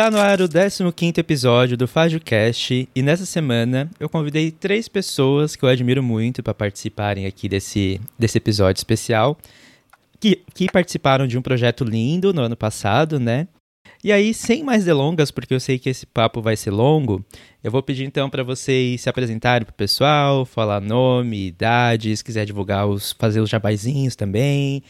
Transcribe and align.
Está 0.00 0.10
no 0.10 0.18
ar 0.18 0.40
o 0.40 0.48
15º 0.48 1.18
episódio 1.18 1.76
do 1.76 1.86
FajoCast 1.86 2.88
e 2.94 3.02
nessa 3.02 3.26
semana 3.26 3.90
eu 4.00 4.08
convidei 4.08 4.50
três 4.50 4.88
pessoas 4.88 5.54
que 5.54 5.64
eu 5.64 5.68
admiro 5.68 6.02
muito 6.02 6.42
para 6.42 6.54
participarem 6.54 7.26
aqui 7.26 7.48
desse, 7.48 8.00
desse 8.18 8.38
episódio 8.38 8.80
especial, 8.80 9.38
que, 10.18 10.42
que 10.52 10.66
participaram 10.72 11.26
de 11.26 11.38
um 11.38 11.42
projeto 11.42 11.84
lindo 11.84 12.32
no 12.32 12.42
ano 12.42 12.56
passado, 12.56 13.20
né? 13.20 13.46
E 14.02 14.12
aí, 14.12 14.32
sem 14.32 14.64
mais 14.64 14.82
delongas, 14.86 15.30
porque 15.30 15.52
eu 15.52 15.60
sei 15.60 15.78
que 15.78 15.90
esse 15.90 16.06
papo 16.06 16.40
vai 16.40 16.56
ser 16.56 16.70
longo, 16.70 17.22
eu 17.62 17.70
vou 17.70 17.82
pedir 17.82 18.04
então 18.04 18.30
para 18.30 18.42
vocês 18.42 19.02
se 19.02 19.10
apresentarem 19.10 19.66
pro 19.66 19.74
pessoal, 19.74 20.46
falar 20.46 20.80
nome, 20.80 21.48
idade, 21.48 22.16
se 22.16 22.24
quiser 22.24 22.46
divulgar 22.46 22.86
os, 22.86 23.12
fazer 23.12 23.40
os 23.40 23.50
jabaizinhos 23.50 24.16
também, 24.16 24.82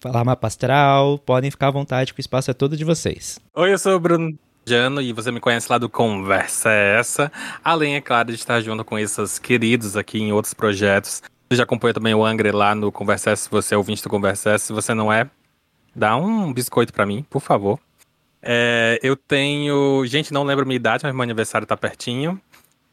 falar 0.00 0.24
mapa 0.24 0.46
astral, 0.46 1.18
podem 1.18 1.50
ficar 1.50 1.68
à 1.68 1.70
vontade, 1.70 2.14
que 2.14 2.20
o 2.20 2.22
espaço 2.22 2.50
é 2.50 2.54
todo 2.54 2.78
de 2.78 2.84
vocês. 2.84 3.38
Oi, 3.54 3.74
eu 3.74 3.78
sou 3.78 3.94
o 3.94 4.00
Bruno 4.00 4.34
Jano 4.66 5.02
e 5.02 5.12
você 5.12 5.30
me 5.30 5.38
conhece 5.38 5.70
lá 5.70 5.76
do 5.76 5.90
Conversa 5.90 6.70
é 6.70 6.98
Essa. 6.98 7.30
Além, 7.62 7.96
é 7.96 8.00
claro, 8.00 8.28
de 8.28 8.36
estar 8.36 8.58
junto 8.62 8.82
com 8.86 8.98
esses 8.98 9.38
queridos 9.38 9.98
aqui 9.98 10.18
em 10.18 10.32
outros 10.32 10.54
projetos. 10.54 11.22
Você 11.50 11.58
já 11.58 11.64
acompanha 11.64 11.92
também 11.92 12.14
o 12.14 12.24
Angre 12.24 12.52
lá 12.52 12.74
no 12.74 12.90
Conversa 12.90 13.32
Essa, 13.32 13.44
se 13.44 13.50
você 13.50 13.74
é 13.74 13.76
ouvinte 13.76 14.02
do 14.02 14.08
Conversa 14.08 14.52
Essa. 14.52 14.68
Se 14.68 14.72
você 14.72 14.94
não 14.94 15.12
é, 15.12 15.28
dá 15.94 16.16
um 16.16 16.50
biscoito 16.54 16.90
para 16.90 17.04
mim, 17.04 17.22
por 17.28 17.42
favor. 17.42 17.78
É, 18.42 18.98
eu 19.02 19.16
tenho. 19.16 20.04
Gente, 20.06 20.32
não 20.32 20.44
lembro 20.44 20.66
minha 20.66 20.76
idade, 20.76 21.04
mas 21.04 21.14
meu 21.14 21.22
aniversário 21.22 21.66
tá 21.66 21.76
pertinho. 21.76 22.40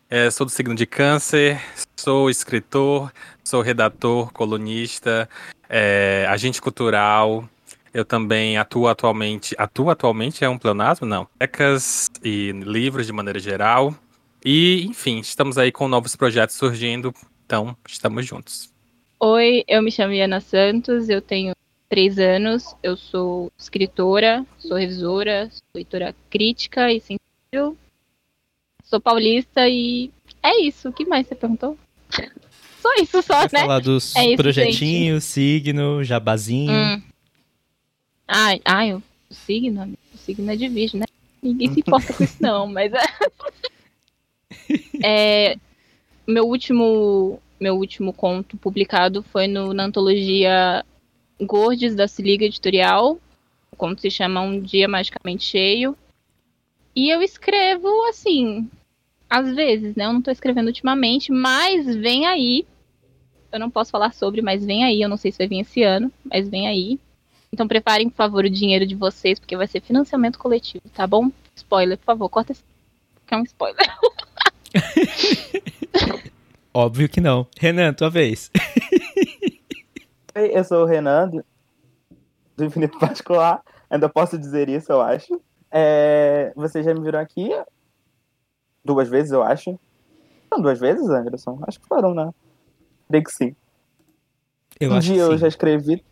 É, 0.09 0.31
sou 0.31 0.45
do 0.45 0.51
signo 0.51 0.73
de 0.73 0.85
Câncer, 0.85 1.61
sou 1.97 2.29
escritor, 2.29 3.11
sou 3.43 3.61
redator, 3.61 4.31
colunista, 4.31 5.29
é, 5.69 6.25
agente 6.29 6.61
cultural. 6.61 7.47
Eu 7.93 8.05
também 8.05 8.57
atuo 8.57 8.87
atualmente. 8.87 9.55
Atuo 9.57 9.89
atualmente 9.89 10.43
é 10.43 10.49
um 10.49 10.57
pleonasmo? 10.57 11.07
Não. 11.07 11.27
Becas 11.39 12.07
e 12.23 12.51
livros 12.51 13.07
de 13.07 13.13
maneira 13.13 13.39
geral. 13.39 13.93
E, 14.45 14.85
enfim, 14.85 15.19
estamos 15.19 15.57
aí 15.57 15.71
com 15.71 15.87
novos 15.87 16.15
projetos 16.15 16.55
surgindo. 16.55 17.13
Então, 17.45 17.75
estamos 17.87 18.25
juntos. 18.25 18.71
Oi, 19.19 19.63
eu 19.67 19.81
me 19.81 19.91
chamo 19.91 20.13
Iana 20.13 20.39
Santos, 20.39 21.09
eu 21.09 21.21
tenho 21.21 21.53
três 21.89 22.19
anos, 22.19 22.75
eu 22.83 22.95
sou 22.97 23.51
escritora, 23.57 24.45
sou 24.59 24.77
revisora, 24.77 25.49
sou 25.51 25.63
leitora 25.75 26.15
crítica 26.29 26.91
e 26.91 26.99
sensível. 26.99 27.77
Sou 28.83 28.99
paulista 29.01 29.67
e 29.67 30.11
é 30.41 30.61
isso. 30.61 30.89
O 30.89 30.93
que 30.93 31.05
mais 31.05 31.27
você 31.27 31.35
perguntou? 31.35 31.77
só 32.81 32.93
isso, 32.95 33.21
só, 33.21 33.33
Vai 33.33 33.49
né? 33.53 33.59
falar 33.61 33.79
dos 33.79 34.15
É 34.15 34.35
projetinhos, 34.35 35.23
signo, 35.23 36.03
jabazinho. 36.03 36.71
Hum. 36.71 37.01
Ai, 38.27 38.61
ai, 38.65 38.93
o 38.93 39.01
signo, 39.29 39.81
amigo, 39.81 39.99
o 40.13 40.17
signo 40.17 40.51
é 40.51 40.55
de 40.55 40.67
virgem, 40.67 40.99
né? 40.99 41.05
Ninguém 41.41 41.71
se 41.73 41.79
importa 41.79 42.13
com 42.13 42.23
isso, 42.23 42.37
não, 42.41 42.67
mas 42.67 42.91
é. 42.93 43.03
É, 45.03 45.57
meu 46.25 46.45
último 46.45 47.39
meu 47.59 47.75
último 47.75 48.11
conto 48.11 48.57
publicado 48.57 49.23
foi 49.23 49.47
no, 49.47 49.73
na 49.73 49.85
antologia 49.85 50.85
Gordes 51.41 51.95
da 51.95 52.07
Se 52.07 52.21
Liga 52.21 52.45
Editorial. 52.45 53.19
O 53.71 53.75
conto 53.75 54.01
se 54.01 54.09
chama 54.09 54.41
Um 54.41 54.59
Dia 54.59 54.87
Magicamente 54.87 55.43
Cheio. 55.43 55.95
E 56.95 57.09
eu 57.09 57.21
escrevo 57.21 57.87
assim, 58.09 58.69
às 59.29 59.53
vezes, 59.53 59.95
né? 59.95 60.05
Eu 60.05 60.13
não 60.13 60.21
tô 60.21 60.31
escrevendo 60.31 60.67
ultimamente, 60.67 61.31
mas 61.31 61.95
vem 61.95 62.25
aí. 62.25 62.65
Eu 63.51 63.59
não 63.59 63.69
posso 63.69 63.91
falar 63.91 64.13
sobre, 64.13 64.41
mas 64.41 64.65
vem 64.65 64.83
aí. 64.83 65.01
Eu 65.01 65.09
não 65.09 65.17
sei 65.17 65.31
se 65.31 65.37
vai 65.37 65.47
vir 65.47 65.59
esse 65.59 65.83
ano, 65.83 66.11
mas 66.25 66.49
vem 66.49 66.67
aí. 66.67 66.99
Então 67.51 67.67
preparem, 67.67 68.09
por 68.09 68.15
favor, 68.15 68.45
o 68.45 68.49
dinheiro 68.49 68.85
de 68.85 68.95
vocês, 68.95 69.39
porque 69.39 69.55
vai 69.55 69.67
ser 69.67 69.81
financiamento 69.81 70.39
coletivo, 70.39 70.83
tá 70.93 71.05
bom? 71.07 71.31
Spoiler, 71.55 71.97
por 71.97 72.05
favor, 72.05 72.29
corta 72.29 72.51
esse. 72.51 72.63
Que 73.25 73.33
é 73.33 73.37
um 73.37 73.43
spoiler. 73.43 73.77
Óbvio 76.73 77.09
que 77.09 77.21
não. 77.21 77.47
Renan, 77.59 77.93
tua 77.93 78.09
vez. 78.09 78.51
Oi, 80.37 80.51
eu 80.53 80.63
sou 80.63 80.83
o 80.83 80.85
Renan, 80.85 81.29
do 81.29 81.43
do 82.55 82.63
Infinito 82.63 82.97
Particular. 83.01 83.63
Ainda 83.89 84.07
posso 84.07 84.37
dizer 84.37 84.69
isso, 84.69 84.91
eu 84.91 85.01
acho. 85.01 85.41
É, 85.71 86.53
vocês 86.55 86.85
já 86.85 86.93
me 86.93 87.01
viram 87.01 87.19
aqui 87.19 87.49
duas 88.85 89.09
vezes, 89.09 89.31
eu 89.31 89.41
acho. 89.41 89.79
Não, 90.51 90.61
duas 90.61 90.79
vezes, 90.79 91.09
Anderson? 91.09 91.57
Acho 91.67 91.79
que 91.79 91.87
foram, 91.87 92.13
né? 92.13 92.31
Creio 93.07 93.23
que 93.23 93.31
sim. 93.31 93.55
Eu 94.79 94.91
um 94.91 94.97
acho 94.97 95.07
dia 95.07 95.15
que 95.15 95.21
eu 95.21 95.31
sim. 95.31 95.37
já 95.39 95.47
escrevi. 95.47 96.05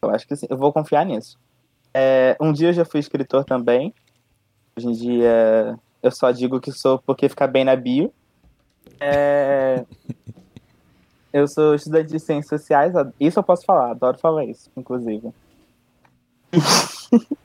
Eu 0.00 0.10
acho 0.10 0.28
que 0.28 0.36
sim. 0.36 0.46
Eu 0.48 0.56
vou 0.56 0.72
confiar 0.72 1.04
nisso. 1.04 1.36
É, 1.92 2.36
um 2.40 2.52
dia 2.52 2.68
eu 2.68 2.72
já 2.72 2.84
fui 2.84 3.00
escritor 3.00 3.44
também. 3.44 3.92
Hoje 4.76 4.86
em 4.86 4.92
dia 4.92 5.76
eu 6.00 6.10
só 6.12 6.30
digo 6.30 6.60
que 6.60 6.70
sou 6.70 7.00
porque 7.00 7.28
fica 7.28 7.48
bem 7.48 7.64
na 7.64 7.74
bio. 7.74 8.14
É, 9.00 9.84
eu 11.32 11.48
sou 11.48 11.74
estudante 11.74 12.12
de 12.12 12.20
ciências 12.20 12.60
sociais. 12.60 12.92
Isso 13.18 13.38
eu 13.38 13.42
posso 13.42 13.64
falar, 13.64 13.92
adoro 13.92 14.18
falar 14.18 14.44
isso, 14.44 14.70
inclusive. 14.76 15.30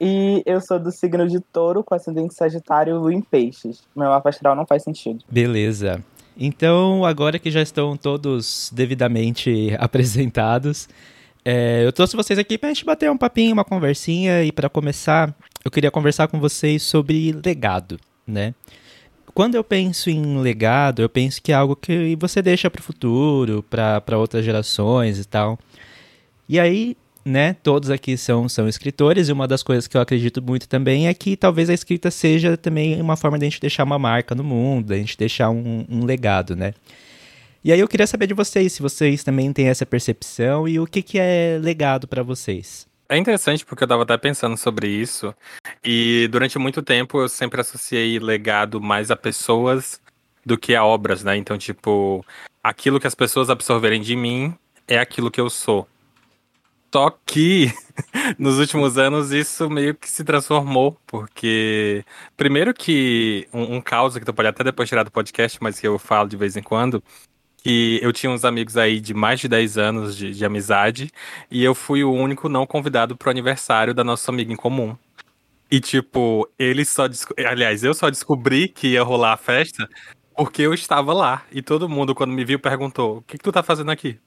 e 0.00 0.42
eu 0.44 0.60
sou 0.60 0.78
do 0.78 0.90
signo 0.90 1.28
de 1.28 1.40
touro 1.40 1.84
com 1.84 1.94
ascendente 1.94 2.34
sagitário 2.34 2.96
e 2.96 2.98
lua 2.98 3.14
em 3.14 3.20
peixes. 3.20 3.82
Meu 3.94 4.08
mapa 4.08 4.28
astral 4.30 4.56
não 4.56 4.66
faz 4.66 4.82
sentido. 4.82 5.24
Beleza. 5.30 6.02
Então, 6.36 7.04
agora 7.04 7.38
que 7.38 7.50
já 7.50 7.62
estão 7.62 7.96
todos 7.96 8.70
devidamente 8.72 9.74
apresentados, 9.78 10.88
é, 11.44 11.84
eu 11.84 11.92
trouxe 11.92 12.16
vocês 12.16 12.38
aqui 12.38 12.58
pra 12.58 12.68
gente 12.68 12.84
bater 12.84 13.10
um 13.10 13.16
papinho, 13.16 13.52
uma 13.52 13.64
conversinha. 13.64 14.44
E 14.44 14.52
para 14.52 14.68
começar, 14.68 15.34
eu 15.64 15.70
queria 15.70 15.90
conversar 15.90 16.28
com 16.28 16.38
vocês 16.38 16.82
sobre 16.82 17.32
legado, 17.44 17.98
né? 18.26 18.54
Quando 19.34 19.54
eu 19.54 19.64
penso 19.64 20.10
em 20.10 20.38
legado, 20.38 21.02
eu 21.02 21.08
penso 21.08 21.40
que 21.42 21.52
é 21.52 21.54
algo 21.54 21.76
que 21.76 22.16
você 22.16 22.42
deixa 22.42 22.70
para 22.70 22.80
o 22.80 22.82
futuro, 22.82 23.64
para 23.68 24.18
outras 24.18 24.44
gerações 24.44 25.18
e 25.18 25.24
tal. 25.24 25.58
E 26.48 26.58
aí, 26.58 26.96
né, 27.24 27.54
todos 27.62 27.90
aqui 27.90 28.16
são, 28.16 28.48
são 28.48 28.68
escritores, 28.68 29.28
e 29.28 29.32
uma 29.32 29.46
das 29.46 29.62
coisas 29.62 29.86
que 29.86 29.96
eu 29.96 30.00
acredito 30.00 30.42
muito 30.42 30.68
também 30.68 31.08
é 31.08 31.14
que 31.14 31.36
talvez 31.36 31.68
a 31.68 31.74
escrita 31.74 32.10
seja 32.10 32.56
também 32.56 33.00
uma 33.00 33.16
forma 33.16 33.38
de 33.38 33.44
a 33.44 33.48
gente 33.48 33.60
deixar 33.60 33.84
uma 33.84 33.98
marca 33.98 34.34
no 34.34 34.42
mundo, 34.42 34.92
a 34.92 34.96
gente 34.96 35.16
deixar 35.16 35.50
um, 35.50 35.84
um 35.88 36.04
legado, 36.04 36.56
né? 36.56 36.72
E 37.62 37.72
aí 37.72 37.80
eu 37.80 37.88
queria 37.88 38.06
saber 38.06 38.26
de 38.26 38.34
vocês, 38.34 38.72
se 38.72 38.80
vocês 38.80 39.22
também 39.22 39.52
têm 39.52 39.68
essa 39.68 39.84
percepção 39.84 40.66
e 40.66 40.80
o 40.80 40.86
que, 40.86 41.02
que 41.02 41.18
é 41.18 41.58
legado 41.60 42.08
para 42.08 42.22
vocês. 42.22 42.86
É 43.08 43.16
interessante 43.16 43.64
porque 43.64 43.84
eu 43.84 43.88
tava 43.88 44.02
até 44.02 44.18
pensando 44.18 44.56
sobre 44.56 44.88
isso. 44.88 45.34
E 45.82 46.28
durante 46.30 46.58
muito 46.58 46.82
tempo 46.82 47.20
eu 47.20 47.28
sempre 47.28 47.60
associei 47.60 48.18
legado 48.18 48.80
mais 48.80 49.10
a 49.10 49.16
pessoas 49.16 50.00
do 50.44 50.58
que 50.58 50.74
a 50.74 50.84
obras, 50.84 51.24
né? 51.24 51.36
Então, 51.36 51.56
tipo, 51.56 52.24
aquilo 52.62 53.00
que 53.00 53.06
as 53.06 53.14
pessoas 53.14 53.48
absorverem 53.48 54.02
de 54.02 54.14
mim 54.14 54.54
é 54.86 54.98
aquilo 54.98 55.30
que 55.30 55.40
eu 55.40 55.48
sou. 55.48 55.88
Só 56.92 57.10
que 57.26 57.72
nos 58.38 58.58
últimos 58.58 58.96
anos 58.96 59.30
isso 59.30 59.68
meio 59.68 59.94
que 59.94 60.08
se 60.08 60.24
transformou, 60.24 60.98
porque 61.06 62.04
primeiro 62.36 62.72
que 62.72 63.46
um, 63.52 63.76
um 63.76 63.80
caos 63.80 64.16
que 64.16 64.24
tu 64.24 64.32
pode 64.32 64.48
até 64.48 64.64
depois 64.64 64.88
tirar 64.88 65.02
do 65.02 65.10
podcast, 65.10 65.58
mas 65.62 65.78
que 65.78 65.86
eu 65.86 65.98
falo 65.98 66.28
de 66.28 66.36
vez 66.36 66.56
em 66.56 66.62
quando, 66.62 67.02
que 67.62 67.98
eu 68.02 68.12
tinha 68.12 68.30
uns 68.30 68.44
amigos 68.44 68.76
aí 68.76 69.00
de 69.00 69.12
mais 69.12 69.40
de 69.40 69.48
10 69.48 69.78
anos 69.78 70.16
de, 70.16 70.32
de 70.32 70.44
amizade, 70.44 71.10
e 71.50 71.62
eu 71.62 71.74
fui 71.74 72.04
o 72.04 72.12
único 72.12 72.48
não 72.48 72.66
convidado 72.66 73.16
pro 73.16 73.30
aniversário 73.30 73.92
da 73.92 74.04
nossa 74.04 74.30
amiga 74.30 74.52
em 74.52 74.56
comum. 74.56 74.96
E, 75.70 75.80
tipo, 75.80 76.48
ele 76.58 76.84
só. 76.84 77.04
Aliás, 77.46 77.84
eu 77.84 77.92
só 77.92 78.08
descobri 78.08 78.68
que 78.68 78.88
ia 78.88 79.02
rolar 79.02 79.34
a 79.34 79.36
festa 79.36 79.88
porque 80.34 80.62
eu 80.62 80.72
estava 80.72 81.12
lá. 81.12 81.42
E 81.52 81.60
todo 81.60 81.88
mundo, 81.88 82.14
quando 82.14 82.32
me 82.32 82.44
viu, 82.44 82.58
perguntou: 82.58 83.18
O 83.18 83.22
que, 83.22 83.36
que 83.36 83.44
tu 83.44 83.52
tá 83.52 83.62
fazendo 83.62 83.90
aqui? 83.90 84.18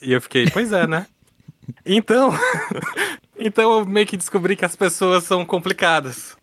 E 0.00 0.12
eu 0.12 0.20
fiquei, 0.20 0.48
pois 0.50 0.72
é, 0.72 0.86
né? 0.86 1.06
Então. 1.84 2.30
então 3.36 3.80
eu 3.80 3.84
meio 3.84 4.06
que 4.06 4.16
descobri 4.16 4.54
que 4.54 4.64
as 4.64 4.76
pessoas 4.76 5.24
são 5.24 5.44
complicadas. 5.44 6.36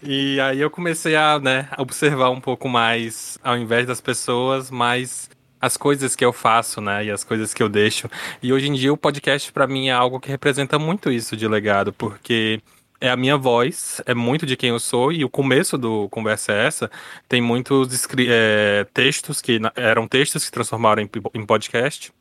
E 0.00 0.38
aí 0.40 0.60
eu 0.60 0.70
comecei 0.70 1.16
a, 1.16 1.40
né, 1.40 1.68
observar 1.76 2.30
um 2.30 2.40
pouco 2.40 2.68
mais, 2.68 3.36
ao 3.42 3.58
invés 3.58 3.88
das 3.88 4.00
pessoas, 4.00 4.70
mais 4.70 5.28
as 5.60 5.76
coisas 5.76 6.14
que 6.14 6.24
eu 6.24 6.32
faço, 6.32 6.80
né, 6.80 7.06
e 7.06 7.10
as 7.10 7.24
coisas 7.24 7.52
que 7.52 7.62
eu 7.62 7.68
deixo. 7.68 8.08
E 8.42 8.52
hoje 8.52 8.68
em 8.68 8.74
dia 8.74 8.92
o 8.92 8.96
podcast 8.96 9.52
pra 9.52 9.66
mim 9.66 9.88
é 9.88 9.92
algo 9.92 10.20
que 10.20 10.28
representa 10.28 10.78
muito 10.78 11.10
isso 11.10 11.36
de 11.36 11.46
legado, 11.48 11.92
porque 11.92 12.60
é 13.00 13.10
a 13.10 13.16
minha 13.16 13.36
voz, 13.36 14.00
é 14.06 14.14
muito 14.14 14.44
de 14.44 14.56
quem 14.56 14.70
eu 14.70 14.80
sou, 14.80 15.12
e 15.12 15.24
o 15.24 15.28
começo 15.28 15.78
do 15.78 16.08
Conversa 16.08 16.52
é 16.52 16.66
Essa 16.66 16.90
tem 17.28 17.40
muitos 17.40 17.88
é, 18.28 18.86
textos 18.92 19.40
que 19.40 19.60
eram 19.76 20.08
textos 20.08 20.44
que 20.44 20.50
transformaram 20.50 21.02
em, 21.02 21.10
em 21.34 21.46
podcast, 21.46 22.12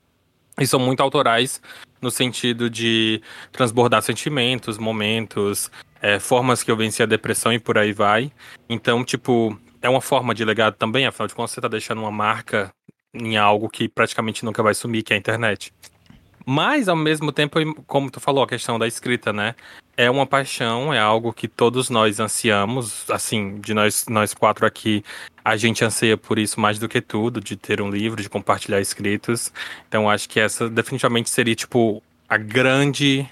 e 0.60 0.66
são 0.66 0.80
muito 0.80 1.01
autorais 1.01 1.62
no 2.01 2.12
sentido 2.12 2.69
de 2.69 3.22
transbordar 3.51 4.01
sentimentos, 4.01 4.78
momentos, 4.78 5.72
é, 6.01 6.19
formas 6.19 6.63
que 6.63 6.72
eu 6.72 6.78
venci 6.78 7.01
a 7.01 7.06
depressão 7.06 7.54
e 7.54 7.60
por 7.60 7.78
aí 7.78 7.92
vai. 7.92 8.31
Então, 8.69 9.04
tipo, 9.04 9.57
é 9.81 9.90
uma 9.90 10.01
forma 10.01 10.33
de 10.33 10.44
legado 10.44 10.75
também, 10.75 11.06
afinal 11.06 11.28
de 11.28 11.36
contas, 11.36 11.51
você 11.51 11.62
tá 11.62 11.68
deixando 11.68 12.01
uma 12.01 12.12
marca 12.12 12.72
em 13.19 13.38
algo 13.38 13.69
que 13.69 13.88
praticamente 13.88 14.44
nunca 14.46 14.64
vai 14.64 14.74
sumir, 14.74 15.04
que 15.04 15.14
é 15.14 15.16
a 15.16 15.19
internet. 15.19 15.74
Mas, 16.46 16.88
ao 16.88 16.96
mesmo 16.96 17.31
tempo, 17.31 17.60
como 17.86 18.10
tu 18.10 18.22
falou, 18.22 18.44
a 18.44 18.48
questão 18.48 18.80
da 18.80 18.88
escrita, 18.88 19.34
né? 19.34 19.54
É 19.98 20.10
uma 20.10 20.25
paixão, 20.25 20.94
é 20.94 21.00
algo 21.00 21.34
que 21.34 21.48
todos 21.48 21.90
nós 21.90 22.22
ansiamos. 22.22 23.10
Assim, 23.10 23.60
de 23.60 23.74
nós, 23.74 24.06
nós 24.08 24.34
quatro 24.34 24.66
aqui, 24.66 25.04
a 25.44 25.58
gente 25.58 25.84
anseia 25.84 26.16
por 26.16 26.40
isso 26.40 26.60
mais 26.60 26.80
do 26.80 26.88
que 26.88 27.02
tudo, 27.02 27.42
de 27.42 27.58
ter 27.58 27.81
um 27.81 27.90
livro, 27.90 28.22
de 28.22 28.30
compartilhar 28.30 28.80
escritos. 28.80 29.52
Então, 29.90 30.10
acho 30.10 30.30
que 30.30 30.40
essa 30.40 30.69
definitivamente 30.69 31.30
seria, 31.30 31.56
tipo, 31.56 32.02
a 32.30 32.38
grande 32.38 33.28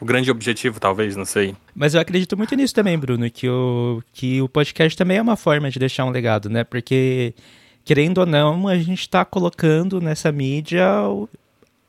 o 0.00 0.04
grande 0.04 0.30
objetivo, 0.30 0.78
talvez, 0.78 1.16
não 1.16 1.24
sei. 1.24 1.56
Mas 1.74 1.94
eu 1.94 2.00
acredito 2.00 2.36
muito 2.36 2.54
nisso 2.54 2.74
também, 2.74 2.98
Bruno, 2.98 3.30
que 3.30 3.48
o, 3.48 4.02
que 4.12 4.42
o 4.42 4.48
podcast 4.48 4.96
também 4.98 5.16
é 5.16 5.22
uma 5.22 5.36
forma 5.36 5.70
de 5.70 5.78
deixar 5.78 6.04
um 6.04 6.10
legado, 6.10 6.50
né? 6.50 6.62
Porque, 6.62 7.34
querendo 7.84 8.18
ou 8.18 8.26
não, 8.26 8.66
a 8.66 8.76
gente 8.78 9.00
está 9.00 9.24
colocando 9.24 10.00
nessa 10.00 10.32
mídia 10.32 10.86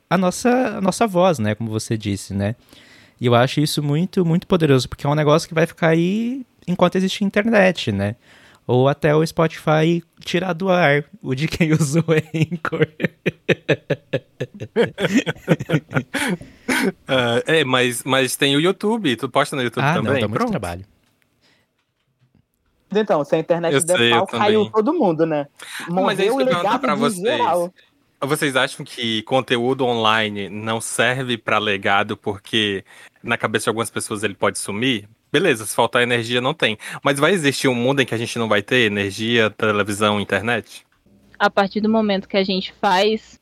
a 0.08 0.18
nossa, 0.18 0.76
a 0.76 0.80
nossa 0.80 1.06
voz, 1.06 1.38
né? 1.38 1.54
Como 1.54 1.70
você 1.70 1.96
disse, 1.96 2.34
né? 2.34 2.54
E 3.20 3.26
eu 3.26 3.34
acho 3.34 3.60
isso 3.60 3.82
muito, 3.82 4.24
muito 4.24 4.46
poderoso, 4.46 4.88
porque 4.88 5.06
é 5.06 5.10
um 5.10 5.14
negócio 5.14 5.48
que 5.48 5.54
vai 5.54 5.66
ficar 5.66 5.88
aí 5.88 6.44
enquanto 6.68 6.96
existe 6.96 7.24
internet, 7.24 7.90
né? 7.90 8.14
Ou 8.66 8.88
até 8.88 9.14
o 9.14 9.24
Spotify 9.24 10.02
tirar 10.20 10.52
do 10.52 10.68
ar 10.68 11.04
o 11.22 11.34
de 11.34 11.46
quem 11.48 11.72
usou 11.78 12.04
Anchor. 12.34 12.86
uh, 17.08 17.42
é, 17.46 17.64
mas, 17.64 18.02
mas 18.04 18.36
tem 18.36 18.56
o 18.56 18.60
YouTube, 18.60 19.16
tu 19.16 19.28
posta 19.28 19.56
no 19.56 19.62
YouTube 19.62 19.84
ah, 19.84 19.94
também? 19.94 20.14
Não, 20.14 20.20
dá 20.20 20.28
muito 20.28 20.46
trabalho. 20.46 20.84
Então, 22.90 23.24
se 23.24 23.34
a 23.34 23.38
internet 23.38 23.74
eu 23.74 23.84
der 23.84 23.96
sei, 23.96 24.10
pau, 24.10 24.26
caiu 24.26 24.70
todo 24.70 24.94
mundo, 24.94 25.26
né? 25.26 25.46
Morreu 25.88 26.04
mas 26.04 26.20
é 26.20 26.26
isso 26.26 26.36
que 26.36 26.42
eu 26.42 26.46
pergunto 26.46 26.78
pra 26.78 26.94
vocês. 26.94 27.22
Geral. 27.22 27.72
Vocês 28.20 28.56
acham 28.56 28.84
que 28.84 29.22
conteúdo 29.22 29.84
online 29.84 30.48
não 30.48 30.80
serve 30.80 31.36
para 31.36 31.58
legado 31.58 32.16
porque 32.16 32.84
na 33.22 33.36
cabeça 33.36 33.64
de 33.64 33.68
algumas 33.68 33.90
pessoas 33.90 34.22
ele 34.22 34.34
pode 34.34 34.58
sumir? 34.58 35.08
Beleza, 35.30 35.66
se 35.66 35.74
faltar 35.74 36.02
energia 36.02 36.40
não 36.40 36.54
tem. 36.54 36.78
Mas 37.02 37.18
vai 37.18 37.32
existir 37.32 37.68
um 37.68 37.74
mundo 37.74 38.00
em 38.00 38.06
que 38.06 38.14
a 38.14 38.18
gente 38.18 38.38
não 38.38 38.48
vai 38.48 38.62
ter 38.62 38.86
energia, 38.86 39.50
televisão, 39.50 40.18
internet? 40.18 40.86
A 41.38 41.50
partir 41.50 41.80
do 41.80 41.90
momento 41.90 42.28
que 42.28 42.38
a 42.38 42.44
gente 42.44 42.72
faz 42.80 43.38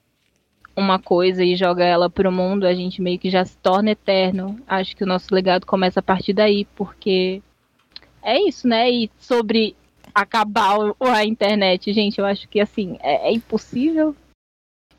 uma 0.76 0.98
coisa 0.98 1.44
e 1.44 1.54
joga 1.54 1.84
ela 1.84 2.10
pro 2.10 2.32
mundo, 2.32 2.66
a 2.66 2.74
gente 2.74 3.00
meio 3.00 3.18
que 3.18 3.30
já 3.30 3.44
se 3.44 3.56
torna 3.58 3.92
eterno. 3.92 4.60
Acho 4.66 4.96
que 4.96 5.04
o 5.04 5.06
nosso 5.06 5.32
legado 5.32 5.64
começa 5.66 6.00
a 6.00 6.02
partir 6.02 6.32
daí, 6.32 6.66
porque 6.74 7.40
é 8.24 8.40
isso, 8.40 8.66
né? 8.66 8.90
E 8.90 9.10
sobre 9.18 9.76
acabar 10.14 10.78
a 11.00 11.24
internet, 11.24 11.92
gente, 11.92 12.18
eu 12.18 12.24
acho 12.24 12.48
que 12.48 12.60
assim, 12.60 12.96
é, 13.00 13.28
é 13.28 13.32
impossível 13.32 14.14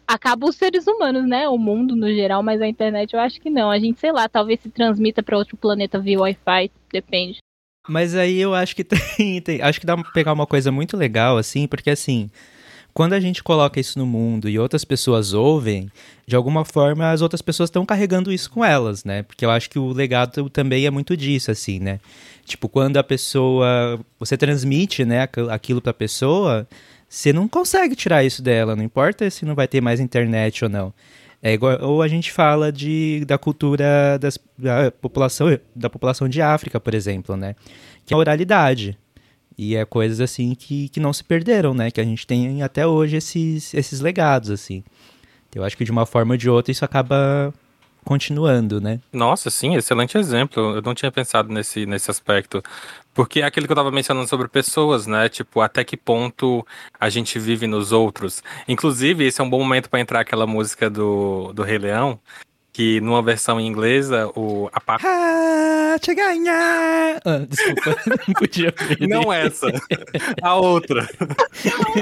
acaba 0.08 0.48
os 0.48 0.56
seres 0.56 0.86
humanos, 0.88 1.28
né? 1.28 1.50
O 1.50 1.58
mundo 1.58 1.96
no 1.96 2.08
geral, 2.14 2.44
mas 2.44 2.62
a 2.62 2.68
internet 2.68 3.14
eu 3.14 3.20
acho 3.20 3.42
que 3.42 3.50
não. 3.50 3.72
A 3.72 3.80
gente, 3.80 4.00
sei 4.00 4.12
lá, 4.12 4.30
talvez 4.30 4.60
se 4.60 4.70
transmita 4.70 5.24
para 5.24 5.38
outro 5.38 5.58
planeta 5.58 6.00
via 6.00 6.20
Wi-Fi, 6.20 6.72
depende. 6.92 7.40
Mas 7.88 8.16
aí 8.16 8.40
eu 8.40 8.54
acho 8.54 8.76
que 8.76 8.84
tem, 9.18 9.42
tem, 9.42 9.62
acho 9.62 9.80
que 9.80 9.86
dá 9.86 9.96
pra 9.96 10.12
pegar 10.12 10.34
uma 10.34 10.48
coisa 10.48 10.72
muito 10.72 10.96
legal 10.98 11.38
assim, 11.38 11.68
porque 11.68 11.90
assim, 11.90 12.30
quando 12.94 13.14
a 13.14 13.20
gente 13.20 13.44
coloca 13.44 13.80
isso 13.80 14.00
no 14.00 14.06
mundo 14.06 14.50
e 14.50 14.58
outras 14.58 14.86
pessoas 14.86 15.34
ouvem, 15.34 15.92
de 16.26 16.36
alguma 16.36 16.66
forma 16.66 17.12
as 17.12 17.22
outras 17.22 17.42
pessoas 17.42 17.68
estão 17.68 17.86
carregando 17.86 18.32
isso 18.32 18.50
com 18.50 18.64
elas, 18.64 19.04
né? 19.04 19.24
Porque 19.24 19.46
eu 19.46 19.52
acho 19.52 19.70
que 19.70 19.78
o 19.78 19.94
legado 19.94 20.50
também 20.50 20.86
é 20.86 20.92
muito 20.92 21.16
disso 21.16 21.52
assim, 21.52 21.80
né? 21.80 22.00
Tipo, 22.46 22.70
quando 22.70 22.98
a 22.98 23.04
pessoa, 23.04 24.00
você 24.20 24.38
transmite, 24.38 25.04
né, 25.04 25.28
aquilo 25.50 25.82
para 25.82 25.92
a 25.92 25.94
pessoa, 25.94 26.68
você 27.10 27.34
não 27.34 27.48
consegue 27.48 27.96
tirar 27.96 28.24
isso 28.24 28.42
dela, 28.42 28.76
não 28.76 28.84
importa 28.84 29.30
se 29.30 29.46
não 29.46 29.56
vai 29.56 29.68
ter 29.68 29.82
mais 29.82 30.00
internet 30.00 30.64
ou 30.64 30.70
não. 30.70 30.94
É 31.42 31.54
igual, 31.54 31.78
ou 31.82 32.02
a 32.02 32.08
gente 32.08 32.32
fala 32.32 32.72
de, 32.72 33.24
da 33.26 33.38
cultura 33.38 34.18
das, 34.20 34.40
da, 34.58 34.92
população, 34.92 35.48
da 35.76 35.90
população 35.90 36.30
de 36.30 36.42
África, 36.42 36.80
por 36.80 36.94
exemplo, 36.94 37.36
né? 37.36 37.56
Que 38.06 38.14
é 38.14 38.16
a 38.16 38.20
oralidade. 38.20 38.98
E 39.58 39.76
é 39.76 39.86
coisas 39.86 40.20
assim 40.20 40.54
que, 40.54 40.90
que 40.90 41.00
não 41.00 41.14
se 41.14 41.24
perderam, 41.24 41.74
né? 41.74 41.90
Que 41.90 42.02
a 42.02 42.04
gente 42.04 42.26
tem 42.28 42.62
até 42.62 42.86
hoje 42.86 43.18
esses, 43.18 43.74
esses 43.74 44.00
legados, 44.02 44.50
assim. 44.50 44.84
Eu 45.54 45.64
acho 45.64 45.78
que 45.78 45.86
de 45.86 45.92
uma 45.92 46.06
forma 46.06 46.34
ou 46.34 46.38
de 46.38 46.50
outra 46.50 46.72
isso 46.72 46.84
acaba 46.84 47.54
continuando, 48.06 48.80
né? 48.80 49.00
Nossa, 49.12 49.50
sim, 49.50 49.76
excelente 49.76 50.18
exemplo. 50.18 50.76
Eu 50.76 50.82
não 50.82 50.94
tinha 50.94 51.12
pensado 51.12 51.52
nesse, 51.52 51.86
nesse 51.86 52.10
aspecto. 52.10 52.64
Porque 53.14 53.42
é 53.42 53.44
aquilo 53.44 53.66
que 53.66 53.72
eu 53.72 53.76
estava 53.76 53.92
mencionando 53.92 54.30
sobre 54.30 54.48
pessoas, 54.48 55.08
né? 55.08 55.28
Tipo, 55.28 55.62
até 55.62 55.84
que 55.84 55.98
ponto 55.98 56.66
a 57.00 57.10
gente 57.10 57.40
vive 57.40 57.66
nos 57.66 57.92
outros. 57.92 58.44
Inclusive, 58.68 59.26
esse 59.26 59.42
é 59.42 59.44
um 59.44 59.50
bom 59.50 59.60
momento 59.60 59.90
para 59.90 60.00
entrar 60.00 60.20
aquela 60.20 60.46
música 60.46 60.90
do, 60.90 61.52
do 61.54 61.64
Rei 61.64 61.78
Leão, 61.78 62.20
que 62.72 63.00
numa 63.02 63.22
versão 63.22 63.60
inglesa, 63.60 64.28
o, 64.36 64.70
a 64.72 64.82
parte. 64.82 65.06
Ah, 65.08 65.98
te 66.00 66.14
ganhar! 66.14 67.22
Ah, 67.24 67.46
desculpa, 67.48 67.96
não 68.28 68.34
podia 68.34 68.72
perder. 68.72 69.08
Não 69.08 69.32
essa, 69.32 69.68
a 70.42 70.56
outra. 70.56 71.10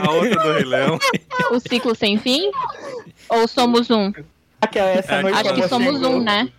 A 0.03 0.11
outra 0.11 0.44
do 0.44 0.51
Rei 0.53 0.65
Leão. 0.65 0.99
O 1.51 1.59
ciclo 1.59 1.94
sem 1.95 2.17
fim? 2.17 2.51
Ou 3.29 3.47
somos 3.47 3.91
um? 3.91 4.11
Essa 4.80 5.13
É, 5.15 5.21
noite 5.21 5.38
Acho 5.38 5.54
que 5.56 5.68
somos 5.68 5.94
chegou. 5.94 6.15
um, 6.18 6.24
né? 6.24 6.50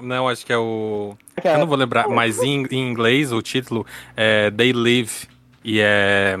Não, 0.00 0.28
acho 0.28 0.46
que 0.46 0.52
é 0.52 0.56
o. 0.58 1.16
Que 1.40 1.48
é- 1.48 1.54
Eu 1.54 1.58
não 1.58 1.66
vou 1.66 1.76
lembrar, 1.76 2.08
mas 2.08 2.40
em, 2.42 2.64
em 2.70 2.88
inglês 2.90 3.32
o 3.32 3.42
título 3.42 3.84
é 4.16 4.50
They 4.50 4.72
Live. 4.72 5.28
E 5.64 5.80
é 5.80 6.38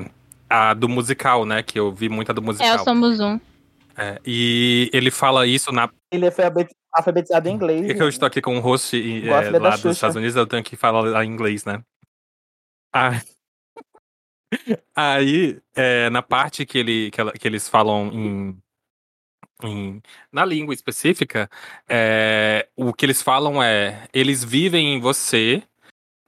a 0.48 0.72
do 0.74 0.88
musical, 0.88 1.44
né? 1.44 1.62
Que 1.62 1.78
eu 1.78 1.92
vi 1.92 2.08
muita 2.08 2.32
do 2.32 2.40
É, 2.40 2.44
musical. 2.44 2.76
o 2.76 2.84
somos 2.84 3.18
um. 3.20 3.38
É, 3.96 4.20
e 4.24 4.88
ele 4.92 5.10
fala 5.10 5.44
isso 5.46 5.72
na. 5.72 5.90
Ele 6.12 6.30
foi 6.30 6.44
alfabet- 6.44 6.72
alfabetizado 6.92 7.48
em 7.48 7.52
inglês. 7.54 7.80
Por 7.80 7.86
que, 7.88 7.94
que 7.94 8.02
eu 8.02 8.08
estou 8.08 8.26
aqui 8.26 8.40
com 8.40 8.56
um 8.56 8.60
host 8.60 8.96
e, 8.96 9.28
é, 9.28 9.50
lá 9.58 9.70
dos 9.70 9.84
Estados 9.86 10.14
Unidos? 10.16 10.36
Eu 10.36 10.46
tenho 10.46 10.62
que 10.62 10.76
falar 10.76 11.24
em 11.24 11.28
inglês, 11.28 11.64
né? 11.64 11.82
Ah. 12.94 13.20
Aí, 14.96 15.58
é, 15.74 16.08
na 16.10 16.22
parte 16.22 16.64
que, 16.64 16.78
ele, 16.78 17.10
que, 17.10 17.20
ela- 17.20 17.32
que 17.32 17.46
eles 17.46 17.68
falam 17.68 18.08
em, 18.12 18.56
em- 19.62 20.00
na 20.32 20.44
língua 20.44 20.74
específica, 20.74 21.50
é, 21.88 22.68
o 22.76 22.92
que 22.92 23.04
eles 23.06 23.22
falam 23.22 23.62
é: 23.62 24.06
eles 24.12 24.44
vivem 24.44 24.94
em 24.94 25.00
você, 25.00 25.62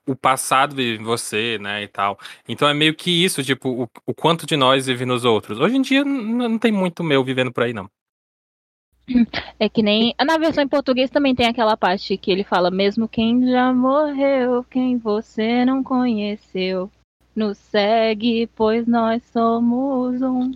o 0.07 0.17
passado 0.17 0.75
vive 0.75 1.01
em 1.01 1.05
você, 1.05 1.59
né, 1.61 1.83
e 1.83 1.89
tal. 1.89 2.19
Então 2.49 2.69
é 2.69 2.75
meio 2.75 2.95
que 2.95 3.25
isso, 3.25 3.43
tipo, 3.45 3.85
o, 3.85 3.89
o 4.07 4.15
quanto 4.15 4.47
de 4.47 4.57
nós 4.57 4.87
vive 4.87 5.05
nos 5.05 5.25
outros. 5.25 5.59
Hoje 5.61 5.77
em 5.77 5.83
dia 5.83 6.05
não 6.05 6.59
tem 6.59 6.73
muito 6.73 7.05
meu 7.05 7.23
vivendo 7.25 7.53
por 7.53 7.63
aí, 7.65 7.73
não. 7.73 7.89
É 9.59 9.69
que 9.69 9.83
nem. 9.83 10.15
Na 10.25 10.39
versão 10.39 10.63
em 10.63 10.69
português 10.69 11.11
também 11.11 11.35
tem 11.35 11.47
aquela 11.47 11.77
parte 11.77 12.17
que 12.17 12.31
ele 12.31 12.45
fala: 12.45 12.71
mesmo 12.71 13.09
quem 13.09 13.49
já 13.49 13.73
morreu, 13.73 14.65
quem 14.65 14.97
você 14.99 15.65
não 15.65 15.83
conheceu, 15.83 16.91
nos 17.35 17.59
segue, 17.59 18.47
pois 18.55 18.87
nós 18.87 19.23
somos 19.33 20.21
um. 20.23 20.53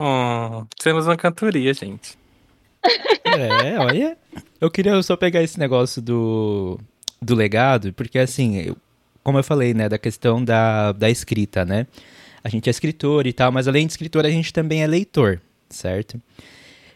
Hum, 0.00 0.64
temos 0.80 1.06
uma 1.06 1.16
cantoria, 1.16 1.72
gente. 1.74 2.16
É, 3.24 3.78
olha. 3.78 4.16
Eu 4.60 4.70
queria 4.70 5.00
só 5.02 5.16
pegar 5.16 5.42
esse 5.42 5.58
negócio 5.58 6.00
do, 6.00 6.78
do 7.20 7.34
legado, 7.34 7.92
porque 7.92 8.18
assim, 8.18 8.58
eu- 8.58 8.76
como 9.22 9.38
eu 9.38 9.44
falei, 9.44 9.74
né, 9.74 9.88
da 9.88 9.98
questão 9.98 10.42
da, 10.44 10.92
da 10.92 11.10
escrita, 11.10 11.64
né? 11.64 11.86
A 12.42 12.48
gente 12.48 12.68
é 12.68 12.70
escritor 12.70 13.26
e 13.26 13.32
tal, 13.32 13.50
mas 13.52 13.68
além 13.68 13.86
de 13.86 13.92
escritor, 13.92 14.24
a 14.24 14.30
gente 14.30 14.52
também 14.52 14.82
é 14.82 14.86
leitor, 14.86 15.40
certo? 15.68 16.20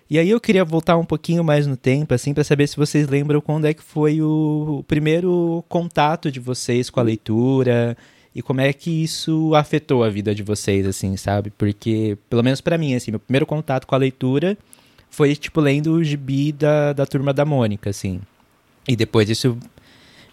E 0.09 0.19
aí 0.19 0.29
eu 0.31 0.41
queria 0.41 0.65
voltar 0.65 0.97
um 0.97 1.05
pouquinho 1.05 1.43
mais 1.43 1.67
no 1.67 1.77
tempo, 1.77 2.15
assim, 2.15 2.35
para 2.35 2.45
saber 2.45 2.67
se 2.69 2.77
vocês 2.77 3.09
lembram 3.09 3.41
quando 3.41 3.67
é 3.67 3.75
que 3.75 3.83
foi 3.83 4.21
o 4.23 4.85
primeiro 4.87 5.65
contato 5.69 6.31
de 6.31 6.39
vocês 6.39 6.91
com 6.91 7.01
a 7.01 7.03
leitura 7.03 7.97
e 8.35 8.41
como 8.43 8.61
é 8.61 8.73
que 8.73 8.91
isso 9.03 9.55
afetou 9.55 10.03
a 10.05 10.09
vida 10.09 10.35
de 10.35 10.43
vocês, 10.43 10.87
assim, 10.87 11.17
sabe? 11.17 11.51
Porque, 11.51 12.17
pelo 12.31 12.43
menos 12.43 12.61
pra 12.61 12.79
mim, 12.79 12.95
assim, 12.95 13.11
meu 13.11 13.21
primeiro 13.21 13.45
contato 13.47 13.87
com 13.87 13.95
a 13.95 13.99
leitura 13.99 14.57
foi, 15.11 15.37
tipo, 15.37 15.61
lendo 15.61 15.93
o 15.93 16.03
gibi 16.05 16.53
da, 16.53 16.93
da 16.93 17.05
Turma 17.05 17.33
da 17.35 17.45
Mônica, 17.45 17.91
assim. 17.91 18.21
E 18.89 18.97
depois 18.97 19.29
isso 19.29 19.59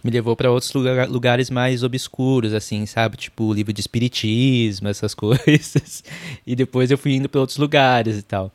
me 0.02 0.10
levou 0.10 0.34
pra 0.36 0.50
outros 0.50 0.72
lugar- 0.74 1.10
lugares 1.10 1.50
mais 1.50 1.84
obscuros, 1.84 2.54
assim, 2.54 2.86
sabe? 2.86 3.18
Tipo, 3.18 3.44
o 3.46 3.54
livro 3.54 3.74
de 3.74 3.82
espiritismo, 3.82 4.88
essas 4.88 5.14
coisas. 5.16 6.04
E 6.48 6.56
depois 6.56 6.90
eu 6.92 6.98
fui 6.98 7.16
indo 7.16 7.28
pra 7.28 7.42
outros 7.42 7.58
lugares 7.58 8.18
e 8.18 8.22
tal. 8.22 8.50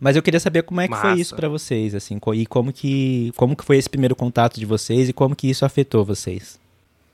Mas 0.00 0.16
eu 0.16 0.22
queria 0.22 0.40
saber 0.40 0.62
como 0.62 0.80
é 0.80 0.88
que 0.88 0.94
foi 0.94 1.10
Massa. 1.10 1.20
isso 1.22 1.34
pra 1.36 1.48
vocês, 1.48 1.94
assim, 1.94 2.18
e 2.34 2.46
como 2.46 2.72
que, 2.72 3.32
como 3.36 3.54
que 3.56 3.64
foi 3.64 3.76
esse 3.78 3.88
primeiro 3.88 4.14
contato 4.16 4.58
de 4.58 4.64
vocês 4.66 5.08
e 5.08 5.12
como 5.12 5.34
que 5.36 5.48
isso 5.48 5.64
afetou 5.64 6.04
vocês. 6.04 6.58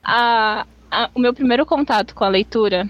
A, 0.03 0.65
a- 0.93 1.09
o 1.13 1.19
meu 1.19 1.33
primeiro 1.33 1.65
contato 1.65 2.13
com 2.13 2.23
a 2.23 2.29
leitura 2.29 2.89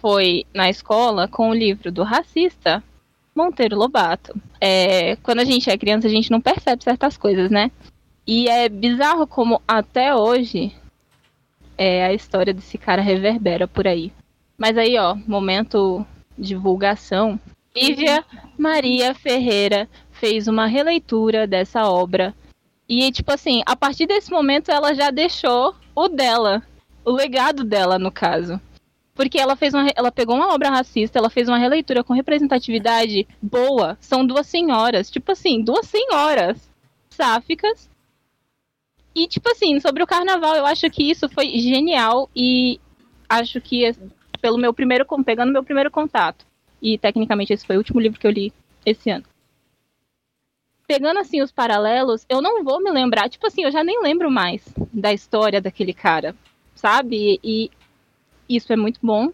foi 0.00 0.44
na 0.54 0.68
escola 0.70 1.26
com 1.26 1.50
o 1.50 1.54
livro 1.54 1.90
do 1.90 2.02
racista 2.02 2.82
Monteiro 3.34 3.76
Lobato. 3.76 4.34
É, 4.60 5.16
quando 5.16 5.40
a 5.40 5.44
gente 5.44 5.70
é 5.70 5.78
criança, 5.78 6.06
a 6.06 6.10
gente 6.10 6.30
não 6.30 6.40
percebe 6.40 6.84
certas 6.84 7.16
coisas, 7.16 7.50
né? 7.50 7.70
E 8.26 8.48
é 8.48 8.68
bizarro 8.68 9.26
como 9.26 9.60
até 9.66 10.14
hoje 10.14 10.74
é, 11.76 12.04
a 12.04 12.12
história 12.12 12.52
desse 12.52 12.76
cara 12.76 13.02
reverbera 13.02 13.66
por 13.66 13.86
aí. 13.86 14.12
Mas 14.58 14.76
aí, 14.76 14.98
ó, 14.98 15.14
momento 15.14 16.06
divulgação. 16.38 17.40
Lívia 17.74 18.24
Maria 18.58 19.14
Ferreira 19.14 19.88
fez 20.10 20.48
uma 20.48 20.66
releitura 20.66 21.46
dessa 21.46 21.88
obra. 21.88 22.34
E, 22.88 23.10
tipo 23.12 23.32
assim, 23.32 23.62
a 23.64 23.76
partir 23.76 24.06
desse 24.06 24.30
momento 24.30 24.70
ela 24.70 24.92
já 24.94 25.10
deixou 25.10 25.74
o 25.94 26.08
dela, 26.08 26.62
o 27.04 27.10
legado 27.10 27.64
dela, 27.64 27.98
no 27.98 28.10
caso. 28.10 28.60
Porque 29.14 29.38
ela 29.38 29.56
fez 29.56 29.74
uma, 29.74 29.88
ela 29.94 30.10
pegou 30.10 30.36
uma 30.36 30.54
obra 30.54 30.70
racista, 30.70 31.18
ela 31.18 31.28
fez 31.28 31.48
uma 31.48 31.58
releitura 31.58 32.02
com 32.02 32.14
representatividade 32.14 33.26
boa. 33.40 33.98
São 34.00 34.26
duas 34.26 34.46
senhoras, 34.46 35.10
tipo 35.10 35.32
assim, 35.32 35.62
duas 35.62 35.86
senhoras 35.86 36.70
sáficas. 37.10 37.90
E 39.14 39.26
tipo 39.26 39.50
assim, 39.50 39.78
sobre 39.80 40.02
o 40.02 40.06
carnaval, 40.06 40.56
eu 40.56 40.64
acho 40.64 40.88
que 40.90 41.10
isso 41.10 41.28
foi 41.28 41.58
genial 41.58 42.30
e 42.34 42.80
acho 43.28 43.60
que 43.60 43.92
pelo 44.40 44.56
meu 44.56 44.72
primeiro 44.72 45.04
pegando 45.24 45.52
meu 45.52 45.64
primeiro 45.64 45.90
contato. 45.90 46.46
E 46.80 46.96
tecnicamente 46.96 47.52
esse 47.52 47.66
foi 47.66 47.76
o 47.76 47.80
último 47.80 48.00
livro 48.00 48.18
que 48.18 48.26
eu 48.26 48.30
li 48.30 48.52
esse 48.86 49.10
ano 49.10 49.24
pegando 50.90 51.20
assim 51.20 51.40
os 51.40 51.52
paralelos, 51.52 52.26
eu 52.28 52.42
não 52.42 52.64
vou 52.64 52.82
me 52.82 52.90
lembrar, 52.90 53.28
tipo 53.28 53.46
assim, 53.46 53.62
eu 53.62 53.70
já 53.70 53.84
nem 53.84 54.02
lembro 54.02 54.28
mais 54.28 54.60
da 54.92 55.12
história 55.12 55.60
daquele 55.60 55.94
cara, 55.94 56.34
sabe? 56.80 57.38
E 57.44 57.70
isso 58.48 58.72
é 58.72 58.76
muito 58.76 58.98
bom. 59.02 59.30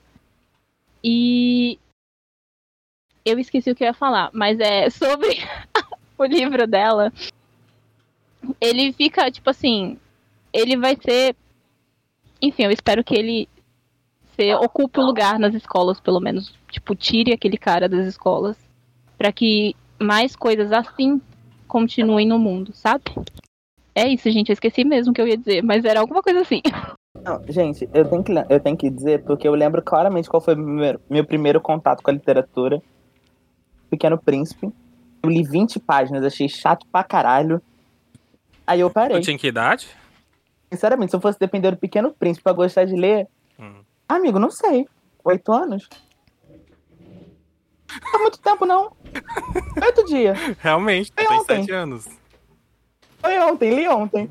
E 1.02 1.78
eu 3.24 3.38
esqueci 3.38 3.70
o 3.70 3.74
que 3.74 3.84
eu 3.84 3.88
ia 3.88 3.94
falar, 3.94 4.30
mas 4.32 4.58
é 4.58 4.90
sobre 4.90 5.28
o 6.18 6.24
livro 6.24 6.66
dela. 6.66 7.12
Ele 8.60 8.92
fica, 8.92 9.30
tipo 9.30 9.48
assim, 9.50 9.98
ele 10.52 10.76
vai 10.76 10.96
ser. 10.96 11.36
Enfim, 12.42 12.64
eu 12.64 12.70
espero 12.70 13.02
que 13.02 13.14
ele 13.14 13.48
se 14.34 14.54
ocupe 14.54 15.00
o 15.00 15.04
lugar 15.04 15.38
nas 15.38 15.54
escolas, 15.54 16.00
pelo 16.00 16.20
menos. 16.20 16.52
Tipo, 16.70 16.94
tire 16.94 17.32
aquele 17.32 17.56
cara 17.56 17.88
das 17.88 18.06
escolas. 18.06 18.56
para 19.16 19.32
que 19.32 19.74
mais 19.98 20.36
coisas 20.36 20.72
assim 20.72 21.20
continuem 21.66 22.26
no 22.26 22.38
mundo, 22.38 22.72
sabe? 22.74 23.04
É 23.94 24.06
isso, 24.06 24.30
gente. 24.30 24.50
Eu 24.50 24.54
esqueci 24.54 24.84
mesmo 24.84 25.10
o 25.10 25.14
que 25.14 25.20
eu 25.20 25.26
ia 25.26 25.38
dizer, 25.38 25.62
mas 25.62 25.84
era 25.84 26.00
alguma 26.00 26.22
coisa 26.22 26.40
assim. 26.40 26.60
Não, 27.24 27.42
gente, 27.48 27.88
eu 27.92 28.08
tenho, 28.08 28.22
que, 28.22 28.32
eu 28.48 28.60
tenho 28.60 28.76
que 28.76 28.90
dizer, 28.90 29.24
porque 29.24 29.46
eu 29.46 29.54
lembro 29.54 29.82
claramente 29.82 30.28
qual 30.28 30.40
foi 30.40 30.54
meu, 30.54 31.00
meu 31.08 31.24
primeiro 31.24 31.60
contato 31.60 32.02
com 32.02 32.10
a 32.10 32.14
literatura. 32.14 32.80
Pequeno 33.90 34.18
Príncipe. 34.18 34.72
Eu 35.22 35.30
li 35.30 35.42
20 35.42 35.80
páginas, 35.80 36.24
achei 36.24 36.48
chato 36.48 36.86
pra 36.90 37.02
caralho. 37.02 37.60
Aí 38.66 38.80
eu 38.80 38.90
parei. 38.90 39.18
Tu 39.18 39.24
tinha 39.24 39.38
que 39.38 39.46
idade? 39.46 39.88
Sinceramente, 40.72 41.10
se 41.10 41.16
eu 41.16 41.20
fosse 41.20 41.38
depender 41.38 41.70
do 41.70 41.76
Pequeno 41.76 42.12
Príncipe 42.12 42.42
pra 42.42 42.52
gostar 42.52 42.84
de 42.84 42.94
ler, 42.94 43.28
hum. 43.58 43.82
amigo, 44.08 44.38
não 44.38 44.50
sei. 44.50 44.86
Oito 45.24 45.52
anos? 45.52 45.88
Não 48.02 48.14
há 48.14 48.18
muito 48.18 48.38
tempo, 48.38 48.66
não. 48.66 48.92
Oito 49.82 50.04
dias. 50.06 50.38
Realmente, 50.58 51.12
tem 51.12 51.26
ontem. 51.28 51.62
sete 51.62 51.72
anos. 51.72 52.06
Foi 53.18 53.38
ontem, 53.40 53.74
li 53.74 53.88
ontem. 53.88 54.28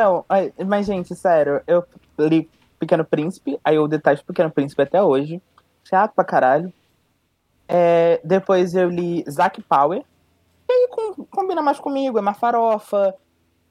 Então, 0.00 0.24
mas, 0.66 0.86
gente, 0.86 1.14
sério, 1.14 1.60
eu 1.66 1.84
li 2.18 2.48
Pequeno 2.78 3.04
Príncipe, 3.04 3.60
aí 3.62 3.76
eu 3.76 3.86
detalhe 3.86 4.22
Pequeno 4.22 4.50
Príncipe 4.50 4.82
até 4.82 5.02
hoje. 5.02 5.42
Chato 5.84 6.14
pra 6.14 6.24
caralho. 6.24 6.72
É, 7.68 8.20
depois 8.24 8.74
eu 8.74 8.88
li 8.88 9.24
Zack 9.30 9.60
Power. 9.62 10.02
E 10.68 10.72
aí 10.72 10.88
com, 10.88 11.24
combina 11.26 11.60
mais 11.60 11.78
comigo, 11.78 12.16
é 12.16 12.20
uma 12.20 12.32
farofa. 12.32 13.14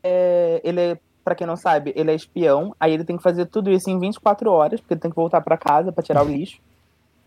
É, 0.03 0.61
ele 0.63 0.79
é, 0.79 0.99
pra 1.23 1.33
quem 1.33 1.47
não 1.47 1.55
sabe, 1.55 1.93
ele 1.95 2.11
é 2.11 2.15
espião. 2.15 2.75
Aí 2.79 2.93
ele 2.93 3.03
tem 3.03 3.17
que 3.17 3.23
fazer 3.23 3.47
tudo 3.47 3.71
isso 3.71 3.89
em 3.89 3.99
24 3.99 4.51
horas, 4.51 4.79
porque 4.79 4.93
ele 4.93 5.01
tem 5.01 5.11
que 5.11 5.17
voltar 5.17 5.41
para 5.41 5.57
casa 5.57 5.91
para 5.91 6.03
tirar 6.03 6.23
o 6.23 6.29
lixo. 6.29 6.61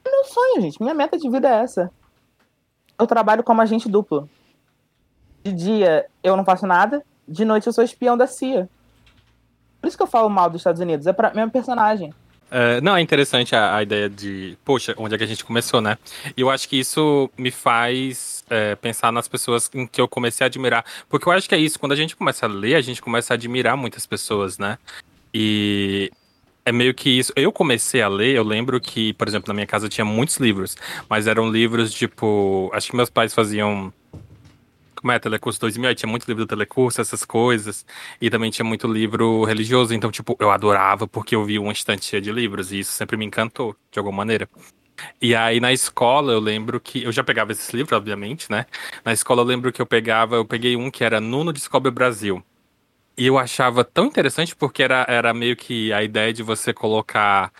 É 0.04 0.10
meu 0.10 0.24
sonho, 0.24 0.60
gente. 0.60 0.80
Minha 0.80 0.94
meta 0.94 1.18
de 1.18 1.28
vida 1.28 1.48
é 1.48 1.62
essa 1.62 1.90
eu 3.02 3.06
trabalho 3.06 3.42
como 3.42 3.60
agente 3.60 3.88
duplo. 3.88 4.28
De 5.42 5.52
dia 5.52 6.06
eu 6.22 6.36
não 6.36 6.44
faço 6.44 6.66
nada, 6.66 7.04
de 7.26 7.44
noite 7.44 7.66
eu 7.66 7.72
sou 7.72 7.82
espião 7.82 8.16
da 8.16 8.26
CIA. 8.26 8.68
Por 9.82 9.88
isso 9.88 9.96
que 9.96 10.02
eu 10.02 10.06
falo 10.06 10.30
mal 10.30 10.48
dos 10.48 10.60
Estados 10.60 10.80
Unidos, 10.80 11.08
é 11.08 11.12
pra 11.12 11.34
mesmo 11.34 11.50
personagem. 11.50 12.14
É, 12.54 12.80
não, 12.80 12.94
é 12.94 13.00
interessante 13.00 13.56
a, 13.56 13.76
a, 13.76 13.82
ideia 13.82 14.08
de, 14.08 14.56
poxa, 14.64 14.94
onde 14.96 15.14
é 15.14 15.18
que 15.18 15.24
a 15.24 15.26
gente 15.26 15.44
começou, 15.44 15.80
né? 15.80 15.98
E 16.36 16.40
eu 16.40 16.50
acho 16.50 16.68
que 16.68 16.78
isso 16.78 17.28
me 17.36 17.50
faz 17.50 18.44
é, 18.48 18.76
pensar 18.76 19.10
nas 19.10 19.26
pessoas 19.26 19.68
em 19.74 19.86
que 19.86 20.00
eu 20.00 20.06
comecei 20.06 20.44
a 20.44 20.46
admirar. 20.46 20.84
Porque 21.08 21.26
eu 21.28 21.32
acho 21.32 21.48
que 21.48 21.54
é 21.54 21.58
isso, 21.58 21.80
quando 21.80 21.92
a 21.92 21.96
gente 21.96 22.14
começa 22.14 22.46
a 22.46 22.48
ler, 22.48 22.76
a 22.76 22.80
gente 22.80 23.02
começa 23.02 23.32
a 23.32 23.36
admirar 23.36 23.76
muitas 23.76 24.06
pessoas, 24.06 24.56
né? 24.56 24.78
E 25.34 26.12
é 26.64 26.70
meio 26.70 26.94
que 26.94 27.10
isso. 27.10 27.32
Eu 27.34 27.50
comecei 27.50 28.02
a 28.02 28.08
ler, 28.08 28.36
eu 28.36 28.44
lembro 28.44 28.80
que, 28.80 29.12
por 29.14 29.26
exemplo, 29.26 29.48
na 29.48 29.54
minha 29.54 29.66
casa 29.66 29.88
tinha 29.88 30.04
muitos 30.04 30.36
livros, 30.36 30.76
mas 31.08 31.26
eram 31.26 31.50
livros 31.50 31.92
tipo. 31.92 32.70
Acho 32.72 32.90
que 32.90 32.96
meus 32.96 33.10
pais 33.10 33.34
faziam. 33.34 33.92
Como 35.02 35.12
é? 35.12 35.18
Telecurso 35.18 35.60
2000, 35.60 35.88
aí 35.88 35.94
tinha 35.96 36.08
muito 36.08 36.28
livro 36.28 36.44
do 36.44 36.48
Telecurso, 36.48 37.00
essas 37.00 37.24
coisas. 37.24 37.84
E 38.20 38.30
também 38.30 38.52
tinha 38.52 38.64
muito 38.64 38.86
livro 38.86 39.42
religioso. 39.44 39.92
Então, 39.92 40.12
tipo, 40.12 40.36
eu 40.38 40.50
adorava 40.50 41.08
porque 41.08 41.34
eu 41.34 41.44
vi 41.44 41.58
uma 41.58 41.72
estante 41.72 42.04
cheia 42.04 42.22
de 42.22 42.30
livros. 42.30 42.70
E 42.70 42.78
isso 42.78 42.92
sempre 42.92 43.16
me 43.16 43.24
encantou, 43.24 43.76
de 43.90 43.98
alguma 43.98 44.18
maneira. 44.18 44.48
E 45.20 45.34
aí 45.34 45.58
na 45.58 45.72
escola 45.72 46.32
eu 46.32 46.38
lembro 46.38 46.80
que. 46.80 47.02
Eu 47.02 47.10
já 47.10 47.24
pegava 47.24 47.50
esses 47.50 47.68
livros, 47.70 47.96
obviamente, 47.96 48.48
né? 48.48 48.64
Na 49.04 49.12
escola 49.12 49.42
eu 49.42 49.46
lembro 49.46 49.72
que 49.72 49.82
eu 49.82 49.86
pegava. 49.86 50.36
Eu 50.36 50.44
peguei 50.44 50.76
um 50.76 50.88
que 50.90 51.02
era 51.02 51.20
Nuno 51.20 51.52
Descobre 51.52 51.88
o 51.88 51.92
Brasil. 51.92 52.42
E 53.18 53.26
eu 53.26 53.38
achava 53.38 53.84
tão 53.84 54.06
interessante 54.06 54.54
porque 54.54 54.82
era, 54.84 55.04
era 55.08 55.34
meio 55.34 55.56
que 55.56 55.92
a 55.92 56.02
ideia 56.02 56.32
de 56.32 56.42
você 56.42 56.72
colocar 56.72 57.52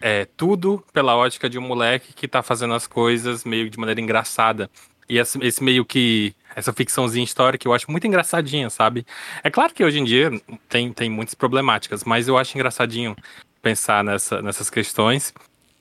é, 0.00 0.24
tudo 0.36 0.84
pela 0.92 1.16
ótica 1.16 1.48
de 1.48 1.58
um 1.58 1.62
moleque 1.62 2.12
que 2.12 2.28
tá 2.28 2.42
fazendo 2.42 2.74
as 2.74 2.86
coisas 2.86 3.44
meio 3.44 3.70
de 3.70 3.78
maneira 3.78 4.00
engraçada. 4.00 4.70
E 5.08 5.18
esse, 5.18 5.38
esse, 5.42 5.64
meio 5.64 5.84
que. 5.84 6.34
Essa 6.58 6.72
ficçãozinha 6.72 7.24
histórica 7.24 7.68
eu 7.68 7.72
acho 7.72 7.88
muito 7.88 8.04
engraçadinha, 8.04 8.68
sabe? 8.68 9.06
É 9.44 9.48
claro 9.48 9.72
que 9.72 9.84
hoje 9.84 10.00
em 10.00 10.04
dia 10.04 10.28
tem, 10.68 10.92
tem 10.92 11.08
muitas 11.08 11.34
problemáticas, 11.34 12.02
mas 12.02 12.26
eu 12.26 12.36
acho 12.36 12.56
engraçadinho 12.56 13.14
pensar 13.62 14.02
nessa, 14.02 14.42
nessas 14.42 14.68
questões. 14.68 15.32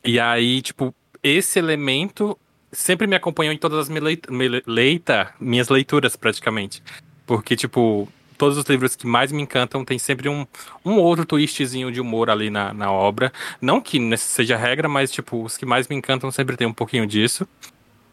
E 0.06 0.20
aí, 0.20 0.62
tipo, 0.62 0.94
esse 1.24 1.58
elemento 1.58 2.38
sempre 2.72 3.08
me 3.08 3.16
acompanhou 3.16 3.52
em 3.52 3.58
todas 3.58 3.80
as 3.80 3.90
minhas, 3.90 4.20
leita, 4.68 5.34
minhas 5.40 5.68
leituras, 5.68 6.16
praticamente. 6.16 6.84
Porque, 7.26 7.56
tipo, 7.56 8.08
todos 8.38 8.56
os 8.56 8.66
livros 8.66 8.96
que 8.96 9.08
mais 9.08 9.32
me 9.32 9.42
encantam 9.42 9.84
tem 9.84 9.98
sempre 9.98 10.30
um, 10.30 10.46
um 10.86 11.00
outro 11.00 11.26
twistzinho 11.26 11.92
de 11.92 12.00
humor 12.00 12.30
ali 12.30 12.52
na, 12.52 12.72
na 12.72 12.92
obra. 12.92 13.34
Não 13.60 13.82
que 13.82 14.16
seja 14.16 14.56
regra, 14.56 14.88
mas, 14.88 15.12
tipo, 15.12 15.44
os 15.44 15.58
que 15.58 15.66
mais 15.66 15.88
me 15.88 15.96
encantam 15.96 16.30
sempre 16.30 16.56
tem 16.56 16.68
um 16.68 16.74
pouquinho 16.74 17.08
disso. 17.08 17.48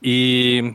E. 0.02 0.75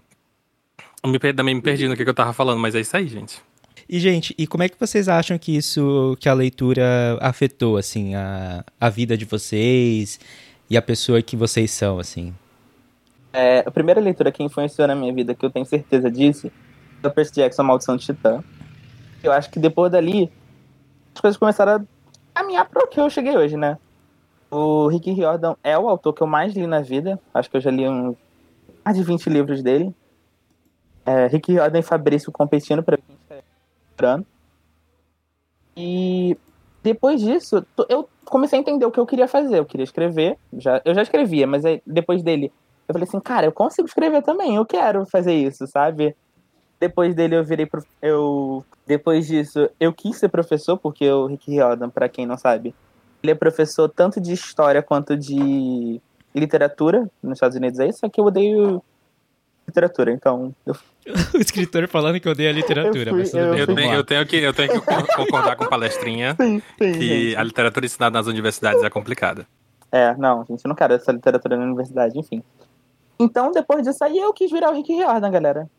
Eu 1.04 1.10
me, 1.10 1.20
também 1.34 1.56
me 1.56 1.62
perdi 1.62 1.88
no 1.88 1.96
que, 1.96 2.04
que 2.04 2.10
eu 2.10 2.14
tava 2.14 2.34
falando, 2.34 2.60
mas 2.60 2.76
é 2.76 2.82
isso 2.82 2.96
aí, 2.96 3.08
gente. 3.08 3.42
E, 3.88 4.00
gente, 4.00 4.36
e 4.38 4.46
como 4.46 4.64
é 4.64 4.70
que 4.70 4.80
vocês 4.80 5.08
acham 5.08 5.38
que 5.38 5.56
isso, 5.56 6.16
que 6.20 6.30
a 6.30 6.34
leitura 6.34 7.18
afetou, 7.22 7.78
assim, 7.78 8.14
a, 8.14 8.64
a 8.80 8.90
vida 8.90 9.18
de 9.18 9.26
vocês 9.26 10.20
e 10.70 10.78
a 10.78 10.82
pessoa 10.82 11.22
que 11.22 11.36
vocês 11.36 11.72
são, 11.72 11.98
assim? 11.98 12.34
É, 13.34 13.64
a 13.66 13.72
primeira 13.72 14.00
leitura 14.00 14.32
que 14.32 14.44
influenciou 14.44 14.88
na 14.88 14.96
minha 14.96 15.14
vida, 15.14 15.34
que 15.34 15.46
eu 15.46 15.50
tenho 15.50 15.66
certeza 15.66 16.12
disso, 16.12 16.52
foi 17.02 17.10
Percy 17.10 17.34
Jackson, 17.36 17.64
Maldição 17.64 17.98
de 17.98 18.06
Titã. 18.06 18.44
Eu 19.24 19.32
acho 19.32 19.50
que 19.50 19.60
depois 19.60 19.92
dali, 19.92 20.32
as 21.16 21.22
coisas 21.22 21.38
começaram 21.38 21.74
a 21.74 21.82
caminhar 22.34 22.68
para 22.70 22.84
o 22.84 22.88
que 22.88 23.00
eu 23.00 23.10
cheguei 23.10 23.36
hoje, 23.36 23.58
né? 23.58 23.78
O 24.52 24.88
Rick 24.88 25.12
Riordan 25.12 25.56
é 25.64 25.78
o 25.78 25.88
autor 25.88 26.14
que 26.14 26.22
eu 26.22 26.28
mais 26.28 26.54
li 26.54 26.66
na 26.66 26.82
vida. 26.82 27.20
Acho 27.34 27.50
que 27.50 27.58
eu 27.58 27.62
já 27.62 27.70
li 27.70 27.88
um, 27.88 28.16
mais 28.84 28.98
de 28.98 29.04
20 29.04 29.28
livros 29.30 29.62
dele. 29.62 29.94
É, 31.10 31.26
Rick 31.26 31.52
Riordan 31.52 31.80
e 31.80 31.82
Fabrício 31.82 32.32
competindo 32.32 32.84
para 32.84 33.00
ano. 34.14 34.26
E 35.76 36.38
depois 36.84 37.20
disso, 37.20 37.66
eu 37.90 38.08
comecei 38.26 38.60
a 38.60 38.62
entender 38.62 38.86
o 38.86 38.92
que 38.92 39.00
eu 39.00 39.08
queria 39.08 39.28
fazer. 39.28 39.58
Eu 39.58 39.66
queria 39.66 39.84
escrever. 39.84 40.38
Já, 40.54 40.80
eu 40.86 40.94
já 40.94 41.02
escrevia, 41.02 41.48
mas 41.48 41.66
aí, 41.66 41.82
depois 41.84 42.22
dele, 42.22 42.54
eu 42.88 42.94
falei 42.94 43.08
assim, 43.08 43.20
cara, 43.20 43.48
eu 43.48 43.52
consigo 43.52 43.88
escrever 43.88 44.22
também. 44.22 44.56
Eu 44.56 44.66
quero 44.68 45.04
fazer 45.08 45.34
isso, 45.34 45.66
sabe? 45.66 46.16
Depois 46.80 47.16
dele 47.16 47.36
eu 47.36 47.44
virei 47.44 47.66
pro, 47.66 47.84
eu 48.04 48.64
depois 48.86 49.26
disso 49.26 49.68
eu 49.80 49.92
quis 49.92 50.16
ser 50.18 50.30
professor 50.30 50.78
porque 50.78 51.10
o 51.12 51.26
Rick 51.26 51.50
Riordan, 51.50 51.90
para 51.90 52.08
quem 52.08 52.26
não 52.26 52.38
sabe, 52.38 52.74
ele 53.22 53.32
é 53.32 53.36
professor 53.36 53.90
tanto 53.90 54.22
de 54.22 54.32
história 54.32 54.82
quanto 54.82 55.18
de 55.18 56.00
literatura 56.34 57.10
nos 57.22 57.34
Estados 57.34 57.58
Unidos 57.58 57.80
aí, 57.80 57.92
só 57.92 58.08
que 58.08 58.22
eu 58.22 58.26
odeio 58.26 58.82
literatura, 59.68 60.12
então 60.12 60.56
eu... 60.66 60.76
o 61.34 61.38
escritor 61.38 61.88
falando 61.88 62.20
que 62.20 62.30
odeia 62.30 62.52
literatura, 62.52 63.12
eu, 63.12 63.16
fui, 63.16 63.20
mas 63.20 63.34
eu, 63.34 63.56
eu, 63.56 63.76
tenho, 63.76 63.94
eu, 63.94 64.04
tenho, 64.04 64.26
que 64.26 64.36
eu 64.38 64.54
tenho 64.54 64.82
que 64.82 65.16
concordar 65.16 65.56
com 65.56 65.66
palestrinha 65.66 66.36
sim, 66.40 66.60
sim, 66.60 66.64
que 66.78 67.30
gente. 67.30 67.36
a 67.36 67.44
literatura 67.44 67.86
ensinada 67.86 68.18
nas 68.18 68.28
universidades 68.28 68.84
é 68.84 68.90
complicada. 68.90 69.48
É, 69.92 70.16
não, 70.16 70.46
gente, 70.46 70.64
eu 70.64 70.70
não 70.70 70.76
quero 70.76 70.94
essa 70.94 71.12
literatura 71.12 71.58
na 71.58 71.64
universidade, 71.64 72.18
enfim. 72.18 72.44
Então, 73.20 73.52
depois 73.52 73.84
disso 73.84 74.04
aí, 74.04 74.18
eu 74.18 74.32
quis 74.34 74.52
virar 74.52 74.72
o 74.72 74.76
Rick 74.76 74.94
Riordan, 74.94 75.32
galera 75.32 75.70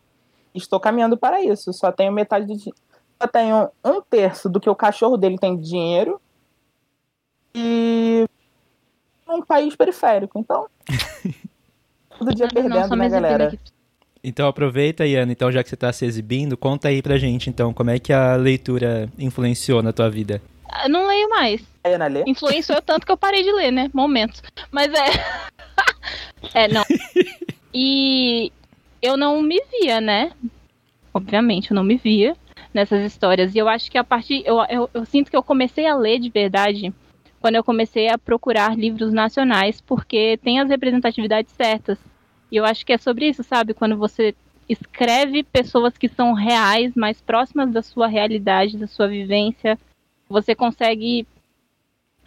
estou 0.54 0.80
caminhando 0.80 1.16
para 1.16 1.42
isso. 1.42 1.72
Só 1.72 1.92
tenho 1.92 2.12
metade 2.12 2.46
de. 2.46 2.72
Só 3.20 3.28
tenho 3.28 3.68
um 3.84 4.00
terço 4.00 4.48
do 4.48 4.60
que 4.60 4.70
o 4.70 4.74
cachorro 4.74 5.16
dele 5.16 5.38
tem 5.38 5.56
de 5.56 5.68
dinheiro. 5.68 6.20
e 7.54 8.26
um 9.28 9.42
país 9.42 9.76
periférico. 9.76 10.38
Então, 10.38 10.66
todo 12.18 12.34
dia 12.34 12.46
Não, 12.46 12.54
perdendo, 12.54 12.88
só 12.88 12.96
né, 12.96 13.08
galera? 13.08 13.46
aqui. 13.48 13.58
Então 14.22 14.46
aproveita, 14.46 15.06
Iana, 15.06 15.32
então 15.32 15.50
já 15.50 15.62
que 15.62 15.70
você 15.70 15.76
tá 15.76 15.92
se 15.92 16.04
exibindo, 16.04 16.56
conta 16.56 16.88
aí 16.88 17.00
pra 17.00 17.16
gente, 17.16 17.48
então, 17.48 17.72
como 17.72 17.90
é 17.90 17.98
que 17.98 18.12
a 18.12 18.36
leitura 18.36 19.08
influenciou 19.18 19.82
na 19.82 19.92
tua 19.92 20.10
vida? 20.10 20.42
Eu 20.84 20.90
não 20.90 21.06
leio 21.06 21.28
mais. 21.28 21.62
A 21.82 21.88
Ana 21.88 22.06
lê? 22.06 22.22
Influenciou 22.26 22.80
tanto 22.82 23.06
que 23.06 23.12
eu 23.12 23.16
parei 23.16 23.42
de 23.42 23.52
ler, 23.52 23.70
né? 23.70 23.90
Momentos. 23.92 24.42
Mas 24.70 24.92
é. 24.92 25.08
é, 26.54 26.68
não. 26.68 26.84
E 27.72 28.50
eu 29.00 29.16
não 29.16 29.40
me 29.40 29.62
via, 29.70 30.00
né? 30.00 30.32
Obviamente, 31.14 31.70
eu 31.70 31.74
não 31.76 31.84
me 31.84 31.96
via 31.96 32.36
nessas 32.74 33.04
histórias. 33.04 33.54
E 33.54 33.58
eu 33.58 33.68
acho 33.68 33.88
que 33.88 33.96
a 33.96 34.02
partir. 34.02 34.42
Eu, 34.44 34.58
eu, 34.68 34.90
eu 34.92 35.04
sinto 35.04 35.30
que 35.30 35.36
eu 35.36 35.42
comecei 35.42 35.86
a 35.86 35.94
ler 35.94 36.18
de 36.18 36.28
verdade 36.30 36.92
quando 37.40 37.54
eu 37.54 37.62
comecei 37.62 38.08
a 38.08 38.18
procurar 38.18 38.76
livros 38.76 39.12
nacionais, 39.12 39.80
porque 39.80 40.36
tem 40.42 40.58
as 40.58 40.68
representatividades 40.68 41.52
certas. 41.52 41.96
E 42.50 42.57
eu 42.57 42.64
acho 42.64 42.85
que 42.85 42.92
é 42.92 42.99
sobre 42.99 43.28
isso, 43.28 43.42
sabe? 43.42 43.75
Quando 43.75 43.97
você 43.97 44.35
escreve 44.69 45.42
pessoas 45.42 45.97
que 45.97 46.09
são 46.09 46.33
reais, 46.33 46.95
mais 46.95 47.21
próximas 47.21 47.73
da 47.73 47.83
sua 47.83 48.07
realidade, 48.07 48.78
da 48.78 48.87
sua 48.87 49.09
vivência, 49.09 49.78
você 50.28 50.54
consegue 50.54 51.26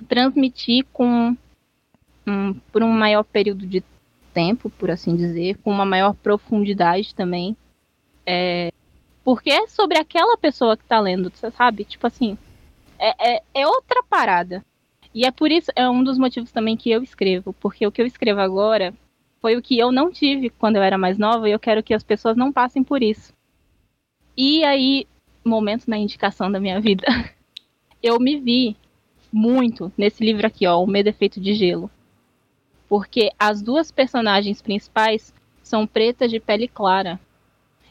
transmitir 0.08 0.86
com 0.92 1.36
um, 2.28 2.54
por 2.72 2.84
um 2.84 2.92
maior 2.92 3.24
período 3.24 3.66
de 3.66 3.84
tempo, 4.34 4.70
por 4.70 4.92
assim 4.92 5.16
dizer, 5.16 5.58
com 5.58 5.72
uma 5.72 5.86
maior 5.86 6.14
profundidade 6.14 7.14
também. 7.16 7.56
É, 8.26 8.72
porque 9.24 9.50
é 9.50 9.68
sobre 9.68 9.98
aquela 9.98 10.38
pessoa 10.38 10.76
que 10.76 10.84
tá 10.84 11.00
lendo, 11.00 11.32
você 11.34 11.52
sabe? 11.52 11.86
Tipo 11.86 12.08
assim, 12.08 12.38
é, 13.00 13.36
é, 13.36 13.44
é 13.54 13.68
outra 13.68 14.04
parada. 14.04 14.66
E 15.14 15.26
é 15.26 15.32
por 15.32 15.52
isso, 15.52 15.72
é 15.76 15.88
um 15.88 16.04
dos 16.04 16.18
motivos 16.18 16.52
também 16.52 16.76
que 16.76 16.90
eu 16.90 17.04
escrevo, 17.04 17.54
porque 17.54 17.86
o 17.86 17.92
que 17.92 18.02
eu 18.02 18.06
escrevo 18.06 18.42
agora 18.42 18.94
foi 19.44 19.58
o 19.58 19.62
que 19.62 19.78
eu 19.78 19.92
não 19.92 20.10
tive 20.10 20.50
quando 20.50 20.78
eu 20.78 20.82
era 20.82 20.98
mais 20.98 21.18
nova 21.18 21.50
e 21.50 21.52
eu 21.52 21.60
quero 21.60 21.84
que 21.84 21.94
as 21.94 22.02
pessoas 22.02 22.38
não 22.38 22.50
passem 22.50 22.82
por 22.82 23.04
isso. 23.04 23.34
E 24.38 24.64
aí, 24.64 25.06
momento 25.44 25.84
na 25.86 25.98
indicação 25.98 26.50
da 26.50 26.62
minha 26.62 26.80
vida, 26.80 27.06
eu 28.02 28.18
me 28.22 28.40
vi 28.40 28.78
muito 29.34 29.92
nesse 29.98 30.24
livro 30.24 30.48
aqui, 30.48 30.66
ó, 30.66 30.82
O 30.82 30.88
Medo 30.88 31.10
é 31.10 31.12
Feito 31.12 31.42
de 31.42 31.54
Gelo. 31.54 31.92
Porque 32.88 33.32
as 33.38 33.62
duas 33.62 33.92
personagens 33.92 34.62
principais 34.62 35.34
são 35.62 35.86
pretas 35.86 36.32
de 36.32 36.40
pele 36.40 36.70
clara. 36.70 37.20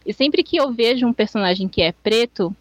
E 0.06 0.12
sempre 0.14 0.42
que 0.42 0.56
eu 0.56 0.72
vejo 0.72 1.06
um 1.06 1.12
personagem 1.12 1.68
que 1.68 1.82
é 1.82 1.92
preto, 1.92 2.56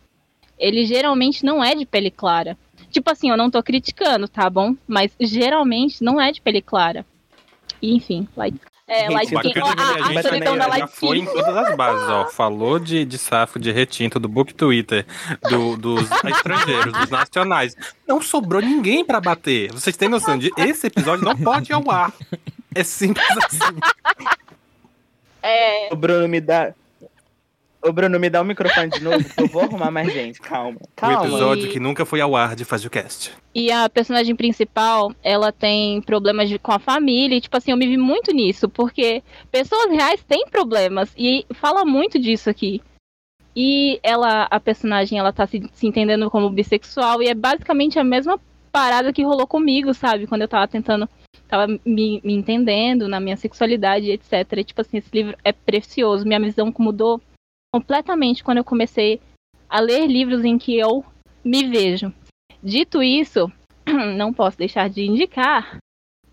ele 0.60 0.86
geralmente 0.86 1.46
não 1.46 1.64
é 1.64 1.74
de 1.74 1.86
pele 1.86 2.12
clara. 2.12 2.58
Tipo 2.90 3.10
assim, 3.10 3.30
eu 3.30 3.38
não 3.38 3.50
tô 3.50 3.64
criticando, 3.64 4.28
tá 4.28 4.50
bom? 4.50 4.76
Mas 4.86 5.16
geralmente 5.18 6.04
não 6.04 6.20
é 6.20 6.30
de 6.34 6.42
pele 6.42 6.62
clara. 6.62 7.06
E, 7.82 7.96
enfim, 7.96 8.28
light, 8.36 8.60
é, 8.92 9.10
light 9.10 9.34
skin. 9.34 9.54
Ó, 9.62 9.68
a, 9.68 10.20
a 10.20 10.22
solidão 10.22 10.58
da 10.58 10.64
já 10.64 10.70
light 10.70 10.92
foi 10.92 11.18
em 11.20 11.26
todas 11.26 11.56
as 11.56 11.76
bases, 11.76 12.10
ó. 12.10 12.28
Falou 12.28 12.78
de, 12.78 13.06
de 13.06 13.18
safo, 13.18 13.58
de 13.58 13.72
retinto, 13.72 14.20
do 14.20 14.28
book 14.28 14.54
Twitter, 14.54 15.06
do, 15.50 15.78
dos 15.78 16.10
estrangeiros, 16.26 16.92
dos 16.92 17.10
nacionais. 17.10 17.76
Não 18.06 18.22
sobrou 18.22 18.62
ninguém 18.62 19.06
pra 19.06 19.22
bater. 19.22 19.72
Vocês 19.72 19.96
têm 19.96 20.10
noção 20.10 20.38
de 20.38 20.52
esse 20.58 20.88
episódio 20.88 21.24
não 21.24 21.38
pode 21.38 21.72
ir 21.72 21.74
ao 21.74 21.90
ar. 21.90 22.12
É 22.76 22.84
simples 22.84 23.26
assim. 23.46 23.80
É, 25.42 25.90
O 25.92 25.96
Bruno 25.96 26.28
me 26.28 26.40
dá. 26.42 26.74
O 27.84 27.92
Bruno 27.92 28.20
me 28.20 28.30
dá 28.30 28.42
o 28.42 28.46
microfone 28.46 28.90
de 28.92 29.02
novo, 29.04 29.24
que 29.24 29.42
eu 29.42 29.48
vou 29.48 29.64
arrumar 29.64 29.90
mais 29.90 30.14
gente. 30.14 30.40
Calma. 30.40 30.78
O 30.82 30.88
Calma. 30.96 31.26
episódio 31.26 31.70
que 31.70 31.80
nunca 31.80 32.06
foi 32.06 32.22
ao 32.22 32.36
ar 32.36 32.56
de 32.56 32.64
Faz 32.64 32.86
o 32.86 32.90
Cast. 32.90 33.32
E 33.56 33.72
a 33.72 33.90
personagem 33.90 34.36
principal, 34.36 35.12
ela 35.24 35.52
tem 35.52 36.00
problemas 36.02 36.48
de- 36.48 36.60
com 36.60 36.72
a 36.72 36.78
família. 36.80 37.36
E, 37.36 37.42
tipo 37.42 37.58
assim, 37.58 37.72
eu 37.72 37.78
me 37.78 37.88
vi 37.88 37.98
muito 37.98 38.32
nisso, 38.32 38.70
porque 38.70 39.24
pessoas 39.52 39.90
reais 39.92 40.24
têm 40.24 40.46
problemas. 40.48 41.12
E 41.18 41.44
fala 41.56 41.84
muito 41.84 42.20
disso 42.20 42.50
aqui. 42.50 42.82
E 43.56 44.00
ela, 44.04 44.44
a 44.50 44.60
personagem, 44.60 45.18
ela 45.18 45.34
tá 45.34 45.46
se, 45.48 45.62
se 45.74 45.88
entendendo 45.88 46.30
como 46.30 46.50
bissexual. 46.50 47.22
E 47.22 47.28
é 47.28 47.34
basicamente 47.34 47.98
a 48.00 48.04
mesma 48.04 48.40
parada 48.72 49.12
que 49.12 49.24
rolou 49.24 49.48
comigo, 49.48 49.94
sabe? 49.94 50.28
Quando 50.28 50.44
eu 50.44 50.48
tava 50.48 50.68
tentando. 50.68 51.10
Tava 51.48 51.68
me, 51.68 52.22
me 52.24 52.34
entendendo 52.34 53.10
na 53.10 53.20
minha 53.20 53.36
sexualidade, 53.36 54.10
etc. 54.10 54.34
E, 54.58 54.64
tipo 54.64 54.80
assim, 54.80 54.98
esse 55.00 55.10
livro 55.12 55.36
é 55.44 55.52
precioso. 55.52 56.26
Minha 56.26 56.40
visão 56.40 56.72
mudou 56.80 57.20
completamente 57.72 58.44
quando 58.44 58.58
eu 58.58 58.64
comecei 58.64 59.22
a 59.70 59.80
ler 59.80 60.06
livros 60.06 60.44
em 60.44 60.58
que 60.58 60.78
eu 60.78 61.06
me 61.44 61.66
vejo. 61.68 62.14
Dito 62.62 63.02
isso, 63.02 63.52
não 64.18 64.34
posso 64.34 64.58
deixar 64.58 64.90
de 64.90 65.04
indicar 65.04 65.78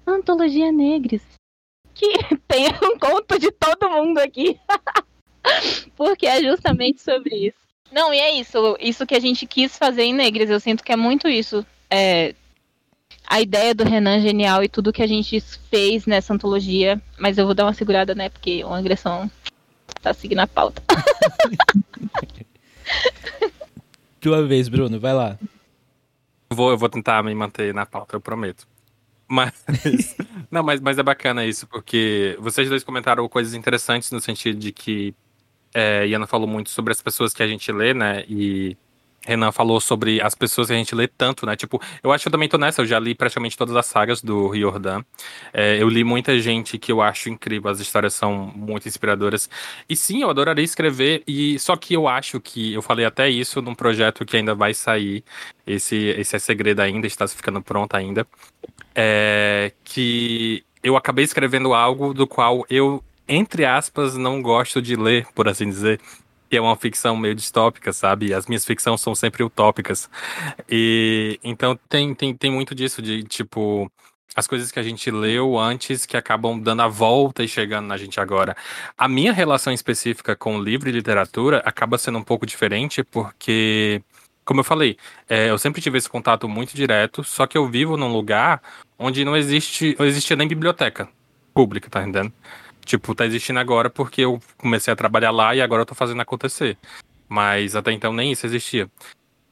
Antologia 0.07 0.73
Negres, 0.73 1.23
que 1.95 2.13
tem 2.49 2.67
um 2.83 2.99
conto 2.99 3.39
de 3.39 3.53
todo 3.53 3.89
mundo 3.89 4.19
aqui, 4.19 4.59
porque 5.97 6.27
é 6.27 6.43
justamente 6.43 7.01
sobre 7.01 7.49
isso. 7.49 7.59
Não, 7.91 8.13
e 8.13 8.19
é 8.19 8.35
isso, 8.39 8.77
isso 8.81 9.07
que 9.07 9.15
a 9.15 9.21
gente 9.21 9.47
quis 9.47 9.79
fazer 9.79 10.03
em 10.03 10.13
Negres, 10.13 10.51
eu 10.51 10.61
sinto 10.61 10.85
que 10.85 10.93
é 10.93 10.97
muito 10.97 11.29
isso. 11.29 11.65
É, 11.89 12.35
a 13.27 13.41
ideia 13.41 13.75
do 13.75 13.85
Renan 13.85 14.21
genial 14.21 14.63
e 14.63 14.69
tudo 14.69 14.93
que 14.93 15.03
a 15.03 15.07
gente 15.07 15.41
fez 15.41 16.05
nessa 16.05 16.35
antologia, 16.35 17.01
mas 17.19 17.39
eu 17.39 17.47
vou 17.47 17.55
dar 17.55 17.65
uma 17.65 17.73
segurada, 17.73 18.15
né, 18.15 18.29
porque 18.29 18.63
uma 18.65 18.79
agressão 18.79 19.31
tá 19.99 20.15
seguindo 20.15 20.41
a 20.41 20.47
pauta. 20.47 20.83
Tua 24.21 24.47
vez, 24.47 24.69
Bruno, 24.69 24.99
vai 24.99 25.13
lá. 25.13 25.39
Vou, 26.51 26.71
eu 26.71 26.79
vou 26.79 26.89
tentar 26.89 27.23
me 27.23 27.35
manter 27.35 27.73
na 27.75 27.87
pauta, 27.87 28.17
eu 28.17 28.21
prometo. 28.21 28.67
Mas. 29.29 29.53
não, 30.51 30.63
mas, 30.63 30.81
mas 30.81 30.99
é 30.99 31.03
bacana 31.03 31.45
isso, 31.45 31.67
porque 31.67 32.37
vocês 32.41 32.69
dois 32.69 32.83
comentaram 32.83 33.29
coisas 33.29 33.55
interessantes 33.55 34.11
no 34.11 34.21
sentido 34.21 34.59
de 34.59 34.73
que 34.73 35.15
é, 35.75 36.07
Iana 36.07 36.27
falou 36.27 36.49
muito 36.49 36.71
sobre 36.71 36.93
as 36.93 37.03
pessoas 37.03 37.35
que 37.35 37.43
a 37.43 37.47
gente 37.47 37.71
lê, 37.71 37.93
né? 37.93 38.25
E 38.29 38.77
Renan 39.29 39.53
falou 39.53 39.79
sobre 39.79 40.23
as 40.23 40.35
pessoas 40.35 40.69
que 40.69 40.73
a 40.73 40.77
gente 40.77 40.95
lê 40.95 41.07
tanto, 41.07 41.45
né? 41.45 41.55
Tipo, 41.55 41.81
eu 42.03 42.11
acho 42.11 42.23
que 42.23 42.29
eu 42.29 42.33
também 42.33 42.49
tô 42.49 42.57
nessa, 42.57 42.81
eu 42.81 42.87
já 42.87 42.99
li 42.99 43.15
praticamente 43.15 43.59
todas 43.59 43.77
as 43.77 43.85
sagas 43.85 44.23
do 44.23 44.49
Riordan. 44.49 45.05
É, 45.53 45.77
eu 45.77 45.87
li 45.87 46.03
muita 46.03 46.39
gente 46.41 46.79
que 46.79 46.91
eu 46.91 47.03
acho 47.03 47.29
incrível, 47.29 47.71
as 47.71 47.79
histórias 47.79 48.15
são 48.15 48.51
muito 48.57 48.89
inspiradoras. 48.89 49.51
E 49.87 49.95
sim, 49.95 50.23
eu 50.23 50.31
adoraria 50.31 50.65
escrever, 50.65 51.23
e 51.27 51.59
só 51.59 51.77
que 51.77 51.93
eu 51.93 52.09
acho 52.09 52.41
que, 52.41 52.73
eu 52.73 52.81
falei 52.81 53.05
até 53.05 53.29
isso 53.29 53.61
num 53.61 53.75
projeto 53.75 54.25
que 54.25 54.39
ainda 54.39 54.55
vai 54.55 54.73
sair, 54.73 55.23
esse, 55.67 55.97
esse 55.97 56.35
é 56.35 56.39
segredo 56.39 56.81
ainda, 56.81 57.07
está 57.07 57.29
ficando 57.29 57.61
pronto 57.61 57.95
ainda, 57.95 58.27
é, 58.95 59.73
que 59.85 60.65
eu 60.83 60.97
acabei 60.97 61.25
escrevendo 61.27 61.75
algo 61.75 62.15
do 62.15 62.27
qual 62.27 62.65
eu, 62.71 63.05
entre 63.29 63.67
aspas, 63.67 64.17
não 64.17 64.41
gosto 64.41 64.81
de 64.81 64.97
ler, 64.97 65.27
por 65.35 65.49
assim 65.49 65.69
dizer, 65.69 66.01
que 66.49 66.57
é 66.57 66.61
uma 66.61 66.77
ficção 66.77 67.17
meio 67.17 67.35
distópica, 67.35 67.93
sabe? 67.93 68.33
As 68.33 68.47
minhas 68.47 68.65
ficções 68.65 69.01
são 69.01 69.15
sempre 69.15 69.43
utópicas. 69.43 70.09
E 70.69 71.39
então 71.43 71.79
tem, 71.89 72.15
tem, 72.15 72.35
tem 72.35 72.51
muito 72.51 72.75
disso, 72.75 73.03
de 73.03 73.23
tipo, 73.25 73.91
as 74.35 74.47
coisas 74.47 74.71
que 74.71 74.79
a 74.79 74.83
gente 74.83 75.11
leu 75.11 75.59
antes 75.59 76.07
que 76.07 76.17
acabam 76.17 76.61
dando 76.61 76.83
a 76.83 76.89
volta 76.89 77.43
e 77.43 77.49
chegando 77.49 77.87
na 77.87 77.97
gente 77.97 78.21
agora. 78.21 78.57
A 78.97 79.09
minha 79.09 79.33
relação 79.33 79.73
específica 79.73 80.37
com 80.37 80.61
livro 80.61 80.89
e 80.89 80.93
literatura 80.93 81.59
acaba 81.65 81.99
sendo 81.99 82.19
um 82.19 82.23
pouco 82.23 82.47
diferente, 82.47 83.03
porque, 83.03 84.03
como 84.45 84.61
eu 84.61 84.65
falei, 84.65 84.97
é, 85.29 85.51
eu 85.51 85.59
sempre 85.59 85.83
tive 85.83 85.99
esse 85.99 86.09
contato 86.09 86.49
muito 86.49 86.75
direto, 86.75 87.25
só 87.25 87.47
que 87.47 87.59
eu 87.59 87.69
vivo 87.69 87.97
num 87.97 88.13
lugar 88.13 88.63
onde 88.99 89.25
não 89.25 89.37
existe, 89.37 89.97
não 89.99 90.07
existia 90.07 90.37
nem 90.37 90.47
biblioteca 90.49 91.09
pública, 91.53 91.91
tá 91.91 92.03
entendendo? 92.03 92.33
Tipo, 92.89 93.15
tá 93.15 93.27
existindo 93.27 93.59
agora 93.59 93.91
porque 93.91 94.23
eu 94.23 94.41
comecei 94.57 94.91
a 94.91 94.97
trabalhar 94.97 95.31
lá 95.31 95.55
e 95.55 95.61
agora 95.61 95.83
eu 95.83 95.87
tô 95.87 95.95
fazendo 95.95 96.23
acontecer. 96.23 96.79
Mas 97.29 97.77
até 97.77 97.93
então 97.93 98.15
nem 98.15 98.33
isso 98.33 98.47
existia. 98.47 98.91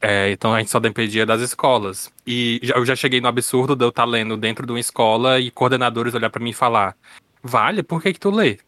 É, 0.01 0.31
então 0.31 0.55
a 0.55 0.59
gente 0.59 0.71
só 0.71 0.81
dependia 0.81 1.27
das 1.27 1.43
escolas. 1.43 2.11
E 2.27 2.59
eu 2.63 2.87
já 2.87 2.97
cheguei 2.97 3.21
no 3.21 3.29
absurdo 3.29 3.77
de 3.77 3.85
eu 3.85 3.91
estar 3.91 4.07
lendo 4.07 4.39
dentro 4.39 4.65
de 4.65 4.73
uma 4.73 4.81
escola 4.81 5.39
e 5.39 5.51
coordenadores 5.51 6.15
olhar 6.15 6.31
pra 6.31 6.43
mim 6.43 6.49
e 6.49 6.55
falar: 6.55 6.97
Vale, 7.43 7.83
por 7.83 8.01
que 8.01 8.15
que 8.15 8.21
tu 8.21 8.31
lê? 8.31 8.59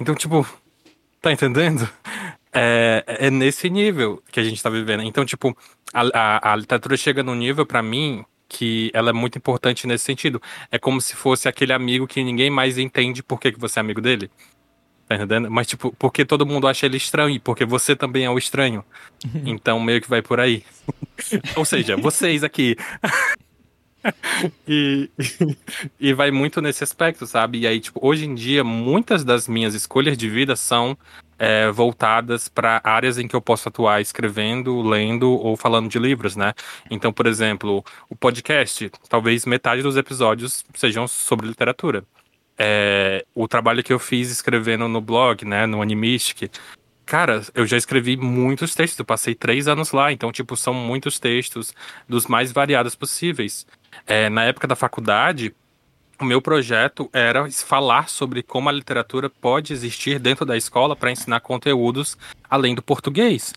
Então, 0.00 0.12
tipo, 0.16 0.44
tá 1.22 1.30
entendendo? 1.32 1.88
É, 2.52 3.04
é 3.06 3.30
nesse 3.30 3.70
nível 3.70 4.20
que 4.28 4.40
a 4.40 4.42
gente 4.42 4.60
tá 4.60 4.68
vivendo. 4.68 5.04
Então, 5.04 5.24
tipo, 5.24 5.56
a, 5.94 6.02
a, 6.12 6.52
a 6.52 6.56
literatura 6.56 6.96
chega 6.96 7.22
num 7.22 7.36
nível, 7.36 7.64
pra 7.64 7.80
mim, 7.80 8.24
que 8.50 8.90
ela 8.92 9.10
é 9.10 9.12
muito 9.12 9.38
importante 9.38 9.86
nesse 9.86 10.04
sentido. 10.04 10.42
É 10.70 10.78
como 10.78 11.00
se 11.00 11.14
fosse 11.14 11.48
aquele 11.48 11.72
amigo 11.72 12.06
que 12.06 12.22
ninguém 12.22 12.50
mais 12.50 12.76
entende 12.76 13.22
por 13.22 13.40
que, 13.40 13.52
que 13.52 13.60
você 13.60 13.78
é 13.78 13.80
amigo 13.80 14.00
dele. 14.00 14.28
Tá 15.06 15.14
entendendo? 15.14 15.50
Mas, 15.50 15.68
tipo, 15.68 15.94
porque 15.98 16.24
todo 16.24 16.44
mundo 16.44 16.66
acha 16.66 16.86
ele 16.86 16.96
estranho, 16.96 17.30
e 17.30 17.38
porque 17.38 17.64
você 17.64 17.96
também 17.96 18.24
é 18.24 18.30
o 18.30 18.36
estranho. 18.36 18.84
Então, 19.46 19.78
meio 19.80 20.00
que 20.00 20.10
vai 20.10 20.20
por 20.20 20.40
aí. 20.40 20.64
Ou 21.56 21.64
seja, 21.64 21.96
vocês 21.96 22.42
aqui. 22.42 22.76
e, 24.66 25.10
e 25.98 26.12
vai 26.12 26.30
muito 26.30 26.60
nesse 26.60 26.82
aspecto, 26.82 27.26
sabe? 27.26 27.60
E 27.60 27.66
aí, 27.66 27.80
tipo, 27.80 28.00
hoje 28.02 28.24
em 28.24 28.34
dia, 28.34 28.64
muitas 28.64 29.24
das 29.24 29.46
minhas 29.46 29.74
escolhas 29.74 30.16
de 30.16 30.28
vida 30.28 30.56
são 30.56 30.96
é, 31.38 31.70
voltadas 31.70 32.48
para 32.48 32.80
áreas 32.84 33.18
em 33.18 33.26
que 33.26 33.34
eu 33.34 33.40
posso 33.40 33.68
atuar 33.68 34.00
escrevendo, 34.00 34.82
lendo 34.82 35.30
ou 35.30 35.56
falando 35.56 35.88
de 35.88 35.98
livros, 35.98 36.36
né? 36.36 36.52
Então, 36.90 37.12
por 37.12 37.26
exemplo, 37.26 37.84
o 38.08 38.16
podcast, 38.16 38.90
talvez 39.08 39.46
metade 39.46 39.82
dos 39.82 39.96
episódios 39.96 40.64
sejam 40.74 41.08
sobre 41.08 41.46
literatura. 41.46 42.04
É, 42.58 43.24
o 43.34 43.48
trabalho 43.48 43.82
que 43.82 43.92
eu 43.92 43.98
fiz 43.98 44.30
escrevendo 44.30 44.86
no 44.86 45.00
blog, 45.00 45.46
né, 45.46 45.64
no 45.64 45.80
Animistic, 45.80 46.52
cara, 47.06 47.42
eu 47.54 47.66
já 47.66 47.78
escrevi 47.78 48.18
muitos 48.18 48.74
textos, 48.74 48.98
eu 48.98 49.04
passei 49.04 49.34
três 49.34 49.66
anos 49.66 49.92
lá, 49.92 50.12
então, 50.12 50.30
tipo, 50.30 50.54
são 50.56 50.74
muitos 50.74 51.18
textos 51.18 51.74
dos 52.06 52.26
mais 52.26 52.52
variados 52.52 52.94
possíveis. 52.94 53.66
É, 54.06 54.28
na 54.28 54.44
época 54.44 54.66
da 54.66 54.76
faculdade, 54.76 55.54
o 56.20 56.24
meu 56.24 56.42
projeto 56.42 57.08
era 57.12 57.50
falar 57.50 58.08
sobre 58.08 58.42
como 58.42 58.68
a 58.68 58.72
literatura 58.72 59.30
pode 59.30 59.72
existir 59.72 60.18
dentro 60.18 60.44
da 60.44 60.56
escola 60.56 60.94
para 60.94 61.10
ensinar 61.10 61.40
conteúdos 61.40 62.16
além 62.48 62.74
do 62.74 62.82
português. 62.82 63.54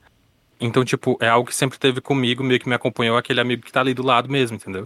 Então, 0.60 0.86
tipo, 0.86 1.17
é 1.19 1.27
algo 1.27 1.49
que 1.49 1.56
sempre 1.56 1.77
teve 1.77 1.99
comigo, 1.99 2.43
meio 2.43 2.60
que 2.60 2.69
me 2.69 2.75
acompanhou 2.75 3.17
aquele 3.17 3.41
amigo 3.41 3.63
que 3.63 3.71
tá 3.71 3.82
ali 3.82 3.93
do 3.93 4.03
lado 4.03 4.29
mesmo, 4.29 4.56
entendeu? 4.56 4.86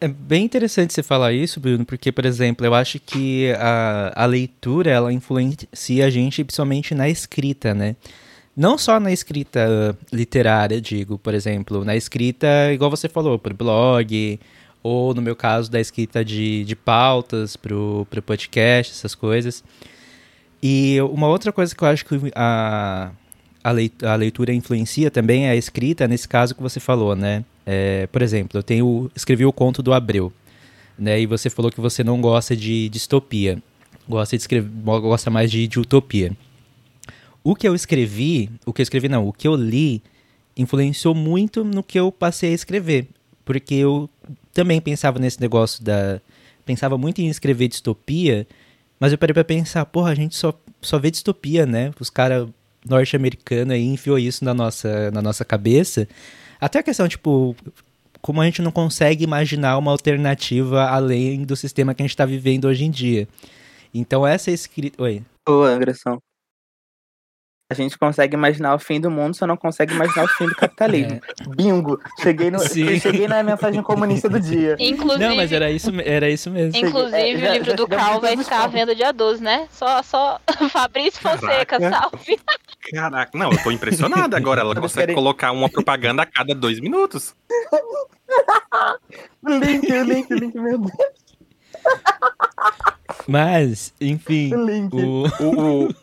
É 0.00 0.06
bem 0.06 0.44
interessante 0.44 0.92
você 0.92 1.02
falar 1.02 1.32
isso, 1.32 1.58
Bruno, 1.58 1.84
porque, 1.84 2.12
por 2.12 2.26
exemplo, 2.26 2.66
eu 2.66 2.74
acho 2.74 3.00
que 3.00 3.50
a, 3.58 4.12
a 4.14 4.26
leitura, 4.26 4.90
ela 4.90 5.12
influencia 5.12 6.06
a 6.06 6.10
gente 6.10 6.44
principalmente 6.44 6.94
na 6.94 7.08
escrita, 7.08 7.74
né? 7.74 7.96
Não 8.54 8.78
só 8.78 9.00
na 9.00 9.10
escrita 9.10 9.96
literária, 10.12 10.80
digo, 10.80 11.18
por 11.18 11.34
exemplo, 11.34 11.84
na 11.84 11.96
escrita, 11.96 12.46
igual 12.72 12.90
você 12.90 13.08
falou, 13.08 13.38
por 13.38 13.52
blog, 13.52 14.38
ou 14.86 15.12
no 15.12 15.20
meu 15.20 15.34
caso, 15.34 15.70
da 15.70 15.80
escrita 15.80 16.24
de, 16.24 16.64
de 16.64 16.76
pautas 16.76 17.56
pro, 17.56 18.06
pro 18.08 18.22
podcast, 18.22 18.92
essas 18.92 19.14
coisas. 19.14 19.64
E 20.62 21.00
uma 21.00 21.26
outra 21.26 21.52
coisa 21.52 21.74
que 21.74 21.82
eu 21.82 21.88
acho 21.88 22.04
que 22.04 22.14
a, 22.34 23.10
a 23.64 24.14
leitura 24.14 24.54
influencia 24.54 25.10
também 25.10 25.46
é 25.46 25.50
a 25.50 25.56
escrita, 25.56 26.06
nesse 26.06 26.28
caso 26.28 26.54
que 26.54 26.62
você 26.62 26.78
falou, 26.78 27.16
né? 27.16 27.44
É, 27.64 28.06
por 28.06 28.22
exemplo, 28.22 28.58
eu 28.58 28.62
tenho 28.62 29.10
escrevi 29.14 29.44
o 29.44 29.52
conto 29.52 29.82
do 29.82 29.92
Abreu, 29.92 30.32
né? 30.96 31.20
E 31.20 31.26
você 31.26 31.50
falou 31.50 31.70
que 31.70 31.80
você 31.80 32.04
não 32.04 32.20
gosta 32.20 32.56
de 32.56 32.88
distopia, 32.88 33.60
gosta 34.08 34.36
de 34.36 34.42
escrever, 34.42 34.70
gosta 34.84 35.30
mais 35.30 35.50
de, 35.50 35.66
de 35.66 35.80
utopia. 35.80 36.32
O 37.42 37.56
que 37.56 37.66
eu 37.66 37.74
escrevi, 37.74 38.50
o 38.64 38.72
que 38.72 38.80
eu 38.80 38.84
escrevi 38.84 39.08
não, 39.08 39.26
o 39.26 39.32
que 39.32 39.48
eu 39.48 39.56
li 39.56 40.00
influenciou 40.56 41.14
muito 41.14 41.64
no 41.64 41.82
que 41.82 41.98
eu 41.98 42.10
passei 42.10 42.52
a 42.52 42.54
escrever, 42.54 43.08
porque 43.44 43.74
eu 43.74 44.08
também 44.56 44.80
pensava 44.80 45.18
nesse 45.18 45.38
negócio 45.38 45.84
da. 45.84 46.18
Pensava 46.64 46.96
muito 46.96 47.20
em 47.20 47.28
escrever 47.28 47.68
distopia, 47.68 48.46
mas 48.98 49.12
eu 49.12 49.18
parei 49.18 49.34
pra 49.34 49.44
pensar, 49.44 49.84
porra, 49.84 50.10
a 50.10 50.14
gente 50.14 50.34
só, 50.34 50.52
só 50.80 50.98
vê 50.98 51.10
distopia, 51.10 51.66
né? 51.66 51.92
Os 52.00 52.08
caras 52.08 52.48
norte-americanos 52.84 53.74
aí 53.74 53.84
enfiou 53.84 54.18
isso 54.18 54.44
na 54.44 54.54
nossa, 54.54 55.10
na 55.10 55.20
nossa 55.20 55.44
cabeça. 55.44 56.08
Até 56.58 56.78
a 56.78 56.82
questão, 56.82 57.06
tipo, 57.06 57.54
como 58.22 58.40
a 58.40 58.46
gente 58.46 58.62
não 58.62 58.72
consegue 58.72 59.22
imaginar 59.22 59.76
uma 59.76 59.92
alternativa 59.92 60.84
além 60.88 61.44
do 61.44 61.54
sistema 61.54 61.94
que 61.94 62.02
a 62.02 62.04
gente 62.04 62.14
está 62.14 62.24
vivendo 62.24 62.64
hoje 62.64 62.84
em 62.84 62.90
dia. 62.90 63.28
Então 63.92 64.26
essa 64.26 64.50
escrita. 64.50 65.00
Oi. 65.02 65.22
Boa, 65.46 65.74
agressão. 65.74 66.18
A 67.68 67.74
gente 67.74 67.98
consegue 67.98 68.36
imaginar 68.36 68.76
o 68.76 68.78
fim 68.78 69.00
do 69.00 69.10
mundo, 69.10 69.34
só 69.34 69.44
não 69.44 69.56
consegue 69.56 69.92
imaginar 69.92 70.24
o 70.24 70.28
fim 70.28 70.46
do 70.46 70.54
capitalismo. 70.54 71.20
É. 71.26 71.54
Bingo! 71.56 72.00
Cheguei, 72.20 72.50
no, 72.50 72.60
cheguei 72.60 73.26
na 73.26 73.42
mensagem 73.42 73.82
comunista 73.82 74.28
do 74.28 74.38
dia. 74.38 74.76
Inclusive, 74.80 75.24
não, 75.26 75.36
mas 75.36 75.50
era 75.50 75.70
isso, 75.70 75.90
era 76.00 76.28
isso 76.28 76.50
mesmo. 76.50 76.76
Inclusive, 76.76 77.16
é, 77.16 77.36
já, 77.38 77.50
o 77.50 77.52
livro 77.54 77.76
do 77.76 77.88
Cal 77.88 78.20
vai 78.20 78.36
ficar 78.36 78.64
à 78.64 78.66
venda 78.66 78.94
dia 78.94 79.12
12, 79.12 79.42
né? 79.42 79.68
Só, 79.70 80.02
só 80.02 80.40
Fabrício 80.70 81.20
Fonseca, 81.20 81.78
Caraca. 81.78 82.10
salve. 82.10 82.38
Caraca, 82.92 83.38
não, 83.38 83.50
eu 83.50 83.62
tô 83.62 83.70
impressionado 83.70 84.36
agora. 84.36 84.60
Ela 84.60 84.74
consegue 84.74 85.14
colocar 85.14 85.52
uma 85.52 85.68
propaganda 85.68 86.22
a 86.22 86.26
cada 86.26 86.54
dois 86.54 86.78
minutos. 86.80 87.34
link, 89.44 89.88
link, 89.88 90.34
link, 90.34 90.54
meu 90.54 90.78
Deus. 90.78 90.92
Mas, 93.26 93.92
enfim. 94.00 94.52
O, 94.92 95.26
o, 95.42 95.84
o, 95.86 95.94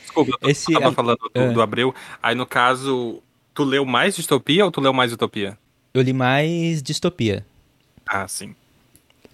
Desculpa, 0.00 0.38
eu 0.40 0.50
Esse, 0.50 0.72
tava 0.72 0.92
falando 0.92 1.18
do, 1.18 1.40
é. 1.40 1.52
do 1.52 1.62
Abreu. 1.62 1.94
Aí, 2.22 2.34
no 2.34 2.46
caso, 2.46 3.22
tu 3.54 3.64
leu 3.64 3.84
mais 3.84 4.16
distopia 4.16 4.64
ou 4.64 4.70
tu 4.70 4.80
leu 4.80 4.92
mais 4.92 5.12
utopia? 5.12 5.58
Eu 5.92 6.02
li 6.02 6.12
mais 6.12 6.82
distopia. 6.82 7.44
Ah, 8.06 8.26
sim. 8.28 8.54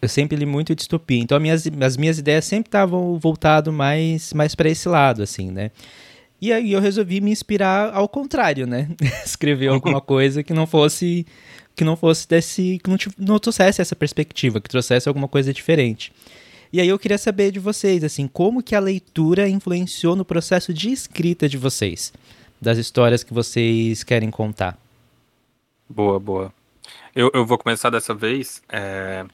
Eu 0.00 0.08
sempre 0.08 0.36
li 0.36 0.46
muito 0.46 0.74
distopia. 0.74 1.20
Então, 1.20 1.36
as 1.36 1.42
minhas, 1.42 1.66
as 1.80 1.96
minhas 1.96 2.18
ideias 2.18 2.44
sempre 2.44 2.68
estavam 2.68 3.18
voltado 3.18 3.72
mais, 3.72 4.32
mais 4.32 4.54
para 4.54 4.68
esse 4.68 4.88
lado, 4.88 5.22
assim, 5.22 5.50
né? 5.50 5.70
E 6.40 6.52
aí 6.52 6.72
eu 6.72 6.80
resolvi 6.80 7.22
me 7.22 7.30
inspirar 7.30 7.94
ao 7.94 8.06
contrário, 8.06 8.66
né? 8.66 8.88
Escrever 9.24 9.68
alguma 9.68 10.00
coisa 10.02 10.42
que 10.42 10.52
não 10.52 10.66
fosse 10.66 11.26
que 11.74 11.82
não 11.82 11.96
fosse 11.96 12.28
desse 12.28 12.78
que 12.84 12.90
não, 12.90 12.96
não 13.18 13.38
trouxesse 13.38 13.80
essa 13.80 13.96
perspectiva, 13.96 14.60
que 14.60 14.68
trouxesse 14.68 15.08
alguma 15.08 15.26
coisa 15.26 15.54
diferente. 15.54 16.12
E 16.74 16.80
aí 16.80 16.88
eu 16.88 16.98
queria 16.98 17.16
saber 17.16 17.52
de 17.52 17.60
vocês, 17.60 18.02
assim, 18.02 18.26
como 18.26 18.60
que 18.60 18.74
a 18.74 18.80
leitura 18.80 19.48
influenciou 19.48 20.16
no 20.16 20.24
processo 20.24 20.74
de 20.74 20.90
escrita 20.90 21.48
de 21.48 21.56
vocês, 21.56 22.12
das 22.60 22.78
histórias 22.78 23.22
que 23.22 23.32
vocês 23.32 24.02
querem 24.02 24.28
contar. 24.28 24.76
Boa, 25.88 26.18
boa. 26.18 26.52
Eu, 27.14 27.30
eu 27.32 27.46
vou 27.46 27.56
começar 27.58 27.90
dessa 27.90 28.12
vez. 28.12 28.60
É... 28.68 29.24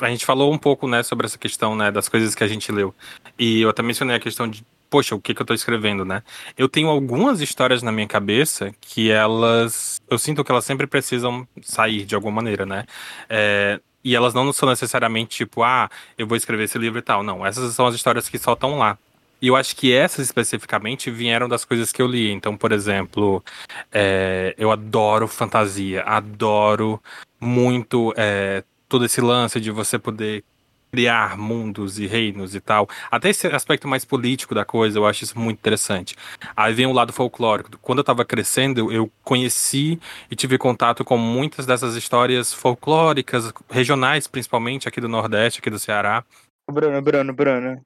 A 0.00 0.10
gente 0.10 0.26
falou 0.26 0.52
um 0.52 0.58
pouco, 0.58 0.88
né, 0.88 1.04
sobre 1.04 1.26
essa 1.26 1.38
questão, 1.38 1.76
né, 1.76 1.92
das 1.92 2.08
coisas 2.08 2.34
que 2.34 2.42
a 2.42 2.48
gente 2.48 2.72
leu. 2.72 2.92
E 3.38 3.60
eu 3.60 3.68
até 3.68 3.80
mencionei 3.80 4.16
a 4.16 4.18
questão 4.18 4.48
de, 4.48 4.64
poxa, 4.90 5.14
o 5.14 5.20
que, 5.20 5.32
que 5.34 5.42
eu 5.42 5.46
tô 5.46 5.54
escrevendo, 5.54 6.04
né? 6.04 6.24
Eu 6.58 6.68
tenho 6.68 6.88
algumas 6.88 7.40
histórias 7.40 7.84
na 7.84 7.92
minha 7.92 8.08
cabeça 8.08 8.74
que 8.80 9.12
elas. 9.12 10.02
Eu 10.10 10.18
sinto 10.18 10.42
que 10.42 10.50
elas 10.50 10.64
sempre 10.64 10.88
precisam 10.88 11.46
sair 11.62 12.04
de 12.04 12.16
alguma 12.16 12.34
maneira, 12.34 12.66
né? 12.66 12.84
É, 13.28 13.80
e 14.04 14.14
elas 14.14 14.34
não 14.34 14.52
são 14.52 14.68
necessariamente 14.68 15.36
tipo, 15.36 15.62
ah, 15.62 15.90
eu 16.18 16.26
vou 16.26 16.36
escrever 16.36 16.64
esse 16.64 16.78
livro 16.78 16.98
e 16.98 17.02
tal. 17.02 17.22
Não, 17.22 17.44
essas 17.46 17.74
são 17.74 17.86
as 17.86 17.94
histórias 17.94 18.28
que 18.28 18.38
só 18.38 18.54
estão 18.54 18.78
lá. 18.78 18.98
E 19.40 19.48
eu 19.48 19.56
acho 19.56 19.74
que 19.74 19.92
essas 19.92 20.24
especificamente 20.24 21.10
vieram 21.10 21.48
das 21.48 21.64
coisas 21.64 21.90
que 21.90 22.00
eu 22.00 22.06
li. 22.06 22.30
Então, 22.30 22.56
por 22.56 22.70
exemplo, 22.70 23.42
é, 23.90 24.54
eu 24.56 24.70
adoro 24.70 25.26
fantasia, 25.26 26.02
adoro 26.02 27.02
muito 27.40 28.14
é, 28.16 28.62
todo 28.88 29.04
esse 29.04 29.20
lance 29.20 29.60
de 29.60 29.70
você 29.72 29.98
poder 29.98 30.44
criar 30.92 31.38
mundos 31.38 31.98
e 31.98 32.06
reinos 32.06 32.54
e 32.54 32.60
tal. 32.60 32.86
Até 33.10 33.30
esse 33.30 33.46
aspecto 33.46 33.88
mais 33.88 34.04
político 34.04 34.54
da 34.54 34.62
coisa, 34.62 34.98
eu 34.98 35.06
acho 35.06 35.24
isso 35.24 35.38
muito 35.38 35.58
interessante. 35.58 36.14
Aí 36.54 36.74
vem 36.74 36.86
o 36.86 36.92
lado 36.92 37.14
folclórico. 37.14 37.78
Quando 37.78 37.98
eu 37.98 38.02
estava 38.02 38.26
crescendo, 38.26 38.92
eu 38.92 39.10
conheci 39.24 39.98
e 40.30 40.36
tive 40.36 40.58
contato 40.58 41.02
com 41.02 41.16
muitas 41.16 41.64
dessas 41.64 41.96
histórias 41.96 42.52
folclóricas, 42.52 43.50
regionais, 43.70 44.26
principalmente 44.26 44.86
aqui 44.86 45.00
do 45.00 45.08
Nordeste, 45.08 45.60
aqui 45.60 45.70
do 45.70 45.78
Ceará. 45.78 46.22
Bruno, 46.70 47.00
Bruno, 47.00 47.32
Bruno. 47.32 47.80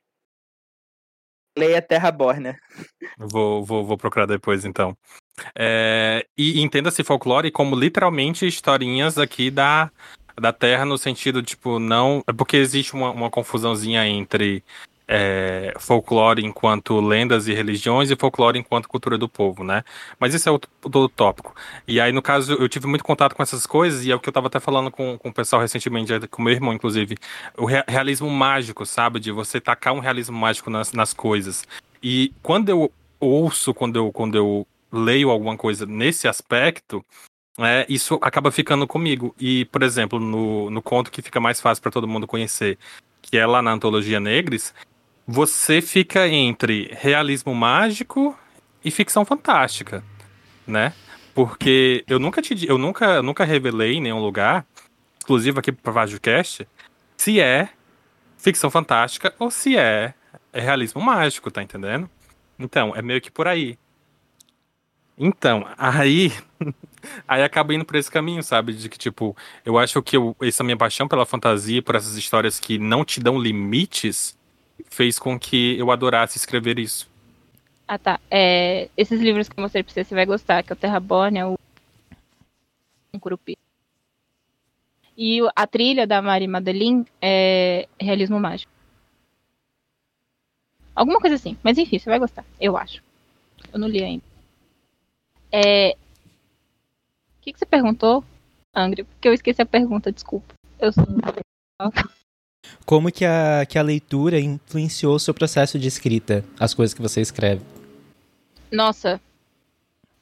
Leia 1.57 1.81
Terra 1.81 2.11
Borna. 2.11 2.59
Vou, 3.17 3.65
vou, 3.65 3.85
vou 3.85 3.97
procurar 3.97 4.27
depois, 4.27 4.65
então. 4.65 4.97
É, 5.55 6.27
e 6.37 6.61
entenda-se 6.61 7.05
folclore 7.05 7.51
como 7.51 7.77
literalmente 7.77 8.47
historinhas 8.47 9.17
aqui 9.17 9.51
da, 9.51 9.91
da 10.41 10.53
Terra 10.53 10.85
no 10.85 10.99
sentido, 10.99 11.43
tipo, 11.43 11.79
não. 11.79 12.23
É 12.27 12.33
porque 12.33 12.57
existe 12.57 12.95
uma, 12.95 13.11
uma 13.11 13.31
confusãozinha 13.31 14.07
entre 14.07 14.63
é, 15.09 15.73
folclore 15.79 16.45
enquanto 16.45 17.01
lendas 17.01 17.47
e 17.47 17.55
religiões 17.55 18.11
e 18.11 18.17
folclore 18.17 18.59
enquanto 18.59 18.89
cultura 18.89 19.17
do 19.17 19.29
povo, 19.29 19.63
né? 19.63 19.85
Mas 20.19 20.35
isso 20.35 20.49
é 20.49 20.53
outro, 20.53 20.71
outro 20.83 21.09
tópico. 21.09 21.55
E 21.87 22.01
aí, 22.01 22.13
no 22.13 22.21
caso, 22.21 22.55
eu 22.55 22.69
tive 22.69 22.87
muito 22.87 23.05
contato 23.05 23.35
com 23.35 23.43
essas 23.43 23.67
coisas 23.67 24.05
e 24.05 24.11
é 24.11 24.15
o 24.15 24.21
que 24.21 24.29
eu 24.29 24.33
estava 24.33 24.49
até 24.49 24.59
falando 24.59 24.91
com, 24.91 25.17
com 25.19 25.29
o 25.29 25.33
pessoal 25.33 25.63
recentemente, 25.63 26.13
com 26.29 26.43
o 26.43 26.45
meu 26.45 26.55
irmão, 26.55 26.73
inclusive. 26.73 27.17
O 27.57 27.67
realismo 27.67 28.29
mágico, 28.29 28.85
sabe? 28.85 29.21
De 29.21 29.31
você 29.31 29.61
tacar 29.61 29.93
um 29.93 30.01
realismo 30.01 30.37
mágico 30.37 30.71
nas, 30.71 30.93
nas 30.93 31.13
coisas. 31.13 31.67
E 32.03 32.33
quando 32.43 32.69
eu 32.69 32.93
ouço, 33.21 33.73
quando 33.73 33.97
eu, 33.97 34.13
quando 34.13 34.37
eu 34.37 34.67
leio 34.93 35.31
alguma 35.31 35.57
coisa 35.57 35.87
nesse 35.87 36.27
aspecto, 36.29 37.05
é, 37.59 37.87
isso 37.89 38.19
acaba 38.21 38.51
ficando 38.51 38.87
comigo. 38.87 39.35
E, 39.39 39.65
por 39.67 39.83
exemplo, 39.83 40.19
no, 40.21 40.71
no 40.71 40.83
conto 40.83 41.11
que 41.11 41.23
fica 41.23 41.41
mais 41.41 41.61
fácil 41.61 41.83
para 41.83 41.93
todo 41.93 42.09
mundo 42.09 42.27
conhecer, 42.27 42.79
que 43.23 43.39
é 43.39 43.47
lá 43.47 43.63
na 43.63 43.73
Antologia 43.73 44.21
Negres, 44.21 44.75
você 45.27 45.81
fica 45.81 46.29
entre 46.29 46.91
realismo 46.93 47.55
mágico 47.55 48.39
e 48.85 48.91
ficção 48.91 49.25
fantástica, 49.25 50.05
né? 50.67 50.93
Porque 51.35 52.05
eu 52.07 52.19
nunca 52.19 52.41
te 52.41 52.67
eu 52.67 52.79
nunca, 52.79 53.23
nunca 53.23 53.45
revelei 53.45 53.95
em 53.95 54.01
nenhum 54.01 54.21
lugar, 54.21 54.65
exclusivo 55.19 55.59
aqui 55.59 55.73
para 55.73 55.93
VajoCast, 55.93 56.67
se 57.17 57.41
é 57.41 57.69
ficção 58.39 58.71
fantástica 58.71 59.35
ou 59.39 59.51
se 59.51 59.77
é 59.77 60.15
realismo 60.53 61.01
mágico, 61.03 61.51
tá 61.51 61.63
entendendo? 61.63 62.09
Então, 62.59 62.95
é 62.95 63.03
meio 63.03 63.21
que 63.21 63.31
por 63.31 63.49
aí. 63.49 63.79
Então, 65.19 65.67
aí 65.77 66.33
Aí 67.27 67.43
acaba 67.43 67.75
indo 67.75 67.85
por 67.85 67.97
esse 67.97 68.11
caminho, 68.11 68.43
sabe? 68.43 68.73
De 68.73 68.89
que, 68.89 68.99
tipo, 68.99 69.37
eu 69.65 69.79
acho 69.79 70.03
que 70.03 70.17
eu, 70.17 70.37
essa 70.41 70.65
minha 70.65 70.77
paixão 70.77 71.09
pela 71.09 71.27
fantasia, 71.27 71.83
por 71.83 71.95
essas 71.95 72.17
histórias 72.17 72.61
que 72.61 72.79
não 72.79 73.05
te 73.05 73.21
dão 73.21 73.39
limites, 73.39 74.37
fez 74.91 75.19
com 75.19 75.39
que 75.39 75.79
eu 75.79 75.91
adorasse 75.91 76.39
escrever 76.39 76.79
isso. 76.79 77.09
Ah, 77.89 77.99
tá. 77.99 78.21
É, 78.31 78.89
esses 78.97 79.21
livros 79.21 79.49
que 79.49 79.59
eu 79.59 79.63
mostrei 79.63 79.83
pra 79.83 79.93
você, 79.93 80.05
você 80.05 80.15
vai 80.15 80.27
gostar, 80.27 80.63
que 80.63 80.73
é 80.73 80.75
o 80.75 80.77
Terraborn, 80.77 81.43
o 81.45 81.59
um 83.15 83.19
Curupi. 83.19 83.57
E 85.17 85.41
a 85.55 85.67
trilha 85.67 86.07
da 86.07 86.21
Mari 86.21 86.47
Madeline 86.47 87.07
é 87.23 87.89
realismo 87.99 88.39
mágico. 88.39 88.71
Alguma 90.95 91.21
coisa 91.21 91.37
assim. 91.37 91.57
Mas 91.63 91.79
enfim, 91.79 91.99
você 91.99 92.11
vai 92.11 92.19
gostar, 92.19 92.45
eu 92.61 92.77
acho. 92.77 93.03
Eu 93.73 93.79
não 93.79 93.89
li 93.89 94.03
ainda. 94.03 94.25
É... 95.53 95.97
O 97.47 97.49
que, 97.49 97.53
que 97.53 97.59
você 97.61 97.67
perguntou, 97.67 98.25
Angry? 98.75 99.05
Porque 99.05 99.29
eu 99.29 99.33
esqueci 99.33 99.63
a 99.63 99.67
pergunta, 99.67 100.11
desculpa. 100.11 100.53
Eu 100.81 100.93
sou... 100.93 101.05
Como 102.85 103.13
que 103.13 103.25
a, 103.25 103.65
que 103.65 103.79
a 103.79 103.83
leitura 103.83 104.41
influenciou 104.41 105.15
o 105.15 105.21
seu 105.21 105.33
processo 105.33 105.79
de 105.79 105.87
escrita, 105.87 106.45
as 106.59 106.75
coisas 106.75 106.93
que 106.93 107.01
você 107.01 107.21
escreve? 107.21 107.63
Nossa, 108.73 109.21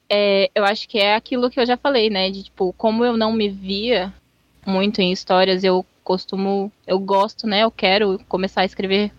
é, 0.07 0.51
eu 0.53 0.63
acho 0.63 0.87
que 0.87 0.99
é 0.99 1.15
aquilo 1.15 1.49
que 1.49 1.59
eu 1.59 1.65
já 1.65 1.75
falei, 1.75 2.11
né? 2.11 2.29
De 2.29 2.43
tipo, 2.43 2.71
como 2.73 3.03
eu 3.03 3.17
não 3.17 3.33
me 3.33 3.49
via 3.49 4.13
muito 4.63 5.01
em 5.01 5.11
histórias, 5.11 5.63
eu 5.63 5.83
costumo, 6.03 6.71
eu 6.85 6.99
gosto, 6.99 7.47
né? 7.47 7.63
Eu 7.63 7.71
quero 7.71 8.19
começar 8.27 8.61
a 8.61 8.65
escrever 8.65 9.11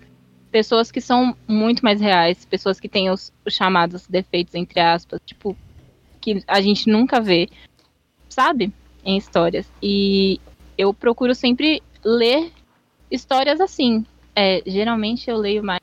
pessoas 0.52 0.92
que 0.92 1.00
são 1.00 1.36
muito 1.48 1.82
mais 1.82 2.00
reais, 2.00 2.44
pessoas 2.44 2.78
que 2.78 2.88
têm 2.88 3.10
os, 3.10 3.32
os 3.44 3.52
chamados 3.52 4.06
defeitos, 4.06 4.54
entre 4.54 4.78
aspas, 4.78 5.20
tipo, 5.26 5.56
que 6.20 6.44
a 6.46 6.60
gente 6.60 6.88
nunca 6.88 7.20
vê, 7.20 7.48
sabe? 8.36 8.70
Em 9.02 9.16
histórias. 9.16 9.66
E 9.82 10.38
eu 10.76 10.92
procuro 10.92 11.34
sempre 11.34 11.82
ler 12.04 12.52
histórias 13.10 13.62
assim. 13.62 14.04
É, 14.34 14.62
geralmente 14.66 15.30
eu 15.30 15.38
leio 15.38 15.64
mais. 15.64 15.80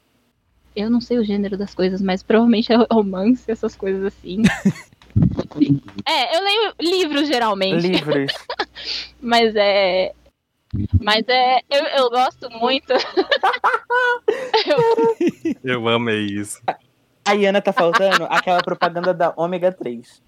Eu 0.75 0.87
não 0.89 1.01
sei 1.01 1.17
o 1.17 1.23
gênero 1.23 1.57
das 1.57 1.73
coisas, 1.73 1.99
mas 1.99 2.21
provavelmente 2.21 2.71
é 2.71 2.75
romance, 2.91 3.49
essas 3.51 3.75
coisas 3.75 4.05
assim. 4.05 4.43
é, 6.07 6.37
eu 6.37 6.43
leio 6.43 6.73
livros 6.79 7.27
geralmente. 7.27 7.87
Livros. 7.87 8.31
Mas 9.21 9.55
é. 9.55 10.13
Mas 11.01 11.23
é. 11.27 11.59
Eu, 11.69 11.83
eu 11.85 12.09
gosto 12.09 12.49
muito. 12.51 12.93
Eu- 14.65 15.55
Eu 15.63 15.87
amei 15.87 16.25
isso. 16.25 16.61
A 17.25 17.33
Iana 17.33 17.61
tá 17.61 17.71
faltando 17.71 18.25
aquela 18.25 18.61
propaganda 18.61 19.13
da 19.13 19.33
ômega 19.37 19.71
3. 19.71 20.21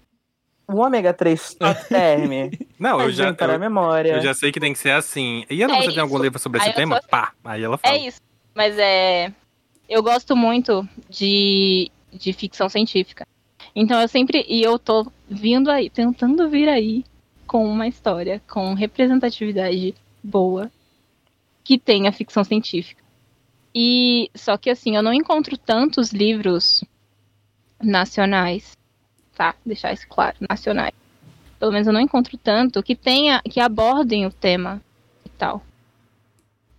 O 0.68 0.76
ômega 0.78 1.14
3 1.14 1.54
top 1.54 1.88
term. 1.88 2.50
Não, 2.78 3.00
eu 3.00 3.10
já, 3.12 3.32
para 3.32 3.52
a 3.52 3.56
eu, 3.56 3.60
memória. 3.60 4.12
eu 4.16 4.20
já 4.20 4.34
sei 4.34 4.50
que 4.50 4.58
tem 4.58 4.72
que 4.72 4.78
ser 4.78 4.90
assim. 4.90 5.44
E 5.48 5.62
Ana, 5.62 5.76
É 5.76 5.82
você 5.82 5.92
tem 5.92 6.00
algum 6.00 6.16
isso. 6.16 6.24
livro 6.24 6.38
sobre 6.40 6.60
Aí 6.60 6.68
esse 6.68 6.76
tema? 6.76 6.98
sou- 7.00 7.08
Pá! 7.08 7.32
Aí 7.44 7.62
ela 7.62 7.78
fala. 7.78 7.94
é 7.94 7.98
isso. 8.06 8.20
Mas 8.54 8.76
é. 8.78 9.32
Eu 9.88 10.02
gosto 10.02 10.34
muito 10.34 10.86
de, 11.08 11.90
de 12.12 12.32
ficção 12.32 12.68
científica. 12.68 13.26
Então 13.74 14.00
eu 14.00 14.08
sempre. 14.08 14.44
E 14.48 14.60
eu 14.62 14.78
tô 14.78 15.06
vindo 15.30 15.70
aí, 15.70 15.88
tentando 15.88 16.48
vir 16.50 16.68
aí 16.68 17.04
com 17.46 17.64
uma 17.64 17.86
história, 17.86 18.42
com 18.48 18.74
representatividade 18.74 19.94
boa, 20.20 20.68
que 21.62 21.78
tenha 21.78 22.10
ficção 22.10 22.42
científica. 22.42 23.04
E 23.72 24.28
só 24.34 24.56
que 24.56 24.68
assim, 24.70 24.96
eu 24.96 25.02
não 25.02 25.12
encontro 25.12 25.56
tantos 25.56 26.10
livros 26.10 26.82
nacionais, 27.82 28.75
tá? 29.36 29.54
Deixar 29.64 29.92
isso 29.92 30.06
claro, 30.08 30.36
nacionais. 30.48 30.94
Pelo 31.58 31.72
menos 31.72 31.86
eu 31.86 31.92
não 31.92 32.00
encontro 32.00 32.36
tanto 32.36 32.82
que 32.82 32.96
tenha, 32.96 33.40
que 33.42 33.60
abordem 33.60 34.26
o 34.26 34.30
tema 34.30 34.80
e 35.24 35.28
tal. 35.28 35.62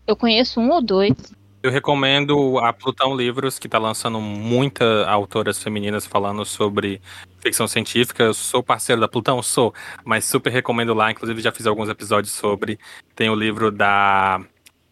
Eu 0.05 0.15
conheço 0.15 0.59
um 0.59 0.71
ou 0.71 0.81
dois. 0.81 1.13
Eu 1.61 1.71
recomendo 1.71 2.59
a 2.59 2.71
Plutão 2.71 3.15
Livros, 3.15 3.57
que 3.59 3.67
tá 3.67 3.77
lançando 3.77 4.21
muitas 4.21 5.05
autoras 5.07 5.61
femininas 5.61 6.05
falando 6.05 6.45
sobre 6.45 7.01
ficção 7.39 7.67
científica. 7.67 8.23
Eu 8.23 8.33
sou 8.33 8.63
parceiro 8.63 9.01
da 9.01 9.07
Plutão? 9.07 9.41
Sou, 9.41 9.73
mas 10.05 10.23
super 10.25 10.51
recomendo 10.51 10.93
lá. 10.93 11.11
Inclusive, 11.11 11.41
já 11.41 11.51
fiz 11.51 11.65
alguns 11.65 11.89
episódios 11.89 12.31
sobre. 12.31 12.79
Tem 13.15 13.29
o 13.29 13.35
livro 13.35 13.71
da 13.71 14.39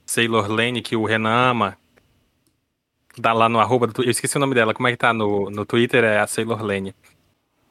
Sailor 0.06 0.52
Lane, 0.52 0.82
que 0.82 0.96
o 0.96 1.06
Renan 1.06 1.52
ama. 1.52 1.78
Dá 3.18 3.32
lá 3.32 3.48
no 3.48 3.60
arroba 3.60 3.88
do. 3.88 4.04
Eu 4.04 4.12
esqueci 4.12 4.36
o 4.36 4.40
nome 4.40 4.56
dela. 4.56 4.74
Como 4.74 4.88
é 4.88 4.92
que 4.92 4.98
tá 4.98 5.14
no, 5.14 5.50
no 5.50 5.66
Twitter? 5.66 6.04
É 6.04 6.20
a 6.20 6.28
Sailor 6.28 6.62
Lane. 6.62 6.94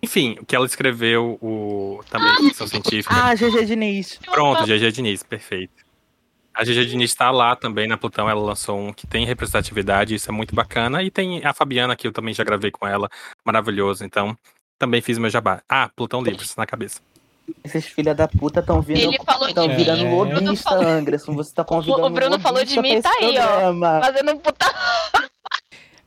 Enfim, 0.04 0.36
que 0.46 0.54
ela 0.54 0.66
escreveu 0.66 1.38
o 1.40 2.00
também 2.10 2.34
ficção 2.48 2.66
científica. 2.66 3.14
Ah, 3.14 3.34
GG 3.34 3.64
Diniz. 3.64 4.18
Pronto, 4.30 4.64
GG 4.66 4.92
Diniz, 4.92 5.22
perfeito. 5.22 5.72
A 6.54 6.62
GG 6.62 6.86
Diniz 6.86 7.10
está 7.10 7.30
lá 7.32 7.56
também 7.56 7.88
na 7.88 7.96
Plutão, 7.96 8.28
ela 8.30 8.40
lançou 8.40 8.78
um 8.78 8.92
que 8.92 9.06
tem 9.06 9.24
representatividade, 9.26 10.14
isso 10.14 10.30
é 10.30 10.32
muito 10.32 10.54
bacana. 10.54 11.02
E 11.02 11.10
tem 11.10 11.44
a 11.44 11.52
Fabiana, 11.52 11.96
que 11.96 12.06
eu 12.06 12.12
também 12.12 12.32
já 12.32 12.44
gravei 12.44 12.70
com 12.70 12.86
ela, 12.86 13.08
maravilhoso. 13.44 14.04
Então, 14.04 14.36
também 14.78 15.00
fiz 15.00 15.18
meu 15.18 15.30
jabá. 15.30 15.62
Ah, 15.68 15.90
Plutão 15.96 16.22
Livros, 16.22 16.54
na 16.54 16.64
cabeça. 16.66 17.00
Esses 17.64 17.86
filha 17.86 18.14
da 18.14 18.28
puta 18.28 18.60
estão 18.60 18.80
vindo. 18.80 18.98
Ele 19.00 19.18
falou 19.24 19.48
Estão 19.48 19.68
de 19.68 19.74
virando 19.74 20.04
mim. 20.04 20.14
lobista, 20.14 20.70
falou- 20.70 20.86
Anderson. 20.86 21.34
Você 21.34 21.52
tá 21.54 21.64
convidando 21.64 22.06
O 22.06 22.10
Bruno 22.10 22.36
um 22.36 22.40
falou 22.40 22.64
de 22.64 22.80
mim, 22.80 23.02
tá 23.02 23.10
aí, 23.20 23.34
ó. 23.38 24.00
Fazendo 24.00 24.32
um 24.32 24.38
puta. 24.38 24.66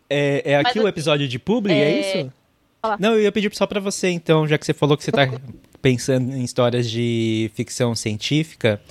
É, 0.09 0.53
é 0.53 0.55
aqui 0.55 0.75
Mas 0.77 0.85
o 0.85 0.87
episódio 0.87 1.27
de 1.27 1.37
publi, 1.37 1.73
é, 1.73 1.77
é- 1.79 2.21
isso? 2.21 2.33
Fala. 2.81 2.97
Não, 2.99 3.13
eu 3.13 3.21
ia 3.21 3.31
pedir 3.31 3.53
só 3.55 3.65
pra 3.65 3.79
você, 3.79 4.09
então, 4.09 4.47
já 4.47 4.57
que 4.57 4.65
você 4.65 4.73
falou 4.73 4.97
que 4.97 5.03
você 5.03 5.11
tá 5.11 5.27
pensando 5.81 6.33
em 6.33 6.43
histórias 6.43 6.89
de 6.89 7.51
ficção 7.53 7.95
científica. 7.95 8.81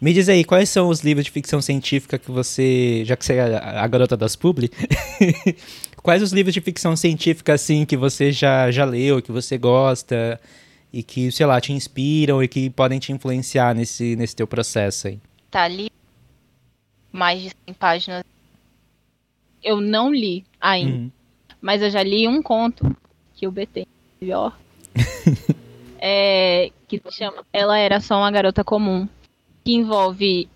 Me 0.00 0.14
diz 0.14 0.28
aí, 0.28 0.44
quais 0.44 0.68
são 0.68 0.88
os 0.88 1.00
livros 1.00 1.26
de 1.26 1.30
ficção 1.30 1.60
científica 1.60 2.18
que 2.18 2.30
você, 2.30 3.02
já 3.04 3.16
que 3.16 3.24
você 3.24 3.34
é 3.34 3.56
a 3.56 3.86
garota 3.86 4.16
das 4.16 4.34
publi, 4.34 4.70
quais 6.02 6.22
os 6.22 6.32
livros 6.32 6.54
de 6.54 6.60
ficção 6.60 6.96
científica, 6.96 7.52
assim, 7.52 7.84
que 7.84 7.96
você 7.96 8.32
já, 8.32 8.70
já 8.70 8.84
leu, 8.84 9.20
que 9.20 9.30
você 9.30 9.58
gosta 9.58 10.40
e 10.92 11.02
que, 11.02 11.30
sei 11.30 11.44
lá, 11.44 11.60
te 11.60 11.72
inspiram 11.72 12.42
e 12.42 12.48
que 12.48 12.70
podem 12.70 12.98
te 12.98 13.12
influenciar 13.12 13.74
nesse, 13.74 14.16
nesse 14.16 14.34
teu 14.34 14.46
processo 14.46 15.08
aí? 15.08 15.18
Tá 15.50 15.64
ali. 15.64 15.90
Mais 17.12 17.42
de 17.42 17.50
100 17.66 17.74
páginas. 17.74 18.24
Eu 19.62 19.80
não 19.80 20.12
li 20.12 20.44
ainda. 20.58 20.96
Uhum. 20.96 21.10
Mas 21.60 21.82
eu 21.82 21.90
já 21.90 22.02
li 22.02 22.26
um 22.26 22.42
conto 22.42 22.96
que 23.40 23.46
o 23.46 23.50
BT 23.50 23.86
melhor. 24.20 24.54
é, 25.98 26.70
que 26.86 26.98
se 26.98 27.10
chama 27.10 27.42
Ela 27.50 27.78
Era 27.78 27.98
Só 27.98 28.18
Uma 28.18 28.30
Garota 28.30 28.62
Comum. 28.62 29.08
Que 29.64 29.72
envolve 29.72 30.46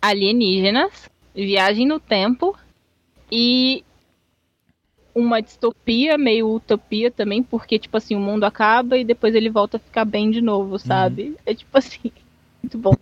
alienígenas, 0.00 1.10
viagem 1.34 1.86
no 1.86 2.00
tempo 2.00 2.56
e 3.30 3.84
uma 5.14 5.42
distopia, 5.42 6.16
meio 6.16 6.54
utopia 6.54 7.10
também, 7.10 7.42
porque, 7.42 7.78
tipo 7.78 7.98
assim, 7.98 8.14
o 8.14 8.20
mundo 8.20 8.44
acaba 8.44 8.96
e 8.96 9.04
depois 9.04 9.34
ele 9.34 9.50
volta 9.50 9.76
a 9.76 9.80
ficar 9.80 10.06
bem 10.06 10.30
de 10.30 10.40
novo, 10.40 10.78
sabe? 10.78 11.36
É 11.44 11.54
tipo 11.54 11.76
assim, 11.76 12.10
muito 12.62 12.78
bom. 12.78 12.94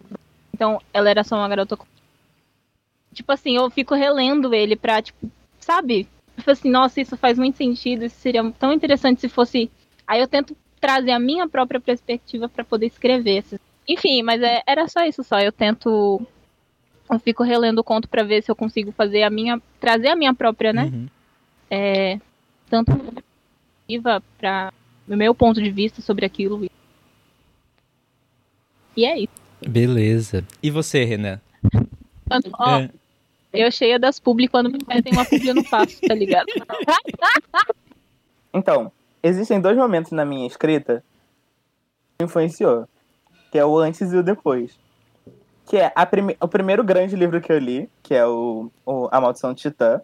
Então, 0.53 0.83
ela 0.93 1.09
era 1.09 1.23
só 1.23 1.37
uma 1.37 1.49
garota. 1.49 1.77
comum. 1.77 1.89
Tipo 3.15 3.31
assim, 3.31 3.55
eu 3.55 3.71
fico 3.71 3.95
relendo 3.95 4.53
ele 4.53 4.75
pra, 4.75 5.01
tipo, 5.01 5.31
sabe? 5.61 6.09
Tipo 6.39 6.51
assim, 6.53 6.71
nossa, 6.71 7.01
isso 7.01 7.17
faz 7.17 7.37
muito 7.37 7.57
sentido, 7.57 8.05
isso 8.05 8.17
seria 8.21 8.49
tão 8.53 8.73
interessante 8.73 9.21
se 9.21 9.29
fosse. 9.29 9.69
Aí 10.07 10.21
eu 10.21 10.29
tento 10.29 10.57
trazer 10.81 11.11
a 11.11 11.19
minha 11.19 11.49
própria 11.49 11.81
perspectiva 11.81 12.49
pra 12.49 12.65
poder 12.65 12.87
escrever. 12.87 13.45
Enfim, 13.89 14.23
mas 14.23 14.41
é- 14.41 14.63
era 14.67 14.87
só 14.87 15.05
isso 15.05 15.25
só. 15.25 15.41
Eu 15.41 15.51
tento. 15.51 16.21
Eu 17.11 17.19
fico 17.19 17.43
relendo 17.43 17.81
o 17.81 17.85
conto 17.85 18.09
pra 18.09 18.23
ver 18.23 18.43
se 18.43 18.51
eu 18.51 18.55
consigo 18.57 18.93
fazer 18.93 19.23
a 19.25 19.31
minha. 19.31 19.61
trazer 19.81 20.09
a 20.09 20.17
minha 20.17 20.33
própria, 20.35 20.73
né? 20.73 20.85
Uhum. 20.85 21.09
É, 21.71 22.21
tanto 22.71 22.93
perspectiva 22.93 24.23
para 24.39 24.73
o 25.09 25.17
meu 25.17 25.35
ponto 25.35 25.61
de 25.63 25.71
vista 25.71 26.01
sobre 26.03 26.25
aquilo. 26.25 26.69
E 28.97 29.05
é 29.05 29.19
isso. 29.19 29.33
Beleza. 29.67 30.45
E 30.63 30.71
você, 30.71 31.05
Renan? 31.05 31.41
Ó, 32.59 32.79
É. 32.79 32.91
Eu 33.53 33.71
cheia 33.73 33.99
das 33.99 34.21
publi, 34.21 34.47
quando 34.49 34.71
me 34.71 34.79
pedem 34.79 35.13
uma 35.13 35.25
publi 35.25 35.49
eu 35.49 35.55
não 35.55 35.65
faço, 35.65 36.01
tá 36.07 36.15
ligado? 36.15 36.47
Então, 38.53 38.93
existem 39.23 39.61
dois 39.61 39.77
momentos 39.77 40.13
na 40.13 40.25
minha 40.25 40.47
escrita 40.47 41.03
que 42.19 42.25
influenciou. 42.25 42.87
Que 43.51 43.59
é 43.59 43.65
o 43.65 43.79
antes 43.79 44.13
e 44.13 44.17
o 44.17 44.23
depois. 44.23 44.79
Que 45.67 45.79
é 45.79 45.91
prime- 46.07 46.37
o 46.41 46.49
primeiro 46.49 46.85
grande 46.85 47.17
livro 47.17 47.41
que 47.41 47.51
eu 47.51 47.59
li, 47.59 47.89
que 48.03 48.15
é 48.15 48.27
o, 48.27 48.71
o 48.85 49.09
A 49.11 49.21
Maldição 49.21 49.55
Titã. 49.55 50.01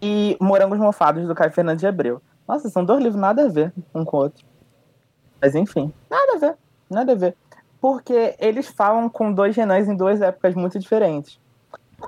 E 0.00 0.36
Morangos 0.40 0.78
Mofados, 0.78 1.26
do 1.26 1.34
Caio 1.34 1.52
Fernandes 1.52 1.80
de 1.80 1.86
Abreu. 1.86 2.20
Nossa, 2.48 2.68
são 2.68 2.84
dois 2.84 3.02
livros 3.02 3.20
nada 3.20 3.44
a 3.44 3.48
ver 3.48 3.72
um 3.94 4.04
com 4.04 4.16
o 4.16 4.20
outro. 4.20 4.44
Mas 5.40 5.54
enfim, 5.54 5.92
nada 6.10 6.34
a 6.34 6.38
ver, 6.38 6.54
nada 6.90 7.12
a 7.12 7.14
ver. 7.14 7.36
Porque 7.80 8.34
eles 8.38 8.66
falam 8.66 9.08
com 9.08 9.32
dois 9.32 9.54
Renãs 9.56 9.88
em 9.88 9.96
duas 9.96 10.20
épocas 10.22 10.54
muito 10.54 10.78
diferentes. 10.78 11.38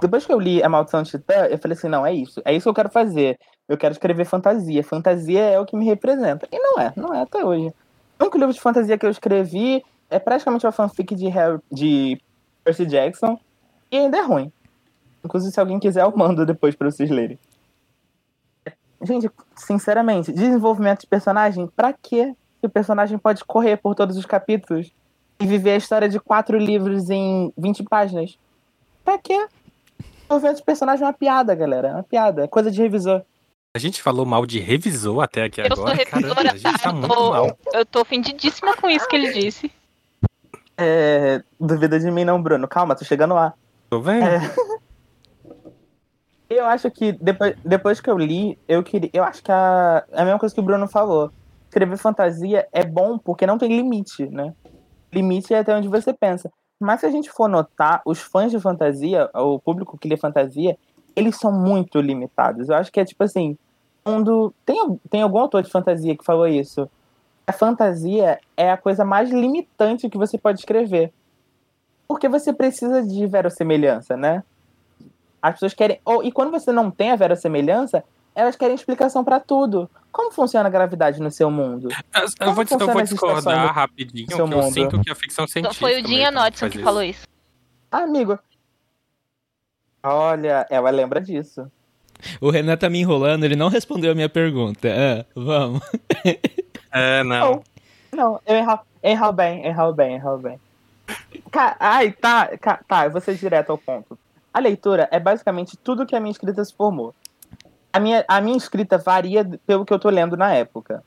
Depois 0.01 0.27
que 0.27 0.33
eu 0.33 0.39
li 0.39 0.63
A 0.63 0.69
Maldição 0.69 1.03
Titã, 1.03 1.47
eu 1.47 1.59
falei 1.59 1.77
assim, 1.77 1.89
não, 1.89 2.05
é 2.05 2.13
isso. 2.13 2.41
É 2.45 2.53
isso 2.53 2.65
que 2.65 2.69
eu 2.71 2.75
quero 2.75 2.91
fazer. 2.91 3.39
Eu 3.69 3.77
quero 3.77 3.93
escrever 3.93 4.25
fantasia. 4.25 4.85
Fantasia 4.85 5.41
é 5.41 5.59
o 5.59 5.67
que 5.67 5.77
me 5.77 5.85
representa. 5.85 6.47
E 6.53 6.59
não 6.59 6.81
é, 6.81 6.93
não 6.97 7.15
é 7.15 7.23
até 7.23 7.45
hoje. 7.45 7.73
O 8.19 8.23
único 8.23 8.39
livro 8.39 8.53
de 8.53 8.61
fantasia 8.61 8.97
que 8.97 9.07
eu 9.07 9.11
escrevi 9.11 9.85
é 10.09 10.19
praticamente 10.19 10.65
uma 10.67 10.73
fanfic 10.73 11.15
de, 11.15 11.29
Harry, 11.29 11.59
de 11.71 12.21
Percy 12.63 12.87
Jackson 12.87 13.39
e 13.91 13.97
ainda 13.97 14.19
é 14.19 14.23
ruim. 14.23 14.53
Inclusive, 15.25 15.53
se 15.53 15.61
alguém 15.61 15.81
quiser, 15.81 16.05
eu 16.05 16.17
mando 16.17 16.47
depois 16.47 16.75
pra 16.75 16.91
vocês 16.91 17.11
lerem. 17.11 17.39
Gente, 19.03 19.31
sinceramente, 19.55 20.33
desenvolvimento 20.33 21.01
de 21.01 21.07
personagem, 21.07 21.67
pra 21.77 21.93
quê? 21.93 22.35
Se 22.61 22.67
o 22.67 22.71
personagem 22.71 23.19
pode 23.19 23.45
correr 23.45 23.77
por 23.77 23.95
todos 23.95 24.17
os 24.17 24.25
capítulos 24.25 24.91
e 25.39 25.47
viver 25.47 25.73
a 25.73 25.77
história 25.77 26.09
de 26.09 26.19
quatro 26.19 26.57
livros 26.57 27.11
em 27.11 27.53
20 27.59 27.83
páginas. 27.85 28.39
Pra 29.05 29.19
quê? 29.19 29.47
Desenvolvimento 30.29 30.57
de 30.59 30.63
personagem 30.65 31.05
é 31.05 31.07
uma 31.07 31.13
piada, 31.13 31.55
galera. 31.55 31.89
É 31.89 31.93
uma 31.93 32.03
piada. 32.03 32.45
É 32.45 32.49
coisa 32.49 32.71
de 32.71 32.81
revisor. 32.83 33.23
A 33.75 33.79
gente 33.79 34.03
falou 34.03 34.25
mal 34.27 34.45
de 34.47 34.59
revisor 34.59 35.23
até 35.23 35.45
aqui 35.45 35.61
Eu 35.61 35.67
agora. 35.67 35.77
sou 35.77 36.05
revisora, 36.05 36.35
Caramba, 36.35 36.51
a 36.53 36.57
gente 36.57 36.83
tá 36.83 36.91
eu 36.91 37.01
tô- 37.09 37.31
mal. 37.31 37.59
Eu 37.75 37.87
tô 37.87 38.01
ofendidíssima 38.01 38.75
com 38.77 38.89
isso 38.91 39.07
que 39.09 39.17
ele 39.17 39.33
disse. 39.33 39.71
É, 40.79 41.43
duvida 41.61 41.99
de 42.01 42.11
mim 42.11 42.25
não, 42.25 42.43
Bruno. 42.43 42.67
Calma, 42.67 42.95
tô 42.97 43.05
chegando 43.05 43.35
lá. 43.35 43.55
Tô 43.89 44.01
vendo? 44.01 44.25
É. 44.25 44.41
Eu 46.49 46.65
acho 46.67 46.91
que 46.91 47.13
depois, 47.13 47.57
depois 47.65 48.01
que 48.01 48.09
eu 48.11 48.17
li, 48.19 48.59
eu 48.69 48.83
queria. 48.83 49.11
Eu 49.13 49.25
acho 49.25 49.43
que 49.43 49.51
a, 49.51 50.05
é 50.13 50.21
a 50.21 50.25
mesma 50.25 50.39
coisa 50.39 50.55
que 50.55 50.61
o 50.61 50.65
Bruno 50.65 50.87
falou. 50.89 51.31
Escrever 51.69 51.97
fantasia 51.99 52.67
é 52.73 52.85
bom 52.85 53.19
porque 53.19 53.47
não 53.47 53.59
tem 53.59 53.69
limite, 53.77 54.27
né? 54.27 54.55
Limite 55.13 55.53
é 55.53 55.59
até 55.59 55.75
onde 55.77 55.89
você 55.89 56.13
pensa. 56.13 56.51
Mas 56.79 57.01
se 57.01 57.07
a 57.07 57.11
gente 57.11 57.31
for 57.31 57.49
notar, 57.49 58.03
os 58.05 58.21
fãs 58.21 58.51
de 58.51 58.61
fantasia, 58.61 59.31
o 59.35 59.59
público 59.59 59.97
que 59.97 60.09
lê 60.09 60.17
fantasia, 60.17 60.77
eles 61.15 61.37
são 61.37 61.51
muito 61.51 62.01
limitados. 62.01 62.69
Eu 62.69 62.77
acho 62.77 62.93
que 62.93 63.01
é 63.01 63.05
tipo 63.05 63.25
assim. 63.25 63.57
Quando, 64.05 64.55
tem, 64.65 65.01
tem 65.11 65.23
algum 65.23 65.39
autor 65.39 65.63
de 65.63 65.71
fantasia 65.71 66.17
que 66.17 66.25
falou 66.25 66.47
isso. 66.47 66.89
A 67.47 67.53
fantasia 67.53 68.39
é 68.57 68.71
a 68.71 68.77
coisa 68.77 69.05
mais 69.05 69.31
limitante 69.31 70.09
que 70.09 70.19
você 70.19 70.39
pode 70.39 70.61
escrever. 70.61 71.13
Porque 72.07 72.29
você 72.29 72.53
precisa 72.53 73.03
de 73.03 73.27
verossemelhança, 73.27 74.17
né? 74.17 74.45
As 75.43 75.55
pessoas 75.55 75.75
querem. 75.75 76.01
Ou, 76.05 76.23
e 76.23 76.31
quando 76.31 76.53
você 76.53 76.71
não 76.71 76.91
tem 76.91 77.11
a 77.11 77.17
verossemelhança, 77.17 78.05
elas 78.37 78.55
querem 78.55 78.75
explicação 78.75 79.25
pra 79.25 79.41
tudo. 79.41 79.91
Como 80.13 80.31
funciona 80.31 80.69
a 80.69 80.71
gravidade 80.71 81.21
no 81.21 81.31
seu 81.31 81.51
mundo? 81.51 81.89
Eu, 81.91 82.47
eu 82.47 82.53
vou, 82.55 82.65
eu 82.71 82.87
vou 82.89 83.03
discordar 83.03 83.75
rapidinho, 83.75 84.27
que 84.27 84.35
seu 84.35 84.45
eu 84.45 84.49
mundo? 84.49 84.73
sinto 84.73 85.01
que 85.01 85.11
a 85.11 85.15
ficção 85.15 85.45
Então 85.45 85.73
científica. 85.73 85.87
foi 85.87 86.01
o 86.01 86.03
Dinha 86.03 86.31
meio 86.31 86.53
que 86.53 86.67
isso. 86.67 86.81
falou 86.83 87.03
isso. 87.03 87.27
Ah, 87.91 87.99
amigo. 88.05 88.39
Olha, 90.03 90.67
ela 90.71 90.91
lembra 90.91 91.21
disso. 91.21 91.71
O 92.41 92.51
Renan 92.51 92.77
tá 92.77 92.89
me 92.89 93.01
enrolando, 93.01 93.45
ele 93.45 93.57
não 93.57 93.69
respondeu 93.69 94.13
a 94.13 94.15
minha 94.15 94.29
pergunta. 94.29 94.89
Ah, 94.89 95.25
vamos. 95.35 95.83
É, 96.93 97.23
não. 97.25 97.63
Não, 98.13 98.41
eu 98.47 98.57
erro, 98.57 98.79
erro 99.03 99.33
bem, 99.33 99.67
erro 99.67 99.93
bem, 99.93 100.15
erro 100.15 100.39
bem. 100.39 100.61
Ca- 101.51 101.77
Ai, 101.79 102.13
tá, 102.13 102.57
ca- 102.59 102.81
tá, 102.89 103.05
eu 103.05 103.11
vou 103.11 103.21
ser 103.21 103.35
direto 103.35 103.71
ao 103.71 103.77
ponto. 103.79 104.19
A 104.55 104.59
leitura 104.59 105.07
é 105.13 105.21
basicamente 105.21 105.77
tudo 105.77 106.07
que 106.07 106.17
a 106.17 106.21
minha 106.21 106.33
escrita 106.33 106.65
se 106.65 106.73
formou. 106.73 107.15
A 107.97 107.99
minha, 107.99 108.23
a 108.29 108.43
minha 108.43 108.59
escrita 108.59 108.99
varia 108.99 109.43
pelo 109.67 109.87
que 109.87 109.91
eu 109.91 109.99
tô 109.99 110.11
lendo 110.11 110.37
na 110.37 110.53
época. 110.53 111.03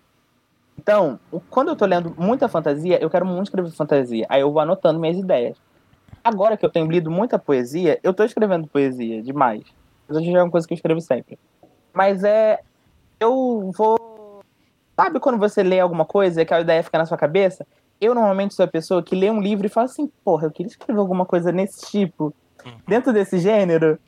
Então, 0.75 1.19
quando 1.47 1.67
eu 1.67 1.75
tô 1.75 1.85
lendo 1.85 2.15
muita 2.17 2.49
fantasia, 2.49 2.97
eu 2.99 3.11
quero 3.11 3.27
muito 3.27 3.45
escrever 3.45 3.69
fantasia. 3.69 4.25
Aí 4.27 4.41
eu 4.41 4.51
vou 4.51 4.59
anotando 4.59 4.99
minhas 4.99 5.15
ideias. 5.15 5.55
Agora 6.23 6.57
que 6.57 6.65
eu 6.65 6.69
tenho 6.71 6.89
lido 6.89 7.11
muita 7.11 7.37
poesia, 7.37 7.99
eu 8.01 8.11
tô 8.11 8.23
escrevendo 8.23 8.65
poesia 8.65 9.21
demais. 9.21 9.61
Isso 10.09 10.23
já 10.23 10.39
é 10.39 10.41
uma 10.41 10.49
coisa 10.49 10.67
que 10.67 10.73
eu 10.73 10.77
escrevo 10.77 10.99
sempre. 10.99 11.37
Mas 11.93 12.23
é. 12.23 12.59
Eu 13.19 13.69
vou. 13.77 14.41
Sabe 14.99 15.19
quando 15.19 15.37
você 15.37 15.61
lê 15.61 15.79
alguma 15.79 16.05
coisa 16.05 16.41
e 16.41 16.43
aquela 16.43 16.61
ideia 16.61 16.81
fica 16.81 16.97
na 16.97 17.05
sua 17.05 17.19
cabeça? 17.19 17.67
Eu 18.01 18.15
normalmente 18.15 18.55
sou 18.55 18.65
a 18.65 18.67
pessoa 18.67 19.03
que 19.03 19.15
lê 19.15 19.29
um 19.29 19.39
livro 19.39 19.67
e 19.67 19.69
fala 19.69 19.85
assim, 19.85 20.11
porra, 20.25 20.47
eu 20.47 20.51
queria 20.51 20.71
escrever 20.71 20.99
alguma 20.99 21.27
coisa 21.27 21.51
nesse 21.51 21.85
tipo, 21.91 22.33
dentro 22.87 23.13
desse 23.13 23.37
gênero. 23.37 23.99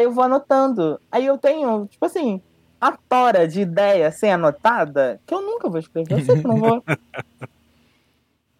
Aí 0.00 0.04
eu 0.04 0.12
vou 0.12 0.24
anotando. 0.24 0.98
Aí 1.12 1.26
eu 1.26 1.36
tenho, 1.36 1.86
tipo 1.86 2.06
assim, 2.06 2.40
a 2.80 2.92
tora 2.92 3.46
de 3.46 3.60
ideia 3.60 4.10
sem 4.10 4.32
anotada 4.32 5.20
que 5.26 5.34
eu 5.34 5.42
nunca 5.42 5.68
vou 5.68 5.78
escrever. 5.78 6.14
Eu 6.18 6.24
sei 6.24 6.40
que 6.40 6.46
eu 6.46 6.48
não 6.48 6.58
vou. 6.58 6.82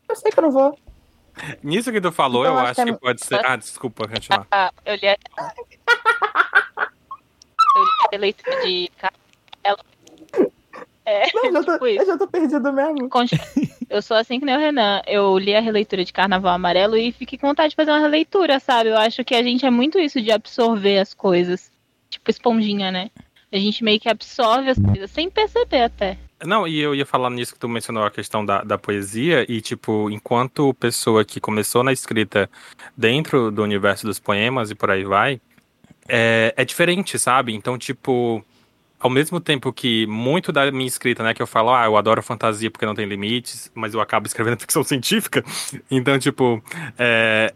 Eu 0.09 0.17
sei 0.17 0.33
que 0.33 0.39
eu 0.41 0.43
não 0.43 0.51
vou. 0.51 0.77
Nisso 1.63 1.93
que 1.93 2.01
tu 2.01 2.11
falou, 2.11 2.43
Então, 2.45 2.55
eu 2.57 2.61
acho 2.63 2.75
que 2.75 2.85
que 2.85 2.91
é- 2.91 2.99
pode 2.99 3.25
ser. 3.25 3.47
Ah, 3.47 3.55
desculpa, 3.55 4.09
continuar. 4.09 4.45
Ah, 4.51 4.73
eu 4.85 4.97
li 4.97 5.07
a... 5.07 5.17
eu 7.77 7.85
li 8.11 8.17
a 8.17 8.19
leitura 8.19 8.61
de 8.63 8.91
Ela... 9.63 9.79
É, 11.11 11.27
Não, 11.35 11.45
eu, 11.47 11.53
já 11.53 11.63
tô, 11.65 11.73
tipo 11.73 11.87
eu 11.87 12.07
já 12.07 12.19
tô 12.19 12.29
perdido 12.29 12.73
mesmo. 12.73 13.09
Eu 13.89 14.01
sou 14.01 14.17
assim 14.17 14.39
que 14.39 14.47
nem 14.47 14.55
o 14.55 14.61
Renan. 14.61 15.03
Eu 15.05 15.37
li 15.37 15.53
a 15.53 15.61
releitura 15.61 16.05
de 16.05 16.13
Carnaval 16.13 16.55
Amarelo 16.55 16.97
e 16.97 17.11
fiquei 17.11 17.37
com 17.37 17.49
vontade 17.49 17.71
de 17.71 17.77
fazer 17.77 17.91
uma 17.91 17.99
releitura, 17.99 18.61
sabe? 18.61 18.91
Eu 18.91 18.97
acho 18.97 19.25
que 19.25 19.35
a 19.35 19.43
gente 19.43 19.67
é 19.67 19.71
muito 19.71 19.99
isso 19.99 20.21
de 20.23 20.31
absorver 20.31 20.99
as 20.99 21.13
coisas. 21.13 21.73
Tipo 22.09 22.31
esponjinha, 22.31 22.93
né? 22.93 23.11
A 23.53 23.59
gente 23.59 23.83
meio 23.83 23.99
que 23.99 24.09
absorve 24.09 24.71
as 24.71 24.79
coisas 24.79 25.11
sem 25.11 25.29
perceber 25.29 25.83
até. 25.83 26.17
Não, 26.45 26.67
e 26.67 26.79
eu 26.79 26.95
ia 26.95 27.05
falar 27.05 27.29
nisso 27.31 27.55
que 27.55 27.59
tu 27.59 27.69
mencionou 27.69 28.05
a 28.05 28.11
questão 28.11 28.47
da, 28.47 28.63
da 28.63 28.79
poesia, 28.79 29.45
e 29.49 29.61
tipo, 29.61 30.09
enquanto 30.09 30.73
pessoa 30.75 31.25
que 31.25 31.41
começou 31.41 31.83
na 31.83 31.93
escrita 31.93 32.49
dentro 32.97 33.51
do 33.51 33.63
universo 33.63 34.07
dos 34.07 34.21
poemas 34.21 34.71
e 34.71 34.75
por 34.75 34.91
aí 34.91 35.05
vai, 35.05 35.41
é, 36.09 36.55
é 36.57 36.65
diferente, 36.65 37.19
sabe? 37.19 37.53
Então, 37.53 37.77
tipo, 37.77 38.43
ao 39.01 39.11
mesmo 39.11 39.41
tempo 39.41 39.73
que 39.73 40.07
muito 40.07 40.53
da 40.53 40.71
minha 40.71 40.87
escrita, 40.87 41.23
né, 41.23 41.33
que 41.33 41.43
eu 41.43 41.47
falo, 41.47 41.75
ah, 41.75 41.87
eu 41.87 41.97
adoro 41.97 42.23
fantasia 42.23 42.71
porque 42.71 42.87
não 42.87 42.95
tem 42.95 43.07
limites, 43.07 43.73
mas 43.75 43.95
eu 43.95 44.01
acabo 44.01 44.27
escrevendo 44.27 44.59
ficção 44.61 44.85
científica, 44.85 45.43
então, 45.91 46.19
tipo, 46.19 46.63
é, 46.99 47.53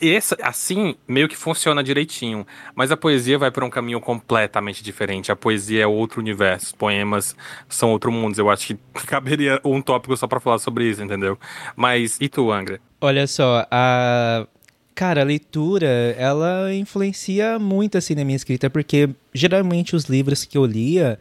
esse, 0.00 0.34
assim, 0.42 0.94
meio 1.06 1.28
que 1.28 1.36
funciona 1.36 1.82
direitinho. 1.82 2.46
Mas 2.74 2.90
a 2.90 2.96
poesia 2.96 3.38
vai 3.38 3.50
para 3.50 3.64
um 3.64 3.70
caminho 3.70 4.00
completamente 4.00 4.82
diferente. 4.82 5.30
A 5.30 5.36
poesia 5.36 5.82
é 5.82 5.86
outro 5.86 6.20
universo. 6.20 6.74
Poemas 6.76 7.36
são 7.68 7.90
outro 7.90 8.10
mundo. 8.10 8.38
Eu 8.38 8.50
acho 8.50 8.66
que 8.68 8.78
caberia 9.06 9.60
um 9.64 9.82
tópico 9.82 10.16
só 10.16 10.26
para 10.26 10.40
falar 10.40 10.58
sobre 10.58 10.88
isso, 10.88 11.02
entendeu? 11.02 11.38
Mas 11.76 12.18
e 12.20 12.28
tu, 12.28 12.50
Angra? 12.50 12.80
Olha 13.00 13.26
só, 13.26 13.66
a. 13.70 14.46
Cara, 14.94 15.22
a 15.22 15.24
leitura, 15.24 16.14
ela 16.16 16.72
influencia 16.72 17.58
muito 17.58 17.98
assim 17.98 18.14
na 18.14 18.24
minha 18.24 18.36
escrita, 18.36 18.70
porque 18.70 19.10
geralmente 19.32 19.96
os 19.96 20.04
livros 20.04 20.44
que 20.44 20.56
eu 20.56 20.64
lia 20.64 21.18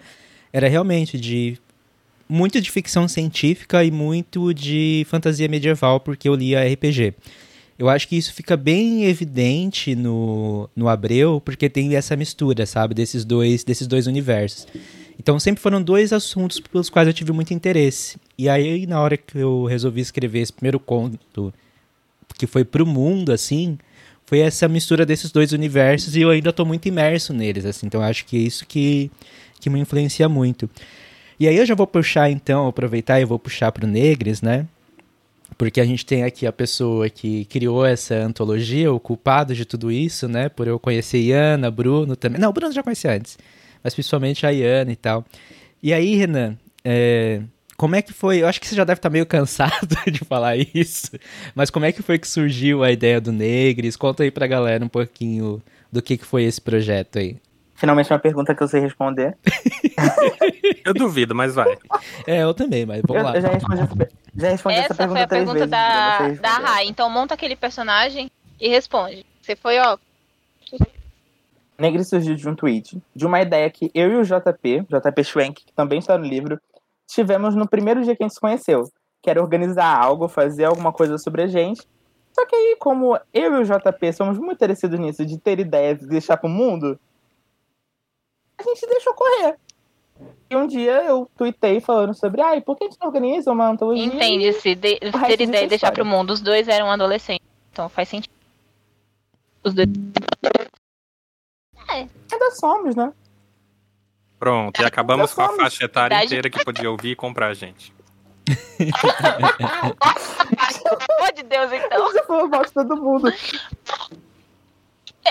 era 0.51 0.67
realmente 0.67 1.19
de 1.19 1.57
muito 2.29 2.61
de 2.61 2.69
ficção 2.69 3.07
científica 3.07 3.83
e 3.83 3.89
muito 3.89 4.53
de 4.53 5.05
fantasia 5.09 5.47
medieval, 5.47 5.99
porque 5.99 6.29
eu 6.29 6.35
lia 6.35 6.63
RPG. 6.71 7.15
Eu 7.77 7.89
acho 7.89 8.07
que 8.07 8.15
isso 8.15 8.31
fica 8.33 8.55
bem 8.55 9.05
evidente 9.05 9.95
no, 9.95 10.69
no 10.75 10.87
Abreu, 10.87 11.41
porque 11.43 11.67
tem 11.67 11.95
essa 11.95 12.15
mistura, 12.15 12.67
sabe, 12.67 12.93
desses 12.93 13.25
dois, 13.25 13.63
desses 13.63 13.87
dois 13.87 14.05
universos. 14.05 14.67
Então 15.17 15.39
sempre 15.39 15.61
foram 15.61 15.81
dois 15.81 16.13
assuntos 16.13 16.59
pelos 16.59 16.89
quais 16.89 17.07
eu 17.07 17.13
tive 17.13 17.31
muito 17.31 17.53
interesse. 17.53 18.17
E 18.37 18.47
aí, 18.47 18.85
na 18.85 19.01
hora 19.01 19.17
que 19.17 19.37
eu 19.37 19.65
resolvi 19.65 20.01
escrever 20.01 20.41
esse 20.41 20.53
primeiro 20.53 20.79
conto, 20.79 21.51
que 22.37 22.47
foi 22.47 22.63
pro 22.63 22.85
mundo, 22.85 23.31
assim, 23.31 23.77
foi 24.25 24.39
essa 24.39 24.67
mistura 24.67 25.05
desses 25.05 25.31
dois 25.31 25.51
universos 25.51 26.15
e 26.15 26.21
eu 26.21 26.29
ainda 26.29 26.51
tô 26.51 26.65
muito 26.65 26.87
imerso 26.87 27.33
neles, 27.33 27.65
assim. 27.65 27.85
Então 27.85 28.01
acho 28.01 28.25
que 28.25 28.37
é 28.37 28.39
isso 28.39 28.65
que, 28.65 29.11
que 29.59 29.69
me 29.69 29.79
influencia 29.79 30.27
muito. 30.27 30.69
E 31.39 31.47
aí 31.47 31.57
eu 31.57 31.65
já 31.65 31.75
vou 31.75 31.87
puxar, 31.87 32.29
então, 32.29 32.67
aproveitar 32.67 33.19
e 33.19 33.25
vou 33.25 33.39
puxar 33.39 33.71
pro 33.71 33.87
Negres, 33.87 34.41
né? 34.41 34.67
Porque 35.57 35.79
a 35.79 35.85
gente 35.85 36.05
tem 36.05 36.23
aqui 36.23 36.47
a 36.47 36.51
pessoa 36.51 37.09
que 37.09 37.45
criou 37.45 37.85
essa 37.85 38.15
antologia, 38.15 38.91
o 38.91 38.99
culpado 38.99 39.53
de 39.53 39.65
tudo 39.65 39.91
isso, 39.91 40.27
né? 40.27 40.49
Por 40.49 40.67
eu 40.67 40.79
conhecer 40.79 41.19
Iana, 41.19 41.69
Bruno 41.69 42.15
também. 42.15 42.39
Não, 42.39 42.49
o 42.49 42.53
Bruno 42.53 42.71
já 42.71 42.81
conhecia 42.81 43.13
antes, 43.13 43.37
mas 43.83 43.93
principalmente 43.93 44.45
a 44.45 44.49
Iana 44.49 44.91
e 44.91 44.95
tal. 44.95 45.25
E 45.81 45.93
aí, 45.93 46.15
Renan, 46.15 46.57
é, 46.83 47.41
como 47.83 47.97
é 47.97 48.01
que 48.01 48.13
foi? 48.13 48.41
Eu 48.41 48.47
acho 48.47 48.61
que 48.61 48.67
você 48.67 48.77
já 48.77 48.85
deve 48.85 48.99
estar 48.99 49.09
meio 49.09 49.25
cansado 49.25 49.89
de 50.09 50.19
falar 50.19 50.55
isso, 50.55 51.11
mas 51.53 51.69
como 51.69 51.83
é 51.85 51.91
que 51.91 52.01
foi 52.01 52.17
que 52.17 52.25
surgiu 52.25 52.81
a 52.81 52.89
ideia 52.89 53.19
do 53.19 53.33
Negres? 53.33 53.97
Conta 53.97 54.23
aí 54.23 54.31
pra 54.31 54.47
galera 54.47 54.85
um 54.85 54.87
pouquinho 54.87 55.61
do 55.91 56.01
que, 56.01 56.15
que 56.17 56.23
foi 56.23 56.43
esse 56.43 56.61
projeto 56.61 57.19
aí. 57.19 57.35
Finalmente 57.75 58.09
uma 58.13 58.19
pergunta 58.19 58.55
que 58.55 58.63
eu 58.63 58.69
sei 58.69 58.79
responder. 58.79 59.35
Eu 60.85 60.93
duvido, 60.93 61.35
mas 61.35 61.55
vai. 61.55 61.77
É, 62.25 62.43
eu 62.43 62.53
também, 62.53 62.85
mas 62.85 63.01
vamos 63.05 63.21
Eu, 63.21 63.27
lá. 63.29 63.35
eu 63.35 63.41
já 63.41 63.49
respondi, 63.49 63.81
já 64.33 64.49
respondi 64.49 64.75
essa 64.77 64.85
Essa 64.85 64.95
pergunta 64.95 65.15
foi 65.17 65.23
a 65.23 65.27
três 65.27 65.43
pergunta 65.43 65.67
vezes. 65.67 66.39
da, 66.41 66.59
da. 66.59 66.65
Rai. 66.65 66.87
Então 66.87 67.09
monta 67.09 67.33
aquele 67.33 67.57
personagem 67.57 68.31
e 68.61 68.69
responde. 68.69 69.25
Você 69.41 69.57
foi, 69.57 69.77
ó. 69.79 69.97
Negri 71.77 72.03
surgiu 72.05 72.35
de 72.35 72.47
um 72.47 72.55
tweet, 72.55 73.01
de 73.13 73.25
uma 73.25 73.41
ideia 73.41 73.69
que 73.69 73.91
eu 73.93 74.09
e 74.11 74.15
o 74.15 74.23
JP, 74.23 74.85
JP 74.89 75.23
Schwenk, 75.23 75.65
que 75.65 75.73
também 75.73 75.99
está 75.99 76.17
no 76.17 76.25
livro, 76.25 76.57
tivemos 77.07 77.55
no 77.55 77.67
primeiro 77.67 78.03
dia 78.03 78.15
que 78.15 78.23
a 78.23 78.25
gente 78.25 78.35
se 78.35 78.41
conheceu, 78.41 78.83
que 79.21 79.29
era 79.29 79.41
organizar 79.41 79.95
algo, 79.97 80.27
fazer 80.27 80.65
alguma 80.65 80.91
coisa 80.91 81.17
sobre 81.17 81.43
a 81.43 81.47
gente. 81.47 81.81
Só 82.33 82.45
que 82.45 82.55
aí, 82.55 82.75
como 82.79 83.17
eu 83.33 83.55
e 83.55 83.61
o 83.61 83.63
JP 83.63 84.13
somos 84.13 84.37
muito 84.37 84.57
parecidos 84.57 84.99
nisso, 84.99 85.25
de 85.25 85.37
ter 85.37 85.59
ideias 85.59 86.01
e 86.01 86.07
deixar 86.07 86.37
pro 86.37 86.49
mundo, 86.49 86.99
a 88.57 88.63
gente 88.63 88.87
deixou 88.87 89.13
correr. 89.13 89.57
E 90.49 90.55
um 90.55 90.67
dia 90.67 91.03
eu 91.03 91.29
tuitei 91.35 91.79
falando 91.79 92.13
sobre, 92.13 92.41
ai, 92.41 92.61
por 92.61 92.75
que 92.75 92.85
a 92.85 92.87
gente 92.87 92.99
não 92.99 93.07
organiza 93.07 93.51
uma 93.51 93.69
antologia? 93.69 94.05
Entende-se, 94.05 94.75
de, 94.75 94.99
ter 94.99 95.41
ideia 95.41 95.63
é 95.63 95.65
e 95.65 95.67
deixar 95.67 95.87
história. 95.87 95.93
pro 95.93 96.05
mundo. 96.05 96.31
Os 96.31 96.41
dois 96.41 96.67
eram 96.67 96.91
adolescentes, 96.91 97.45
então 97.71 97.89
faz 97.89 98.09
sentido. 98.09 98.33
Os 99.63 99.73
dois. 99.73 99.87
Ainda 101.87 102.51
somos, 102.59 102.95
né? 102.95 103.13
Pronto, 104.43 104.81
e 104.81 104.83
acabamos 104.85 105.33
com 105.33 105.41
a 105.41 105.55
faixa 105.55 105.85
etária 105.85 106.21
inteira 106.21 106.49
que 106.49 106.61
podia 106.65 106.91
ouvir 106.91 107.11
e 107.11 107.15
comprar 107.15 107.47
a 107.47 107.53
gente. 107.53 107.93
Pô 111.17 111.31
de 111.33 111.43
Deus, 111.43 111.71
então. 111.71 112.11
Você 112.11 112.23
falou 112.23 112.49
mal 112.49 112.65
de 112.65 112.73
todo 112.73 112.97
mundo. 112.97 113.33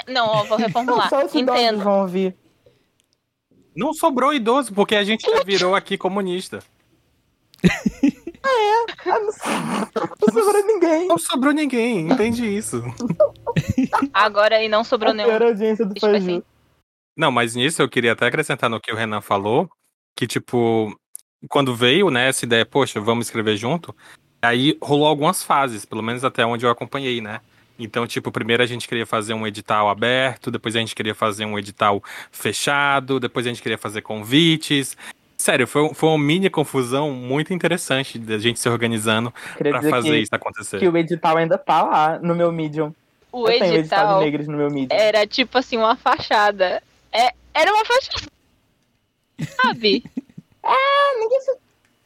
Não, 0.08 0.26
ó, 0.28 0.44
vou 0.44 0.56
reformular. 0.56 1.10
Só 1.10 1.26
os 1.26 1.34
idosos 1.34 1.60
Entendo. 1.62 1.84
vão 1.84 2.00
ouvir. 2.00 2.34
Não 3.76 3.92
sobrou 3.92 4.32
idoso, 4.32 4.72
porque 4.72 4.94
a 4.96 5.04
gente 5.04 5.30
já 5.30 5.42
virou 5.44 5.74
aqui 5.74 5.98
comunista. 5.98 6.60
Ah, 8.44 9.18
não, 9.20 9.26
não 9.26 10.42
sobrou 10.42 10.66
ninguém. 10.66 11.06
Não 11.06 11.18
sobrou 11.18 11.52
ninguém, 11.52 12.08
entende 12.10 12.46
isso. 12.46 12.82
Agora 14.12 14.56
aí 14.56 14.68
não 14.68 14.82
sobrou 14.82 15.10
A 15.10 15.14
nenhum. 15.14 15.28
pior 15.28 15.42
audiência 15.42 15.84
do 15.84 15.92
Tipo 15.92 16.06
assim. 16.06 16.42
Não, 17.16 17.30
mas 17.30 17.54
nisso 17.54 17.82
eu 17.82 17.88
queria 17.88 18.12
até 18.12 18.26
acrescentar 18.26 18.70
no 18.70 18.80
que 18.80 18.92
o 18.92 18.96
Renan 18.96 19.20
falou, 19.20 19.68
que 20.16 20.26
tipo, 20.26 20.96
quando 21.48 21.74
veio, 21.74 22.10
né, 22.10 22.28
essa 22.28 22.44
ideia, 22.44 22.64
poxa, 22.64 23.00
vamos 23.00 23.26
escrever 23.26 23.56
junto, 23.56 23.94
aí 24.40 24.76
rolou 24.82 25.06
algumas 25.06 25.42
fases, 25.42 25.84
pelo 25.84 26.02
menos 26.02 26.24
até 26.24 26.44
onde 26.44 26.64
eu 26.64 26.70
acompanhei, 26.70 27.20
né? 27.20 27.40
Então, 27.78 28.06
tipo, 28.06 28.30
primeiro 28.30 28.62
a 28.62 28.66
gente 28.66 28.86
queria 28.86 29.06
fazer 29.06 29.34
um 29.34 29.46
edital 29.46 29.88
aberto, 29.88 30.50
depois 30.50 30.76
a 30.76 30.78
gente 30.78 30.94
queria 30.94 31.14
fazer 31.14 31.44
um 31.44 31.58
edital 31.58 32.02
fechado, 32.30 33.18
depois 33.18 33.46
a 33.46 33.48
gente 33.48 33.62
queria 33.62 33.78
fazer 33.78 34.02
convites. 34.02 34.96
Sério, 35.36 35.66
foi, 35.66 35.92
foi 35.94 36.08
uma 36.08 36.18
mini 36.18 36.48
confusão 36.48 37.10
muito 37.10 37.52
interessante 37.52 38.18
da 38.18 38.38
gente 38.38 38.60
se 38.60 38.68
organizando 38.68 39.34
dizer 39.60 39.90
fazer 39.90 40.10
que, 40.10 40.18
isso 40.18 40.34
acontecer. 40.34 40.78
que 40.78 40.88
o 40.88 40.96
edital 40.96 41.36
ainda 41.36 41.58
tá 41.58 41.82
lá 41.82 42.18
no 42.20 42.34
meu 42.34 42.52
Medium. 42.52 42.94
O 43.32 43.48
eu 43.48 43.58
tenho 43.58 43.72
o 43.72 43.76
edital 43.78 43.98
edital 43.98 44.18
de 44.18 44.24
negros 44.24 44.46
no 44.46 44.56
meu 44.56 44.70
Medium. 44.70 44.96
era 44.96 45.26
tipo 45.26 45.58
assim, 45.58 45.76
uma 45.76 45.96
fachada. 45.96 46.80
É, 47.12 47.32
era 47.54 47.72
uma 47.72 47.84
fachada. 47.84 48.26
Sabe? 49.62 50.04
Ah, 50.62 51.12
ninguém 51.20 51.40
se... 51.40 51.56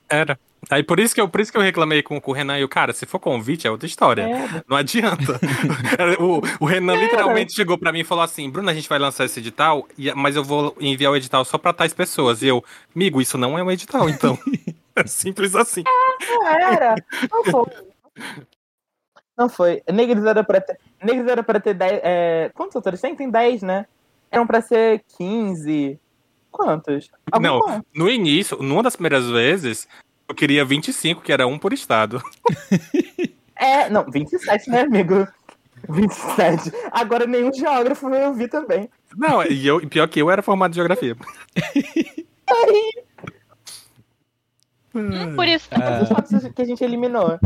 Era. 0.09 0.39
Aí 0.69 0.83
por 0.83 0.99
isso 0.99 1.15
que 1.15 1.21
eu, 1.21 1.29
por 1.29 1.41
isso 1.41 1.53
que 1.53 1.59
eu 1.59 1.63
reclamei 1.63 2.03
com, 2.03 2.21
com 2.21 2.31
o 2.33 2.35
Renan 2.35 2.59
e 2.59 2.65
o 2.65 2.69
cara, 2.69 2.93
se 2.93 3.07
for 3.07 3.21
convite 3.21 3.69
é 3.69 3.71
outra 3.71 3.87
história. 3.87 4.23
É, 4.23 4.65
Não 4.69 4.77
adianta. 4.77 5.39
o, 6.19 6.41
o 6.59 6.67
Renan 6.67 6.97
literalmente 6.97 7.55
chegou 7.55 7.79
pra 7.79 7.93
mim 7.93 8.01
e 8.01 8.05
falou 8.05 8.25
assim: 8.25 8.51
Bruno, 8.51 8.69
a 8.69 8.75
gente 8.75 8.89
vai 8.89 8.99
lançar 8.99 9.25
esse 9.25 9.39
edital, 9.39 9.87
mas 10.17 10.35
eu 10.35 10.43
vou 10.43 10.77
enviar 10.81 11.13
o 11.13 11.17
edital 11.17 11.45
só 11.45 11.57
pra 11.57 11.73
tais 11.73 11.95
pessoas. 11.95 12.43
E 12.43 12.49
eu, 12.49 12.65
amigo, 12.95 13.21
isso 13.21 13.39
não 13.39 13.57
é 13.57 13.63
um 13.63 13.71
edital, 13.71 14.09
então. 14.09 14.37
é 14.97 15.07
simples 15.07 15.55
assim. 15.55 15.85
não 16.21 16.49
era. 16.49 16.97
Não 17.31 17.45
foi. 17.45 17.67
Não 19.39 19.49
foi. 19.49 19.83
Negros 19.93 20.25
era 20.25 20.43
pra 20.43 20.61
ter. 20.61 20.81
Negros 21.01 21.29
era 21.29 21.43
pra 21.45 21.61
ter 21.61 21.75
10. 21.75 22.01
É... 22.03 22.51
Quantos 22.55 22.75
autores 22.75 23.01
tem? 23.01 23.15
Tem 23.15 23.31
10, 23.31 23.63
né? 23.63 23.87
Eram 24.37 24.47
pra 24.47 24.61
ser 24.61 25.03
15. 25.17 25.99
Quantos? 26.51 27.11
Algum 27.33 27.47
Não, 27.47 27.59
bom. 27.59 27.81
no 27.95 28.11
início, 28.11 28.59
numa 28.63 28.83
das 28.83 28.95
primeiras 28.95 29.27
vezes, 29.31 29.89
eu 30.29 30.35
queria 30.35 30.63
25, 30.63 31.23
que 31.23 31.33
era 31.33 31.47
um 31.47 31.59
por 31.59 31.73
estado. 31.73 32.23
É, 33.59 33.89
não, 33.89 34.05
27, 34.05 34.69
né, 34.69 34.83
amigo? 34.83 35.27
27. 35.89 36.71
Agora 36.93 37.27
nenhum 37.27 37.51
geógrafo 37.51 38.11
vai 38.11 38.27
ouvir 38.27 38.49
também. 38.49 38.87
Não, 39.17 39.43
e 39.45 39.67
eu, 39.67 39.81
pior 39.89 40.07
que 40.09 40.21
eu 40.21 40.31
era 40.31 40.43
formado 40.43 40.73
em 40.73 40.75
geografia. 40.75 41.17
Um 44.95 45.35
por 45.35 45.49
isso. 45.49 45.69
Ah, 45.71 46.03
Os 46.03 46.09
fatos 46.11 46.53
que 46.55 46.61
a 46.63 46.65
gente 46.67 46.85
eliminou. 46.85 47.39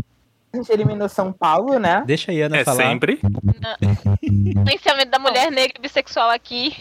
A 0.52 0.56
gente 0.56 0.72
eliminou 0.72 1.08
São 1.08 1.32
Paulo, 1.32 1.78
né? 1.78 2.02
deixa 2.04 2.32
a 2.32 2.34
Iana 2.34 2.56
É 2.58 2.64
falar. 2.64 2.82
sempre. 2.82 3.20
Silenciamento 4.20 5.10
da 5.10 5.18
mulher 5.18 5.50
negra 5.50 5.74
e 5.78 5.80
bissexual 5.80 6.28
aqui. 6.30 6.74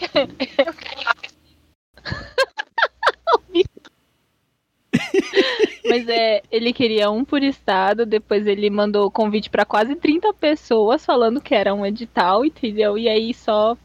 Mas 5.88 6.08
é, 6.08 6.42
ele 6.50 6.72
queria 6.72 7.10
um 7.10 7.24
por 7.24 7.42
estado, 7.42 8.04
depois 8.06 8.46
ele 8.46 8.70
mandou 8.70 9.10
convite 9.10 9.48
pra 9.50 9.64
quase 9.64 9.94
30 9.96 10.32
pessoas 10.34 11.04
falando 11.04 11.40
que 11.40 11.54
era 11.54 11.74
um 11.74 11.84
edital, 11.86 12.44
entendeu? 12.44 12.96
E 12.98 13.08
aí 13.08 13.32
só 13.34 13.76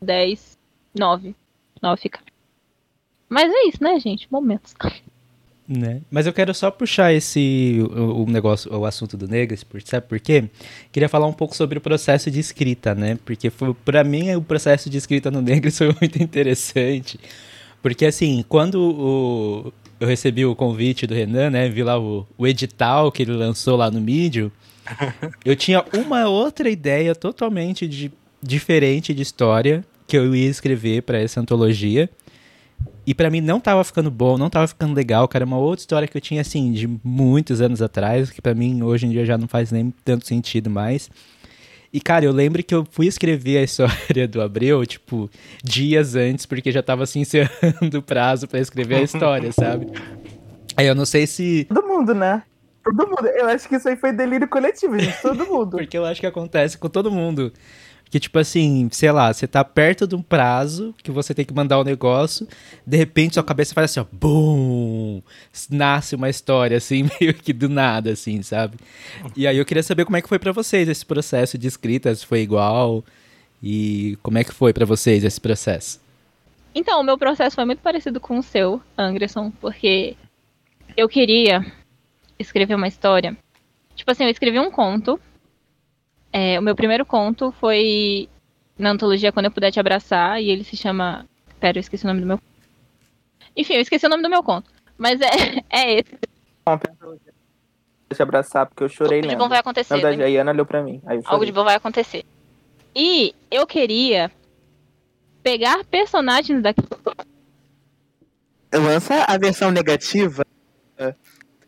10, 0.00 0.58
9. 0.98 1.34
9 1.80 2.00
ficaram. 2.00 2.26
Mas 3.28 3.50
é 3.52 3.68
isso, 3.68 3.82
né, 3.82 3.98
gente? 3.98 4.28
Momentos. 4.30 4.74
Né? 5.68 6.00
Mas 6.10 6.26
eu 6.26 6.32
quero 6.32 6.52
só 6.52 6.70
puxar 6.70 7.12
esse 7.12 7.78
o, 7.94 8.22
o 8.24 8.26
negócio, 8.30 8.72
o 8.74 8.84
assunto 8.84 9.16
do 9.16 9.28
Negras, 9.28 9.62
por- 9.64 9.80
sabe 9.82 10.06
por 10.06 10.18
quê? 10.20 10.44
Queria 10.90 11.08
falar 11.08 11.26
um 11.26 11.32
pouco 11.32 11.56
sobre 11.56 11.78
o 11.78 11.80
processo 11.80 12.30
de 12.30 12.40
escrita, 12.40 12.94
né? 12.94 13.18
Porque 13.24 13.48
foi 13.50 13.72
para 13.84 14.02
mim 14.04 14.34
o 14.34 14.42
processo 14.42 14.90
de 14.90 14.98
escrita 14.98 15.30
no 15.30 15.40
Negras 15.40 15.76
foi 15.78 15.94
muito 16.00 16.22
interessante. 16.22 17.18
Porque 17.80 18.04
assim, 18.06 18.44
quando 18.48 18.74
o- 18.80 19.72
eu 20.00 20.06
recebi 20.08 20.44
o 20.44 20.54
convite 20.54 21.06
do 21.06 21.14
Renan, 21.14 21.50
né, 21.50 21.68
vi 21.68 21.82
lá 21.82 21.98
o, 21.98 22.26
o 22.36 22.46
edital 22.46 23.10
que 23.12 23.22
ele 23.22 23.32
lançou 23.32 23.76
lá 23.76 23.90
no 23.90 24.00
Medium, 24.00 24.50
eu 25.44 25.54
tinha 25.54 25.84
uma 25.94 26.28
outra 26.28 26.68
ideia 26.68 27.14
totalmente 27.14 27.86
de- 27.86 28.10
diferente 28.42 29.14
de 29.14 29.22
história 29.22 29.84
que 30.08 30.16
eu 30.18 30.34
ia 30.34 30.48
escrever 30.48 31.02
para 31.02 31.18
essa 31.20 31.40
antologia. 31.40 32.10
E 33.06 33.14
pra 33.14 33.30
mim 33.30 33.40
não 33.40 33.58
tava 33.58 33.82
ficando 33.82 34.10
bom, 34.10 34.38
não 34.38 34.48
tava 34.48 34.66
ficando 34.66 34.94
legal, 34.94 35.26
cara. 35.26 35.44
É 35.44 35.46
uma 35.46 35.58
outra 35.58 35.82
história 35.82 36.06
que 36.06 36.16
eu 36.16 36.20
tinha, 36.20 36.40
assim, 36.40 36.72
de 36.72 36.88
muitos 37.02 37.60
anos 37.60 37.82
atrás, 37.82 38.30
que 38.30 38.40
pra 38.40 38.54
mim 38.54 38.82
hoje 38.82 39.06
em 39.06 39.10
dia 39.10 39.26
já 39.26 39.36
não 39.36 39.48
faz 39.48 39.72
nem 39.72 39.92
tanto 40.04 40.26
sentido 40.26 40.70
mais. 40.70 41.10
E, 41.92 42.00
cara, 42.00 42.24
eu 42.24 42.32
lembro 42.32 42.62
que 42.62 42.74
eu 42.74 42.86
fui 42.90 43.06
escrever 43.06 43.58
a 43.58 43.62
história 43.64 44.26
do 44.28 44.40
Abreu, 44.40 44.84
tipo, 44.86 45.28
dias 45.62 46.14
antes, 46.14 46.46
porque 46.46 46.70
já 46.70 46.82
tava 46.82 47.04
se 47.06 47.18
encerrando 47.20 47.98
o 47.98 48.02
prazo 48.02 48.46
pra 48.46 48.60
escrever 48.60 48.96
a 48.96 49.02
história, 49.02 49.52
sabe? 49.52 49.88
Aí 50.76 50.86
eu 50.86 50.94
não 50.94 51.04
sei 51.04 51.26
se. 51.26 51.66
Todo 51.68 51.86
mundo, 51.86 52.14
né? 52.14 52.42
Todo 52.82 53.06
mundo. 53.06 53.26
Eu 53.26 53.48
acho 53.48 53.68
que 53.68 53.76
isso 53.76 53.88
aí 53.88 53.96
foi 53.96 54.12
delírio 54.12 54.48
coletivo, 54.48 54.98
gente. 54.98 55.20
Todo 55.20 55.44
mundo. 55.46 55.76
Porque 55.76 55.98
eu 55.98 56.04
acho 56.04 56.20
que 56.20 56.26
acontece 56.26 56.78
com 56.78 56.88
todo 56.88 57.10
mundo. 57.10 57.52
Que, 58.12 58.20
tipo 58.20 58.38
assim, 58.38 58.90
sei 58.92 59.10
lá, 59.10 59.32
você 59.32 59.46
tá 59.46 59.64
perto 59.64 60.06
de 60.06 60.14
um 60.14 60.20
prazo 60.20 60.94
que 61.02 61.10
você 61.10 61.32
tem 61.32 61.46
que 61.46 61.54
mandar 61.54 61.78
o 61.78 61.82
negócio, 61.82 62.46
de 62.86 62.94
repente 62.94 63.32
sua 63.32 63.42
cabeça 63.42 63.72
faz 63.72 63.90
assim, 63.90 64.00
ó, 64.00 64.06
BUM! 64.12 65.22
Nasce 65.70 66.14
uma 66.14 66.28
história, 66.28 66.76
assim, 66.76 67.08
meio 67.18 67.32
que 67.32 67.54
do 67.54 67.70
nada, 67.70 68.10
assim, 68.10 68.42
sabe? 68.42 68.76
E 69.34 69.46
aí 69.46 69.56
eu 69.56 69.64
queria 69.64 69.82
saber 69.82 70.04
como 70.04 70.18
é 70.18 70.20
que 70.20 70.28
foi 70.28 70.38
pra 70.38 70.52
vocês 70.52 70.90
esse 70.90 71.06
processo 71.06 71.56
de 71.56 71.66
escrita, 71.66 72.14
se 72.14 72.26
foi 72.26 72.40
igual, 72.40 73.02
e 73.62 74.18
como 74.22 74.36
é 74.36 74.44
que 74.44 74.52
foi 74.52 74.74
pra 74.74 74.84
vocês 74.84 75.24
esse 75.24 75.40
processo? 75.40 75.98
Então, 76.74 77.00
o 77.00 77.04
meu 77.04 77.16
processo 77.16 77.56
foi 77.56 77.64
muito 77.64 77.80
parecido 77.80 78.20
com 78.20 78.38
o 78.38 78.42
seu, 78.42 78.78
Anderson, 78.98 79.50
porque 79.58 80.18
eu 80.94 81.08
queria 81.08 81.64
escrever 82.38 82.74
uma 82.74 82.88
história. 82.88 83.34
Tipo 83.94 84.10
assim, 84.10 84.24
eu 84.24 84.30
escrevi 84.30 84.58
um 84.58 84.70
conto. 84.70 85.18
É, 86.32 86.58
o 86.58 86.62
meu 86.62 86.74
primeiro 86.74 87.04
conto 87.04 87.52
foi 87.60 88.28
na 88.78 88.90
antologia 88.90 89.30
Quando 89.32 89.46
Eu 89.46 89.50
Puder 89.52 89.70
Te 89.70 89.78
Abraçar, 89.78 90.40
e 90.42 90.48
ele 90.50 90.64
se 90.64 90.76
chama. 90.76 91.26
Pera, 91.60 91.78
eu 91.78 91.80
esqueci 91.80 92.04
o 92.04 92.08
nome 92.08 92.20
do 92.20 92.26
meu. 92.26 92.40
Enfim, 93.56 93.74
eu 93.74 93.80
esqueci 93.82 94.06
o 94.06 94.08
nome 94.08 94.22
do 94.22 94.30
meu 94.30 94.42
conto. 94.42 94.70
Mas 94.96 95.20
é, 95.20 95.28
é 95.70 95.92
esse. 95.98 96.18
Deixa 98.08 98.22
eu 98.22 98.24
abraçar, 98.24 98.66
porque 98.66 98.82
eu 98.84 98.88
chorei 98.88 99.18
Algo 99.18 99.28
de 99.28 99.28
lendo. 99.34 99.38
bom 99.38 99.48
vai 99.48 99.56
Na 99.56 99.60
acontecer. 99.60 99.94
verdade, 99.94 100.16
né? 100.16 100.24
a 100.24 100.28
Iana 100.28 100.52
olhou 100.52 100.66
pra 100.66 100.82
mim. 100.82 101.00
Aí 101.06 101.18
eu 101.18 101.22
Algo 101.26 101.44
de 101.46 101.52
bom 101.52 101.64
vai 101.64 101.74
acontecer. 101.76 102.24
E 102.94 103.34
eu 103.50 103.66
queria 103.66 104.30
pegar 105.42 105.84
personagens 105.84 106.62
daqui. 106.62 106.82
Lança 108.72 109.24
a 109.28 109.38
versão 109.38 109.70
negativa. 109.70 110.44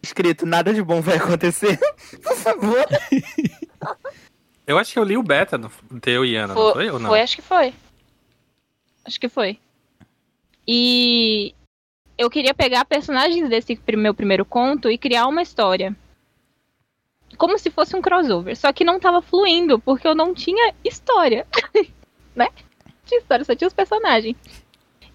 Escrito, 0.03 0.45
nada 0.47 0.73
de 0.73 0.83
bom 0.83 1.01
vai 1.01 1.17
acontecer. 1.17 1.79
Por 2.23 2.37
favor. 2.37 2.85
Eu 4.67 4.79
acho 4.79 4.93
que 4.93 4.99
eu 4.99 5.05
li 5.05 5.17
o 5.17 5.23
beta 5.23 5.59
no 5.59 5.71
teu, 6.01 6.25
Iana, 6.25 6.55
não 6.55 6.63
Foi, 6.63 6.73
foi 6.73 6.89
eu? 6.89 6.99
Não. 6.99 7.11
foi, 7.11 7.21
acho 7.21 7.37
que 7.37 7.43
foi. 7.43 7.75
Acho 9.05 9.21
que 9.21 9.29
foi. 9.29 9.59
E 10.67 11.55
eu 12.17 12.31
queria 12.31 12.55
pegar 12.55 12.85
personagens 12.85 13.49
desse 13.49 13.79
meu 13.97 14.15
primeiro 14.15 14.45
conto 14.45 14.91
e 14.91 14.97
criar 14.97 15.27
uma 15.27 15.43
história. 15.43 15.95
Como 17.37 17.59
se 17.59 17.71
fosse 17.71 17.95
um 17.97 18.01
crossover. 18.01 18.57
Só 18.57 18.73
que 18.73 18.85
não 18.85 19.01
tava 19.01 19.21
fluindo, 19.21 19.79
porque 19.79 20.07
eu 20.07 20.15
não 20.15 20.33
tinha 20.33 20.73
história. 20.85 21.47
né? 22.35 22.49
Tinha 23.05 23.21
história, 23.21 23.45
só 23.45 23.55
tinha 23.55 23.69
os 23.69 23.75
personagens. 23.75 24.37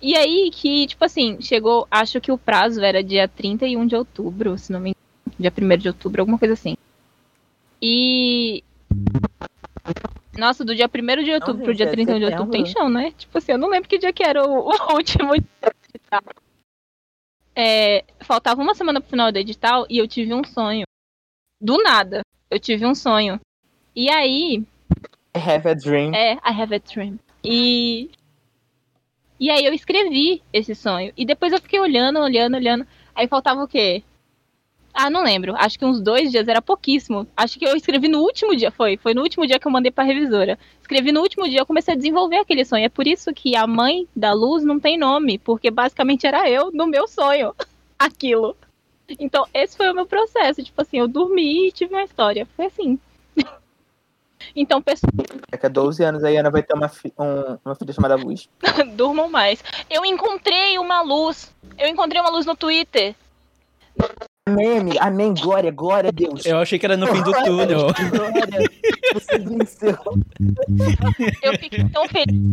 E 0.02 0.16
aí 0.16 0.52
que, 0.52 0.88
tipo 0.88 1.04
assim, 1.04 1.41
chegou. 1.41 1.88
Acho 1.89 2.22
que 2.22 2.32
o 2.32 2.38
prazo 2.38 2.82
era 2.82 3.04
dia 3.04 3.28
31 3.28 3.88
de 3.88 3.95
outubro, 3.95 4.58
se 4.58 4.72
não 4.72 4.80
me 4.80 4.89
engano. 4.89 5.00
Dia 5.39 5.54
1 5.56 5.78
de 5.78 5.88
outubro, 5.88 6.22
alguma 6.22 6.38
coisa 6.38 6.54
assim. 6.54 6.76
E. 7.82 8.64
Nossa, 10.37 10.63
do 10.63 10.73
dia 10.73 10.87
1 10.87 11.23
de 11.23 11.33
outubro 11.33 11.63
pro 11.63 11.73
gente, 11.73 11.77
dia 11.77 11.85
é 11.87 11.91
31 11.91 12.19
de 12.19 12.25
outubro 12.25 12.51
tem 12.51 12.65
chão, 12.65 12.89
né? 12.89 13.11
Tipo 13.17 13.37
assim, 13.37 13.51
eu 13.51 13.57
não 13.57 13.69
lembro 13.69 13.89
que 13.89 13.97
dia 13.97 14.13
que 14.13 14.23
era 14.23 14.47
o, 14.47 14.69
o 14.71 14.93
último 14.93 15.33
dia. 15.33 16.23
é, 17.55 18.05
faltava 18.21 18.61
uma 18.61 18.73
semana 18.73 19.01
pro 19.01 19.09
final 19.09 19.31
do 19.31 19.37
edital 19.37 19.85
e 19.89 19.97
eu 19.97 20.07
tive 20.07 20.33
um 20.33 20.43
sonho. 20.43 20.85
Do 21.61 21.77
nada, 21.83 22.21
eu 22.49 22.59
tive 22.59 22.85
um 22.85 22.95
sonho. 22.95 23.39
E 23.95 24.09
aí. 24.09 24.63
I 25.35 25.39
have 25.39 25.67
a 25.67 25.73
dream. 25.73 26.13
É, 26.15 26.33
I 26.35 26.61
have 26.61 26.73
a 26.73 26.79
dream. 26.79 27.19
E. 27.43 28.09
E 29.37 29.49
aí 29.49 29.65
eu 29.65 29.73
escrevi 29.73 30.41
esse 30.53 30.73
sonho. 30.73 31.13
E 31.17 31.25
depois 31.25 31.51
eu 31.51 31.61
fiquei 31.61 31.79
olhando, 31.79 32.19
olhando, 32.19 32.55
olhando. 32.55 32.87
Aí 33.13 33.27
faltava 33.27 33.63
o 33.63 33.67
quê? 33.67 34.03
Ah, 35.02 35.10
não 35.10 35.24
lembro. 35.24 35.56
Acho 35.56 35.80
que 35.80 35.86
uns 35.86 36.02
dois 36.02 36.30
dias, 36.30 36.45
era 36.45 36.62
pouquíssimo. 36.62 37.26
Acho 37.38 37.58
que 37.58 37.66
eu 37.66 37.74
escrevi 37.74 38.10
no 38.10 38.20
último 38.20 38.54
dia, 38.54 38.70
foi. 38.70 38.97
Foi 38.97 39.14
no 39.14 39.22
último 39.22 39.47
dia 39.47 39.58
que 39.58 39.66
eu 39.66 39.72
mandei 39.72 39.89
pra 39.89 40.04
revisora. 40.04 40.60
Escrevi 40.82 41.14
no 41.14 41.22
último 41.22 41.47
dia, 41.47 41.62
eu 41.62 41.66
comecei 41.66 41.93
a 41.93 41.97
desenvolver 41.97 42.36
aquele 42.36 42.66
sonho. 42.66 42.84
É 42.84 42.89
por 42.89 43.08
isso 43.08 43.34
que 43.34 43.56
a 43.56 43.66
mãe 43.66 44.10
da 44.14 44.34
luz 44.34 44.62
não 44.62 44.78
tem 44.78 44.97
nome, 44.97 45.38
porque 45.38 45.72
basicamente 45.72 46.28
era 46.28 46.50
eu 46.50 46.70
no 46.74 46.86
meu 46.86 47.08
sonho. 47.08 47.56
Aquilo. 47.97 48.58
Então, 49.18 49.47
esse 49.54 49.78
foi 49.78 49.89
o 49.89 49.95
meu 49.95 50.06
processo. 50.06 50.62
Tipo 50.62 50.82
assim, 50.82 51.00
eu 51.00 51.08
dormi 51.08 51.70
e 51.70 51.72
tive 51.72 51.93
uma 51.93 52.04
história. 52.04 52.45
Foi 52.58 52.66
assim. 52.66 53.00
então, 54.54 54.82
pessoal. 54.82 55.14
Daqui 55.50 55.66
a 55.66 55.70
12 55.70 56.04
anos 56.04 56.26
aí 56.26 56.36
a 56.36 56.41
Ana 56.41 56.52
vai 56.52 56.62
ter 56.62 56.74
uma, 56.74 56.89
fi 56.89 57.14
um, 57.18 57.58
uma 57.64 57.74
filha 57.74 57.93
chamada 57.93 58.18
Luz. 58.18 58.50
Durmam 58.97 59.30
mais. 59.30 59.64
Eu 59.89 60.04
encontrei 60.04 60.78
uma 60.78 61.02
luz. 61.02 61.56
Eu 61.78 61.88
encontrei 61.88 62.20
uma 62.20 62.32
luz 62.32 62.45
no 62.45 62.58
Twitter. 62.58 63.16
Amém, 64.50 64.97
amém, 65.00 65.34
glória, 65.34 65.72
glória 65.72 66.10
a 66.10 66.12
Deus. 66.12 66.45
Eu 66.45 66.58
achei 66.58 66.80
que 66.80 66.86
era 66.86 66.97
no 66.97 67.06
fim 67.08 67.22
do 67.22 67.32
túnel. 67.32 67.88
Glória, 68.10 68.70
você 69.14 69.38
venceu. 69.38 69.97
Eu 71.43 71.54
fiquei 71.60 71.88
tão 71.89 72.08
feliz. 72.08 72.52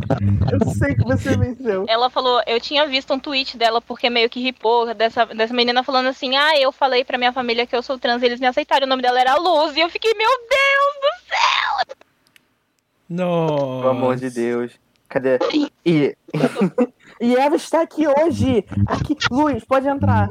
Eu 0.52 0.70
sei 0.74 0.94
que 0.94 1.04
você 1.04 1.36
venceu. 1.36 1.86
Ela 1.88 2.10
falou, 2.10 2.42
eu 2.46 2.60
tinha 2.60 2.86
visto 2.86 3.14
um 3.14 3.18
tweet 3.18 3.56
dela 3.56 3.80
porque 3.80 4.10
meio 4.10 4.28
que 4.28 4.40
ripou 4.40 4.94
dessa, 4.94 5.24
dessa 5.26 5.54
menina 5.54 5.82
falando 5.82 6.08
assim: 6.08 6.36
"Ah, 6.36 6.58
eu 6.58 6.70
falei 6.70 7.04
pra 7.04 7.16
minha 7.18 7.32
família 7.32 7.66
que 7.66 7.74
eu 7.74 7.82
sou 7.82 7.98
trans, 7.98 8.22
e 8.22 8.26
eles 8.26 8.40
me 8.40 8.46
aceitaram, 8.46 8.86
o 8.86 8.88
nome 8.88 9.02
dela 9.02 9.20
era 9.20 9.36
Luz". 9.36 9.74
E 9.76 9.80
eu 9.80 9.88
fiquei, 9.88 10.12
meu 10.14 10.28
Deus 10.28 10.94
do 11.00 11.26
céu. 11.28 11.96
Nossa. 13.08 13.80
Pelo 13.82 13.88
amor 13.88 14.16
de 14.16 14.30
Deus. 14.30 14.72
Cadê? 15.08 15.38
E, 15.84 16.16
e 17.20 17.36
ela 17.36 17.56
está 17.56 17.82
aqui 17.82 18.06
hoje. 18.06 18.64
Aqui, 18.86 19.16
Luz, 19.30 19.64
pode 19.64 19.86
entrar. 19.88 20.28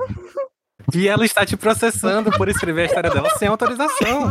E 0.94 1.08
ela 1.08 1.26
está 1.26 1.46
te 1.46 1.58
processando 1.58 2.32
por 2.32 2.48
escrever 2.48 2.84
a 2.84 2.86
história 2.86 3.10
dela 3.10 3.30
sem 3.38 3.48
autorização. 3.48 4.30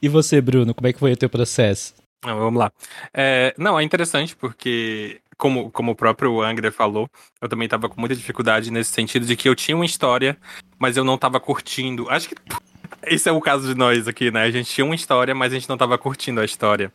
E 0.00 0.08
você, 0.08 0.40
Bruno, 0.40 0.74
como 0.74 0.86
é 0.86 0.92
que 0.92 0.98
foi 0.98 1.12
o 1.12 1.16
teu 1.16 1.30
processo? 1.30 1.94
Não, 2.24 2.38
vamos 2.38 2.58
lá. 2.58 2.72
É, 3.12 3.54
não, 3.58 3.78
é 3.78 3.82
interessante 3.82 4.36
porque, 4.36 5.20
como, 5.36 5.70
como 5.70 5.92
o 5.92 5.96
próprio 5.96 6.40
Angra 6.40 6.70
falou, 6.70 7.08
eu 7.40 7.48
também 7.48 7.66
estava 7.66 7.88
com 7.88 8.00
muita 8.00 8.14
dificuldade 8.14 8.70
nesse 8.70 8.92
sentido 8.92 9.26
de 9.26 9.36
que 9.36 9.48
eu 9.48 9.54
tinha 9.54 9.76
uma 9.76 9.84
história, 9.84 10.36
mas 10.78 10.96
eu 10.96 11.04
não 11.04 11.16
estava 11.16 11.40
curtindo. 11.40 12.08
Acho 12.08 12.28
que 12.28 12.34
esse 13.06 13.28
é 13.28 13.32
o 13.32 13.40
caso 13.40 13.68
de 13.68 13.74
nós 13.74 14.06
aqui, 14.06 14.30
né? 14.30 14.42
A 14.42 14.50
gente 14.50 14.70
tinha 14.70 14.84
uma 14.84 14.94
história, 14.94 15.34
mas 15.34 15.52
a 15.52 15.56
gente 15.56 15.68
não 15.68 15.74
estava 15.74 15.98
curtindo 15.98 16.40
a 16.40 16.44
história. 16.44 16.92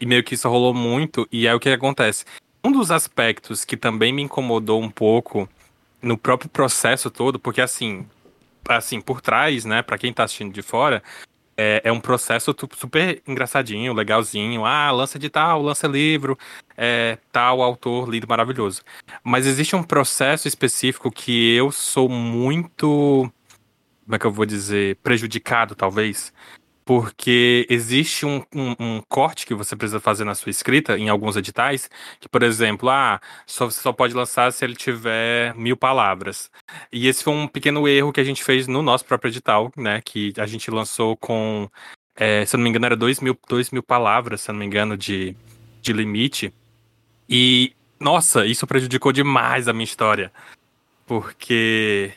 E 0.00 0.06
meio 0.06 0.24
que 0.24 0.34
isso 0.34 0.48
rolou 0.48 0.72
muito, 0.72 1.28
e 1.30 1.46
é 1.46 1.54
o 1.54 1.60
que 1.60 1.68
acontece. 1.68 2.24
Um 2.64 2.72
dos 2.72 2.90
aspectos 2.90 3.64
que 3.64 3.76
também 3.76 4.12
me 4.12 4.22
incomodou 4.22 4.82
um 4.82 4.90
pouco 4.90 5.48
no 6.00 6.16
próprio 6.16 6.48
processo 6.48 7.10
todo, 7.10 7.38
porque 7.38 7.60
assim, 7.60 8.06
assim, 8.68 9.00
por 9.00 9.20
trás, 9.20 9.64
né, 9.64 9.82
para 9.82 9.98
quem 9.98 10.12
tá 10.12 10.24
assistindo 10.24 10.52
de 10.52 10.62
fora, 10.62 11.02
é, 11.62 11.82
é, 11.84 11.92
um 11.92 12.00
processo 12.00 12.56
super 12.74 13.22
engraçadinho, 13.28 13.92
legalzinho. 13.92 14.64
Ah, 14.64 14.90
lança 14.90 15.18
de 15.18 15.28
tal, 15.28 15.60
lança 15.60 15.86
livro, 15.86 16.38
é, 16.74 17.18
tal 17.30 17.60
autor, 17.60 18.08
lindo, 18.08 18.26
maravilhoso. 18.26 18.82
Mas 19.22 19.46
existe 19.46 19.76
um 19.76 19.82
processo 19.82 20.48
específico 20.48 21.10
que 21.10 21.54
eu 21.54 21.70
sou 21.70 22.08
muito. 22.08 23.30
Como 24.04 24.16
é 24.16 24.18
que 24.18 24.26
eu 24.26 24.32
vou 24.32 24.46
dizer? 24.46 24.96
Prejudicado, 25.02 25.74
talvez 25.74 26.32
porque 26.90 27.68
existe 27.70 28.26
um, 28.26 28.42
um, 28.52 28.74
um, 28.80 29.02
corte 29.08 29.46
que 29.46 29.54
você 29.54 29.76
precisa 29.76 30.00
fazer 30.00 30.24
na 30.24 30.34
sua 30.34 30.50
escrita 30.50 30.98
em 30.98 31.08
alguns 31.08 31.36
editais, 31.36 31.88
que, 32.18 32.28
por 32.28 32.42
exemplo, 32.42 32.90
ah, 32.90 33.20
só, 33.46 33.66
você 33.66 33.80
só 33.80 33.92
pode 33.92 34.12
lançar 34.12 34.52
se 34.52 34.64
ele 34.64 34.74
tiver 34.74 35.54
mil 35.54 35.76
palavras. 35.76 36.50
E 36.92 37.06
esse 37.06 37.22
foi 37.22 37.32
um 37.32 37.46
pequeno 37.46 37.86
erro 37.86 38.12
que 38.12 38.20
a 38.20 38.24
gente 38.24 38.42
fez 38.42 38.66
no 38.66 38.82
nosso 38.82 39.04
próprio 39.04 39.30
edital, 39.30 39.72
né? 39.76 40.02
Que 40.04 40.32
a 40.36 40.46
gente 40.46 40.68
lançou 40.68 41.16
com, 41.16 41.70
é, 42.16 42.44
se 42.44 42.56
eu 42.56 42.58
não 42.58 42.64
me 42.64 42.70
engano, 42.70 42.86
era 42.86 42.96
dois 42.96 43.20
mil, 43.20 43.38
dois 43.48 43.70
mil 43.70 43.84
palavras, 43.84 44.40
se 44.40 44.50
eu 44.50 44.52
não 44.54 44.58
me 44.58 44.66
engano, 44.66 44.96
de, 44.96 45.36
de 45.80 45.92
limite. 45.92 46.52
E, 47.28 47.72
nossa, 48.00 48.44
isso 48.44 48.66
prejudicou 48.66 49.12
demais 49.12 49.68
a 49.68 49.72
minha 49.72 49.84
história. 49.84 50.32
Porque 51.06 52.10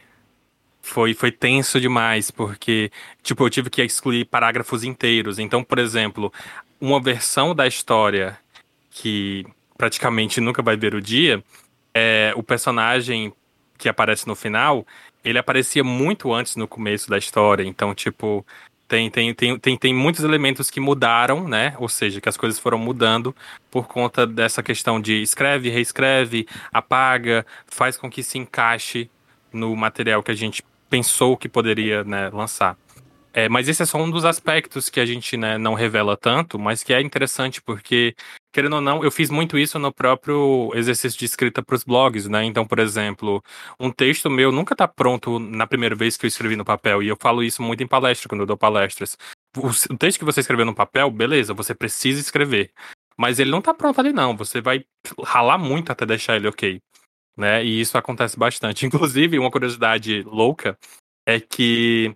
foi, 0.84 1.13
foi 1.13 1.31
tenso 1.31 1.79
demais, 1.79 2.29
porque, 2.29 2.91
tipo, 3.23 3.45
eu 3.45 3.49
tive 3.49 3.69
que 3.69 3.81
excluir 3.81 4.25
parágrafos 4.25 4.84
inteiros. 4.84 5.39
Então, 5.39 5.63
por 5.63 5.79
exemplo, 5.79 6.31
uma 6.79 7.01
versão 7.01 7.55
da 7.55 7.65
história 7.65 8.38
que 8.91 9.45
praticamente 9.77 10.41
nunca 10.41 10.61
vai 10.61 10.75
ver 10.75 10.93
o 10.93 11.01
dia, 11.01 11.41
é 11.93 12.34
o 12.36 12.43
personagem 12.43 13.34
que 13.77 13.88
aparece 13.88 14.27
no 14.27 14.36
final, 14.36 14.86
ele 15.23 15.39
aparecia 15.39 15.84
muito 15.86 16.34
antes 16.34 16.57
no 16.57 16.67
começo 16.67 17.09
da 17.09 17.17
história. 17.17 17.63
Então, 17.63 17.95
tipo, 17.95 18.45
tem, 18.86 19.09
tem, 19.09 19.34
tem, 19.34 19.57
tem, 19.57 19.77
tem 19.77 19.93
muitos 19.93 20.23
elementos 20.23 20.69
que 20.69 20.81
mudaram, 20.81 21.47
né? 21.47 21.75
Ou 21.79 21.88
seja, 21.88 22.19
que 22.19 22.27
as 22.27 22.36
coisas 22.36 22.59
foram 22.59 22.77
mudando 22.77 23.34
por 23.71 23.88
conta 23.88 24.27
dessa 24.27 24.61
questão 24.61 24.99
de 24.99 25.21
escreve, 25.21 25.69
reescreve, 25.69 26.45
apaga, 26.73 27.45
faz 27.67 27.95
com 27.95 28.09
que 28.11 28.21
se 28.21 28.38
encaixe 28.38 29.09
no 29.51 29.73
material 29.75 30.21
que 30.21 30.31
a 30.31 30.36
gente 30.36 30.61
pensou 30.93 31.35
que 31.35 31.49
poderia 31.49 32.03
né, 32.03 32.29
lançar. 32.29 32.77
É, 33.33 33.49
mas 33.49 33.67
esse 33.67 33.81
é 33.81 33.85
só 33.85 33.97
um 33.97 34.11
dos 34.11 34.25
aspectos 34.25 34.91
que 34.91 34.99
a 34.99 35.05
gente 35.07 35.35
né, 35.35 35.57
não 35.57 35.73
revela 35.73 36.15
tanto, 36.15 36.59
mas 36.59 36.83
que 36.83 36.93
é 36.93 37.01
interessante 37.01 37.59
porque, 37.63 38.13
querendo 38.53 38.75
ou 38.75 38.81
não, 38.81 39.03
eu 39.03 39.09
fiz 39.09 39.31
muito 39.31 39.57
isso 39.57 39.79
no 39.79 39.91
próprio 39.91 40.71
exercício 40.75 41.17
de 41.17 41.25
escrita 41.25 41.63
para 41.63 41.75
os 41.75 41.83
blogs, 41.83 42.29
né? 42.29 42.45
Então, 42.45 42.63
por 42.63 42.77
exemplo, 42.77 43.43
um 43.79 43.89
texto 43.89 44.29
meu 44.29 44.51
nunca 44.51 44.75
está 44.75 44.87
pronto 44.87 45.39
na 45.39 45.65
primeira 45.65 45.95
vez 45.95 46.15
que 46.15 46.27
eu 46.27 46.27
escrevi 46.27 46.55
no 46.55 46.63
papel, 46.63 47.01
e 47.01 47.07
eu 47.07 47.17
falo 47.19 47.41
isso 47.41 47.63
muito 47.63 47.81
em 47.81 47.87
palestra, 47.87 48.29
quando 48.29 48.41
eu 48.41 48.47
dou 48.47 48.57
palestras. 48.57 49.17
O 49.57 49.97
texto 49.97 50.19
que 50.19 50.25
você 50.25 50.41
escreveu 50.41 50.65
no 50.65 50.75
papel, 50.75 51.09
beleza, 51.09 51.55
você 51.55 51.73
precisa 51.73 52.19
escrever. 52.19 52.71
Mas 53.17 53.39
ele 53.39 53.49
não 53.49 53.59
está 53.59 53.73
pronto 53.73 53.99
ali, 53.99 54.13
não. 54.13 54.37
Você 54.37 54.61
vai 54.61 54.85
ralar 55.23 55.57
muito 55.57 55.91
até 55.91 56.05
deixar 56.05 56.35
ele 56.35 56.47
ok 56.47 56.79
né? 57.38 57.63
E 57.63 57.79
isso 57.81 57.97
acontece 57.97 58.38
bastante. 58.38 58.86
Inclusive, 58.88 59.39
uma 59.39 59.51
curiosidade 59.51 60.23
louca 60.23 60.77
é 61.25 61.39
que 61.39 62.15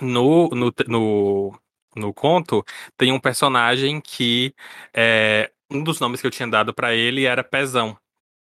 no, 0.00 0.48
no, 0.50 0.72
no, 0.88 1.60
no 1.96 2.14
conto 2.14 2.64
tem 2.96 3.12
um 3.12 3.20
personagem 3.20 4.00
que 4.00 4.54
é, 4.94 5.50
um 5.70 5.82
dos 5.82 6.00
nomes 6.00 6.20
que 6.20 6.26
eu 6.26 6.30
tinha 6.30 6.48
dado 6.48 6.74
para 6.74 6.94
ele 6.94 7.24
era 7.24 7.44
Pezão. 7.44 7.96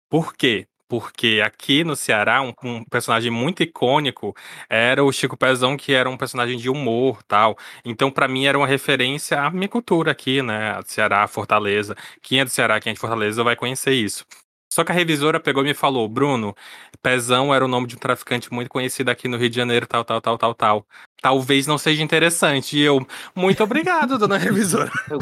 Por 0.09 0.35
quê? 0.35 0.67
Porque 0.87 1.41
aqui 1.43 1.83
no 1.83 1.95
Ceará, 1.95 2.41
um, 2.41 2.53
um, 2.63 2.83
personagem 2.85 3.31
muito 3.31 3.63
icônico 3.63 4.35
era 4.69 5.03
o 5.03 5.11
Chico 5.11 5.35
Pezão, 5.35 5.75
que 5.75 5.93
era 5.93 6.09
um 6.09 6.17
personagem 6.17 6.57
de 6.57 6.69
humor 6.69 7.23
tal. 7.23 7.57
Então, 7.83 8.11
para 8.11 8.27
mim, 8.27 8.45
era 8.45 8.57
uma 8.57 8.67
referência 8.67 9.41
à 9.41 9.49
minha 9.49 9.67
cultura 9.67 10.11
aqui, 10.11 10.43
né? 10.43 10.79
Ceará, 10.85 11.27
Fortaleza. 11.27 11.95
Quem 12.21 12.39
é 12.39 12.45
do 12.45 12.51
Ceará, 12.51 12.79
quem 12.79 12.91
é 12.91 12.93
de 12.93 12.99
Fortaleza, 12.99 13.43
vai 13.43 13.55
conhecer 13.55 13.93
isso. 13.93 14.25
Só 14.69 14.83
que 14.83 14.91
a 14.91 14.95
revisora 14.95 15.39
pegou 15.39 15.63
e 15.63 15.67
me 15.67 15.73
falou, 15.73 16.07
Bruno, 16.09 16.55
Pezão 17.01 17.53
era 17.53 17.63
o 17.63 17.67
nome 17.67 17.87
de 17.87 17.95
um 17.95 17.99
traficante 17.99 18.51
muito 18.51 18.69
conhecido 18.69 19.09
aqui 19.09 19.27
no 19.27 19.37
Rio 19.37 19.49
de 19.49 19.55
Janeiro, 19.55 19.87
tal, 19.87 20.03
tal, 20.03 20.19
tal, 20.19 20.37
tal, 20.37 20.53
tal. 20.53 20.87
Talvez 21.21 21.67
não 21.67 21.77
seja 21.77 22.03
interessante. 22.03 22.77
E 22.77 22.81
eu, 22.81 23.05
muito 23.33 23.63
obrigado, 23.63 24.17
dona 24.17 24.37
revisora. 24.37 24.91
Eu... 25.09 25.19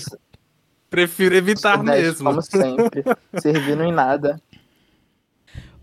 Prefiro 0.89 1.35
evitar 1.35 1.83
mesmo. 1.83 2.29
Como 2.29 2.41
sempre, 2.41 3.03
servindo 3.39 3.83
em 3.83 3.91
nada. 3.91 4.39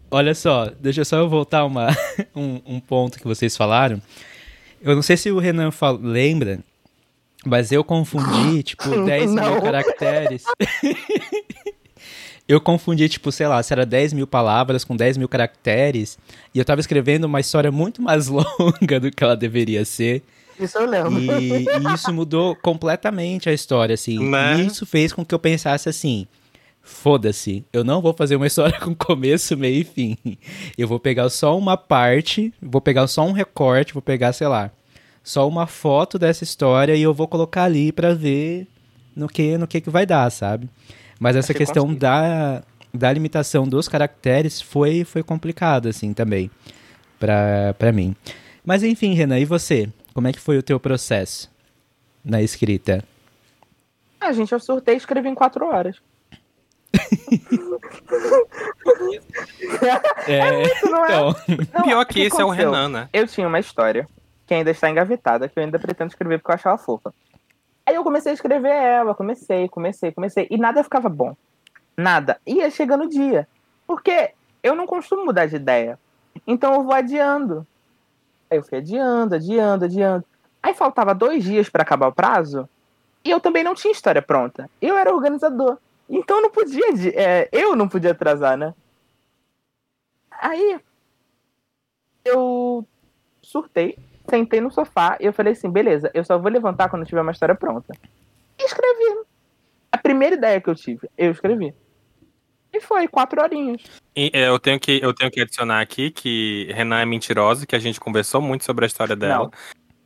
Olha 0.08 0.34
só, 0.34 0.66
deixa 0.66 1.04
só 1.04 1.18
eu 1.18 1.28
voltar 1.28 1.64
uma, 1.64 1.88
um, 2.34 2.60
um 2.64 2.80
ponto 2.80 3.18
que 3.18 3.26
vocês 3.26 3.56
falaram. 3.56 4.00
Eu 4.80 4.94
não 4.94 5.02
sei 5.02 5.16
se 5.16 5.30
o 5.30 5.38
Renan 5.38 5.70
lembra, 6.00 6.60
mas 7.44 7.70
eu 7.72 7.84
confundi, 7.84 8.62
tipo, 8.74 9.04
10 9.04 9.32
mil 9.32 9.62
caracteres. 9.62 10.44
Eu 12.50 12.60
confundi, 12.60 13.08
tipo, 13.08 13.30
sei 13.30 13.46
lá, 13.46 13.62
se 13.62 13.72
era 13.72 13.86
10 13.86 14.12
mil 14.12 14.26
palavras 14.26 14.82
com 14.82 14.96
10 14.96 15.18
mil 15.18 15.28
caracteres, 15.28 16.18
e 16.52 16.58
eu 16.58 16.64
tava 16.64 16.80
escrevendo 16.80 17.24
uma 17.24 17.38
história 17.38 17.70
muito 17.70 18.02
mais 18.02 18.26
longa 18.28 18.98
do 19.00 19.10
que 19.10 19.22
ela 19.22 19.36
deveria 19.36 19.84
ser. 19.84 20.22
Isso 20.58 20.76
eu 20.76 20.86
lembro. 20.86 21.20
E, 21.40 21.64
e 21.64 21.94
isso 21.94 22.12
mudou 22.12 22.56
completamente 22.56 23.48
a 23.48 23.52
história, 23.52 23.94
assim. 23.94 24.18
Né? 24.18 24.62
E 24.62 24.66
isso 24.66 24.84
fez 24.84 25.12
com 25.12 25.24
que 25.24 25.32
eu 25.32 25.38
pensasse 25.38 25.88
assim: 25.88 26.26
foda-se, 26.82 27.64
eu 27.72 27.84
não 27.84 28.02
vou 28.02 28.12
fazer 28.12 28.34
uma 28.34 28.48
história 28.48 28.78
com 28.80 28.94
começo, 28.96 29.56
meio 29.56 29.82
e 29.82 29.84
fim. 29.84 30.18
Eu 30.76 30.88
vou 30.88 30.98
pegar 30.98 31.30
só 31.30 31.56
uma 31.56 31.76
parte, 31.76 32.52
vou 32.60 32.80
pegar 32.80 33.06
só 33.06 33.24
um 33.24 33.32
recorte, 33.32 33.94
vou 33.94 34.02
pegar, 34.02 34.32
sei 34.32 34.48
lá, 34.48 34.72
só 35.22 35.48
uma 35.48 35.68
foto 35.68 36.18
dessa 36.18 36.42
história 36.42 36.96
e 36.96 37.02
eu 37.02 37.14
vou 37.14 37.28
colocar 37.28 37.62
ali 37.62 37.92
para 37.92 38.12
ver 38.12 38.66
no 39.14 39.28
que, 39.28 39.56
no 39.56 39.68
que, 39.68 39.80
que 39.80 39.88
vai 39.88 40.04
dar, 40.04 40.28
sabe? 40.30 40.68
Mas 41.20 41.36
essa 41.36 41.52
Achei 41.52 41.66
questão 41.66 41.94
da, 41.94 42.62
da 42.94 43.12
limitação 43.12 43.68
dos 43.68 43.86
caracteres 43.86 44.60
foi, 44.62 45.04
foi 45.04 45.22
complicada, 45.22 45.90
assim, 45.90 46.14
também, 46.14 46.50
pra, 47.18 47.74
pra 47.78 47.92
mim. 47.92 48.16
Mas 48.64 48.82
enfim, 48.82 49.12
Renan, 49.14 49.38
e 49.38 49.44
você? 49.44 49.88
Como 50.14 50.26
é 50.26 50.32
que 50.32 50.40
foi 50.40 50.56
o 50.56 50.62
teu 50.62 50.80
processo 50.80 51.50
na 52.24 52.40
escrita? 52.40 53.04
Ah, 54.18 54.32
gente, 54.32 54.50
eu 54.52 54.58
surtei 54.60 54.94
e 54.94 54.96
escrevi 54.96 55.28
em 55.28 55.34
quatro 55.34 55.66
horas. 55.66 55.96
É, 60.26 60.62
Não 60.88 61.04
é? 61.04 61.08
então, 61.08 61.34
Não, 61.74 61.82
Pior 61.82 62.02
o 62.02 62.06
que 62.06 62.20
esse 62.20 62.40
é 62.40 62.44
o 62.44 62.48
aconteceu? 62.48 62.70
Renan, 62.70 62.88
né? 62.88 63.08
Eu 63.12 63.26
tinha 63.26 63.46
uma 63.46 63.58
história 63.58 64.06
que 64.46 64.54
ainda 64.54 64.70
está 64.70 64.90
engavetada, 64.90 65.48
que 65.48 65.58
eu 65.58 65.62
ainda 65.62 65.78
pretendo 65.78 66.10
escrever 66.10 66.38
porque 66.38 66.50
eu 66.50 66.54
achava 66.54 66.78
fofa. 66.78 67.12
Aí 67.90 67.96
eu 67.96 68.04
comecei 68.04 68.30
a 68.30 68.34
escrever 68.34 68.70
ela, 68.70 69.16
comecei, 69.16 69.68
comecei, 69.68 70.12
comecei, 70.12 70.46
e 70.48 70.56
nada 70.56 70.84
ficava 70.84 71.08
bom. 71.08 71.36
Nada. 71.96 72.40
Ia 72.46 72.70
chegando 72.70 73.02
o 73.02 73.08
dia. 73.08 73.48
Porque 73.84 74.30
eu 74.62 74.76
não 74.76 74.86
costumo 74.86 75.24
mudar 75.24 75.46
de 75.46 75.56
ideia. 75.56 75.98
Então 76.46 76.72
eu 76.72 76.84
vou 76.84 76.94
adiando. 76.94 77.66
Aí 78.48 78.58
eu 78.58 78.62
fui 78.62 78.78
adiando, 78.78 79.34
adiando, 79.34 79.86
adiando. 79.86 80.24
Aí 80.62 80.72
faltava 80.72 81.12
dois 81.12 81.42
dias 81.42 81.68
para 81.68 81.82
acabar 81.82 82.06
o 82.06 82.12
prazo. 82.12 82.68
E 83.24 83.30
eu 83.32 83.40
também 83.40 83.64
não 83.64 83.74
tinha 83.74 83.90
história 83.90 84.22
pronta. 84.22 84.70
Eu 84.80 84.96
era 84.96 85.12
organizador. 85.12 85.76
Então 86.08 86.40
não 86.40 86.50
podia. 86.50 86.84
é, 87.16 87.48
eu 87.50 87.74
não 87.74 87.88
podia 87.88 88.12
atrasar, 88.12 88.56
né? 88.56 88.72
Aí 90.30 90.80
eu 92.24 92.86
surtei, 93.42 93.98
sentei 94.30 94.60
no 94.60 94.70
sofá 94.70 95.18
e 95.20 95.26
eu 95.26 95.32
falei 95.32 95.52
assim: 95.52 95.68
beleza, 95.68 96.10
eu 96.14 96.24
só 96.24 96.38
vou 96.38 96.50
levantar 96.50 96.88
quando 96.88 97.04
tiver 97.04 97.20
uma 97.20 97.32
história 97.32 97.54
pronta. 97.54 97.94
E 98.58 98.64
escrevi. 98.64 99.26
A 99.92 99.98
primeira 99.98 100.36
ideia 100.36 100.60
que 100.60 100.70
eu 100.70 100.74
tive, 100.74 101.08
eu 101.18 101.32
escrevi. 101.32 101.74
E 102.72 102.80
foi, 102.80 103.08
quatro 103.08 103.42
horinhas. 103.42 103.82
E, 104.14 104.30
é, 104.32 104.48
eu, 104.48 104.58
tenho 104.58 104.78
que, 104.78 105.00
eu 105.02 105.12
tenho 105.12 105.30
que 105.30 105.40
adicionar 105.40 105.80
aqui 105.80 106.10
que 106.10 106.68
Renan 106.72 107.00
é 107.00 107.04
mentirosa, 107.04 107.66
que 107.66 107.74
a 107.74 107.80
gente 107.80 107.98
conversou 107.98 108.40
muito 108.40 108.64
sobre 108.64 108.84
a 108.84 108.86
história 108.86 109.16
dela. 109.16 109.44
Não. 109.44 109.50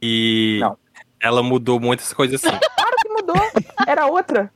E 0.00 0.58
Não. 0.60 0.78
ela 1.20 1.42
mudou 1.42 1.78
muitas 1.78 2.12
coisas 2.12 2.42
assim. 2.42 2.56
Claro 2.74 2.96
que 3.02 3.08
mudou. 3.08 3.36
Era 3.86 4.06
outra. 4.06 4.50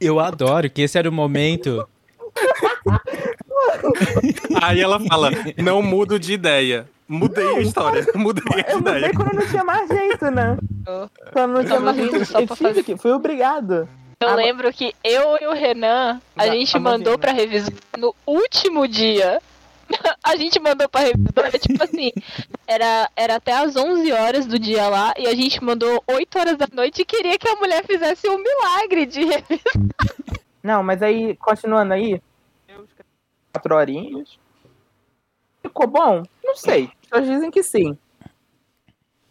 eu 0.00 0.20
adoro 0.20 0.68
que 0.68 0.82
esse 0.82 0.98
era 0.98 1.08
o 1.08 1.12
momento. 1.12 1.88
Aí 4.62 4.80
ela 4.80 5.00
fala: 5.00 5.30
não 5.56 5.82
mudo 5.82 6.18
de 6.18 6.34
ideia. 6.34 6.86
Mudei 7.12 7.56
a 7.56 7.60
história, 7.60 8.06
mudei 8.14 8.44
a 8.64 8.70
Eu 8.70 8.78
mudei 8.78 9.12
quando 9.12 9.32
não 9.34 9.46
tinha 9.48 9.64
mais 9.64 9.88
jeito, 9.88 10.30
né? 10.30 10.56
Quando 11.32 11.52
não 11.54 11.64
tinha 11.64 11.80
mais 11.80 11.96
jeito. 11.96 12.24
só 12.24 12.38
Eu 12.40 12.46
pra 12.46 12.54
tive 12.56 12.68
fazer- 12.68 12.82
que, 12.84 12.96
fui 12.96 13.10
obrigado. 13.10 13.88
Eu 14.20 14.28
Ah, 14.28 14.34
lembro 14.36 14.72
que 14.72 14.94
eu 15.02 15.36
e 15.40 15.46
o 15.48 15.52
Renan, 15.52 16.20
a 16.36 16.46
Já, 16.46 16.52
gente 16.52 16.72
tá 16.72 16.78
mandou 16.78 16.98
novinho, 17.14 17.18
pra 17.18 17.32
revisar 17.32 17.72
no 17.98 18.14
último 18.24 18.86
dia. 18.86 19.40
A 20.22 20.36
gente 20.36 20.60
mandou 20.60 20.88
pra 20.88 21.00
revisar, 21.00 21.50
tipo 21.58 21.82
assim, 21.82 22.12
era, 22.64 23.10
era 23.16 23.34
até 23.36 23.54
às 23.54 23.74
11 23.74 24.12
horas 24.12 24.46
do 24.46 24.56
dia 24.56 24.88
lá, 24.88 25.12
e 25.18 25.26
a 25.26 25.34
gente 25.34 25.60
mandou 25.64 26.00
8 26.06 26.38
horas 26.38 26.56
da 26.56 26.68
noite 26.72 27.02
e 27.02 27.04
queria 27.04 27.36
que 27.36 27.48
a 27.48 27.56
mulher 27.56 27.84
fizesse 27.84 28.28
um 28.28 28.38
milagre 28.38 29.04
de 29.04 29.24
revisar. 29.24 29.74
Não, 30.62 30.80
mas 30.84 31.02
aí, 31.02 31.34
continuando 31.38 31.92
aí, 31.94 32.22
eu 32.68 32.84
escrevi 32.84 33.08
quatro 33.52 33.74
horinhas. 33.74 34.38
Ficou 35.60 35.88
bom? 35.88 36.22
Não 36.44 36.54
sei. 36.54 36.88
As 37.10 37.20
pessoas 37.20 37.28
dizem 37.28 37.50
que 37.50 37.62
sim. 37.62 37.98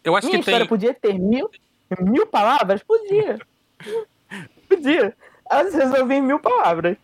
Eu 0.04 0.14
acho 0.14 0.26
Minha 0.26 0.38
que 0.38 0.42
história 0.42 0.60
tem. 0.60 0.68
podia 0.68 0.94
ter 0.94 1.18
mil, 1.18 1.50
mil 2.00 2.26
palavras? 2.26 2.82
Podia. 2.82 3.38
podia. 4.68 5.16
Elas 5.50 5.74
resolviam 5.74 6.18
em 6.18 6.22
mil 6.22 6.38
palavras. 6.38 6.96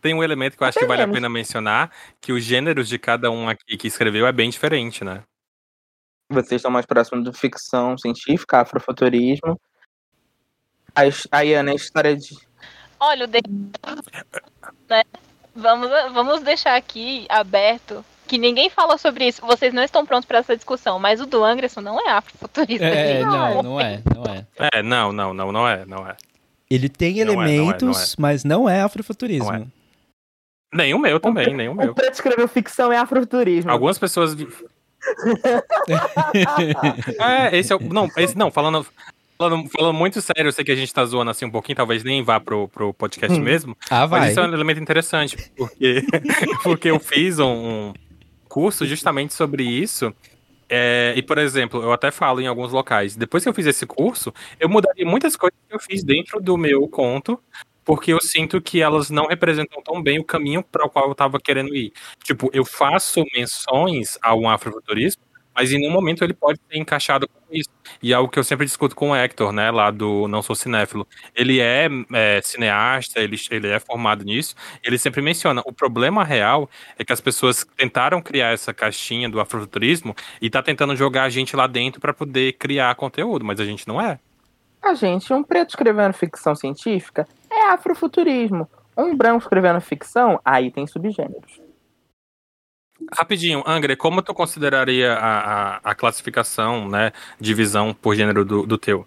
Tem 0.00 0.14
um 0.14 0.22
elemento 0.22 0.56
que 0.56 0.62
eu 0.62 0.66
acho 0.68 0.78
Até 0.78 0.84
que 0.84 0.88
vale 0.88 1.02
a 1.02 1.06
menos. 1.06 1.16
pena 1.16 1.28
mencionar, 1.28 1.90
que 2.20 2.32
os 2.32 2.42
gêneros 2.44 2.88
de 2.88 2.98
cada 2.98 3.30
um 3.30 3.48
aqui 3.48 3.76
que 3.76 3.88
escreveu 3.88 4.26
é 4.26 4.32
bem 4.32 4.48
diferente, 4.48 5.02
né? 5.02 5.24
Vocês 6.28 6.58
estão 6.60 6.70
mais 6.70 6.84
próximos 6.86 7.24
do 7.24 7.32
ficção 7.32 7.96
científica, 7.96 8.60
afrofuturismo. 8.60 9.58
A, 10.94 11.02
a 11.32 11.40
Iana, 11.42 11.72
a 11.72 11.74
história 11.74 12.14
de. 12.14 12.36
Olha, 13.00 13.24
o 13.24 13.28
de... 13.28 13.40
né? 14.88 15.02
vamos, 15.54 15.88
vamos 16.12 16.42
deixar 16.42 16.76
aqui 16.76 17.26
aberto 17.28 18.04
que 18.28 18.38
ninguém 18.38 18.70
fala 18.70 18.96
sobre 18.98 19.26
isso. 19.26 19.44
Vocês 19.44 19.72
não 19.74 19.82
estão 19.82 20.06
prontos 20.06 20.26
pra 20.26 20.38
essa 20.38 20.54
discussão, 20.54 20.98
mas 21.00 21.20
o 21.20 21.26
do 21.26 21.42
Anderson 21.42 21.80
não 21.80 21.98
é 22.06 22.12
afrofuturista. 22.12 22.84
É, 22.84 23.14
gente. 23.18 23.26
não, 23.26 23.62
não 23.62 23.80
é, 23.80 24.02
não 24.14 24.24
é. 24.32 24.46
É, 24.74 24.82
não, 24.82 25.12
não, 25.12 25.34
não, 25.34 25.50
não 25.50 25.68
é, 25.68 25.84
não 25.86 26.06
é. 26.06 26.16
Ele 26.70 26.88
tem 26.88 27.14
Não 27.14 27.22
é, 27.22 27.24
não 27.24 27.42
é, 27.42 27.48
elementos, 27.48 27.82
não 27.82 28.02
é. 28.02 28.06
mas 28.18 28.44
não 28.44 28.68
é 28.68 28.82
afrofuturismo. 28.82 29.50
Não 29.50 29.66
Nem 30.74 30.92
o 30.92 30.98
meu 30.98 31.18
também, 31.18 31.54
nem 31.54 31.68
o 31.68 31.72
O 31.72 31.74
meu. 31.74 31.94
Preto 31.94 32.12
escreveu 32.12 32.46
ficção 32.46 32.92
é 32.92 32.98
afrofuturismo. 32.98 33.70
Algumas 33.70 33.98
pessoas. 33.98 34.36
É, 37.20 37.56
esse 37.56 37.72
é 37.72 37.76
o. 37.76 37.80
Não, 37.80 38.08
esse 38.16 38.36
não, 38.36 38.50
falando. 38.50 38.86
Falando, 39.38 39.70
falando 39.70 39.94
muito 39.94 40.20
sério, 40.20 40.48
eu 40.48 40.52
sei 40.52 40.64
que 40.64 40.72
a 40.72 40.74
gente 40.74 40.92
tá 40.92 41.04
zoando 41.04 41.30
assim 41.30 41.44
um 41.44 41.50
pouquinho, 41.50 41.76
talvez 41.76 42.02
nem 42.02 42.24
vá 42.24 42.40
pro, 42.40 42.66
pro 42.66 42.92
podcast 42.92 43.38
Hum. 43.38 43.42
mesmo. 43.42 43.76
Ah, 43.88 44.04
vai. 44.04 44.20
Mas 44.20 44.30
isso 44.32 44.40
é 44.40 44.42
um 44.48 44.52
elemento 44.52 44.80
interessante, 44.80 45.36
porque, 45.56 46.02
porque 46.64 46.90
eu 46.90 46.98
fiz 46.98 47.38
um 47.38 47.92
curso 48.48 48.86
justamente 48.86 49.34
sobre 49.34 49.62
isso. 49.64 50.14
é, 50.70 51.14
e, 51.16 51.22
por 51.22 51.38
exemplo, 51.38 51.82
eu 51.82 51.92
até 51.92 52.10
falo 52.10 52.40
em 52.40 52.46
alguns 52.46 52.72
locais, 52.72 53.16
depois 53.16 53.42
que 53.42 53.48
eu 53.48 53.54
fiz 53.54 53.66
esse 53.66 53.86
curso, 53.86 54.32
eu 54.60 54.68
mudaria 54.68 55.06
muitas 55.06 55.36
coisas 55.36 55.58
que 55.68 55.74
eu 55.74 55.80
fiz 55.80 56.04
dentro 56.04 56.40
do 56.40 56.56
meu 56.58 56.86
conto, 56.88 57.40
porque 57.84 58.12
eu 58.12 58.20
sinto 58.20 58.60
que 58.60 58.82
elas 58.82 59.08
não 59.10 59.26
representam 59.26 59.82
tão 59.82 60.02
bem 60.02 60.18
o 60.18 60.24
caminho 60.24 60.62
para 60.62 60.84
o 60.86 60.90
qual 60.90 61.06
eu 61.06 61.12
estava 61.12 61.40
querendo 61.40 61.74
ir. 61.74 61.92
Tipo, 62.22 62.50
eu 62.52 62.64
faço 62.64 63.24
menções 63.34 64.18
ao 64.22 64.46
afrofuturismo, 64.48 65.22
mas 65.58 65.72
em 65.72 65.78
nenhum 65.78 65.92
momento 65.92 66.22
ele 66.22 66.32
pode 66.32 66.60
ser 66.70 66.78
encaixado 66.78 67.26
com 67.26 67.40
isso. 67.52 67.68
E 68.00 68.12
é 68.12 68.14
algo 68.14 68.30
que 68.30 68.38
eu 68.38 68.44
sempre 68.44 68.64
discuto 68.64 68.94
com 68.94 69.10
o 69.10 69.16
Hector, 69.16 69.50
né, 69.50 69.72
lá 69.72 69.90
do 69.90 70.28
Não 70.28 70.40
Sou 70.40 70.54
Cinéfilo. 70.54 71.04
Ele 71.34 71.58
é, 71.58 71.88
é, 72.12 72.40
cineasta, 72.40 73.18
ele, 73.18 73.36
ele 73.50 73.66
é 73.66 73.80
formado 73.80 74.24
nisso, 74.24 74.54
ele 74.84 74.96
sempre 74.96 75.20
menciona, 75.20 75.60
o 75.66 75.72
problema 75.72 76.22
real 76.22 76.70
é 76.96 77.02
que 77.04 77.12
as 77.12 77.20
pessoas 77.20 77.66
tentaram 77.76 78.22
criar 78.22 78.52
essa 78.52 78.72
caixinha 78.72 79.28
do 79.28 79.40
afrofuturismo 79.40 80.14
e 80.40 80.48
tá 80.48 80.62
tentando 80.62 80.94
jogar 80.94 81.24
a 81.24 81.28
gente 81.28 81.56
lá 81.56 81.66
dentro 81.66 82.00
para 82.00 82.14
poder 82.14 82.52
criar 82.52 82.94
conteúdo, 82.94 83.44
mas 83.44 83.58
a 83.58 83.64
gente 83.64 83.88
não 83.88 84.00
é. 84.00 84.20
A 84.80 84.94
gente, 84.94 85.32
um 85.32 85.42
preto 85.42 85.70
escrevendo 85.70 86.12
ficção 86.12 86.54
científica 86.54 87.26
é 87.50 87.70
afrofuturismo. 87.70 88.68
Um 88.96 89.16
branco 89.16 89.42
escrevendo 89.42 89.80
ficção, 89.80 90.40
aí 90.44 90.70
tem 90.70 90.86
subgêneros. 90.86 91.67
Rapidinho, 93.16 93.62
Angre, 93.66 93.96
como 93.96 94.20
tu 94.22 94.34
consideraria 94.34 95.14
a, 95.14 95.76
a, 95.76 95.80
a 95.84 95.94
classificação, 95.94 96.88
né, 96.88 97.12
divisão 97.40 97.94
por 97.94 98.14
gênero 98.14 98.44
do, 98.44 98.66
do 98.66 98.76
teu? 98.76 99.06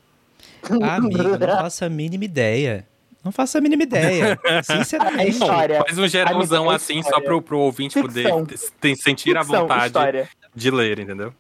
Ah, 0.82 0.96
amigo, 0.96 1.24
não 1.24 1.38
faço 1.58 1.86
a 1.86 1.90
mínima 1.90 2.24
ideia. 2.26 2.88
Não 3.24 3.32
faço 3.32 3.58
a 3.58 3.62
mínima 3.62 3.84
ideia. 3.84 4.40
É 4.46 4.64
Sinceramente. 4.64 5.30
história. 5.32 5.84
Faz 5.84 5.98
um 5.98 6.08
geralzão 6.08 6.72
é 6.72 6.76
assim, 6.76 7.04
só 7.04 7.20
pro, 7.22 7.42
pro 7.42 7.60
ouvinte 7.60 7.94
Ficção. 8.02 8.46
poder 8.46 8.58
te- 8.80 8.96
sentir 8.96 9.38
a 9.38 9.44
Ficção, 9.44 9.62
vontade 9.62 9.86
história. 9.88 10.30
de 10.56 10.72
ler, 10.72 11.00
entendeu? 11.00 11.34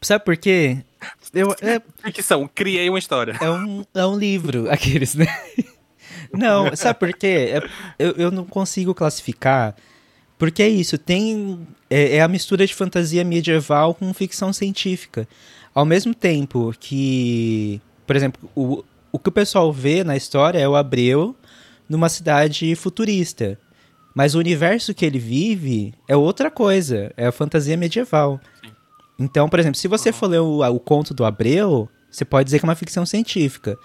Sabe 0.00 0.24
por 0.24 0.36
quê? 0.36 0.78
Eu, 1.32 1.54
é, 1.62 1.80
Ficção, 2.04 2.48
criei 2.52 2.88
uma 2.88 2.98
história. 2.98 3.36
é, 3.40 3.50
um, 3.50 3.84
é 3.94 4.06
um 4.06 4.16
livro, 4.16 4.68
aqueles, 4.70 5.14
né? 5.14 5.26
Não, 6.32 6.74
sabe 6.76 6.98
por 7.00 7.12
quê? 7.14 7.50
É- 7.54 7.68
eu, 7.98 8.12
eu 8.12 8.30
não 8.30 8.44
consigo 8.44 8.94
classificar. 8.94 9.74
Porque 10.38 10.62
é 10.62 10.68
isso, 10.68 10.96
tem. 10.96 11.66
É, 11.90 12.16
é 12.16 12.22
a 12.22 12.28
mistura 12.28 12.66
de 12.66 12.74
fantasia 12.74 13.24
medieval 13.24 13.94
com 13.94 14.14
ficção 14.14 14.52
científica. 14.52 15.28
Ao 15.74 15.84
mesmo 15.84 16.14
tempo 16.14 16.72
que. 16.78 17.80
Por 18.06 18.14
exemplo, 18.14 18.48
o, 18.54 18.84
o 19.10 19.18
que 19.18 19.28
o 19.28 19.32
pessoal 19.32 19.72
vê 19.72 20.04
na 20.04 20.16
história 20.16 20.58
é 20.58 20.68
o 20.68 20.76
Abreu 20.76 21.34
numa 21.88 22.08
cidade 22.08 22.74
futurista. 22.76 23.58
Mas 24.14 24.34
o 24.34 24.38
universo 24.38 24.94
que 24.94 25.04
ele 25.04 25.18
vive 25.18 25.94
é 26.06 26.16
outra 26.16 26.50
coisa, 26.50 27.12
é 27.16 27.26
a 27.26 27.32
fantasia 27.32 27.76
medieval. 27.76 28.40
Então, 29.18 29.48
por 29.48 29.58
exemplo, 29.58 29.78
se 29.78 29.88
você 29.88 30.12
for 30.12 30.28
ler 30.28 30.40
o, 30.40 30.60
o 30.60 30.80
conto 30.80 31.12
do 31.12 31.24
Abreu, 31.24 31.88
você 32.10 32.24
pode 32.24 32.46
dizer 32.46 32.58
que 32.58 32.64
é 32.64 32.68
uma 32.68 32.74
ficção 32.74 33.04
científica. 33.04 33.76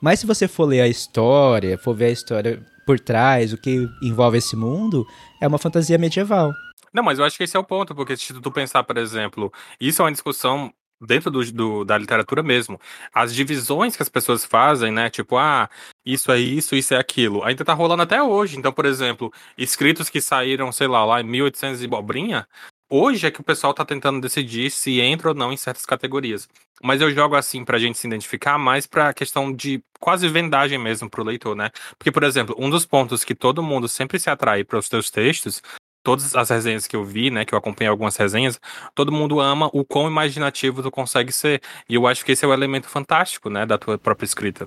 Mas 0.00 0.20
se 0.20 0.26
você 0.26 0.48
for 0.48 0.64
ler 0.64 0.80
a 0.80 0.88
história, 0.88 1.78
for 1.78 1.94
ver 1.94 2.06
a 2.06 2.10
história 2.10 2.62
por 2.88 2.98
trás, 2.98 3.52
o 3.52 3.58
que 3.58 3.86
envolve 4.00 4.38
esse 4.38 4.56
mundo, 4.56 5.06
é 5.42 5.46
uma 5.46 5.58
fantasia 5.58 5.98
medieval. 5.98 6.54
Não, 6.90 7.02
mas 7.02 7.18
eu 7.18 7.24
acho 7.26 7.36
que 7.36 7.44
esse 7.44 7.54
é 7.54 7.60
o 7.60 7.62
ponto, 7.62 7.94
porque 7.94 8.16
se 8.16 8.32
tu 8.40 8.50
pensar, 8.50 8.82
por 8.82 8.96
exemplo, 8.96 9.52
isso 9.78 10.00
é 10.00 10.06
uma 10.06 10.10
discussão 10.10 10.72
dentro 10.98 11.30
do, 11.30 11.44
do- 11.52 11.84
da 11.84 11.98
literatura 11.98 12.42
mesmo. 12.42 12.80
As 13.12 13.34
divisões 13.34 13.94
que 13.94 14.02
as 14.02 14.08
pessoas 14.08 14.42
fazem, 14.46 14.90
né? 14.90 15.10
Tipo, 15.10 15.36
ah, 15.36 15.68
isso 16.02 16.32
é 16.32 16.38
isso, 16.40 16.74
isso 16.74 16.94
é 16.94 16.96
aquilo. 16.98 17.44
Ainda 17.44 17.62
tá 17.62 17.74
rolando 17.74 18.04
até 18.04 18.22
hoje. 18.22 18.56
Então, 18.56 18.72
por 18.72 18.86
exemplo, 18.86 19.30
escritos 19.58 20.08
que 20.08 20.18
saíram, 20.22 20.72
sei 20.72 20.86
lá, 20.86 21.04
lá 21.04 21.20
em 21.20 21.24
1800 21.24 21.82
e 21.82 21.86
bobrinha, 21.86 22.48
Hoje 22.90 23.26
é 23.26 23.30
que 23.30 23.40
o 23.40 23.44
pessoal 23.44 23.74
tá 23.74 23.84
tentando 23.84 24.18
decidir 24.18 24.70
se 24.70 24.98
entra 24.98 25.28
ou 25.28 25.34
não 25.34 25.52
em 25.52 25.58
certas 25.58 25.84
categorias. 25.84 26.48
Mas 26.82 27.02
eu 27.02 27.10
jogo 27.10 27.36
assim 27.36 27.62
pra 27.62 27.78
gente 27.78 27.98
se 27.98 28.06
identificar 28.06 28.56
mais 28.56 28.86
pra 28.86 29.12
questão 29.12 29.52
de 29.52 29.82
quase 30.00 30.26
vendagem 30.26 30.78
mesmo 30.78 31.10
pro 31.10 31.22
leitor, 31.22 31.54
né? 31.54 31.70
Porque, 31.98 32.10
por 32.10 32.22
exemplo, 32.22 32.56
um 32.58 32.70
dos 32.70 32.86
pontos 32.86 33.24
que 33.24 33.34
todo 33.34 33.62
mundo 33.62 33.88
sempre 33.88 34.18
se 34.18 34.30
atrai 34.30 34.64
para 34.64 34.78
os 34.78 34.88
teus 34.88 35.10
textos, 35.10 35.62
todas 36.02 36.34
as 36.34 36.48
resenhas 36.48 36.86
que 36.86 36.96
eu 36.96 37.04
vi, 37.04 37.30
né, 37.30 37.44
que 37.44 37.52
eu 37.52 37.58
acompanhei 37.58 37.90
algumas 37.90 38.16
resenhas, 38.16 38.58
todo 38.94 39.12
mundo 39.12 39.38
ama 39.38 39.68
o 39.74 39.84
quão 39.84 40.06
imaginativo 40.06 40.82
tu 40.82 40.90
consegue 40.90 41.30
ser. 41.30 41.60
E 41.86 41.94
eu 41.94 42.06
acho 42.06 42.24
que 42.24 42.32
esse 42.32 42.42
é 42.42 42.48
o 42.48 42.54
elemento 42.54 42.88
fantástico, 42.88 43.50
né, 43.50 43.66
da 43.66 43.76
tua 43.76 43.98
própria 43.98 44.24
escrita. 44.24 44.66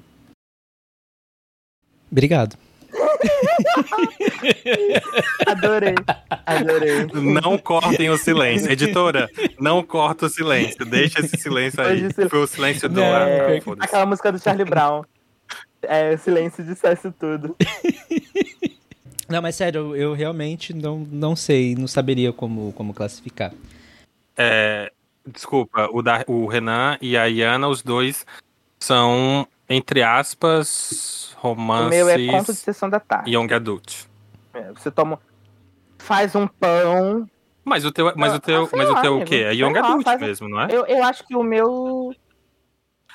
Obrigado. 2.12 2.56
Adorei. 5.48 5.96
Adorei. 6.46 7.08
Não 7.14 7.58
cortem 7.58 8.10
o 8.10 8.18
silêncio. 8.18 8.72
Editora, 8.72 9.30
não 9.60 9.84
corta 9.84 10.26
o 10.26 10.30
silêncio. 10.30 10.86
Deixa 10.86 11.20
esse 11.20 11.38
silêncio 11.38 11.82
aí. 11.82 12.06
Hoje 12.06 12.30
Foi 12.30 12.40
o 12.40 12.48
silêncio 12.48 12.90
do 12.90 13.04
ar. 13.04 13.28
É, 13.28 13.62
aquela 13.80 14.06
música 14.06 14.32
do 14.32 14.40
Charlie 14.40 14.66
Brown. 14.66 15.04
É, 15.82 16.14
o 16.14 16.18
silêncio 16.18 16.64
dissesse 16.64 17.12
tudo. 17.12 17.56
Não, 19.32 19.42
mas 19.42 19.56
sério, 19.56 19.80
eu, 19.80 19.96
eu 19.96 20.14
realmente 20.14 20.74
não, 20.74 21.08
não 21.10 21.38
sei, 21.38 21.74
não 21.74 21.88
saberia 21.88 22.34
como, 22.34 22.74
como 22.74 22.94
classificar. 22.94 23.54
É, 24.36 24.92
desculpa, 25.26 25.88
o, 25.94 26.02
da, 26.02 26.26
o 26.28 26.48
Renan 26.48 26.98
e 27.02 27.16
a 27.16 27.28
Iana, 27.28 27.70
os 27.70 27.82
dois 27.82 28.26
são, 28.78 29.48
entre 29.72 30.04
aspas, 30.04 31.36
O 31.42 31.56
meu 31.56 32.10
é 32.10 32.28
conto 32.28 32.52
de 32.54 32.60
sessão 32.60 32.90
da 32.90 33.00
tarde. 33.00 33.32
young 33.32 33.52
adult. 33.54 34.06
É, 34.54 34.72
Você 34.74 34.92
toma. 34.92 35.20
Faz 36.00 36.36
um 36.36 36.48
pão. 36.48 37.30
Mas 37.64 37.86
o 37.86 37.92
teu, 37.92 38.12
mas 38.16 38.34
Ah, 38.34 38.36
o 38.36 38.40
teu, 38.40 38.64
ah, 38.66 38.70
mas 38.76 38.90
o 38.90 38.94
lá, 38.94 39.02
teu 39.02 39.12
o 39.12 39.16
amigo. 39.18 39.30
quê? 39.30 39.36
É 39.44 39.54
young 39.54 39.74
lá, 39.74 39.80
adult 39.88 40.04
faz- 40.04 40.20
mesmo, 40.22 40.50
não 40.50 40.62
é? 40.62 40.68
Eu, 40.72 40.86
eu 40.88 41.04
acho 41.04 41.24
que 41.26 41.36
o 41.36 41.44
meu. 41.44 42.14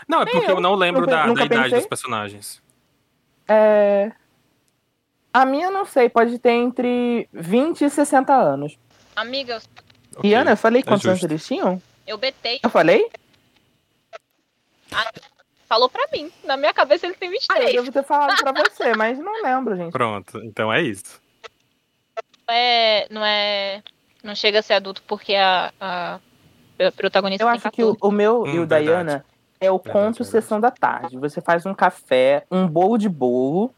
Não, 0.07 0.22
é 0.22 0.24
porque 0.24 0.38
eu, 0.38 0.57
eu 0.57 0.61
não 0.61 0.74
lembro 0.74 1.00
nunca- 1.02 1.12
da, 1.12 1.26
da 1.26 1.32
idade 1.44 1.48
pensei. 1.64 1.78
dos 1.78 1.86
personagens. 1.88 2.62
É... 3.48 4.12
A 5.32 5.44
minha, 5.44 5.70
não 5.70 5.84
sei, 5.84 6.09
pode 6.09 6.38
ter 6.38 6.52
entre 6.52 7.28
20 7.32 7.82
e 7.82 7.90
60 7.90 8.32
anos. 8.34 8.78
Amiga, 9.16 9.61
Ok. 10.16 10.30
Iana, 10.30 10.52
eu 10.52 10.57
falei 10.57 10.82
quantos 10.82 11.04
anos 11.07 11.18
justo. 11.20 11.30
eles 11.32 11.46
tinham? 11.46 11.82
eu 12.07 12.16
betei. 12.16 12.61
Eu 12.62 12.70
falei? 12.70 13.11
Falou 15.68 15.88
pra 15.88 16.06
mim. 16.12 16.30
Na 16.44 16.56
minha 16.56 16.72
cabeça 16.72 17.06
ele 17.06 17.14
tem 17.14 17.28
Ah, 17.28 17.32
eu 17.32 17.66
23. 17.66 17.72
devo 17.72 17.92
ter 17.92 18.04
falado 18.04 18.36
pra 18.36 18.52
você, 18.52 18.94
mas 18.94 19.18
não 19.18 19.42
lembro, 19.42 19.76
gente. 19.76 19.92
Pronto, 19.92 20.38
então 20.44 20.72
é 20.72 20.80
isso. 20.82 21.20
Não 22.48 22.54
é, 22.54 23.06
não 23.10 23.24
é. 23.24 23.82
Não 24.22 24.34
chega 24.34 24.60
a 24.60 24.62
ser 24.62 24.74
adulto 24.74 25.02
porque 25.06 25.34
a, 25.34 25.72
a, 25.80 26.20
a 26.80 26.92
protagonista 26.92 27.42
Eu 27.44 27.48
tem 27.48 27.54
acho 27.56 27.70
que 27.70 27.82
o, 27.82 27.96
14. 27.96 27.98
o 28.02 28.10
meu 28.16 28.42
Hum, 28.42 28.46
e 28.54 28.58
o 28.60 28.66
da 28.66 28.76
verdade. 28.76 28.88
Iana 29.08 29.24
é 29.60 29.70
o 29.70 29.78
Verdade, 29.78 29.92
conto 29.92 30.18
verdade. 30.18 30.30
sessão 30.30 30.60
da 30.60 30.70
tarde. 30.70 31.16
Você 31.18 31.40
faz 31.40 31.66
um 31.66 31.74
café, 31.74 32.44
um 32.50 32.66
bolo 32.66 32.96
de 32.98 33.08
bolo 33.08 33.74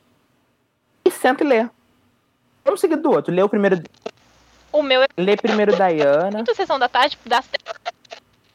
e 1.04 1.10
senta 1.10 1.42
e 1.42 1.46
lê. 1.46 1.68
Um 2.70 2.76
seguido 2.76 3.02
do 3.02 3.10
outro. 3.10 3.32
Lê 3.34 3.42
o 3.42 3.48
primeiro, 3.48 3.82
O 4.70 4.82
meu 4.82 5.02
é 5.02 5.06
lê 5.16 5.36
primeiro 5.36 5.74
da 5.76 5.88
Iana. 5.88 6.30
muito 6.32 6.54
sessão 6.54 6.78
da 6.78 6.88
tarde, 6.88 7.18
dá 7.24 7.42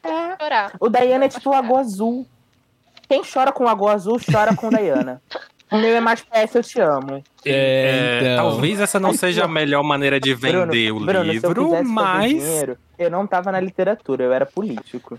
É. 0.04 0.36
chorar. 0.40 0.72
O 0.78 0.88
Dayana 0.88 1.24
é 1.24 1.28
tipo 1.28 1.50
Lagoa 1.50 1.80
Azul. 1.80 2.26
Quem 3.08 3.22
chora 3.22 3.52
com 3.52 3.64
Lagoa 3.64 3.92
Azul, 3.92 4.18
chora 4.30 4.54
com 4.54 4.70
Dayana. 4.70 5.20
O 5.70 5.78
meu 5.78 5.96
é 5.96 6.00
mais 6.00 6.20
PS, 6.20 6.54
eu 6.54 6.62
te 6.62 6.80
amo. 6.80 7.22
É, 7.44 8.20
então. 8.20 8.50
Talvez 8.50 8.80
essa 8.80 9.00
não 9.00 9.12
seja 9.12 9.42
a 9.42 9.44
Bruno, 9.44 9.54
melhor 9.60 9.82
maneira 9.82 10.20
de 10.20 10.34
vender 10.34 10.92
o 10.92 11.00
Bruno, 11.00 11.10
se 11.10 11.16
eu 11.16 11.22
livro, 11.22 11.70
fazer 11.70 11.82
mas. 11.84 12.30
dinheiro, 12.30 12.78
eu 12.98 13.10
não 13.10 13.26
tava 13.26 13.50
na 13.50 13.60
literatura, 13.60 14.24
eu 14.24 14.32
era 14.32 14.46
político. 14.46 15.18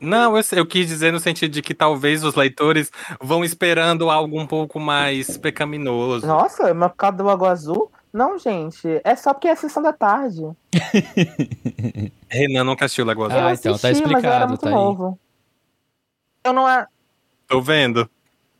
Não, 0.00 0.36
eu, 0.36 0.42
eu 0.52 0.66
quis 0.66 0.86
dizer 0.86 1.12
no 1.12 1.20
sentido 1.20 1.52
de 1.52 1.62
que 1.62 1.72
talvez 1.72 2.22
os 2.22 2.34
leitores 2.34 2.90
vão 3.20 3.44
esperando 3.44 4.10
algo 4.10 4.40
um 4.40 4.46
pouco 4.46 4.78
mais 4.78 5.38
pecaminoso. 5.38 6.26
Nossa, 6.26 6.74
mas 6.74 6.90
por 6.90 6.96
causa 6.96 7.16
do 7.16 7.24
Lagoa 7.24 7.50
Azul? 7.50 7.90
Não, 8.12 8.38
gente. 8.38 9.00
É 9.04 9.14
só 9.14 9.32
porque 9.32 9.48
é 9.48 9.54
sessão 9.54 9.82
da 9.82 9.92
tarde. 9.92 10.42
Renan 12.28 12.64
nunca 12.64 12.86
assistiu 12.86 13.04
Lagoa 13.04 13.26
Azul. 13.26 13.38
Ah, 13.38 13.50
eu 13.50 13.54
então, 13.54 13.78
tá 13.78 13.88
assisti, 13.88 14.08
mas 14.10 14.24
eu 14.24 14.30
era 14.30 14.44
explicado, 14.44 14.48
muito 14.48 14.60
tá 14.60 14.68
aí. 14.68 14.74
novo. 14.74 15.18
Eu 16.44 16.52
não 16.52 16.68
é. 16.68 16.86
Tô 17.46 17.60
vendo. 17.60 18.10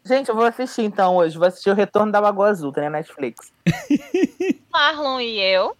Gente, 0.04 0.28
eu 0.28 0.36
vou 0.36 0.44
assistir 0.44 0.82
então 0.82 1.16
hoje. 1.16 1.36
Vou 1.36 1.48
assistir 1.48 1.70
o 1.70 1.74
Retorno 1.74 2.12
da 2.12 2.20
Lagoa 2.20 2.50
Azul, 2.50 2.72
tem 2.72 2.84
na 2.84 2.90
Netflix. 2.90 3.52
Marlon 4.70 5.20
e 5.20 5.40
eu. 5.40 5.76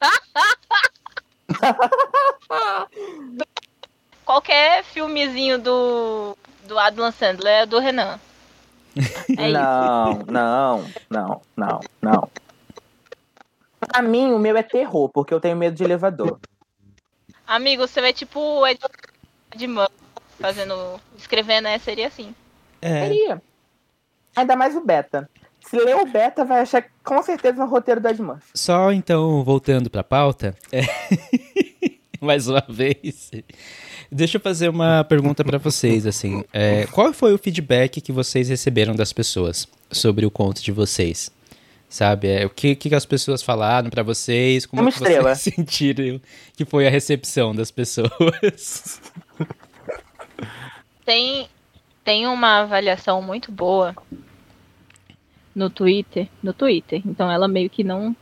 Qualquer 4.24 4.84
filmezinho 4.84 5.58
do, 5.58 6.38
do 6.66 6.78
Adam 6.78 7.10
Sandler 7.10 7.62
é 7.62 7.66
do 7.66 7.80
Renan. 7.80 8.20
É 9.36 9.48
isso. 9.48 9.52
não, 9.52 10.22
não, 10.28 10.88
não, 11.10 11.42
não, 11.56 11.80
não. 12.00 12.30
Pra 13.80 14.00
mim, 14.02 14.32
o 14.32 14.38
meu 14.38 14.56
é 14.56 14.62
terror, 14.62 15.08
porque 15.08 15.34
eu 15.34 15.40
tenho 15.40 15.56
medo 15.56 15.76
de 15.76 15.82
elevador. 15.82 16.38
Amigo, 17.46 17.88
você 17.88 18.00
vai 18.00 18.12
tipo 18.12 18.64
Ed 18.66 18.78
de 19.56 19.66
mão 19.66 19.88
fazendo. 20.38 21.00
escrevendo, 21.16 21.64
né? 21.64 21.78
Seria 21.78 22.06
assim. 22.06 22.34
É, 22.80 23.02
Seria. 23.02 23.42
Ainda 24.36 24.56
mais 24.56 24.76
o 24.76 24.80
beta. 24.80 25.28
Se 25.68 25.76
ler 25.76 25.96
o 25.96 26.06
beta, 26.06 26.44
vai 26.44 26.60
achar 26.60 26.84
com 27.04 27.22
certeza 27.22 27.58
no 27.58 27.70
roteiro 27.70 28.00
do 28.00 28.08
Ed 28.08 28.22
Murphy. 28.22 28.46
só 28.54 28.90
então, 28.90 29.44
voltando 29.44 29.90
pra 29.90 30.02
pauta, 30.02 30.54
é, 30.72 30.80
mais 32.22 32.48
uma 32.48 32.64
vez, 32.66 33.30
deixa 34.10 34.38
eu 34.38 34.40
fazer 34.40 34.70
uma 34.70 35.04
pergunta 35.04 35.44
pra 35.44 35.58
vocês, 35.58 36.06
assim, 36.06 36.42
é, 36.54 36.86
qual 36.86 37.12
foi 37.12 37.34
o 37.34 37.38
feedback 37.38 38.00
que 38.00 38.12
vocês 38.12 38.48
receberam 38.48 38.94
das 38.94 39.12
pessoas 39.12 39.68
sobre 39.90 40.24
o 40.24 40.30
conto 40.30 40.62
de 40.62 40.72
vocês? 40.72 41.30
Sabe, 41.86 42.28
é, 42.28 42.46
o 42.46 42.50
que, 42.50 42.74
que 42.74 42.94
as 42.94 43.04
pessoas 43.04 43.42
falaram 43.42 43.90
pra 43.90 44.02
vocês, 44.02 44.64
como 44.64 44.82
Uma 44.82 44.92
que 44.92 44.98
vocês 44.98 45.38
sentiram 45.54 46.20
que 46.56 46.64
foi 46.64 46.86
a 46.86 46.90
recepção 46.90 47.54
das 47.54 47.70
pessoas? 47.70 49.02
Tem, 51.04 51.48
tem 52.04 52.26
uma 52.26 52.60
avaliação 52.60 53.22
muito 53.22 53.50
boa 53.50 53.94
no 55.54 55.70
Twitter. 55.70 56.28
No 56.42 56.52
Twitter. 56.52 57.02
Então 57.04 57.30
ela 57.30 57.48
meio 57.48 57.70
que 57.70 57.82
não. 57.82 58.14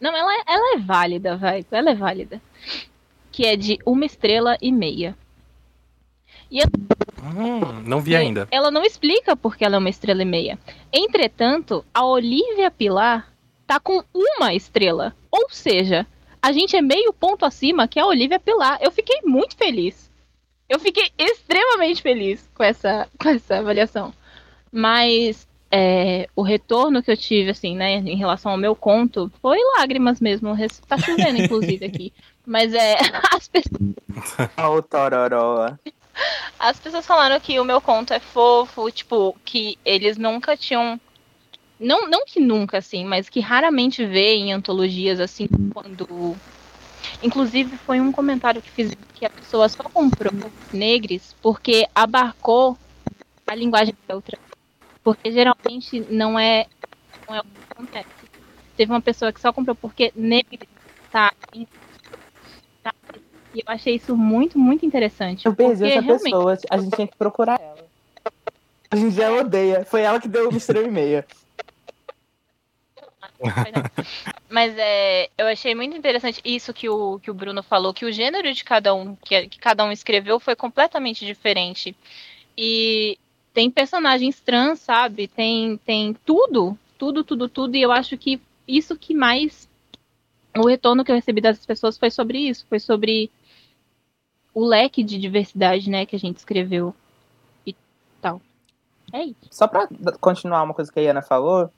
Não, 0.00 0.16
ela, 0.16 0.32
é- 0.34 0.44
ela 0.46 0.74
é 0.76 0.78
válida, 0.78 1.36
vai. 1.36 1.64
Ela 1.70 1.90
é 1.90 1.94
válida. 1.94 2.40
Que 3.30 3.46
é 3.46 3.56
de 3.56 3.78
uma 3.86 4.04
estrela 4.04 4.56
e 4.60 4.70
meia. 4.72 5.16
Hum, 7.22 7.82
não 7.86 8.00
vi 8.00 8.12
E 8.12 8.16
ainda. 8.16 8.48
Ela 8.50 8.70
não 8.70 8.82
explica 8.84 9.36
porque 9.36 9.64
ela 9.64 9.76
é 9.76 9.78
uma 9.78 9.88
estrela 9.88 10.22
e 10.22 10.26
meia. 10.26 10.58
Entretanto, 10.92 11.84
a 11.94 12.04
Olivia 12.04 12.70
Pilar 12.70 13.32
tá 13.66 13.80
com 13.80 14.02
uma 14.12 14.52
estrela. 14.52 15.14
Ou 15.30 15.48
seja, 15.50 16.06
a 16.42 16.52
gente 16.52 16.76
é 16.76 16.82
meio 16.82 17.12
ponto 17.12 17.44
acima 17.46 17.88
que 17.88 17.98
a 17.98 18.06
Olivia 18.06 18.38
Pilar. 18.38 18.78
Eu 18.82 18.90
fiquei 18.90 19.20
muito 19.24 19.56
feliz. 19.56 20.10
Eu 20.72 20.78
fiquei 20.78 21.10
extremamente 21.18 22.00
feliz 22.00 22.48
com 22.54 22.64
essa, 22.64 23.06
com 23.20 23.28
essa 23.28 23.58
avaliação. 23.58 24.10
Mas 24.72 25.46
é, 25.70 26.30
o 26.34 26.40
retorno 26.40 27.02
que 27.02 27.10
eu 27.10 27.16
tive, 27.16 27.50
assim, 27.50 27.76
né, 27.76 27.96
em 27.96 28.16
relação 28.16 28.52
ao 28.52 28.56
meu 28.56 28.74
conto, 28.74 29.30
foi 29.42 29.58
lágrimas 29.76 30.18
mesmo. 30.18 30.56
Tá 30.88 30.96
chovendo, 30.96 31.42
inclusive, 31.42 31.84
aqui. 31.84 32.10
Mas 32.46 32.72
é. 32.72 32.96
As 33.36 33.48
pessoas 33.48 33.82
o 34.58 34.82
as 36.58 36.80
pessoas 36.80 37.06
falaram 37.06 37.38
que 37.38 37.60
o 37.60 37.64
meu 37.64 37.80
conto 37.80 38.14
é 38.14 38.18
fofo, 38.18 38.90
tipo, 38.90 39.36
que 39.44 39.78
eles 39.84 40.16
nunca 40.16 40.56
tinham. 40.56 40.98
Não, 41.78 42.08
não 42.08 42.24
que 42.24 42.40
nunca, 42.40 42.78
assim, 42.78 43.04
mas 43.04 43.28
que 43.28 43.40
raramente 43.40 44.06
vê 44.06 44.36
em 44.36 44.54
antologias 44.54 45.20
assim, 45.20 45.46
quando. 45.70 46.34
Inclusive, 47.22 47.76
foi 47.78 48.00
um 48.00 48.12
comentário 48.12 48.60
que 48.62 48.70
fiz 48.70 48.92
que 49.14 49.24
a 49.26 49.30
pessoa 49.30 49.68
só 49.68 49.82
comprou 49.84 50.32
Negres 50.72 51.34
porque 51.42 51.86
abarcou 51.94 52.76
a 53.46 53.54
linguagem 53.54 53.94
neutra. 54.08 54.38
Porque 55.04 55.30
geralmente 55.32 56.00
não 56.08 56.38
é, 56.38 56.66
não 57.28 57.36
é 57.36 57.40
o 57.40 57.42
que 57.44 57.48
acontece. 57.70 58.08
Teve 58.76 58.92
uma 58.92 59.00
pessoa 59.00 59.32
que 59.32 59.40
só 59.40 59.52
comprou 59.52 59.74
porque 59.74 60.12
Negres 60.14 60.68
tá 61.10 61.32
em. 61.52 61.66
tá- 62.82 62.94
E 63.54 63.58
eu 63.58 63.64
achei 63.66 63.96
isso 63.96 64.16
muito, 64.16 64.58
muito 64.58 64.86
interessante. 64.86 65.44
Eu 65.46 65.54
perdi 65.54 65.84
essa 65.84 66.00
realmente 66.00 66.24
pessoa. 66.24 66.58
A 66.70 66.78
gente 66.78 66.94
tinha 66.94 67.06
que 67.08 67.16
procurar 67.16 67.60
ela. 67.60 67.84
A 68.90 68.96
gente 68.96 69.14
já 69.14 69.30
odeia. 69.32 69.84
Foi 69.84 70.02
ela 70.02 70.20
que 70.20 70.28
deu 70.28 70.48
uma 70.48 70.56
estrela 70.56 70.86
e 70.86 70.90
meia. 70.90 71.26
Mas 74.48 74.74
é, 74.76 75.30
eu 75.36 75.46
achei 75.46 75.74
muito 75.74 75.96
interessante 75.96 76.40
isso 76.44 76.72
que 76.72 76.88
o, 76.88 77.18
que 77.18 77.30
o 77.30 77.34
Bruno 77.34 77.62
falou, 77.62 77.94
que 77.94 78.04
o 78.04 78.12
gênero 78.12 78.52
de 78.52 78.64
cada 78.64 78.94
um, 78.94 79.16
que, 79.16 79.48
que 79.48 79.58
cada 79.58 79.84
um 79.84 79.92
escreveu, 79.92 80.38
foi 80.38 80.54
completamente 80.54 81.24
diferente. 81.24 81.96
E 82.56 83.18
tem 83.54 83.70
personagens 83.70 84.40
trans, 84.40 84.80
sabe? 84.80 85.26
Tem, 85.26 85.76
tem 85.78 86.14
tudo, 86.24 86.78
tudo, 86.98 87.24
tudo, 87.24 87.48
tudo. 87.48 87.76
E 87.76 87.82
eu 87.82 87.90
acho 87.90 88.16
que 88.16 88.40
isso 88.66 88.96
que 88.96 89.14
mais 89.14 89.68
o 90.56 90.66
retorno 90.66 91.04
que 91.04 91.10
eu 91.10 91.16
recebi 91.16 91.40
das 91.40 91.64
pessoas 91.64 91.96
foi 91.96 92.10
sobre 92.10 92.38
isso, 92.38 92.66
foi 92.68 92.78
sobre 92.78 93.30
o 94.54 94.64
leque 94.64 95.02
de 95.02 95.18
diversidade, 95.18 95.88
né, 95.88 96.04
que 96.04 96.14
a 96.14 96.18
gente 96.18 96.36
escreveu 96.36 96.94
e 97.66 97.74
tal. 98.20 98.40
É 99.12 99.24
isso. 99.24 99.36
Só 99.50 99.66
pra 99.66 99.88
continuar 100.20 100.62
uma 100.62 100.74
coisa 100.74 100.92
que 100.92 101.00
a 101.00 101.02
Iana 101.02 101.22
falou, 101.22 101.70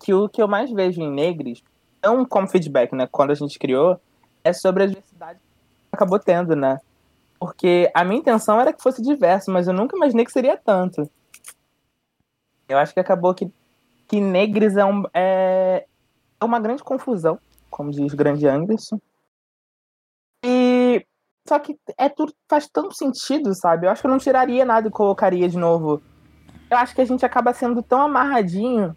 que 0.00 0.12
o 0.12 0.28
que 0.28 0.42
eu 0.42 0.48
mais 0.48 0.70
vejo 0.70 1.00
em 1.00 1.10
Negres, 1.10 1.62
não 2.02 2.24
como 2.24 2.48
feedback, 2.48 2.94
né, 2.94 3.06
quando 3.10 3.30
a 3.30 3.34
gente 3.34 3.58
criou, 3.58 4.00
é 4.44 4.52
sobre 4.52 4.84
a 4.84 4.86
diversidade 4.86 5.38
que 5.38 5.96
acabou 5.96 6.18
tendo, 6.18 6.54
né? 6.54 6.78
Porque 7.38 7.90
a 7.94 8.04
minha 8.04 8.20
intenção 8.20 8.60
era 8.60 8.72
que 8.72 8.82
fosse 8.82 9.02
diverso, 9.02 9.50
mas 9.50 9.66
eu 9.66 9.74
nunca 9.74 9.96
imaginei 9.96 10.24
que 10.24 10.32
seria 10.32 10.56
tanto. 10.56 11.10
Eu 12.68 12.78
acho 12.78 12.94
que 12.94 13.00
acabou 13.00 13.34
que, 13.34 13.50
que 14.08 14.20
Negres 14.20 14.76
é, 14.76 14.84
um, 14.84 15.04
é, 15.12 15.86
é 16.40 16.44
uma 16.44 16.58
grande 16.58 16.82
confusão, 16.82 17.38
como 17.70 17.90
diz 17.90 18.14
grande 18.14 18.46
Anderson. 18.46 18.98
E 20.44 21.04
só 21.46 21.58
que 21.58 21.78
é 21.96 22.08
tudo 22.08 22.32
faz 22.48 22.68
tanto 22.68 22.94
sentido, 22.94 23.54
sabe? 23.54 23.86
Eu 23.86 23.90
acho 23.90 24.00
que 24.00 24.06
eu 24.06 24.10
não 24.10 24.18
tiraria 24.18 24.64
nada 24.64 24.88
e 24.88 24.90
colocaria 24.90 25.48
de 25.48 25.56
novo. 25.56 26.02
Eu 26.68 26.76
acho 26.78 26.94
que 26.94 27.00
a 27.00 27.04
gente 27.04 27.24
acaba 27.24 27.52
sendo 27.52 27.82
tão 27.82 28.02
amarradinho. 28.02 28.96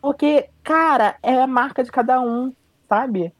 Porque, 0.00 0.48
cara, 0.62 1.16
é 1.22 1.40
a 1.42 1.46
marca 1.46 1.82
de 1.82 1.90
cada 1.90 2.20
um, 2.20 2.52
sabe? 2.88 3.32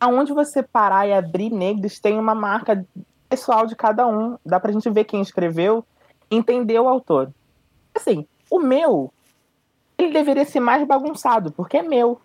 Aonde 0.00 0.32
você 0.32 0.62
parar 0.62 1.06
e 1.06 1.12
abrir 1.12 1.50
negros 1.50 1.98
tem 1.98 2.18
uma 2.18 2.34
marca 2.34 2.84
pessoal 3.28 3.66
de 3.66 3.76
cada 3.76 4.06
um. 4.06 4.36
Dá 4.44 4.58
pra 4.58 4.72
gente 4.72 4.88
ver 4.90 5.04
quem 5.04 5.20
escreveu 5.20 5.84
entender 6.30 6.78
o 6.78 6.88
autor. 6.88 7.32
Assim, 7.94 8.26
o 8.50 8.58
meu, 8.58 9.12
ele 9.96 10.12
deveria 10.12 10.44
ser 10.44 10.60
mais 10.60 10.86
bagunçado, 10.86 11.52
porque 11.52 11.78
é 11.78 11.82
meu. 11.82 12.20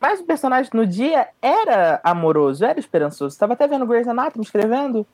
Mas 0.00 0.20
o 0.20 0.24
personagem 0.24 0.70
no 0.74 0.86
dia 0.86 1.28
era 1.40 2.00
amoroso, 2.04 2.64
era 2.64 2.78
esperançoso. 2.78 3.38
Tava 3.38 3.54
até 3.54 3.66
vendo 3.66 3.86
Grey's 3.86 4.08
Anatomy 4.08 4.44
escrevendo. 4.44 5.06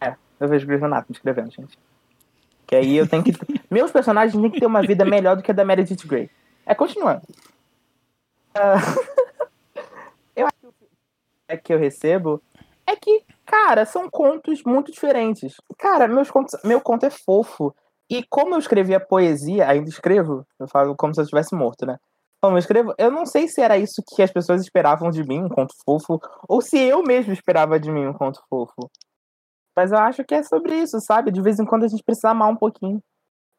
É, 0.00 0.14
eu 0.40 0.48
vejo 0.48 0.66
Grey's 0.66 0.82
Anatomy 0.82 1.12
escrevendo, 1.12 1.50
gente. 1.50 1.78
Que 2.66 2.76
aí 2.76 2.96
eu 2.96 3.06
tenho 3.06 3.22
que. 3.22 3.32
Meus 3.70 3.90
personagens 3.90 4.40
têm 4.40 4.50
que 4.50 4.60
ter 4.60 4.66
uma 4.66 4.82
vida 4.82 5.04
melhor 5.04 5.36
do 5.36 5.42
que 5.42 5.50
a 5.50 5.54
da 5.54 5.64
Meredith 5.64 6.06
Grey. 6.06 6.30
É, 6.64 6.74
continuando. 6.74 7.22
Uh... 8.56 9.48
eu 10.34 10.46
acho 10.46 10.56
que 10.60 10.66
o 10.66 10.72
é 11.48 11.56
que 11.56 11.72
eu 11.72 11.78
recebo 11.78 12.42
é 12.86 12.96
que, 12.96 13.22
cara, 13.44 13.84
são 13.84 14.08
contos 14.08 14.62
muito 14.64 14.90
diferentes. 14.90 15.56
Cara, 15.78 16.08
meus 16.08 16.30
contos, 16.30 16.58
meu 16.64 16.80
conto 16.80 17.04
é 17.04 17.10
fofo. 17.10 17.74
E 18.10 18.24
como 18.24 18.54
eu 18.54 18.58
escrevi 18.58 18.94
a 18.94 19.00
poesia, 19.00 19.68
ainda 19.68 19.88
escrevo, 19.90 20.46
eu 20.58 20.66
falo 20.66 20.96
como 20.96 21.14
se 21.14 21.20
eu 21.20 21.24
estivesse 21.24 21.54
morto, 21.54 21.84
né? 21.84 21.98
Como 22.40 22.54
eu 22.54 22.58
escrevo, 22.58 22.94
eu 22.96 23.10
não 23.10 23.26
sei 23.26 23.48
se 23.48 23.60
era 23.60 23.76
isso 23.76 24.02
que 24.06 24.22
as 24.22 24.32
pessoas 24.32 24.62
esperavam 24.62 25.10
de 25.10 25.22
mim, 25.24 25.42
um 25.42 25.48
conto 25.48 25.74
fofo, 25.84 26.18
ou 26.48 26.62
se 26.62 26.78
eu 26.78 27.02
mesmo 27.02 27.32
esperava 27.32 27.78
de 27.78 27.90
mim 27.90 28.06
um 28.06 28.14
conto 28.14 28.40
fofo. 28.48 28.90
Mas 29.76 29.92
eu 29.92 29.98
acho 29.98 30.24
que 30.24 30.34
é 30.34 30.42
sobre 30.42 30.74
isso, 30.74 30.98
sabe? 31.00 31.30
De 31.30 31.42
vez 31.42 31.58
em 31.58 31.66
quando 31.66 31.84
a 31.84 31.88
gente 31.88 32.02
precisa 32.02 32.30
amar 32.30 32.48
um 32.48 32.56
pouquinho. 32.56 33.02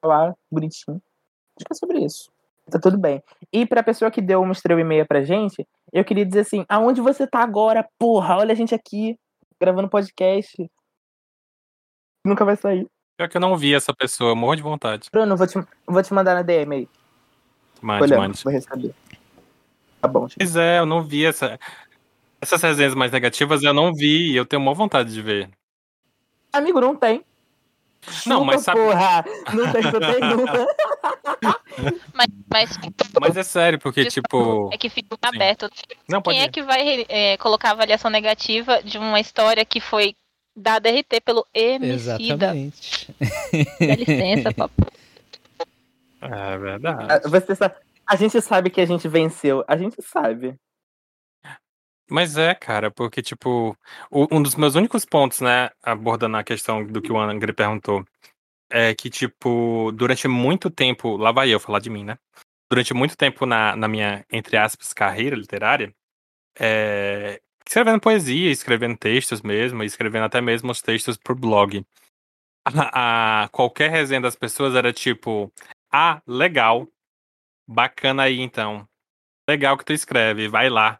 Falar 0.01 0.35
bonitinho. 0.51 1.01
Acho 1.57 1.65
que 1.65 1.73
é 1.73 1.75
sobre 1.75 1.99
isso. 1.99 2.31
Tá 2.69 2.79
tudo 2.79 2.97
bem. 2.97 3.21
E 3.51 3.65
pra 3.65 3.83
pessoa 3.83 4.11
que 4.11 4.21
deu 4.21 4.41
uma 4.41 4.51
estrela 4.51 4.79
e 4.79 4.83
meia 4.83 5.05
pra 5.05 5.23
gente, 5.23 5.67
eu 5.91 6.05
queria 6.05 6.25
dizer 6.25 6.41
assim: 6.41 6.65
aonde 6.69 7.01
você 7.01 7.25
tá 7.25 7.39
agora, 7.39 7.87
porra? 7.97 8.37
Olha 8.37 8.51
a 8.51 8.55
gente 8.55 8.75
aqui, 8.75 9.17
gravando 9.59 9.89
podcast. 9.89 10.69
Nunca 12.25 12.45
vai 12.45 12.55
sair. 12.55 12.87
Pior 13.17 13.27
que 13.27 13.35
eu 13.37 13.41
não 13.41 13.57
vi 13.57 13.73
essa 13.73 13.93
pessoa, 13.93 14.35
morro 14.35 14.55
de 14.55 14.61
vontade. 14.61 15.09
Bruno, 15.11 15.35
vou 15.35 15.47
te, 15.47 15.59
vou 15.85 16.03
te 16.03 16.13
mandar 16.13 16.35
na 16.35 16.41
DM 16.41 16.75
aí. 16.75 16.89
Mande, 17.81 18.03
Olhando, 18.03 18.19
mande. 18.21 18.43
vou 18.43 18.53
receber. 18.53 18.93
Tá 19.99 20.07
bom, 20.07 20.27
gente. 20.27 20.37
Pois 20.37 20.55
é, 20.55 20.79
eu 20.79 20.85
não 20.85 21.03
vi 21.03 21.25
essa. 21.25 21.59
Essas 22.41 22.61
resenhas 22.61 22.95
mais 22.95 23.11
negativas 23.11 23.61
eu 23.63 23.73
não 23.73 23.93
vi 23.93 24.31
e 24.31 24.35
eu 24.35 24.45
tenho 24.45 24.61
uma 24.61 24.73
vontade 24.73 25.11
de 25.11 25.21
ver. 25.21 25.49
Amigo, 26.53 26.79
não 26.79 26.95
tem. 26.95 27.23
Não, 28.25 28.43
mas 28.45 28.61
sabe- 28.61 28.79
Porra, 28.79 29.25
não 29.53 29.71
tem, 29.71 29.81
nenhuma. 30.21 30.67
Mas, 32.13 32.27
mas 32.51 32.79
Mas 33.21 33.37
é 33.37 33.43
sério, 33.43 33.79
porque, 33.79 34.05
tipo. 34.05 34.69
é 34.73 34.77
que 34.77 34.89
fica 34.89 35.15
Sim. 35.15 35.19
aberto. 35.35 35.69
Não, 36.07 36.21
pode 36.21 36.35
Quem 36.35 36.43
é 36.43 36.47
ir. 36.47 36.51
que 36.51 36.61
vai 36.63 37.05
é, 37.07 37.37
colocar 37.37 37.71
avaliação 37.71 38.09
negativa 38.09 38.81
de 38.83 38.97
uma 38.97 39.19
história 39.19 39.63
que 39.65 39.79
foi 39.79 40.15
dada 40.55 40.89
RT 40.89 41.21
pelo 41.23 41.45
Emicida? 41.53 41.93
Exatamente. 42.55 43.15
Dá 43.79 43.95
licença, 43.95 44.53
papo. 44.55 44.87
É 46.21 46.57
verdade. 46.57 47.05
Ah, 47.09 47.21
Você 47.29 47.55
sabe, 47.55 47.75
a 48.05 48.15
gente 48.15 48.41
sabe 48.41 48.69
que 48.69 48.81
a 48.81 48.85
gente 48.85 49.07
venceu. 49.07 49.63
A 49.67 49.77
gente 49.77 50.01
sabe. 50.01 50.55
Mas 52.09 52.37
é, 52.37 52.55
cara, 52.55 52.89
porque, 52.91 53.21
tipo, 53.21 53.77
um 54.11 54.41
dos 54.41 54.55
meus 54.55 54.75
únicos 54.75 55.05
pontos, 55.05 55.41
né, 55.41 55.69
abordando 55.83 56.37
a 56.37 56.43
questão 56.43 56.83
do 56.85 57.01
que 57.01 57.11
o 57.11 57.19
Angry 57.19 57.53
perguntou, 57.53 58.03
é 58.69 58.95
que, 58.95 59.09
tipo, 59.09 59.91
durante 59.93 60.27
muito 60.27 60.69
tempo, 60.69 61.17
lá 61.17 61.31
vai 61.31 61.49
eu 61.53 61.59
falar 61.59 61.79
de 61.79 61.89
mim, 61.89 62.03
né? 62.05 62.17
Durante 62.71 62.93
muito 62.93 63.17
tempo 63.17 63.45
na, 63.45 63.75
na 63.75 63.87
minha, 63.87 64.25
entre 64.31 64.57
aspas, 64.57 64.93
carreira 64.93 65.35
literária, 65.35 65.93
é, 66.59 67.41
escrevendo 67.67 68.01
poesia, 68.01 68.51
escrevendo 68.51 68.97
textos 68.97 69.41
mesmo, 69.41 69.83
escrevendo 69.83 70.25
até 70.25 70.41
mesmo 70.41 70.71
os 70.71 70.81
textos 70.81 71.17
pro 71.17 71.35
blog. 71.35 71.85
A, 72.65 73.43
a- 73.45 73.49
qualquer 73.49 73.89
resenha 73.91 74.21
das 74.21 74.35
pessoas 74.35 74.75
era 74.75 74.93
tipo, 74.93 75.51
ah, 75.91 76.21
legal, 76.27 76.87
bacana 77.67 78.23
aí 78.23 78.39
então. 78.39 78.87
Legal 79.49 79.77
que 79.77 79.85
tu 79.85 79.93
escreve, 79.93 80.47
vai 80.47 80.69
lá. 80.69 80.99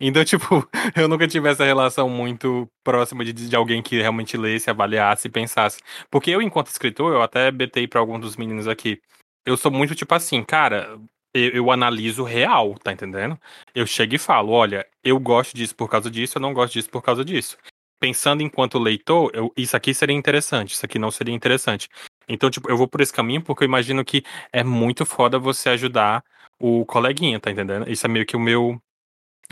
Então, 0.00 0.24
tipo, 0.24 0.66
eu 0.96 1.06
nunca 1.08 1.28
tive 1.28 1.48
essa 1.48 1.64
relação 1.64 2.08
muito 2.08 2.68
próxima 2.82 3.24
de, 3.24 3.32
de 3.32 3.54
alguém 3.54 3.82
que 3.82 4.00
realmente 4.00 4.36
lesse, 4.36 4.70
avaliasse 4.70 5.28
e 5.28 5.30
pensasse. 5.30 5.80
Porque 6.10 6.30
eu, 6.30 6.40
enquanto 6.40 6.68
escritor, 6.68 7.12
eu 7.12 7.22
até 7.22 7.50
betei 7.50 7.86
pra 7.86 8.00
alguns 8.00 8.20
dos 8.20 8.36
meninos 8.36 8.66
aqui. 8.66 9.00
Eu 9.44 9.56
sou 9.56 9.70
muito 9.70 9.94
tipo 9.94 10.14
assim, 10.14 10.42
cara, 10.42 10.98
eu, 11.34 11.50
eu 11.50 11.70
analiso 11.70 12.22
real, 12.24 12.74
tá 12.78 12.92
entendendo? 12.92 13.38
Eu 13.74 13.86
chego 13.86 14.14
e 14.14 14.18
falo, 14.18 14.52
olha, 14.52 14.86
eu 15.04 15.18
gosto 15.18 15.54
disso 15.54 15.74
por 15.74 15.88
causa 15.88 16.10
disso, 16.10 16.38
eu 16.38 16.42
não 16.42 16.54
gosto 16.54 16.74
disso 16.74 16.90
por 16.90 17.02
causa 17.02 17.24
disso. 17.24 17.56
Pensando 18.00 18.42
enquanto 18.42 18.78
leitor, 18.78 19.30
eu, 19.34 19.52
isso 19.56 19.76
aqui 19.76 19.92
seria 19.92 20.16
interessante, 20.16 20.72
isso 20.72 20.86
aqui 20.86 20.98
não 20.98 21.10
seria 21.10 21.34
interessante. 21.34 21.88
Então, 22.28 22.50
tipo, 22.50 22.70
eu 22.70 22.76
vou 22.76 22.88
por 22.88 23.00
esse 23.00 23.12
caminho 23.12 23.42
porque 23.42 23.64
eu 23.64 23.68
imagino 23.68 24.04
que 24.04 24.22
é 24.52 24.64
muito 24.64 25.04
foda 25.04 25.38
você 25.38 25.68
ajudar 25.70 26.24
o 26.58 26.84
coleguinha, 26.86 27.40
tá 27.40 27.50
entendendo? 27.50 27.90
Isso 27.90 28.06
é 28.06 28.08
meio 28.08 28.26
que 28.26 28.36
o 28.36 28.40
meu 28.40 28.80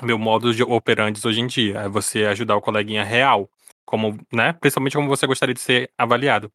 meu 0.07 0.19
modo 0.19 0.55
de 0.55 0.63
operantes 0.63 1.25
hoje 1.25 1.41
em 1.41 1.47
dia, 1.47 1.81
é 1.81 1.89
você 1.89 2.25
ajudar 2.27 2.57
o 2.57 2.61
coleguinha 2.61 3.05
real, 3.05 3.49
como, 3.85 4.19
né, 4.33 4.53
principalmente 4.55 4.97
como 4.97 5.09
você 5.09 5.27
gostaria 5.27 5.55
de 5.55 5.61
ser 5.61 5.91
avaliado. 5.97 6.53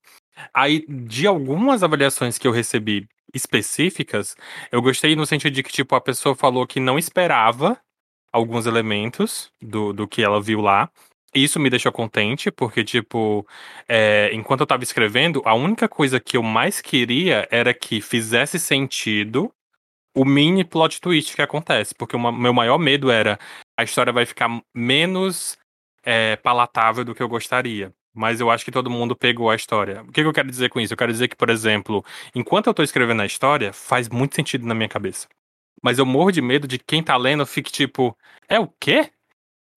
Aí, 0.54 0.86
de 0.88 1.28
algumas 1.28 1.84
avaliações 1.84 2.38
que 2.38 2.48
eu 2.48 2.52
recebi 2.52 3.08
específicas, 3.34 4.36
eu 4.72 4.82
gostei 4.82 5.16
no 5.16 5.26
sentido 5.26 5.54
de 5.54 5.64
que, 5.64 5.72
tipo, 5.72 5.96
a 5.96 6.02
pessoa 6.02 6.36
falou 6.36 6.68
que 6.68 6.80
não 6.80 6.98
esperava 7.00 7.80
alguns 8.32 8.66
elementos 8.66 9.52
do, 9.62 9.94
do 9.94 10.08
que 10.08 10.24
ela 10.24 10.42
viu 10.42 10.62
lá. 10.62 10.90
E 11.36 11.44
Isso 11.44 11.60
me 11.60 11.70
deixou 11.70 11.92
contente, 11.92 12.52
porque, 12.52 12.84
tipo, 12.84 13.48
é, 13.88 14.30
enquanto 14.34 14.62
eu 14.62 14.68
tava 14.68 14.84
escrevendo, 14.84 15.42
a 15.46 15.56
única 15.56 15.90
coisa 15.90 16.20
que 16.20 16.38
eu 16.38 16.44
mais 16.44 16.80
queria 16.82 17.48
era 17.50 17.74
que 17.74 18.02
fizesse 18.02 18.60
sentido 18.60 19.52
o 20.16 20.26
mini 20.26 20.64
plot 20.64 21.02
twist 21.02 21.36
que 21.36 21.42
acontece. 21.42 21.94
Porque 21.96 22.16
o 22.16 22.32
meu 22.32 22.54
maior 22.54 22.78
medo 22.78 23.10
era 23.12 23.40
a 23.78 23.84
história 23.84 24.14
vai 24.14 24.26
ficar 24.26 24.50
menos 24.74 25.58
é, 26.04 26.36
palatável 26.38 27.04
do 27.04 27.16
que 27.16 27.24
eu 27.24 27.28
gostaria. 27.28 27.94
Mas 28.14 28.40
eu 28.40 28.52
acho 28.52 28.64
que 28.64 28.72
todo 28.72 28.90
mundo 28.90 29.16
pegou 29.16 29.50
a 29.50 29.56
história. 29.56 30.04
O 30.04 30.12
que, 30.12 30.22
que 30.22 30.28
eu 30.28 30.34
quero 30.34 30.50
dizer 30.50 30.70
com 30.70 30.80
isso? 30.80 30.94
Eu 30.94 30.98
quero 30.98 31.12
dizer 31.12 31.28
que, 31.28 31.36
por 31.36 31.50
exemplo, 31.50 32.06
enquanto 32.36 32.68
eu 32.68 32.74
tô 32.74 32.84
escrevendo 32.84 33.24
a 33.24 33.26
história, 33.26 33.74
faz 33.74 34.08
muito 34.08 34.36
sentido 34.36 34.68
na 34.68 34.76
minha 34.76 34.90
cabeça. 34.90 35.28
Mas 35.82 35.98
eu 35.98 36.06
morro 36.06 36.32
de 36.32 36.42
medo 36.42 36.68
de 36.68 36.78
quem 36.78 37.04
tá 37.04 37.18
lendo 37.18 37.46
fique 37.46 37.72
tipo, 37.72 38.16
é 38.48 38.60
o 38.60 38.68
quê? 38.80 39.12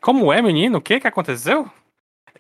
Como 0.02 0.30
é, 0.32 0.42
menino? 0.42 0.78
O 0.78 0.80
que 0.82 1.00
que 1.00 1.08
aconteceu? 1.08 1.70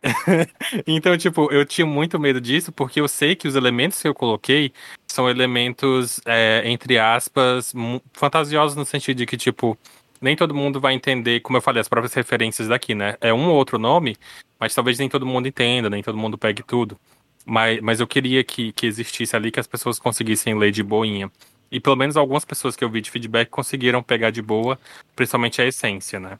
então, 0.86 1.16
tipo, 1.16 1.52
eu 1.52 1.64
tinha 1.64 1.86
muito 1.86 2.18
medo 2.18 2.40
disso, 2.40 2.72
porque 2.72 3.00
eu 3.00 3.08
sei 3.08 3.34
que 3.34 3.48
os 3.48 3.54
elementos 3.54 4.00
que 4.00 4.08
eu 4.08 4.14
coloquei 4.14 4.72
são 5.06 5.28
elementos, 5.28 6.20
é, 6.24 6.62
entre 6.66 6.98
aspas, 6.98 7.72
fantasiosos 8.12 8.76
no 8.76 8.84
sentido 8.84 9.18
de 9.18 9.26
que, 9.26 9.36
tipo, 9.36 9.78
nem 10.20 10.36
todo 10.36 10.54
mundo 10.54 10.80
vai 10.80 10.94
entender, 10.94 11.40
como 11.40 11.58
eu 11.58 11.62
falei, 11.62 11.80
as 11.80 11.88
próprias 11.88 12.14
referências 12.14 12.68
daqui, 12.68 12.94
né? 12.94 13.16
É 13.20 13.32
um 13.32 13.48
ou 13.48 13.56
outro 13.56 13.78
nome, 13.78 14.16
mas 14.58 14.74
talvez 14.74 14.98
nem 14.98 15.08
todo 15.08 15.26
mundo 15.26 15.48
entenda, 15.48 15.90
nem 15.90 16.02
todo 16.02 16.18
mundo 16.18 16.38
pegue 16.38 16.62
tudo. 16.62 16.98
Mas, 17.44 17.80
mas 17.80 18.00
eu 18.00 18.06
queria 18.06 18.42
que, 18.42 18.72
que 18.72 18.86
existisse 18.86 19.36
ali 19.36 19.50
que 19.50 19.60
as 19.60 19.66
pessoas 19.66 19.98
conseguissem 19.98 20.58
ler 20.58 20.72
de 20.72 20.82
boinha. 20.82 21.30
E 21.70 21.80
pelo 21.80 21.96
menos 21.96 22.16
algumas 22.16 22.44
pessoas 22.44 22.76
que 22.76 22.84
eu 22.84 22.90
vi 22.90 23.00
de 23.00 23.10
feedback 23.10 23.48
conseguiram 23.48 24.02
pegar 24.02 24.30
de 24.30 24.42
boa, 24.42 24.78
principalmente 25.14 25.60
a 25.60 25.66
essência, 25.66 26.18
né? 26.20 26.38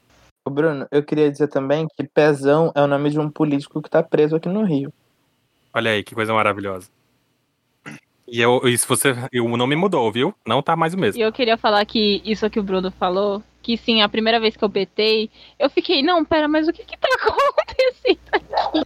Bruno, 0.51 0.87
eu 0.91 1.03
queria 1.03 1.31
dizer 1.31 1.49
também 1.49 1.87
que 1.97 2.05
Pezão 2.05 2.73
é 2.75 2.83
o 2.83 2.87
nome 2.87 3.11
de 3.11 3.19
um 3.19 3.31
político 3.31 3.83
que 3.83 3.91
tá 3.91 4.03
preso 4.03 4.37
aqui 4.37 4.49
no 4.49 4.65
Rio. 4.65 4.93
Olha 5.75 5.91
aí, 5.91 6.03
que 6.03 6.15
coisa 6.15 6.33
maravilhosa. 6.33 6.89
E 8.29 8.41
eu, 8.41 8.61
isso 8.65 8.89
você, 8.89 9.15
o 9.41 9.57
nome 9.57 9.77
mudou, 9.77 10.11
viu? 10.11 10.35
Não 10.45 10.61
tá 10.61 10.75
mais 10.75 10.95
o 10.95 10.99
mesmo. 10.99 11.21
E 11.21 11.23
eu 11.23 11.33
queria 11.33 11.57
falar 11.57 11.85
que 11.85 12.21
isso 12.25 12.49
que 12.51 12.59
o 12.59 12.63
Bruno 12.63 12.91
falou, 12.91 13.43
que 13.63 13.77
sim, 13.77 14.03
a 14.03 14.09
primeira 14.09 14.41
vez 14.41 14.57
que 14.57 14.65
eu 14.65 14.69
betei, 14.69 15.31
eu 15.59 15.71
fiquei, 15.71 16.03
não, 16.03 16.25
pera, 16.25 16.49
mas 16.49 16.67
o 16.67 16.73
que 16.73 16.85
que 16.85 16.97
tá 16.97 17.09
acontecendo 17.21 18.19
aqui? 18.33 18.83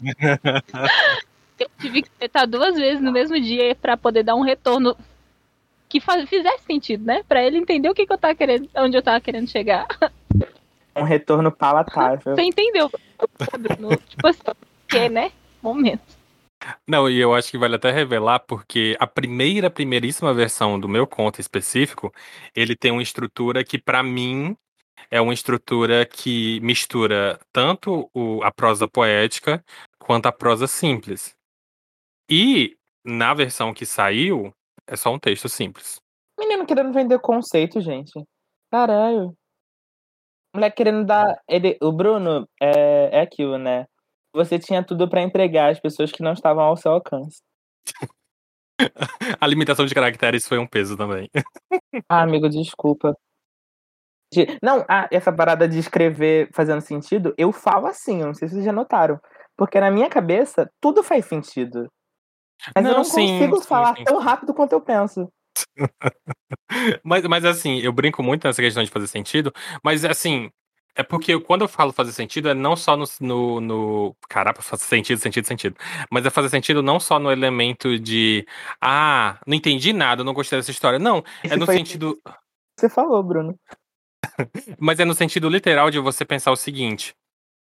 eu 1.58 1.68
tive 1.80 2.02
que 2.02 2.10
betar 2.20 2.46
duas 2.46 2.76
vezes 2.76 3.02
no 3.02 3.10
mesmo 3.10 3.40
dia 3.40 3.74
pra 3.74 3.96
poder 3.96 4.22
dar 4.22 4.36
um 4.36 4.42
retorno 4.42 4.96
que 5.88 6.00
faz, 6.00 6.28
fizesse 6.28 6.64
sentido, 6.64 7.04
né? 7.04 7.22
Pra 7.28 7.42
ele 7.42 7.58
entender 7.58 7.88
o 7.88 7.94
que, 7.94 8.06
que 8.06 8.12
eu 8.12 8.18
tava 8.18 8.34
querendo, 8.34 8.68
onde 8.76 8.96
eu 8.96 9.02
tava 9.02 9.20
querendo 9.20 9.48
chegar. 9.48 9.86
Um 10.96 11.02
retorno 11.02 11.50
palatável. 11.50 12.34
Você 12.34 12.42
entendeu, 12.42 12.88
Bruno? 12.88 13.96
tipo 14.06 14.26
assim, 14.26 14.40
que, 14.88 15.08
né? 15.08 15.32
Momento. 15.62 16.02
Não, 16.88 17.08
e 17.10 17.18
eu 17.18 17.34
acho 17.34 17.50
que 17.50 17.58
vale 17.58 17.76
até 17.76 17.90
revelar, 17.90 18.40
porque 18.40 18.96
a 18.98 19.06
primeira, 19.06 19.70
primeiríssima 19.70 20.32
versão 20.32 20.78
do 20.78 20.88
meu 20.88 21.06
conto 21.06 21.40
específico, 21.40 22.12
ele 22.54 22.74
tem 22.74 22.90
uma 22.90 23.02
estrutura 23.02 23.62
que, 23.64 23.78
pra 23.78 24.02
mim, 24.02 24.56
é 25.10 25.20
uma 25.20 25.34
estrutura 25.34 26.06
que 26.06 26.60
mistura 26.60 27.38
tanto 27.52 28.08
o- 28.14 28.42
a 28.42 28.50
prosa 28.50 28.88
poética 28.88 29.62
quanto 29.98 30.26
a 30.26 30.32
prosa 30.32 30.66
simples. 30.66 31.34
E 32.30 32.76
na 33.04 33.34
versão 33.34 33.74
que 33.74 33.84
saiu, 33.84 34.52
é 34.86 34.96
só 34.96 35.12
um 35.12 35.18
texto 35.18 35.48
simples. 35.48 36.00
Menino 36.38 36.66
querendo 36.66 36.92
vender 36.92 37.18
conceito, 37.20 37.80
gente. 37.80 38.24
Caralho. 38.70 39.36
Moleque 40.54 40.76
querendo 40.76 41.04
dar. 41.04 41.36
Ele, 41.48 41.76
o 41.82 41.90
Bruno 41.90 42.48
é, 42.62 43.18
é 43.18 43.20
aquilo, 43.20 43.58
né? 43.58 43.86
Você 44.32 44.58
tinha 44.58 44.82
tudo 44.84 45.08
pra 45.08 45.20
entregar 45.22 45.70
às 45.72 45.80
pessoas 45.80 46.12
que 46.12 46.22
não 46.22 46.32
estavam 46.32 46.62
ao 46.64 46.76
seu 46.76 46.92
alcance. 46.92 47.38
A 49.40 49.46
limitação 49.46 49.84
de 49.86 49.94
caracteres 49.94 50.46
foi 50.46 50.58
um 50.58 50.66
peso 50.66 50.96
também. 50.96 51.28
Ah, 52.08 52.22
amigo, 52.22 52.48
desculpa. 52.48 53.16
De- 54.32 54.58
Não, 54.62 54.84
ah, 54.88 55.08
essa 55.10 55.32
parada 55.32 55.68
de 55.68 55.78
escrever 55.78 56.48
fazendo 56.52 56.80
sentido, 56.80 57.32
eu 57.38 57.52
falo 57.52 57.86
assim, 57.86 58.20
eu 58.20 58.26
não 58.26 58.34
sei 58.34 58.48
se 58.48 58.54
vocês 58.54 58.64
já 58.64 58.72
notaram. 58.72 59.18
Porque 59.56 59.78
na 59.80 59.90
minha 59.90 60.08
cabeça, 60.08 60.68
tudo 60.80 61.02
faz 61.02 61.24
sentido. 61.26 61.88
Mas 62.74 62.84
eu 62.84 62.90
Não, 62.90 62.98
não 62.98 63.04
sim, 63.04 63.26
consigo 63.28 63.56
sim, 63.60 63.68
falar 63.68 63.96
sim, 63.96 64.04
tão 64.04 64.18
rápido 64.18 64.52
quanto 64.54 64.72
eu 64.72 64.80
penso. 64.80 65.28
Mas, 67.02 67.24
mas 67.24 67.44
assim, 67.44 67.78
eu 67.78 67.92
brinco 67.92 68.22
muito 68.22 68.46
nessa 68.46 68.62
questão 68.62 68.82
de 68.82 68.90
fazer 68.90 69.06
sentido, 69.06 69.52
mas 69.82 70.04
assim, 70.04 70.50
é 70.94 71.02
porque 71.02 71.38
quando 71.40 71.62
eu 71.62 71.68
falo 71.68 71.92
fazer 71.92 72.12
sentido, 72.12 72.48
é 72.48 72.54
não 72.54 72.76
só 72.76 72.96
no. 72.96 73.04
no, 73.20 73.60
no 73.60 74.16
caraca, 74.28 74.62
fazer 74.62 74.84
sentido, 74.84 75.18
sentido, 75.18 75.46
sentido. 75.46 75.76
Mas 76.10 76.24
é 76.24 76.30
fazer 76.30 76.48
sentido 76.48 76.82
não 76.82 77.00
só 77.00 77.18
no 77.18 77.30
elemento 77.30 77.98
de. 77.98 78.46
Ah, 78.80 79.38
não 79.46 79.54
entendi 79.56 79.92
nada, 79.92 80.22
não 80.22 80.32
gostei 80.32 80.58
dessa 80.58 80.70
história. 80.70 80.98
Não, 80.98 81.18
é 81.42 81.48
Esse 81.48 81.56
no 81.56 81.66
foi- 81.66 81.76
sentido. 81.76 82.18
Você 82.78 82.88
falou, 82.88 83.22
Bruno. 83.22 83.58
Mas 84.78 84.98
é 85.00 85.04
no 85.04 85.14
sentido 85.14 85.48
literal 85.48 85.90
de 85.90 85.98
você 85.98 86.24
pensar 86.24 86.50
o 86.52 86.56
seguinte: 86.56 87.14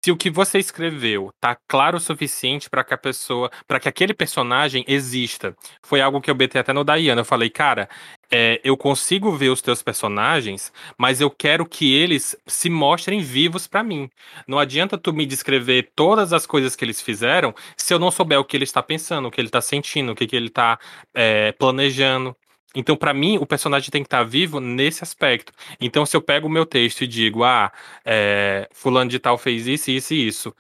se 0.09 0.13
o 0.13 0.17
que 0.17 0.31
você 0.31 0.59
escreveu 0.59 1.31
tá 1.39 1.55
claro 1.69 1.99
o 1.99 2.01
suficiente 2.01 2.71
para 2.71 2.83
que 2.83 2.95
a 2.95 2.99
pessoa, 2.99 3.51
para 3.67 3.79
que 3.79 3.91
aquele 3.91 4.15
personagem 4.15 4.83
exista. 4.89 5.55
Foi 5.83 6.01
algo 6.01 6.19
que 6.19 6.31
eu 6.31 6.35
betei 6.35 6.59
até 6.59 6.73
no 6.73 6.83
Diana. 6.83 7.21
Eu 7.21 7.27
falei, 7.27 7.51
cara, 7.51 7.91
é, 8.31 8.59
eu 8.65 8.75
consigo 8.75 9.31
ver 9.33 9.51
os 9.51 9.61
teus 9.61 9.83
personagens, 9.83 10.73
mas 10.97 11.21
eu 11.21 11.31
quero 11.31 11.67
que 11.67 11.95
eles 11.95 12.35
se 12.47 12.71
mostrem 12.71 13.21
vivos 13.21 13.67
para 13.67 13.83
mim. 13.83 14.09
Não 14.47 14.59
adianta 14.59 14.97
tu 14.97 15.13
me 15.13 15.27
descrever 15.27 15.91
todas 15.95 16.33
as 16.33 16.47
coisas 16.47 16.75
que 16.75 16.87
eles 16.87 17.03
fizeram 17.03 17.55
se 17.77 17.93
eu 17.93 17.99
não 17.99 18.11
souber 18.11 18.41
o 18.41 18.45
que 18.45 18.57
ele 18.57 18.65
está 18.65 18.83
pensando, 18.83 19.29
o 19.29 19.31
que 19.31 19.39
ele 19.39 19.49
está 19.49 19.61
sentindo, 19.61 20.13
o 20.13 20.15
que, 20.15 20.27
que 20.27 20.37
ele 20.37 20.47
está 20.49 20.79
é, 21.13 21.53
planejando. 21.53 22.35
Então, 22.75 22.97
para 22.97 23.15
mim, 23.15 23.39
o 23.39 23.47
personagem 23.47 23.91
tem 23.91 24.03
que 24.03 24.07
estar 24.07 24.23
vivo 24.25 24.61
nesse 24.61 25.03
aspecto. 25.03 25.53
Então, 25.81 26.05
se 26.05 26.17
eu 26.17 26.23
pego 26.23 26.47
o 26.47 26.51
meu 26.51 26.67
texto 26.67 27.03
e 27.03 27.07
digo, 27.07 27.43
ah, 27.43 27.73
é, 28.05 28.69
fulano 28.73 29.11
de 29.11 29.19
tal 29.19 29.39
fez 29.39 29.67
isso, 29.67 29.91
isso 29.91 30.15
e 30.15 30.27
isso. 30.27 30.55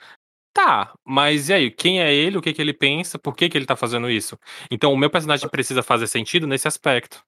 Tá, 0.53 0.93
mas 1.05 1.51
e 1.51 1.53
aí, 1.53 1.71
quem 1.71 2.01
é 2.01 2.13
ele, 2.13 2.39
o 2.39 2.43
que, 2.43 2.53
que 2.53 2.61
ele 2.61 2.73
pensa, 2.73 3.19
por 3.19 3.37
que, 3.37 3.49
que 3.49 3.57
ele 3.57 3.67
tá 3.67 3.77
fazendo 3.77 4.11
isso? 4.11 4.39
Então, 4.71 4.93
o 4.93 4.97
meu 4.97 5.11
personagem 5.11 5.49
precisa 5.49 5.83
fazer 5.83 6.07
sentido 6.07 6.47
nesse 6.47 6.67
aspecto. 6.67 7.23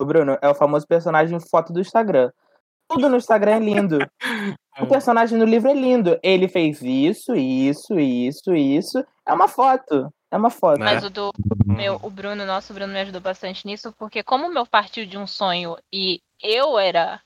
O 0.00 0.04
Bruno 0.04 0.38
é 0.40 0.48
o 0.48 0.54
famoso 0.54 0.86
personagem 0.86 1.38
foto 1.40 1.72
do 1.72 1.80
Instagram. 1.80 2.30
Tudo 2.88 3.08
no 3.08 3.16
Instagram 3.16 3.56
é 3.56 3.60
lindo. 3.60 3.98
O 4.80 4.88
personagem 4.88 5.38
no 5.38 5.44
livro 5.44 5.70
é 5.70 5.72
lindo. 5.72 6.18
Ele 6.20 6.48
fez 6.48 6.82
isso, 6.82 7.32
isso, 7.36 7.96
isso, 7.96 8.52
isso. 8.56 9.04
É 9.24 9.32
uma 9.32 9.46
foto. 9.46 10.12
É 10.34 10.36
uma 10.36 10.50
foto. 10.50 10.80
Né? 10.80 10.86
Mas 10.86 11.04
o 11.04 11.10
do 11.10 11.30
meu, 11.64 12.00
o 12.02 12.10
Bruno, 12.10 12.44
nosso 12.44 12.74
Bruno 12.74 12.92
me 12.92 12.98
ajudou 12.98 13.20
bastante 13.20 13.64
nisso, 13.64 13.94
porque 13.96 14.20
como 14.20 14.48
o 14.48 14.52
meu 14.52 14.66
partiu 14.66 15.06
de 15.06 15.16
um 15.16 15.28
sonho 15.28 15.76
e 15.92 16.20
eu 16.42 16.76
era 16.76 17.20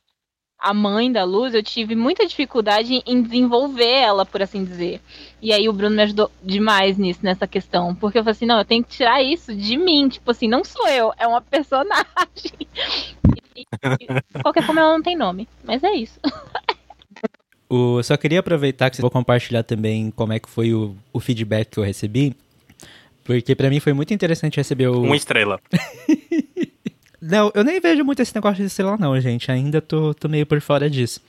a 0.59 0.74
mãe 0.74 1.11
da 1.11 1.24
luz, 1.24 1.54
eu 1.54 1.62
tive 1.62 1.96
muita 1.96 2.26
dificuldade 2.26 3.02
em 3.06 3.22
desenvolver 3.22 3.88
ela, 3.88 4.26
por 4.26 4.42
assim 4.42 4.62
dizer. 4.62 5.00
E 5.40 5.54
aí 5.54 5.70
o 5.70 5.72
Bruno 5.72 5.96
me 5.96 6.02
ajudou 6.02 6.30
demais 6.42 6.98
nisso, 6.98 7.20
nessa 7.22 7.46
questão. 7.46 7.94
Porque 7.94 8.18
eu 8.18 8.22
falei 8.22 8.32
assim, 8.32 8.44
não, 8.44 8.59
eu 8.59 8.64
tenho 8.66 8.84
que 8.84 8.90
tirar 8.90 9.22
isso 9.22 9.54
de 9.54 9.78
mim. 9.78 10.11
Tipo 10.11 10.30
assim, 10.30 10.46
não 10.46 10.62
sou 10.62 10.86
eu, 10.88 11.11
é 11.16 11.26
uma 11.26 11.40
personagem. 11.40 12.04
E, 13.56 13.64
e, 14.00 14.06
de 14.36 14.42
qualquer 14.42 14.64
forma, 14.64 14.82
ela 14.82 14.92
não 14.92 15.02
tem 15.02 15.16
nome. 15.16 15.48
Mas 15.64 15.82
é 15.82 15.92
isso. 15.94 16.20
O, 17.70 18.02
só 18.02 18.16
queria 18.16 18.40
aproveitar 18.40 18.90
que 18.90 18.96
você 18.96 19.02
vou 19.02 19.11
compartilhar 19.11 19.62
também 19.62 20.11
como 20.11 20.32
é 20.32 20.38
que 20.38 20.48
foi 20.48 20.72
o, 20.72 20.96
o 21.12 21.20
feedback 21.20 21.70
que 21.70 21.78
eu 21.78 21.84
recebi. 21.84 22.34
Porque 23.28 23.54
pra 23.54 23.68
mim 23.68 23.78
foi 23.78 23.92
muito 23.92 24.14
interessante 24.14 24.56
receber 24.56 24.88
o. 24.88 25.02
Uma 25.02 25.14
estrela. 25.14 25.60
Não, 27.20 27.52
eu 27.52 27.62
nem 27.62 27.78
vejo 27.78 28.02
muito 28.02 28.22
esse 28.22 28.34
negócio 28.34 28.58
de 28.62 28.68
estrela, 28.68 28.96
não, 28.96 29.20
gente. 29.20 29.50
Ainda 29.50 29.82
tô, 29.82 30.14
tô 30.14 30.28
meio 30.28 30.46
por 30.46 30.60
fora 30.62 30.88
disso. 30.88 31.20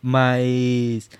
Mas. 0.00 1.10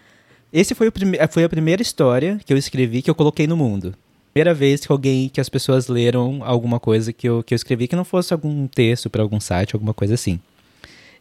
Esse 0.53 0.77
foi, 0.77 0.89
o 0.89 0.93
prime... 0.93 1.19
foi 1.29 1.43
a 1.45 1.49
primeira 1.49 1.83
história 1.83 2.41
que 2.47 2.53
eu 2.53 2.57
escrevi 2.57 3.03
que 3.03 3.11
eu 3.11 3.15
coloquei 3.17 3.47
no 3.49 3.57
mundo. 3.57 3.95
Primeira 4.33 4.55
vez 4.55 4.87
que 4.87 4.93
alguém, 4.93 5.29
que 5.29 5.41
as 5.41 5.49
pessoas 5.49 5.89
leram 5.89 6.41
alguma 6.45 6.81
coisa 6.81 7.13
que 7.13 7.29
eu, 7.29 7.43
que 7.43 7.53
eu 7.53 7.57
escrevi 7.57 7.89
que 7.89 7.97
não 7.97 8.05
fosse 8.05 8.33
algum 8.33 8.67
texto 8.69 9.11
para 9.11 9.23
algum 9.23 9.41
site, 9.41 9.75
alguma 9.75 9.93
coisa 9.93 10.15
assim. 10.15 10.41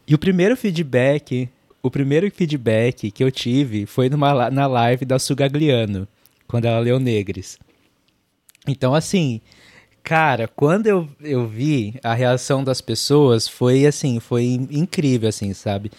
E 0.06 0.14
o 0.14 0.18
primeiro 0.18 0.56
feedback, 0.56 1.50
o 1.82 1.90
primeiro 1.90 2.30
feedback 2.30 3.10
que 3.10 3.22
eu 3.22 3.30
tive 3.30 3.84
foi 3.84 4.08
numa, 4.08 4.48
na 4.48 4.66
live 4.66 5.04
da 5.04 5.18
Sugagliano, 5.18 6.08
quando 6.46 6.64
ela 6.64 6.78
leu 6.78 6.98
Negres. 7.00 7.58
Então, 8.66 8.94
assim, 8.94 9.40
cara, 10.02 10.48
quando 10.48 10.86
eu, 10.86 11.08
eu 11.20 11.46
vi 11.46 11.94
a 12.02 12.14
reação 12.14 12.62
das 12.64 12.80
pessoas, 12.80 13.48
foi 13.48 13.86
assim, 13.86 14.20
foi 14.20 14.44
incrível, 14.70 15.28
assim, 15.28 15.52
sabe? 15.52 15.90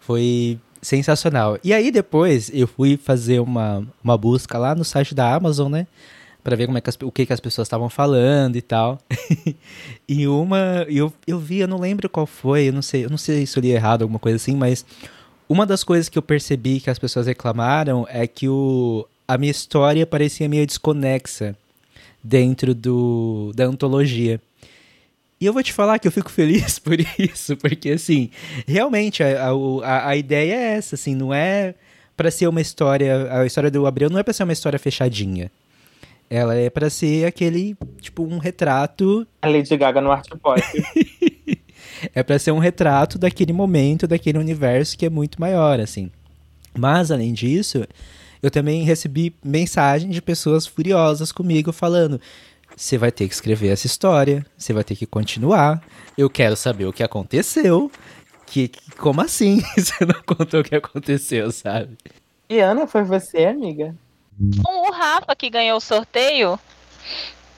Foi 0.00 0.58
sensacional. 0.80 1.58
E 1.64 1.72
aí 1.72 1.90
depois 1.90 2.50
eu 2.54 2.66
fui 2.66 2.96
fazer 2.96 3.40
uma, 3.40 3.86
uma 4.02 4.16
busca 4.16 4.56
lá 4.58 4.74
no 4.74 4.84
site 4.84 5.14
da 5.14 5.34
Amazon, 5.34 5.70
né? 5.70 5.86
Pra 6.44 6.54
ver 6.54 6.66
como 6.66 6.78
é 6.78 6.80
que 6.80 6.88
as- 6.88 6.98
o 7.02 7.10
que, 7.10 7.26
que 7.26 7.32
as 7.32 7.40
pessoas 7.40 7.66
estavam 7.66 7.88
falando 7.88 8.54
e 8.54 8.62
tal. 8.62 9.00
e 10.08 10.28
uma. 10.28 10.86
Eu, 10.88 11.12
eu 11.26 11.40
vi, 11.40 11.58
eu 11.58 11.66
não 11.66 11.78
lembro 11.80 12.08
qual 12.08 12.24
foi, 12.24 12.68
eu 12.68 12.72
não 12.72 12.82
sei, 12.82 13.04
eu 13.04 13.10
não 13.10 13.18
sei 13.18 13.44
se 13.46 13.58
eu 13.58 13.60
li 13.62 13.70
errado, 13.72 14.02
alguma 14.02 14.20
coisa 14.20 14.36
assim, 14.36 14.54
mas 14.54 14.86
uma 15.48 15.66
das 15.66 15.82
coisas 15.82 16.08
que 16.08 16.16
eu 16.16 16.22
percebi 16.22 16.78
que 16.78 16.88
as 16.88 17.00
pessoas 17.00 17.26
reclamaram 17.26 18.06
é 18.08 18.28
que 18.28 18.48
o, 18.48 19.04
a 19.26 19.36
minha 19.36 19.50
história 19.50 20.06
parecia 20.06 20.48
meio 20.48 20.64
desconexa 20.64 21.56
dentro 22.26 22.74
do, 22.74 23.52
da 23.54 23.64
antologia. 23.64 24.40
E 25.40 25.46
eu 25.46 25.52
vou 25.52 25.62
te 25.62 25.72
falar 25.72 25.98
que 25.98 26.08
eu 26.08 26.12
fico 26.12 26.30
feliz 26.30 26.78
por 26.80 26.98
isso, 27.18 27.56
porque 27.56 27.90
assim, 27.90 28.30
realmente 28.66 29.22
a, 29.22 29.50
a, 29.84 30.08
a 30.08 30.16
ideia 30.16 30.54
é 30.54 30.76
essa, 30.76 30.94
assim, 30.96 31.14
não 31.14 31.32
é 31.32 31.74
pra 32.16 32.30
ser 32.30 32.48
uma 32.48 32.60
história, 32.60 33.32
a 33.32 33.46
história 33.46 33.70
do 33.70 33.86
Abreu 33.86 34.10
não 34.10 34.18
é 34.18 34.22
pra 34.22 34.32
ser 34.32 34.42
uma 34.42 34.52
história 34.52 34.78
fechadinha. 34.78 35.50
Ela 36.28 36.56
é 36.56 36.68
pra 36.68 36.90
ser 36.90 37.24
aquele, 37.24 37.76
tipo, 38.00 38.24
um 38.24 38.38
retrato, 38.38 39.24
A 39.42 39.48
Lady 39.48 39.76
Gaga 39.76 40.00
no 40.00 40.10
Art 40.10 40.28
Pop. 40.42 40.60
é 42.12 42.22
pra 42.24 42.36
ser 42.36 42.50
um 42.50 42.58
retrato 42.58 43.16
daquele 43.16 43.52
momento, 43.52 44.08
daquele 44.08 44.38
universo 44.38 44.98
que 44.98 45.06
é 45.06 45.10
muito 45.10 45.40
maior, 45.40 45.78
assim. 45.78 46.10
Mas 46.76 47.12
além 47.12 47.32
disso, 47.32 47.86
eu 48.42 48.50
também 48.50 48.82
recebi 48.84 49.34
mensagem 49.44 50.10
de 50.10 50.20
pessoas 50.22 50.66
furiosas 50.66 51.32
comigo 51.32 51.72
falando: 51.72 52.20
você 52.76 52.96
vai 52.98 53.10
ter 53.12 53.26
que 53.28 53.34
escrever 53.34 53.68
essa 53.68 53.86
história, 53.86 54.44
você 54.56 54.72
vai 54.72 54.84
ter 54.84 54.96
que 54.96 55.06
continuar. 55.06 55.82
Eu 56.16 56.28
quero 56.30 56.56
saber 56.56 56.86
o 56.86 56.92
que 56.92 57.02
aconteceu. 57.02 57.90
Que, 58.46 58.68
que- 58.68 58.90
como 58.96 59.20
assim? 59.20 59.60
Você 59.76 60.04
não 60.04 60.22
contou 60.22 60.60
o 60.60 60.64
que 60.64 60.76
aconteceu, 60.76 61.50
sabe? 61.50 61.96
E 62.48 62.60
Ana, 62.60 62.86
foi 62.86 63.02
você, 63.02 63.44
amiga? 63.46 63.92
O 64.68 64.92
Rafa, 64.92 65.34
que 65.34 65.50
ganhou 65.50 65.78
o 65.78 65.80
sorteio 65.80 66.56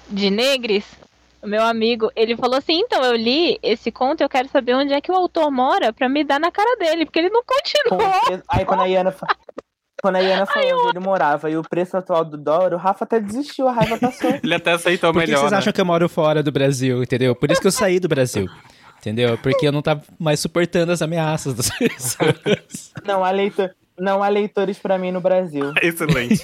de 0.09 0.31
Negres, 0.31 0.85
o 1.43 1.47
meu 1.47 1.63
amigo, 1.63 2.11
ele 2.17 2.35
falou 2.37 2.57
assim: 2.57 2.81
então, 2.81 3.05
eu 3.05 3.15
li 3.15 3.59
esse 3.63 3.91
conto, 3.93 4.23
eu 4.23 4.29
quero 4.31 4.49
saber 4.49 4.75
onde 4.75 4.95
é 4.95 5.01
que 5.01 5.13
o 5.13 5.15
autor 5.15 5.51
mora 5.51 5.93
pra 5.93 6.09
me 6.09 6.25
dar 6.25 6.41
na 6.41 6.51
cara 6.51 6.77
dele, 6.79 7.05
porque 7.05 7.19
ele 7.19 7.29
não 7.31 7.43
continuou. 7.45 8.43
Aí 8.49 8.65
quando 8.65 8.81
a 8.81 8.87
Iana 8.87 9.15
Quando 10.09 10.17
a 10.17 10.21
Iana 10.21 10.47
falou 10.47 10.87
onde 10.87 10.97
ele 10.97 11.05
morava 11.05 11.51
e 11.51 11.57
o 11.59 11.63
preço 11.63 11.95
atual 11.99 12.25
do 12.25 12.39
dólar, 12.39 12.73
o 12.73 12.79
Rafa 12.79 13.05
até 13.05 13.21
desistiu, 13.21 13.69
a 13.69 13.73
raiva 13.73 13.99
passou. 13.99 14.31
Ele 14.43 14.55
até 14.55 14.73
aceitou 14.73 15.13
Por 15.13 15.21
que 15.21 15.27
melhor. 15.27 15.41
vocês 15.41 15.53
né? 15.53 15.59
acham 15.59 15.71
que 15.71 15.81
eu 15.81 15.85
moro 15.85 16.09
fora 16.09 16.43
do 16.43 16.51
Brasil, 16.51 17.03
entendeu? 17.03 17.35
Por 17.35 17.51
isso 17.51 17.61
que 17.61 17.67
eu 17.67 17.71
saí 17.71 18.01
do 18.01 18.09
Brasil. 18.09 18.47
Entendeu? 18.99 19.37
Porque 19.37 19.69
eu 19.69 19.73
não 19.73 19.83
tava 19.83 20.03
mais 20.19 20.41
suportando 20.41 20.93
as 20.93 21.03
ameaças 21.03 21.53
das 21.53 21.69
pessoas. 21.79 22.91
Não 23.07 23.23
há, 23.23 23.31
leitor, 23.31 23.71
não 23.99 24.23
há 24.23 24.29
leitores 24.31 24.79
pra 24.79 24.97
mim 24.97 25.13
no 25.13 25.21
Brasil. 25.21 25.75
Excelente. 25.83 26.43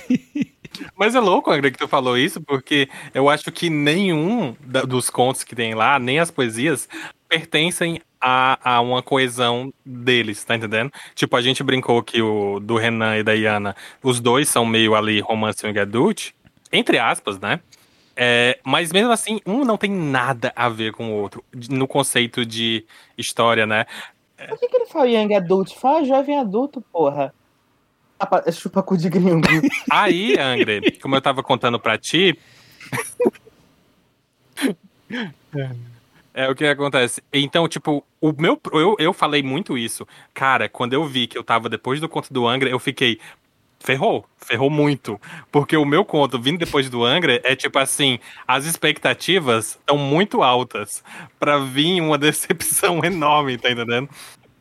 Mas 0.94 1.14
é 1.14 1.20
louco, 1.20 1.50
André, 1.50 1.70
que 1.70 1.78
tu 1.78 1.88
falou 1.88 2.18
isso, 2.18 2.42
porque 2.42 2.88
eu 3.14 3.30
acho 3.30 3.50
que 3.50 3.70
nenhum 3.70 4.54
da- 4.60 4.82
dos 4.82 5.08
contos 5.08 5.42
que 5.42 5.54
tem 5.56 5.74
lá, 5.74 5.98
nem 5.98 6.18
as 6.18 6.30
poesias, 6.30 6.86
pertencem 7.34 8.00
a, 8.20 8.76
a 8.76 8.80
uma 8.80 9.02
coesão 9.02 9.74
deles, 9.84 10.44
tá 10.44 10.54
entendendo? 10.54 10.92
Tipo, 11.16 11.36
a 11.36 11.42
gente 11.42 11.64
brincou 11.64 12.00
que 12.00 12.22
o 12.22 12.60
do 12.60 12.76
Renan 12.76 13.16
e 13.16 13.24
da 13.24 13.34
Iana, 13.34 13.74
os 14.02 14.20
dois 14.20 14.48
são 14.48 14.64
meio 14.64 14.94
ali 14.94 15.18
romance 15.20 15.66
e 15.66 15.78
adult, 15.78 16.30
entre 16.72 16.98
aspas, 16.98 17.40
né? 17.40 17.58
É, 18.16 18.60
mas 18.62 18.92
mesmo 18.92 19.10
assim, 19.10 19.40
um 19.44 19.64
não 19.64 19.76
tem 19.76 19.90
nada 19.90 20.52
a 20.54 20.68
ver 20.68 20.92
com 20.92 21.10
o 21.10 21.16
outro, 21.16 21.44
no 21.68 21.88
conceito 21.88 22.46
de 22.46 22.84
história, 23.18 23.66
né? 23.66 23.84
Por 24.48 24.58
que, 24.58 24.68
que 24.68 24.76
ele 24.76 24.86
fala 24.86 25.08
young 25.08 25.34
adult? 25.34 25.74
Fala 25.74 26.04
jovem 26.04 26.38
adulto, 26.38 26.80
porra. 26.92 27.34
Chupa 28.52 28.80
cu 28.80 28.96
de 28.96 29.10
gringo. 29.10 29.48
Aí, 29.90 30.38
Angre, 30.38 30.92
como 30.98 31.16
eu 31.16 31.20
tava 31.20 31.42
contando 31.42 31.80
pra 31.80 31.98
ti. 31.98 32.38
É 36.36 36.48
o 36.50 36.54
que 36.54 36.66
acontece. 36.66 37.22
Então, 37.32 37.68
tipo, 37.68 38.04
o 38.20 38.32
meu. 38.36 38.60
Eu, 38.72 38.96
eu 38.98 39.12
falei 39.12 39.40
muito 39.40 39.78
isso. 39.78 40.04
Cara, 40.34 40.68
quando 40.68 40.92
eu 40.92 41.06
vi 41.06 41.28
que 41.28 41.38
eu 41.38 41.44
tava 41.44 41.68
depois 41.68 42.00
do 42.00 42.08
conto 42.08 42.32
do 42.32 42.48
Angra, 42.48 42.68
eu 42.68 42.80
fiquei. 42.80 43.20
Ferrou, 43.78 44.26
ferrou 44.38 44.68
muito. 44.68 45.20
Porque 45.52 45.76
o 45.76 45.84
meu 45.84 46.04
conto, 46.04 46.40
vindo 46.40 46.58
depois 46.58 46.90
do 46.90 47.04
Angra, 47.04 47.40
é 47.44 47.54
tipo 47.54 47.78
assim: 47.78 48.18
as 48.48 48.64
expectativas 48.66 49.78
estão 49.78 49.96
muito 49.96 50.42
altas 50.42 51.04
pra 51.38 51.58
vir 51.58 52.00
uma 52.00 52.18
decepção 52.18 53.04
enorme, 53.04 53.56
tá 53.56 53.70
entendendo? 53.70 54.08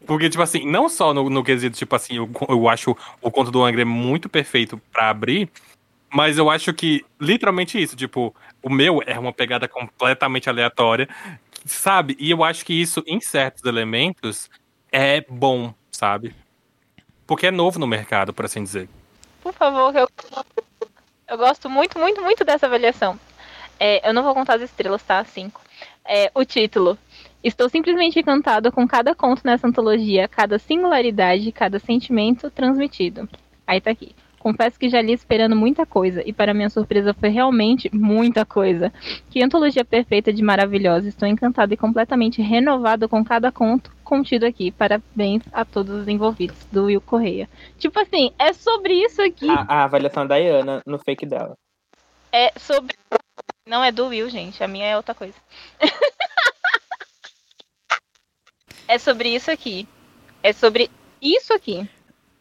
Porque, 0.06 0.30
tipo 0.30 0.44
assim, 0.44 0.70
não 0.70 0.88
só 0.88 1.12
no, 1.14 1.28
no 1.30 1.44
quesito, 1.44 1.78
tipo 1.78 1.96
assim, 1.96 2.18
eu, 2.18 2.30
eu 2.50 2.70
acho 2.70 2.96
o 3.22 3.32
conto 3.32 3.50
do 3.50 3.64
Angra 3.64 3.86
muito 3.86 4.28
perfeito 4.28 4.80
pra 4.92 5.10
abrir, 5.10 5.50
mas 6.14 6.38
eu 6.38 6.50
acho 6.50 6.74
que, 6.74 7.06
literalmente 7.20 7.82
isso, 7.82 7.96
tipo, 7.96 8.36
o 8.62 8.70
meu 8.70 9.02
é 9.06 9.18
uma 9.18 9.32
pegada 9.32 9.68
completamente 9.68 10.50
aleatória, 10.50 11.08
sabe? 11.66 12.16
E 12.20 12.32
eu 12.32 12.44
acho 12.44 12.66
que 12.66 12.74
isso, 12.74 13.04
em 13.08 13.20
certos 13.20 13.64
elementos, 13.64 14.50
é 14.92 15.22
bom, 15.22 15.74
sabe? 15.92 16.36
Porque 17.26 17.48
é 17.48 17.52
novo 17.52 17.80
no 17.80 17.88
mercado, 17.88 18.34
por 18.34 18.46
assim 18.46 18.64
dizer. 18.64 18.90
Por 19.42 19.54
favor, 19.54 19.96
eu, 19.96 20.08
eu 21.28 21.38
gosto 21.38 21.70
muito, 21.70 21.98
muito, 22.00 22.22
muito 22.22 22.44
dessa 22.44 22.66
avaliação. 22.66 23.20
É, 23.80 24.08
eu 24.08 24.14
não 24.14 24.24
vou 24.24 24.34
contar 24.34 24.56
as 24.56 24.62
estrelas, 24.62 25.04
tá? 25.04 25.24
Cinco. 25.26 25.62
É, 26.06 26.32
o 26.34 26.46
título. 26.46 26.98
Estou 27.44 27.68
simplesmente 27.68 28.20
encantada 28.20 28.72
com 28.72 28.88
cada 28.88 29.14
conto 29.14 29.42
nessa 29.44 29.68
antologia, 29.68 30.28
cada 30.28 30.58
singularidade, 30.58 31.52
cada 31.52 31.78
sentimento 31.80 32.50
transmitido. 32.50 33.28
Aí 33.68 33.82
tá 33.82 33.92
aqui. 33.92 34.16
Confesso 34.44 34.78
que 34.78 34.90
já 34.90 35.02
li 35.02 35.14
esperando 35.14 35.56
muita 35.56 35.86
coisa, 35.86 36.22
e 36.26 36.34
para 36.34 36.54
minha 36.54 36.70
surpresa 36.70 37.14
foi 37.14 37.30
realmente 37.30 37.90
muita 37.94 38.46
coisa. 38.46 38.92
Que 39.30 39.42
antologia 39.42 39.86
perfeita 39.86 40.34
de 40.34 40.44
maravilhosa. 40.44 41.08
Estou 41.08 41.26
encantada 41.26 41.74
e 41.74 41.78
completamente 41.78 42.42
renovada 42.42 43.08
com 43.08 43.24
cada 43.24 43.54
conto 43.54 43.90
contido 44.04 44.46
aqui. 44.46 44.70
Parabéns 44.70 45.44
a 45.54 45.64
todos 45.64 45.96
os 45.96 46.10
envolvidos. 46.10 46.58
Do 46.70 46.88
Will 46.88 47.00
Correia. 47.00 47.50
Tipo 47.78 48.02
assim, 48.02 48.34
é 48.38 48.52
sobre 48.52 48.96
isso 48.96 49.22
aqui. 49.22 49.50
A, 49.50 49.62
a 49.62 49.86
avaliação 49.86 50.28
da 50.28 50.36
Iana 50.36 50.82
no 50.86 51.00
fake 51.00 51.26
dela. 51.26 51.56
É 52.30 52.52
sobre. 52.60 52.98
Não 53.66 53.82
é 53.82 53.94
do 53.94 54.08
Will, 54.08 54.30
gente. 54.30 54.62
A 54.62 54.68
minha 54.68 54.88
é 54.88 54.98
outra 54.98 55.16
coisa. 55.16 55.38
é 58.90 58.98
sobre 58.98 59.30
isso 59.30 59.50
aqui. 59.50 59.88
É 60.44 60.52
sobre 60.52 60.92
isso 61.22 61.54
aqui. 61.54 61.90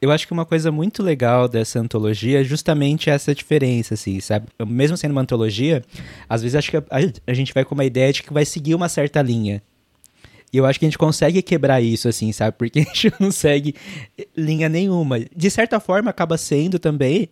Eu 0.03 0.11
acho 0.11 0.27
que 0.27 0.33
uma 0.33 0.45
coisa 0.45 0.73
muito 0.73 1.01
legal 1.01 1.49
dessa 1.49 1.79
antologia 1.79 2.41
é 2.41 2.45
justamente 2.45 3.09
essa 3.09 3.33
diferença, 3.33 3.95
assim, 3.95 4.19
sabe? 4.19 4.49
Mesmo 4.67 4.97
sendo 4.97 5.13
uma 5.13 5.21
antologia, 5.21 5.85
às 6.29 6.43
vezes 6.43 6.57
acho 6.57 6.73
que 6.73 6.77
a, 6.77 6.85
a 7.25 7.33
gente 7.33 7.55
vai 7.55 7.65
com 7.65 7.73
uma 7.73 7.85
ideia 7.85 8.13
de 8.13 8.21
que 8.21 8.33
vai 8.33 8.45
seguir 8.45 8.75
uma 8.75 8.89
certa 8.89 9.23
linha. 9.23 9.63
E 10.53 10.57
eu 10.57 10.67
acho 10.67 10.81
que 10.81 10.85
a 10.85 10.89
gente 10.89 10.99
consegue 10.99 11.41
quebrar 11.41 11.81
isso, 11.81 12.09
assim, 12.09 12.33
sabe? 12.33 12.57
Porque 12.59 12.81
a 12.83 12.83
gente 12.83 13.13
não 13.21 13.31
segue 13.31 13.77
linha 14.37 14.69
nenhuma. 14.69 15.21
De 15.21 15.49
certa 15.49 15.79
forma, 15.79 16.11
acaba 16.11 16.37
sendo 16.37 16.81
também 16.81 17.29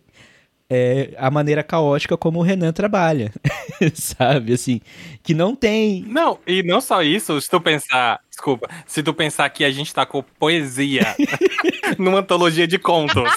é, 0.73 1.09
a 1.17 1.29
maneira 1.29 1.61
caótica 1.63 2.15
como 2.15 2.39
o 2.39 2.41
Renan 2.41 2.71
trabalha, 2.71 3.33
sabe? 3.93 4.53
Assim, 4.53 4.79
que 5.21 5.33
não 5.33 5.53
tem. 5.53 6.05
Não, 6.07 6.39
e 6.47 6.63
não 6.63 6.79
só 6.79 7.03
isso, 7.03 7.41
se 7.41 7.49
tu 7.49 7.59
pensar, 7.59 8.21
desculpa, 8.29 8.69
se 8.87 9.03
tu 9.03 9.13
pensar 9.13 9.49
que 9.49 9.65
a 9.65 9.69
gente 9.69 9.93
tá 9.93 10.05
com 10.05 10.23
poesia 10.39 11.13
numa 11.99 12.19
antologia 12.19 12.65
de 12.65 12.79
contos. 12.79 13.29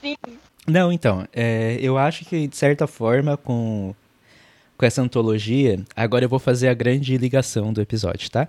Sim. 0.00 0.14
Não, 0.64 0.92
então, 0.92 1.26
é, 1.32 1.76
eu 1.80 1.98
acho 1.98 2.24
que 2.24 2.46
de 2.46 2.56
certa 2.56 2.86
forma 2.86 3.36
com, 3.36 3.92
com 4.78 4.86
essa 4.86 5.02
antologia, 5.02 5.80
agora 5.96 6.24
eu 6.24 6.28
vou 6.28 6.38
fazer 6.38 6.68
a 6.68 6.74
grande 6.74 7.16
ligação 7.16 7.72
do 7.72 7.80
episódio, 7.80 8.30
tá? 8.30 8.46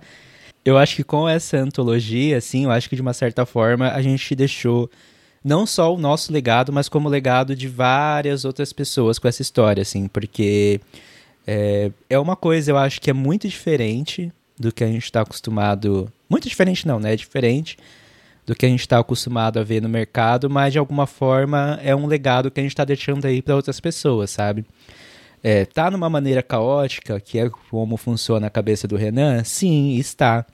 Eu 0.64 0.78
acho 0.78 0.94
que 0.94 1.02
com 1.02 1.28
essa 1.28 1.56
antologia, 1.56 2.36
assim, 2.36 2.66
eu 2.66 2.70
acho 2.70 2.88
que 2.88 2.94
de 2.94 3.02
uma 3.02 3.12
certa 3.12 3.44
forma 3.44 3.90
a 3.90 4.00
gente 4.00 4.32
deixou 4.36 4.88
não 5.44 5.66
só 5.66 5.94
o 5.94 5.98
nosso 5.98 6.32
legado, 6.32 6.72
mas 6.72 6.88
como 6.88 7.08
o 7.08 7.10
legado 7.10 7.56
de 7.56 7.68
várias 7.68 8.44
outras 8.44 8.72
pessoas 8.72 9.18
com 9.18 9.28
essa 9.28 9.42
história, 9.42 9.82
assim, 9.82 10.06
porque 10.08 10.80
é, 11.46 11.90
é 12.08 12.18
uma 12.18 12.36
coisa, 12.36 12.70
eu 12.70 12.78
acho 12.78 13.00
que 13.00 13.10
é 13.10 13.12
muito 13.12 13.48
diferente 13.48 14.32
do 14.58 14.72
que 14.72 14.84
a 14.84 14.86
gente 14.86 15.04
está 15.04 15.22
acostumado. 15.22 16.12
Muito 16.28 16.48
diferente, 16.48 16.86
não, 16.86 17.00
né? 17.00 17.12
É 17.12 17.16
diferente 17.16 17.76
do 18.46 18.54
que 18.54 18.66
a 18.66 18.68
gente 18.68 18.80
está 18.80 18.98
acostumado 18.98 19.58
a 19.58 19.62
ver 19.62 19.80
no 19.80 19.88
mercado, 19.88 20.50
mas 20.50 20.72
de 20.72 20.78
alguma 20.78 21.06
forma 21.06 21.78
é 21.82 21.94
um 21.94 22.06
legado 22.06 22.50
que 22.50 22.60
a 22.60 22.62
gente 22.62 22.72
está 22.72 22.84
deixando 22.84 23.24
aí 23.24 23.40
para 23.40 23.56
outras 23.56 23.80
pessoas, 23.80 24.30
sabe? 24.30 24.64
É, 25.42 25.64
tá 25.64 25.90
numa 25.90 26.08
maneira 26.08 26.42
caótica, 26.42 27.18
que 27.20 27.38
é 27.38 27.50
como 27.70 27.96
funciona 27.96 28.46
a 28.46 28.50
cabeça 28.50 28.86
do 28.86 28.96
Renan? 28.96 29.42
Sim, 29.42 29.96
está. 29.96 30.46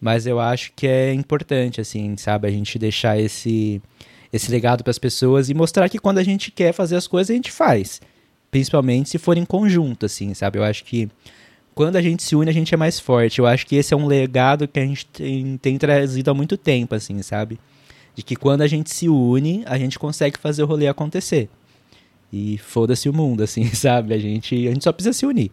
Mas 0.00 0.26
eu 0.26 0.38
acho 0.38 0.72
que 0.76 0.86
é 0.86 1.12
importante, 1.12 1.80
assim, 1.80 2.16
sabe, 2.16 2.46
a 2.46 2.50
gente 2.50 2.78
deixar 2.78 3.18
esse, 3.18 3.82
esse 4.32 4.50
legado 4.50 4.82
para 4.82 4.90
as 4.90 4.98
pessoas 4.98 5.48
e 5.48 5.54
mostrar 5.54 5.88
que 5.88 5.98
quando 5.98 6.18
a 6.18 6.22
gente 6.22 6.50
quer 6.50 6.72
fazer 6.72 6.96
as 6.96 7.06
coisas, 7.06 7.30
a 7.30 7.34
gente 7.34 7.50
faz. 7.50 8.00
Principalmente 8.50 9.10
se 9.10 9.18
for 9.18 9.36
em 9.36 9.44
conjunto, 9.44 10.06
assim, 10.06 10.32
sabe? 10.34 10.58
Eu 10.58 10.64
acho 10.64 10.84
que 10.84 11.08
quando 11.74 11.96
a 11.96 12.02
gente 12.02 12.22
se 12.22 12.34
une, 12.34 12.48
a 12.48 12.54
gente 12.54 12.72
é 12.72 12.76
mais 12.76 12.98
forte. 12.98 13.38
Eu 13.38 13.46
acho 13.46 13.66
que 13.66 13.76
esse 13.76 13.92
é 13.92 13.96
um 13.96 14.06
legado 14.06 14.66
que 14.66 14.80
a 14.80 14.86
gente 14.86 15.04
tem, 15.06 15.58
tem 15.58 15.76
trazido 15.76 16.30
há 16.30 16.34
muito 16.34 16.56
tempo, 16.56 16.94
assim, 16.94 17.20
sabe? 17.20 17.60
De 18.14 18.22
que 18.22 18.34
quando 18.34 18.62
a 18.62 18.66
gente 18.66 18.90
se 18.90 19.10
une, 19.10 19.62
a 19.66 19.76
gente 19.76 19.98
consegue 19.98 20.38
fazer 20.38 20.62
o 20.62 20.66
rolê 20.66 20.88
acontecer. 20.88 21.50
E 22.32 22.56
foda-se 22.58 23.10
o 23.10 23.12
mundo, 23.12 23.42
assim, 23.44 23.66
sabe? 23.74 24.14
A 24.14 24.18
gente, 24.18 24.54
a 24.66 24.72
gente 24.72 24.84
só 24.84 24.90
precisa 24.90 25.12
se 25.12 25.26
unir 25.26 25.50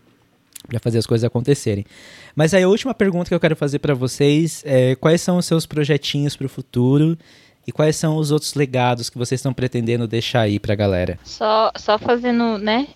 para 0.65 0.80
fazer 0.80 0.97
as 0.97 1.05
coisas 1.05 1.26
acontecerem. 1.26 1.86
Mas 2.34 2.53
aí 2.53 2.63
a 2.63 2.69
última 2.69 2.93
pergunta 2.93 3.28
que 3.28 3.36
eu 3.36 3.39
quero 3.39 3.55
fazer 3.55 3.80
para 3.80 3.93
vocês 3.93 4.63
é 4.65 4.95
quais 4.95 5.21
são 5.21 5.38
os 5.38 5.45
seus 5.45 5.65
projetinhos 5.65 6.38
para 6.38 6.45
o 6.45 6.49
futuro 6.49 7.17
e 7.66 7.72
quais 7.72 7.95
são 7.95 8.18
os 8.18 8.32
outros 8.32 8.53
legados 8.53 9.09
que 9.09 9.18
vocês 9.18 9.39
estão 9.39 9.53
pretendendo 9.53 10.07
deixar 10.07 10.41
aí 10.41 10.59
pra 10.59 10.76
galera? 10.76 11.18
Só, 11.24 11.72
só 11.76 11.97
fazendo, 11.97 12.57
né, 12.57 12.88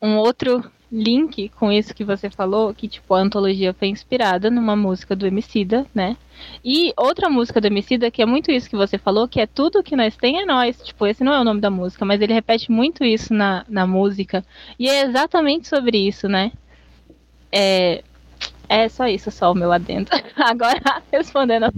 um 0.00 0.16
outro 0.16 0.64
link 0.90 1.50
com 1.50 1.70
isso 1.70 1.94
que 1.94 2.04
você 2.04 2.30
falou, 2.30 2.72
que 2.72 2.88
tipo, 2.88 3.14
a 3.14 3.20
antologia 3.20 3.74
foi 3.74 3.88
inspirada 3.88 4.50
numa 4.50 4.74
música 4.74 5.14
do 5.14 5.26
Emicida, 5.26 5.86
né? 5.94 6.16
E 6.64 6.92
outra 6.96 7.28
música 7.28 7.60
do 7.60 7.66
Emicida, 7.66 8.10
que 8.10 8.22
é 8.22 8.26
muito 8.26 8.50
isso 8.50 8.70
que 8.70 8.76
você 8.76 8.96
falou, 8.96 9.28
que 9.28 9.40
é 9.40 9.46
tudo 9.46 9.82
que 9.82 9.96
nós 9.96 10.16
tem 10.16 10.40
é 10.40 10.46
nós. 10.46 10.80
Tipo, 10.82 11.06
esse 11.06 11.22
não 11.22 11.34
é 11.34 11.40
o 11.40 11.44
nome 11.44 11.60
da 11.60 11.70
música, 11.70 12.04
mas 12.04 12.20
ele 12.20 12.32
repete 12.32 12.70
muito 12.70 13.04
isso 13.04 13.34
na, 13.34 13.64
na 13.68 13.86
música. 13.86 14.44
E 14.78 14.88
é 14.88 15.02
exatamente 15.02 15.68
sobre 15.68 15.98
isso, 15.98 16.28
né? 16.28 16.52
É, 17.52 18.02
é 18.68 18.88
só 18.88 19.06
isso, 19.06 19.30
só 19.30 19.52
o 19.52 19.54
meu 19.54 19.72
adendo. 19.72 20.10
Agora, 20.36 20.80
respondendo 21.12 21.64
a 21.64 21.72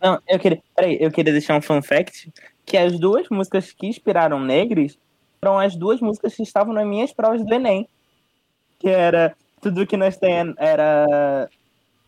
Não, 0.00 0.20
eu 0.28 0.38
queria. 0.38 0.62
Peraí, 0.74 0.98
eu 1.00 1.10
queria 1.10 1.32
deixar 1.32 1.56
um 1.56 1.62
fun 1.62 1.82
fact: 1.82 2.32
que 2.64 2.76
as 2.76 2.98
duas 2.98 3.28
músicas 3.28 3.72
que 3.72 3.86
inspiraram 3.86 4.40
Negres 4.40 4.98
foram 5.40 5.58
as 5.58 5.76
duas 5.76 6.00
músicas 6.00 6.34
que 6.34 6.42
estavam 6.42 6.72
nas 6.72 6.86
minhas 6.86 7.12
provas 7.12 7.44
do 7.44 7.54
Enem. 7.54 7.88
Que 8.78 8.88
era 8.88 9.36
Tudo 9.60 9.86
que 9.86 9.96
nós 9.96 10.16
tem 10.16 10.54
era. 10.56 11.48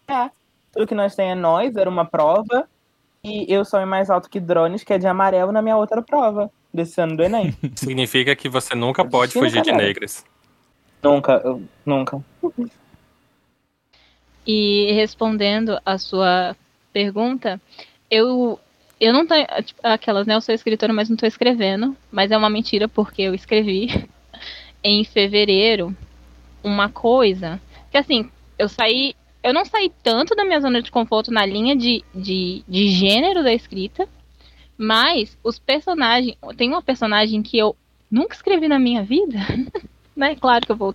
É. 0.07 0.31
Tudo 0.73 0.87
que 0.87 0.95
nós 0.95 1.17
tem 1.17 1.31
é 1.31 1.35
nós, 1.35 1.75
era 1.77 1.91
uma 1.91 2.05
prova. 2.05 2.69
E 3.23 3.53
eu 3.53 3.65
sou 3.65 3.85
mais 3.85 4.09
alto 4.09 4.31
que 4.31 4.41
drones, 4.41 4.83
que 4.83 4.93
é 4.93 4.99
de 4.99 5.07
amarelo 5.07 5.53
na 5.53 5.61
minha 5.61 5.77
outra 5.77 6.01
prova 6.01 6.51
desse 6.73 7.01
ano 7.01 7.17
do 7.17 7.23
Enem. 7.23 7.55
Significa 7.77 8.35
que 8.35 8.49
você 8.49 8.75
nunca 8.75 9.05
pode 9.05 9.33
fugir 9.33 9.63
de 9.63 9.73
negras. 9.73 10.25
nunca, 11.03 11.41
eu, 11.45 11.63
nunca. 11.85 12.23
E 14.47 14.93
respondendo 14.93 15.79
a 15.85 15.99
sua 15.99 16.57
pergunta, 16.93 17.61
eu 18.11 18.59
eu 19.01 19.15
não 19.15 19.27
tenho. 19.27 19.47
Tipo, 19.65 19.81
aquelas, 19.83 20.27
né? 20.27 20.35
Eu 20.35 20.41
sou 20.41 20.55
escritora, 20.55 20.93
mas 20.93 21.09
não 21.09 21.17
tô 21.17 21.27
escrevendo. 21.27 21.97
Mas 22.13 22.31
é 22.31 22.37
uma 22.37 22.51
mentira 22.51 22.87
porque 22.87 23.23
eu 23.23 23.35
escrevi 23.35 24.09
em 24.85 25.03
fevereiro 25.05 25.97
uma 26.63 26.91
coisa 26.91 27.61
que 27.91 27.97
assim, 27.97 28.31
eu 28.59 28.69
saí. 28.69 29.15
Eu 29.43 29.55
não 29.55 29.65
saí 29.65 29.91
tanto 30.03 30.35
da 30.35 30.45
minha 30.45 30.61
zona 30.61 30.83
de 30.83 30.91
conforto 30.91 31.33
na 31.33 31.47
linha 31.47 31.75
de, 31.75 32.05
de, 32.15 32.63
de 32.69 32.89
gênero 32.91 33.43
da 33.43 33.55
escrita, 33.55 34.07
mas 34.77 35.37
os 35.43 35.59
personagens. 35.59 36.37
Tem 36.59 36.69
uma 36.69 36.83
personagem 36.83 37.43
que 37.43 37.57
eu 37.57 37.75
nunca 38.11 38.35
escrevi 38.35 38.69
na 38.69 38.79
minha 38.79 39.03
vida, 39.03 39.39
né? 40.15 40.37
Claro 40.37 40.67
que 40.67 40.73
eu 40.73 40.77
vou, 40.77 40.95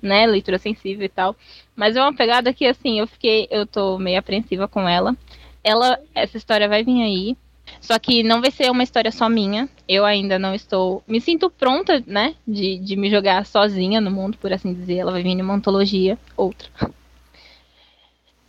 né? 0.00 0.26
Leitura 0.26 0.58
sensível 0.58 1.04
e 1.04 1.08
tal. 1.08 1.36
Mas 1.74 1.96
é 1.96 2.02
uma 2.02 2.14
pegada 2.14 2.52
que, 2.52 2.66
assim, 2.66 2.98
eu 3.00 3.06
fiquei. 3.06 3.48
Eu 3.50 3.66
tô 3.66 3.98
meio 3.98 4.18
apreensiva 4.18 4.68
com 4.68 4.88
ela. 4.88 5.16
Ela. 5.62 5.98
Essa 6.14 6.36
história 6.36 6.68
vai 6.68 6.84
vir 6.84 7.02
aí. 7.02 7.36
Só 7.80 7.98
que 7.98 8.22
não 8.22 8.40
vai 8.40 8.50
ser 8.50 8.70
uma 8.70 8.82
história 8.82 9.12
só 9.12 9.28
minha. 9.28 9.68
Eu 9.86 10.04
ainda 10.04 10.38
não 10.38 10.54
estou. 10.54 11.02
Me 11.06 11.20
sinto 11.20 11.50
pronta, 11.50 12.02
né? 12.06 12.34
De, 12.46 12.78
de 12.78 12.96
me 12.96 13.10
jogar 13.10 13.44
sozinha 13.44 14.00
no 14.00 14.10
mundo, 14.10 14.38
por 14.38 14.52
assim 14.52 14.72
dizer. 14.72 14.98
Ela 14.98 15.12
vai 15.12 15.22
vir 15.22 15.30
em 15.30 15.42
uma 15.42 15.54
antologia, 15.54 16.18
outra. 16.36 16.68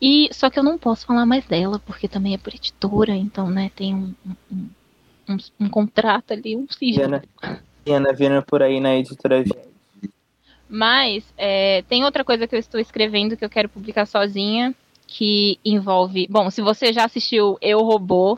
E 0.02 0.30
só 0.32 0.50
que 0.50 0.58
eu 0.58 0.64
não 0.64 0.78
posso 0.78 1.06
falar 1.06 1.26
mais 1.26 1.46
dela, 1.46 1.80
porque 1.80 2.08
também 2.08 2.34
é 2.34 2.38
por 2.38 2.56
editora, 2.56 3.14
então, 3.14 3.50
né, 3.50 3.70
tem 3.76 3.94
um, 3.94 4.14
um, 4.50 4.70
um, 5.28 5.38
um 5.60 5.70
contrato 5.70 6.32
ali, 6.32 6.56
um 6.56 6.66
sigilo. 6.70 7.22
Diana 7.86 8.14
vindo 8.14 8.42
por 8.44 8.64
aí 8.64 8.80
na 8.80 8.96
editora 8.96 9.44
Mas 10.70 11.24
é, 11.36 11.82
tem 11.90 12.06
outra 12.06 12.24
coisa 12.24 12.48
que 12.48 12.56
eu 12.56 12.60
estou 12.60 12.80
escrevendo 12.80 13.36
que 13.36 13.44
eu 13.44 13.50
quero 13.50 13.68
publicar 13.68 14.06
sozinha, 14.06 14.76
que 15.08 15.58
envolve. 15.66 16.28
Bom, 16.30 16.52
se 16.52 16.62
você 16.62 16.94
já 16.94 17.06
assistiu 17.06 17.58
Eu 17.60 17.82
Robô, 17.82 18.38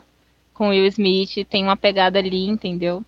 com 0.54 0.68
Will 0.68 0.86
Smith, 0.86 1.46
tem 1.48 1.62
uma 1.62 1.76
pegada 1.76 2.18
ali, 2.18 2.46
entendeu? 2.46 3.04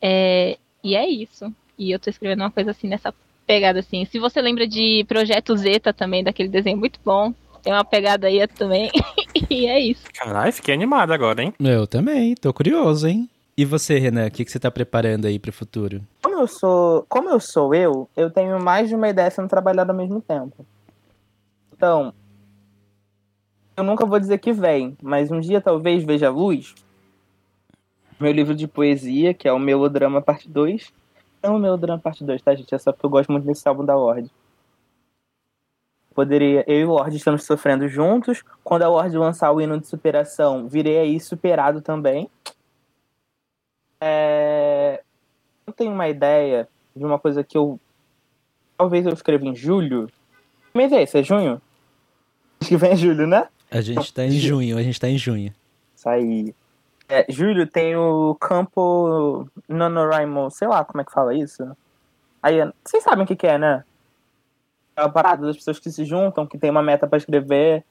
É, 0.00 0.56
e 0.84 0.94
é 0.94 1.08
isso. 1.08 1.52
E 1.76 1.90
eu 1.90 1.98
tô 1.98 2.08
escrevendo 2.08 2.40
uma 2.40 2.50
coisa 2.50 2.70
assim 2.70 2.86
nessa 2.86 3.12
pegada 3.46 3.80
assim. 3.80 4.04
Se 4.04 4.18
você 4.18 4.40
lembra 4.40 4.66
de 4.66 5.04
Projeto 5.08 5.56
Zeta 5.56 5.92
também, 5.92 6.22
daquele 6.22 6.48
desenho 6.48 6.76
muito 6.76 7.00
bom, 7.04 7.34
tem 7.62 7.72
uma 7.72 7.84
pegada 7.84 8.28
aí 8.28 8.46
também. 8.46 8.90
e 9.50 9.66
é 9.66 9.80
isso. 9.80 10.04
Caralho, 10.14 10.52
fiquei 10.52 10.72
animado 10.72 11.12
agora, 11.12 11.42
hein? 11.42 11.52
Eu 11.58 11.86
também, 11.86 12.34
tô 12.34 12.52
curioso, 12.52 13.08
hein? 13.08 13.28
E 13.58 13.64
você, 13.64 13.98
Renan, 13.98 14.26
o 14.26 14.30
que, 14.30 14.44
que 14.44 14.50
você 14.50 14.60
tá 14.60 14.70
preparando 14.70 15.26
aí 15.26 15.38
pro 15.38 15.50
futuro? 15.50 16.02
Como 16.22 16.36
eu 16.38 16.46
sou, 16.46 17.06
como 17.08 17.30
eu 17.30 17.40
sou 17.40 17.74
eu, 17.74 18.06
eu 18.14 18.30
tenho 18.30 18.62
mais 18.62 18.86
de 18.86 18.94
uma 18.94 19.08
ideia 19.08 19.30
sendo 19.30 19.48
trabalhada 19.48 19.92
ao 19.92 19.96
mesmo 19.96 20.20
tempo. 20.20 20.66
Então, 21.72 22.12
eu 23.74 23.82
nunca 23.82 24.04
vou 24.04 24.20
dizer 24.20 24.36
que 24.38 24.52
vem, 24.52 24.94
mas 25.02 25.30
um 25.30 25.40
dia 25.40 25.58
talvez 25.58 26.04
veja 26.04 26.26
a 26.26 26.30
luz. 26.30 26.74
Meu 28.20 28.30
livro 28.30 28.54
de 28.54 28.68
poesia, 28.68 29.32
que 29.32 29.48
é 29.48 29.52
o 29.52 29.58
Melodrama 29.58 30.20
Parte 30.20 30.50
2. 30.50 30.92
Não 31.42 31.56
o 31.56 31.58
Melodrama 31.58 31.98
Parte 31.98 32.24
2, 32.24 32.42
tá, 32.42 32.54
gente? 32.54 32.74
É 32.74 32.78
só 32.78 32.92
porque 32.92 33.06
eu 33.06 33.10
gosto 33.10 33.32
muito 33.32 33.46
desse 33.46 33.66
álbum 33.66 33.86
da 33.86 33.96
Lorde. 33.96 34.30
Poderia, 36.14 36.62
eu 36.66 36.80
e 36.80 36.84
o 36.84 36.90
Lorde 36.90 37.16
estamos 37.16 37.44
sofrendo 37.44 37.88
juntos. 37.88 38.42
Quando 38.62 38.82
a 38.82 38.88
Lorde 38.88 39.16
lançar 39.16 39.50
o 39.50 39.62
hino 39.62 39.80
de 39.80 39.86
superação, 39.86 40.68
virei 40.68 40.98
aí 40.98 41.20
superado 41.20 41.80
também. 41.80 42.30
É... 44.00 45.02
Eu 45.66 45.72
tenho 45.72 45.92
uma 45.92 46.08
ideia 46.08 46.68
de 46.94 47.04
uma 47.04 47.18
coisa 47.18 47.42
que 47.42 47.56
eu. 47.56 47.78
Talvez 48.76 49.06
eu 49.06 49.12
escreva 49.12 49.44
em 49.44 49.54
julho. 49.54 50.08
Que 50.72 50.78
mês 50.78 50.92
é 50.92 51.02
esse? 51.02 51.18
É 51.18 51.22
junho? 51.22 51.60
Acho 52.60 52.70
que 52.70 52.76
vem 52.76 52.92
em 52.92 52.96
julho, 52.96 53.26
né? 53.26 53.48
A 53.70 53.80
gente 53.80 54.12
tá 54.12 54.24
em 54.24 54.30
junho, 54.30 54.78
a 54.78 54.82
gente 54.82 55.00
tá 55.00 55.08
em 55.08 55.18
junho. 55.18 55.52
Isso 55.94 56.08
aí. 56.08 56.54
É, 57.08 57.24
julho 57.28 57.66
tem 57.66 57.96
o 57.96 58.34
campo 58.34 59.48
NaNoWriMo, 59.68 60.50
sei 60.50 60.66
lá 60.66 60.84
como 60.84 61.00
é 61.00 61.04
que 61.04 61.12
fala 61.12 61.34
isso. 61.34 61.76
Aí, 62.42 62.56
vocês 62.84 63.02
sabem 63.02 63.24
o 63.24 63.26
que, 63.26 63.36
que 63.36 63.46
é, 63.46 63.58
né? 63.58 63.84
É 64.96 65.02
a 65.02 65.08
parada 65.08 65.46
das 65.46 65.56
pessoas 65.56 65.78
que 65.78 65.90
se 65.90 66.04
juntam, 66.04 66.46
que 66.46 66.58
tem 66.58 66.70
uma 66.70 66.82
meta 66.82 67.06
para 67.06 67.18
escrever. 67.18 67.84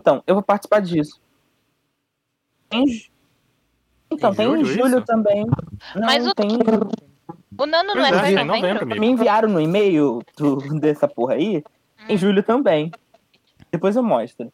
Então, 0.00 0.22
eu 0.26 0.34
vou 0.34 0.42
participar 0.42 0.80
disso. 0.80 1.20
Em... 2.70 2.84
Então, 4.10 4.34
tem, 4.34 4.50
tem 4.50 4.60
em 4.60 4.64
julho 4.64 4.98
isso? 4.98 5.06
também. 5.06 5.46
Não, 5.94 6.06
Mas 6.06 6.26
o... 6.26 6.34
tem. 6.34 6.48
O 7.56 7.66
Nano 7.66 7.94
não 7.94 8.04
é, 8.04 8.32
é 8.32 8.40
em 8.40 8.44
novembro. 8.44 8.86
Me 8.86 9.06
enviaram 9.06 9.48
no 9.48 9.60
e-mail 9.60 10.20
do, 10.36 10.56
dessa 10.80 11.06
porra 11.06 11.34
aí. 11.34 11.58
Hum. 11.58 12.04
Em 12.08 12.16
julho 12.16 12.42
também. 12.42 12.90
Depois 13.70 13.94
eu 13.94 14.02
mostro. 14.02 14.52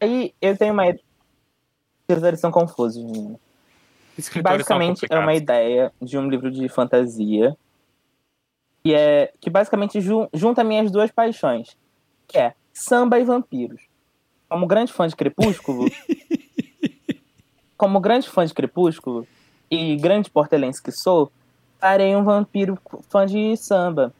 Aí 0.00 0.34
eu 0.40 0.56
tenho 0.56 0.72
uma. 0.72 0.86
Eles 0.86 2.40
são 2.40 2.50
confusos, 2.50 3.02
menino. 3.02 3.38
Basicamente 4.42 5.06
é 5.10 5.18
uma 5.18 5.34
ideia 5.34 5.92
de 6.00 6.16
um 6.16 6.28
livro 6.28 6.50
de 6.50 6.68
fantasia. 6.68 7.56
Que 8.82 8.94
é. 8.94 9.32
Que 9.40 9.50
basicamente 9.50 10.00
jun, 10.00 10.28
junta 10.32 10.64
minhas 10.64 10.90
duas 10.90 11.10
paixões. 11.10 11.76
Que 12.26 12.38
é 12.38 12.54
samba 12.72 13.18
e 13.18 13.24
vampiros. 13.24 13.82
Como 14.48 14.66
grande 14.66 14.92
fã 14.92 15.06
de 15.06 15.16
Crepúsculo. 15.16 15.86
como 17.76 18.00
grande 18.00 18.28
fã 18.28 18.44
de 18.44 18.54
Crepúsculo 18.54 19.26
e 19.70 19.96
grande 19.96 20.30
portelense 20.30 20.82
que 20.82 20.92
sou, 20.92 21.30
farei 21.78 22.14
um 22.14 22.24
vampiro 22.24 22.78
fã 23.08 23.26
de 23.26 23.56
samba. 23.56 24.12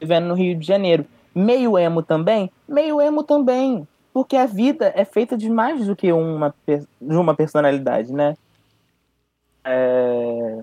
Vivendo 0.00 0.26
no 0.26 0.34
Rio 0.34 0.58
de 0.58 0.66
Janeiro. 0.66 1.06
Meio 1.34 1.78
emo 1.78 2.02
também? 2.02 2.50
Meio 2.68 3.00
emo 3.00 3.22
também. 3.22 3.86
Porque 4.12 4.36
a 4.36 4.46
vida 4.46 4.92
é 4.94 5.04
feita 5.04 5.36
de 5.36 5.50
mais 5.50 5.86
do 5.86 5.96
que 5.96 6.12
uma, 6.12 6.54
de 6.66 7.16
uma 7.16 7.34
personalidade, 7.34 8.12
né? 8.12 8.36
É... 9.64 10.62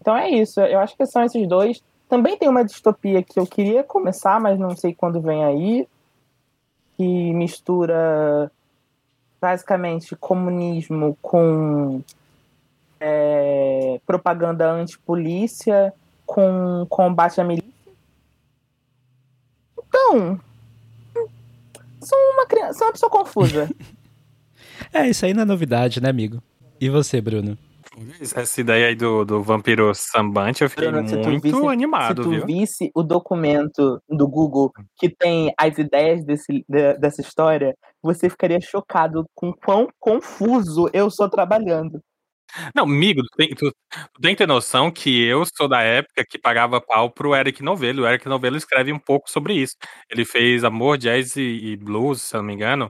Então 0.00 0.16
é 0.16 0.30
isso. 0.30 0.60
Eu 0.60 0.78
acho 0.80 0.96
que 0.96 1.04
são 1.04 1.22
esses 1.24 1.46
dois. 1.48 1.82
Também 2.08 2.38
tem 2.38 2.48
uma 2.48 2.64
distopia 2.64 3.22
que 3.22 3.38
eu 3.38 3.46
queria 3.46 3.82
começar, 3.82 4.40
mas 4.40 4.58
não 4.58 4.76
sei 4.76 4.94
quando 4.94 5.20
vem 5.20 5.44
aí. 5.44 5.88
Que 6.96 7.34
mistura 7.34 8.50
basicamente 9.44 10.16
comunismo 10.16 11.18
com 11.20 12.00
é, 12.98 14.00
propaganda 14.06 14.72
antipolícia, 14.72 15.92
com 16.24 16.86
combate 16.88 17.42
à 17.42 17.44
milícia. 17.44 17.70
Então, 19.86 20.40
sou 22.00 22.18
uma 22.32 22.46
criança, 22.46 22.78
sou 22.78 22.86
uma 22.86 22.92
pessoa 22.94 23.10
confusa. 23.10 23.68
é, 24.90 25.10
isso 25.10 25.26
aí 25.26 25.34
não 25.34 25.42
é 25.42 25.44
novidade, 25.44 26.00
né, 26.00 26.08
amigo? 26.08 26.42
E 26.80 26.88
você, 26.88 27.20
Bruno? 27.20 27.58
Essa 28.20 28.60
ideia 28.60 28.88
aí 28.88 28.94
do, 28.94 29.24
do 29.24 29.42
vampiro 29.42 29.94
sambante, 29.94 30.62
eu 30.62 30.70
fiquei 30.70 30.90
Bruno, 30.90 31.02
muito 31.02 31.40
visse, 31.40 31.66
animado, 31.68 32.22
se 32.22 32.28
tu 32.28 32.30
viu? 32.30 32.46
visse 32.46 32.90
o 32.94 33.02
documento 33.02 34.02
do 34.08 34.26
Google 34.26 34.72
que 34.96 35.08
tem 35.08 35.52
as 35.56 35.78
ideias 35.78 36.24
desse, 36.24 36.64
de, 36.68 36.94
dessa 36.98 37.20
história, 37.20 37.76
você 38.02 38.28
ficaria 38.28 38.60
chocado 38.60 39.24
com 39.34 39.52
quão 39.52 39.88
confuso 40.00 40.90
eu 40.92 41.08
sou 41.08 41.28
trabalhando. 41.28 42.00
Não, 42.74 42.84
amigo, 42.84 43.22
tu 43.22 43.36
tem, 43.36 43.48
tu, 43.48 43.72
tu 43.90 44.20
tem 44.20 44.34
que 44.34 44.38
ter 44.38 44.46
noção 44.46 44.90
que 44.90 45.24
eu 45.24 45.44
sou 45.56 45.68
da 45.68 45.82
época 45.82 46.24
que 46.28 46.38
pagava 46.38 46.80
pau 46.80 47.10
pro 47.10 47.34
Eric 47.34 47.62
Novello. 47.62 48.02
O 48.02 48.06
Eric 48.06 48.28
Novello 48.28 48.56
escreve 48.56 48.92
um 48.92 48.98
pouco 48.98 49.30
sobre 49.30 49.54
isso. 49.54 49.74
Ele 50.08 50.24
fez 50.24 50.62
Amor, 50.62 50.96
Jazz 50.96 51.36
e, 51.36 51.42
e 51.42 51.76
Blues, 51.76 52.22
se 52.22 52.36
eu 52.36 52.40
não 52.40 52.46
me 52.46 52.54
engano. 52.54 52.88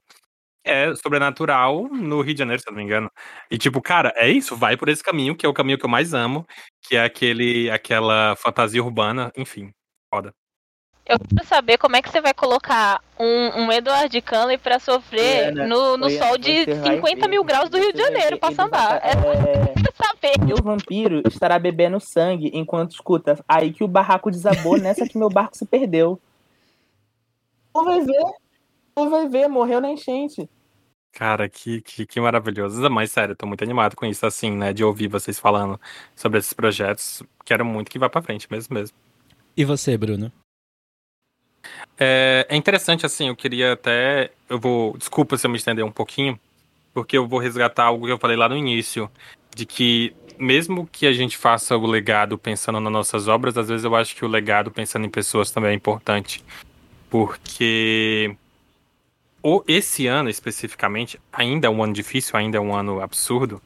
É 0.65 0.95
sobrenatural 0.95 1.89
no 1.89 2.23
Rio 2.23 2.35
de 2.35 2.39
Janeiro, 2.39 2.62
se 2.62 2.69
eu 2.69 2.73
não 2.73 2.78
me 2.78 2.85
engano. 2.85 3.11
E 3.51 3.59
tipo, 3.59 3.82
cara, 3.82 4.12
é 4.16 4.28
isso, 4.28 4.57
vai 4.57 4.77
por 4.77 4.89
esse 4.89 5.03
caminho, 5.03 5.36
que 5.36 5.45
é 5.45 5.49
o 5.49 5.55
caminho 5.55 5.78
que 5.78 5.85
eu 5.85 5.91
mais 5.91 6.15
amo, 6.15 6.47
que 6.82 6.97
é 6.97 7.05
aquele, 7.05 7.70
aquela 7.70 8.35
fantasia 8.36 8.82
urbana, 8.82 9.31
enfim, 9.36 9.70
foda. 10.12 10.32
Eu 11.07 11.19
quero 11.19 11.47
saber 11.47 11.77
como 11.77 11.97
é 11.97 12.03
que 12.03 12.09
você 12.09 12.19
vai 12.19 12.32
colocar 12.32 12.99
um, 13.20 13.65
um 13.65 13.73
Edward 13.73 14.23
Cullen 14.23 14.59
pra 14.59 14.78
sofrer 14.78 15.49
Ana, 15.49 15.66
no, 15.66 15.99
no 15.99 16.09
sol 16.09 16.39
de 16.39 16.65
50 16.65 17.28
mil 17.28 17.45
graus 17.45 17.69
do 17.69 17.77
Rio 17.77 17.93
de 17.93 17.99
Janeiro 17.99 18.39
pra 18.39 18.53
sambar. 18.53 19.03
É, 19.05 19.11
é... 19.11 19.74
saber. 19.95 20.49
E 20.49 20.55
o 20.55 20.62
vampiro 20.62 21.23
estará 21.28 21.59
bebendo 21.59 22.01
sangue 22.01 22.51
enquanto 22.55 22.93
escuta. 22.93 23.39
Aí 23.47 23.70
que 23.70 23.85
o 23.85 23.89
barraco 23.89 24.31
desabou, 24.31 24.78
nessa 24.78 25.07
que 25.07 25.19
meu 25.19 25.28
barco 25.28 25.57
se 25.57 25.66
perdeu. 25.66 26.19
Tu 27.74 27.85
vai 27.85 28.01
ver. 28.01 28.24
Tu 28.95 29.11
vai 29.11 29.28
ver, 29.28 29.49
morreu 29.49 29.81
na 29.81 29.91
enchente. 29.91 30.49
Cara, 31.15 31.49
que, 31.49 31.81
que, 31.81 32.05
que 32.05 32.20
maravilhoso. 32.20 32.91
Mas 32.91 33.12
sério, 33.12 33.36
tô 33.36 33.47
muito 33.47 33.62
animado 33.62 33.95
com 33.95 34.05
isso, 34.05 34.27
assim, 34.27 34.51
né? 34.51 34.73
De 34.73 34.82
ouvir 34.82 35.07
vocês 35.07 35.39
falando 35.39 35.81
sobre 36.15 36.41
esses 36.41 36.53
projetos. 36.53 37.23
Quero 37.45 37.65
muito 37.65 37.89
que 37.89 38.01
vá 38.01 38.11
pra 38.11 38.20
frente 38.20 38.49
mesmo 38.51 38.74
mesmo. 38.74 38.97
E 39.57 39.65
você, 39.65 39.97
Bruno? 39.97 40.32
É, 41.97 42.45
é, 42.49 42.57
interessante, 42.57 43.07
assim, 43.07 43.28
eu 43.28 43.36
queria 43.36 43.74
até. 43.74 44.32
Eu 44.49 44.59
vou. 44.59 44.99
Desculpa 44.99 45.36
se 45.39 45.47
eu 45.47 45.51
me 45.51 45.57
estender 45.57 45.85
um 45.85 45.93
pouquinho, 45.93 46.39
porque 46.93 47.16
eu 47.16 47.28
vou 47.28 47.39
resgatar 47.39 47.85
algo 47.85 48.07
que 48.07 48.12
eu 48.12 48.19
falei 48.19 48.36
lá 48.36 48.49
no 48.49 48.57
início, 48.57 49.09
de 49.55 49.65
que 49.65 50.12
mesmo 50.36 50.85
que 50.91 51.07
a 51.07 51.12
gente 51.12 51.36
faça 51.36 51.77
o 51.77 51.86
legado 51.86 52.36
pensando 52.36 52.81
nas 52.81 52.93
nossas 52.93 53.28
obras, 53.28 53.57
às 53.57 53.69
vezes 53.69 53.85
eu 53.85 53.95
acho 53.95 54.16
que 54.16 54.24
o 54.24 54.28
legado 54.28 54.69
pensando 54.69 55.07
em 55.07 55.11
pessoas 55.11 55.53
também 55.53 55.70
é 55.70 55.74
importante. 55.74 56.45
Porque 57.09 58.36
o, 59.47 59.62
esse 59.69 60.07
ano 60.07 60.31
especificamente, 60.31 61.21
ainda 61.31 61.66
é 61.66 61.71
um 61.71 61.83
ano 61.85 61.93
difícil, 61.93 62.35
ainda 62.35 62.57
é 62.57 62.61
um 62.61 62.75
ano 62.75 63.03
absurdo, 63.03 63.61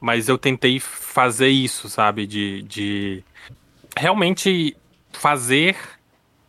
mas 0.00 0.28
eu 0.28 0.36
tentei 0.36 0.80
fazer 0.80 1.48
isso, 1.48 1.88
sabe? 1.88 2.26
De, 2.26 2.62
de 2.62 3.22
realmente 3.96 4.76
fazer 5.12 5.76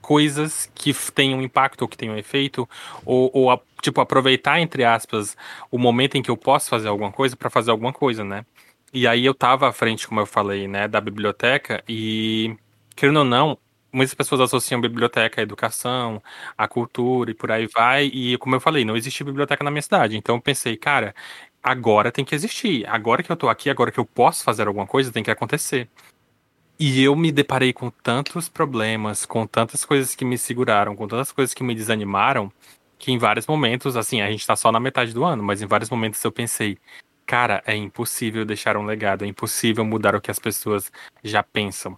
coisas 0.01 0.71
que 0.73 0.91
tenham 1.13 1.39
impacto 1.43 1.83
ou 1.83 1.87
que 1.87 1.95
tenham 1.95 2.17
efeito, 2.17 2.67
ou, 3.05 3.29
ou 3.31 3.63
tipo, 3.79 4.01
aproveitar, 4.01 4.59
entre 4.59 4.83
aspas, 4.83 5.37
o 5.69 5.77
momento 5.77 6.15
em 6.15 6.23
que 6.23 6.31
eu 6.31 6.35
posso 6.35 6.67
fazer 6.67 6.87
alguma 6.87 7.11
coisa 7.11 7.35
para 7.35 7.51
fazer 7.51 7.69
alguma 7.69 7.93
coisa, 7.93 8.23
né? 8.23 8.43
E 8.91 9.07
aí 9.07 9.23
eu 9.23 9.35
tava 9.35 9.69
à 9.69 9.71
frente, 9.71 10.07
como 10.07 10.19
eu 10.19 10.25
falei, 10.25 10.67
né, 10.67 10.87
da 10.87 10.99
biblioteca 10.99 11.83
e, 11.87 12.55
querendo 12.95 13.17
ou 13.17 13.25
não, 13.25 13.55
muitas 13.93 14.13
pessoas 14.15 14.41
associam 14.41 14.81
biblioteca 14.81 15.41
à 15.41 15.43
educação, 15.43 16.21
à 16.57 16.67
cultura 16.67 17.31
e 17.31 17.33
por 17.33 17.51
aí 17.51 17.67
vai. 17.67 18.05
E 18.07 18.37
como 18.39 18.55
eu 18.55 18.59
falei, 18.59 18.83
não 18.83 18.97
existe 18.97 19.23
biblioteca 19.23 19.63
na 19.63 19.71
minha 19.71 19.81
cidade. 19.81 20.17
Então 20.17 20.35
eu 20.35 20.41
pensei, 20.41 20.75
cara, 20.75 21.15
agora 21.61 22.11
tem 22.11 22.25
que 22.25 22.35
existir. 22.35 22.85
Agora 22.87 23.23
que 23.23 23.31
eu 23.31 23.37
tô 23.37 23.49
aqui, 23.49 23.69
agora 23.69 23.91
que 23.91 23.99
eu 23.99 24.05
posso 24.05 24.43
fazer 24.43 24.67
alguma 24.67 24.87
coisa, 24.87 25.11
tem 25.11 25.23
que 25.23 25.31
acontecer. 25.31 25.89
E 26.79 27.01
eu 27.03 27.15
me 27.15 27.31
deparei 27.31 27.71
com 27.71 27.89
tantos 27.89 28.49
problemas, 28.49 29.25
com 29.25 29.45
tantas 29.47 29.85
coisas 29.85 30.15
que 30.15 30.25
me 30.25 30.37
seguraram, 30.37 30.95
com 30.95 31.07
tantas 31.07 31.31
coisas 31.31 31.53
que 31.53 31.63
me 31.63 31.75
desanimaram, 31.75 32.51
que 32.97 33.11
em 33.11 33.17
vários 33.17 33.47
momentos, 33.47 33.95
assim, 33.95 34.21
a 34.21 34.31
gente 34.31 34.45
tá 34.45 34.55
só 34.55 34.71
na 34.71 34.79
metade 34.79 35.13
do 35.13 35.23
ano, 35.23 35.43
mas 35.43 35.61
em 35.61 35.67
vários 35.67 35.89
momentos 35.89 36.23
eu 36.23 36.31
pensei, 36.31 36.77
cara, 37.25 37.63
é 37.65 37.75
impossível 37.75 38.45
deixar 38.45 38.75
um 38.77 38.85
legado, 38.85 39.23
é 39.23 39.27
impossível 39.27 39.85
mudar 39.85 40.15
o 40.15 40.21
que 40.21 40.31
as 40.31 40.39
pessoas 40.39 40.91
já 41.23 41.43
pensam. 41.43 41.97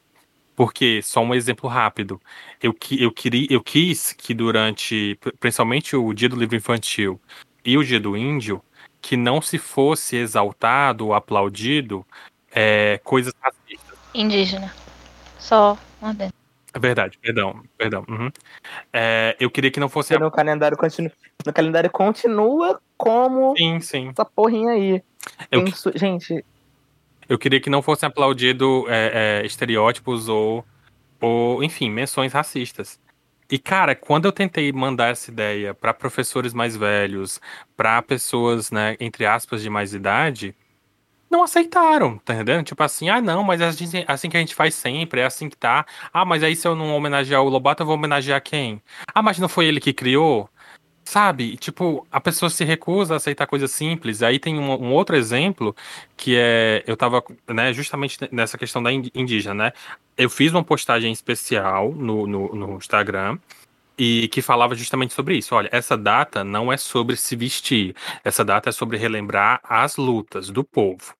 Porque, 0.55 1.01
só 1.01 1.21
um 1.21 1.33
exemplo 1.35 1.69
rápido, 1.69 2.21
eu, 2.61 2.73
eu, 2.97 3.11
queria, 3.11 3.47
eu 3.49 3.61
quis 3.61 4.13
que 4.13 4.33
durante, 4.33 5.19
principalmente 5.39 5.95
o 5.95 6.13
Dia 6.13 6.29
do 6.29 6.35
Livro 6.35 6.55
Infantil 6.55 7.19
e 7.63 7.77
o 7.77 7.83
Dia 7.83 7.99
do 7.99 8.15
Índio, 8.15 8.61
que 9.01 9.17
não 9.17 9.41
se 9.41 9.57
fosse 9.57 10.15
exaltado 10.15 11.07
ou 11.07 11.13
aplaudido 11.13 12.05
é, 12.51 12.99
coisas 13.03 13.33
racistas. 13.41 13.97
Indígena. 14.13 14.73
Só 15.37 15.77
uma 16.01 16.13
vez. 16.13 16.31
É 16.73 16.79
verdade, 16.79 17.17
perdão, 17.19 17.63
perdão. 17.77 18.05
Uhum. 18.07 18.29
É, 18.91 19.35
eu 19.39 19.49
queria 19.49 19.71
que 19.71 19.79
não 19.79 19.87
fosse. 19.87 20.17
No 20.17 20.31
calendário 20.31 20.75
continua, 20.75 21.11
no 21.45 21.53
calendário 21.53 21.89
continua 21.89 22.81
como 22.97 23.55
sim, 23.55 23.79
sim. 23.79 24.09
essa 24.09 24.25
porrinha 24.25 24.71
aí. 24.71 25.01
Eu... 25.51 25.65
Gente, 25.95 26.43
eu 27.27 27.37
queria 27.37 27.59
que 27.59 27.69
não 27.69 27.81
fossem 27.81 28.07
aplaudido 28.07 28.85
é, 28.87 29.41
é, 29.41 29.45
estereótipos 29.45 30.29
ou, 30.29 30.65
ou, 31.19 31.63
enfim, 31.63 31.89
menções 31.89 32.33
racistas. 32.33 32.99
E, 33.49 33.59
cara, 33.59 33.95
quando 33.95 34.25
eu 34.25 34.31
tentei 34.31 34.71
mandar 34.71 35.09
essa 35.09 35.29
ideia 35.29 35.73
para 35.73 35.93
professores 35.93 36.53
mais 36.53 36.75
velhos, 36.75 37.39
para 37.77 38.01
pessoas, 38.01 38.71
né, 38.71 38.95
entre 38.99 39.25
aspas, 39.25 39.61
de 39.61 39.69
mais 39.69 39.93
idade, 39.93 40.55
não 41.29 41.43
aceitaram, 41.43 42.17
tá 42.19 42.33
entendendo? 42.33 42.63
Tipo 42.65 42.81
assim, 42.83 43.09
ah, 43.09 43.21
não, 43.21 43.43
mas 43.43 43.61
é 43.61 43.65
assim, 43.65 43.85
assim 44.07 44.29
que 44.29 44.37
a 44.37 44.39
gente 44.39 44.55
faz 44.55 44.73
sempre, 44.73 45.21
é 45.21 45.25
assim 45.25 45.49
que 45.49 45.57
tá. 45.57 45.85
Ah, 46.13 46.25
mas 46.25 46.43
aí 46.43 46.55
se 46.55 46.67
eu 46.67 46.75
não 46.75 46.95
homenagear 46.95 47.43
o 47.43 47.49
Lobato, 47.49 47.83
eu 47.83 47.87
vou 47.87 47.95
homenagear 47.95 48.41
quem? 48.41 48.81
Ah, 49.13 49.21
mas 49.21 49.37
não 49.37 49.49
foi 49.49 49.65
ele 49.65 49.79
que 49.79 49.93
criou? 49.93 50.49
Sabe? 51.05 51.55
Tipo, 51.57 52.05
a 52.11 52.19
pessoa 52.19 52.49
se 52.49 52.65
recusa 52.65 53.13
a 53.13 53.17
aceitar 53.17 53.45
coisas 53.45 53.71
simples. 53.71 54.23
Aí 54.23 54.39
tem 54.39 54.57
um, 54.57 54.71
um, 54.71 54.91
outro 54.91 55.15
exemplo 55.15 55.75
que 56.17 56.35
é. 56.35 56.83
Eu 56.87 56.97
tava, 56.97 57.23
né, 57.47 57.71
justamente 57.73 58.17
nessa 58.31 58.57
questão 58.57 58.81
da 58.81 58.91
indígena, 58.91 59.53
né? 59.53 59.73
Eu 60.17 60.29
fiz 60.29 60.51
uma 60.51 60.63
postagem 60.63 61.11
especial 61.11 61.91
no, 61.93 62.25
no, 62.25 62.55
no 62.55 62.77
Instagram 62.77 63.37
e 63.97 64.27
que 64.29 64.41
falava 64.41 64.75
justamente 64.75 65.13
sobre 65.13 65.37
isso. 65.37 65.55
Olha, 65.55 65.69
essa 65.71 65.95
data 65.97 66.43
não 66.43 66.71
é 66.73 66.77
sobre 66.77 67.15
se 67.15 67.35
vestir, 67.35 67.95
essa 68.23 68.43
data 68.43 68.69
é 68.69 68.71
sobre 68.71 68.97
relembrar 68.97 69.61
as 69.63 69.97
lutas 69.97 70.49
do 70.49 70.63
povo. 70.63 71.13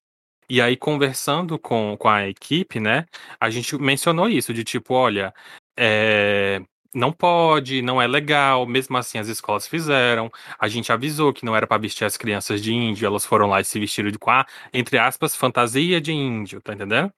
E 0.49 0.62
aí, 0.62 0.76
conversando 0.78 1.57
com, 1.57 1.95
com 1.98 2.07
a 2.07 2.28
equipe, 2.28 2.80
né, 2.80 3.06
a 3.40 3.49
gente 3.49 3.76
mencionou 3.78 4.30
isso, 4.30 4.53
de 4.53 4.64
tipo, 4.64 4.94
olha, 4.94 5.34
é, 5.78 6.62
não 6.95 7.11
pode, 7.11 7.81
não 7.81 8.01
é 8.01 8.07
legal. 8.07 8.65
Mesmo 8.65 8.97
assim, 8.97 9.17
as 9.17 9.27
escolas 9.27 9.67
fizeram. 9.67 10.31
A 10.57 10.67
gente 10.67 10.91
avisou 10.91 11.34
que 11.34 11.45
não 11.45 11.55
era 11.55 11.67
para 11.67 11.81
vestir 11.81 12.05
as 12.05 12.17
crianças 12.17 12.61
de 12.61 12.73
índio, 12.73 13.05
elas 13.05 13.26
foram 13.26 13.47
lá 13.47 13.61
e 13.61 13.65
se 13.65 13.80
vestiram 13.80 14.09
de 14.09 14.17
quá, 14.17 14.47
entre 14.73 14.97
aspas, 14.97 15.35
fantasia 15.35 15.99
de 15.99 16.13
índio, 16.13 16.61
tá 16.61 16.73
entendendo? 16.73 17.11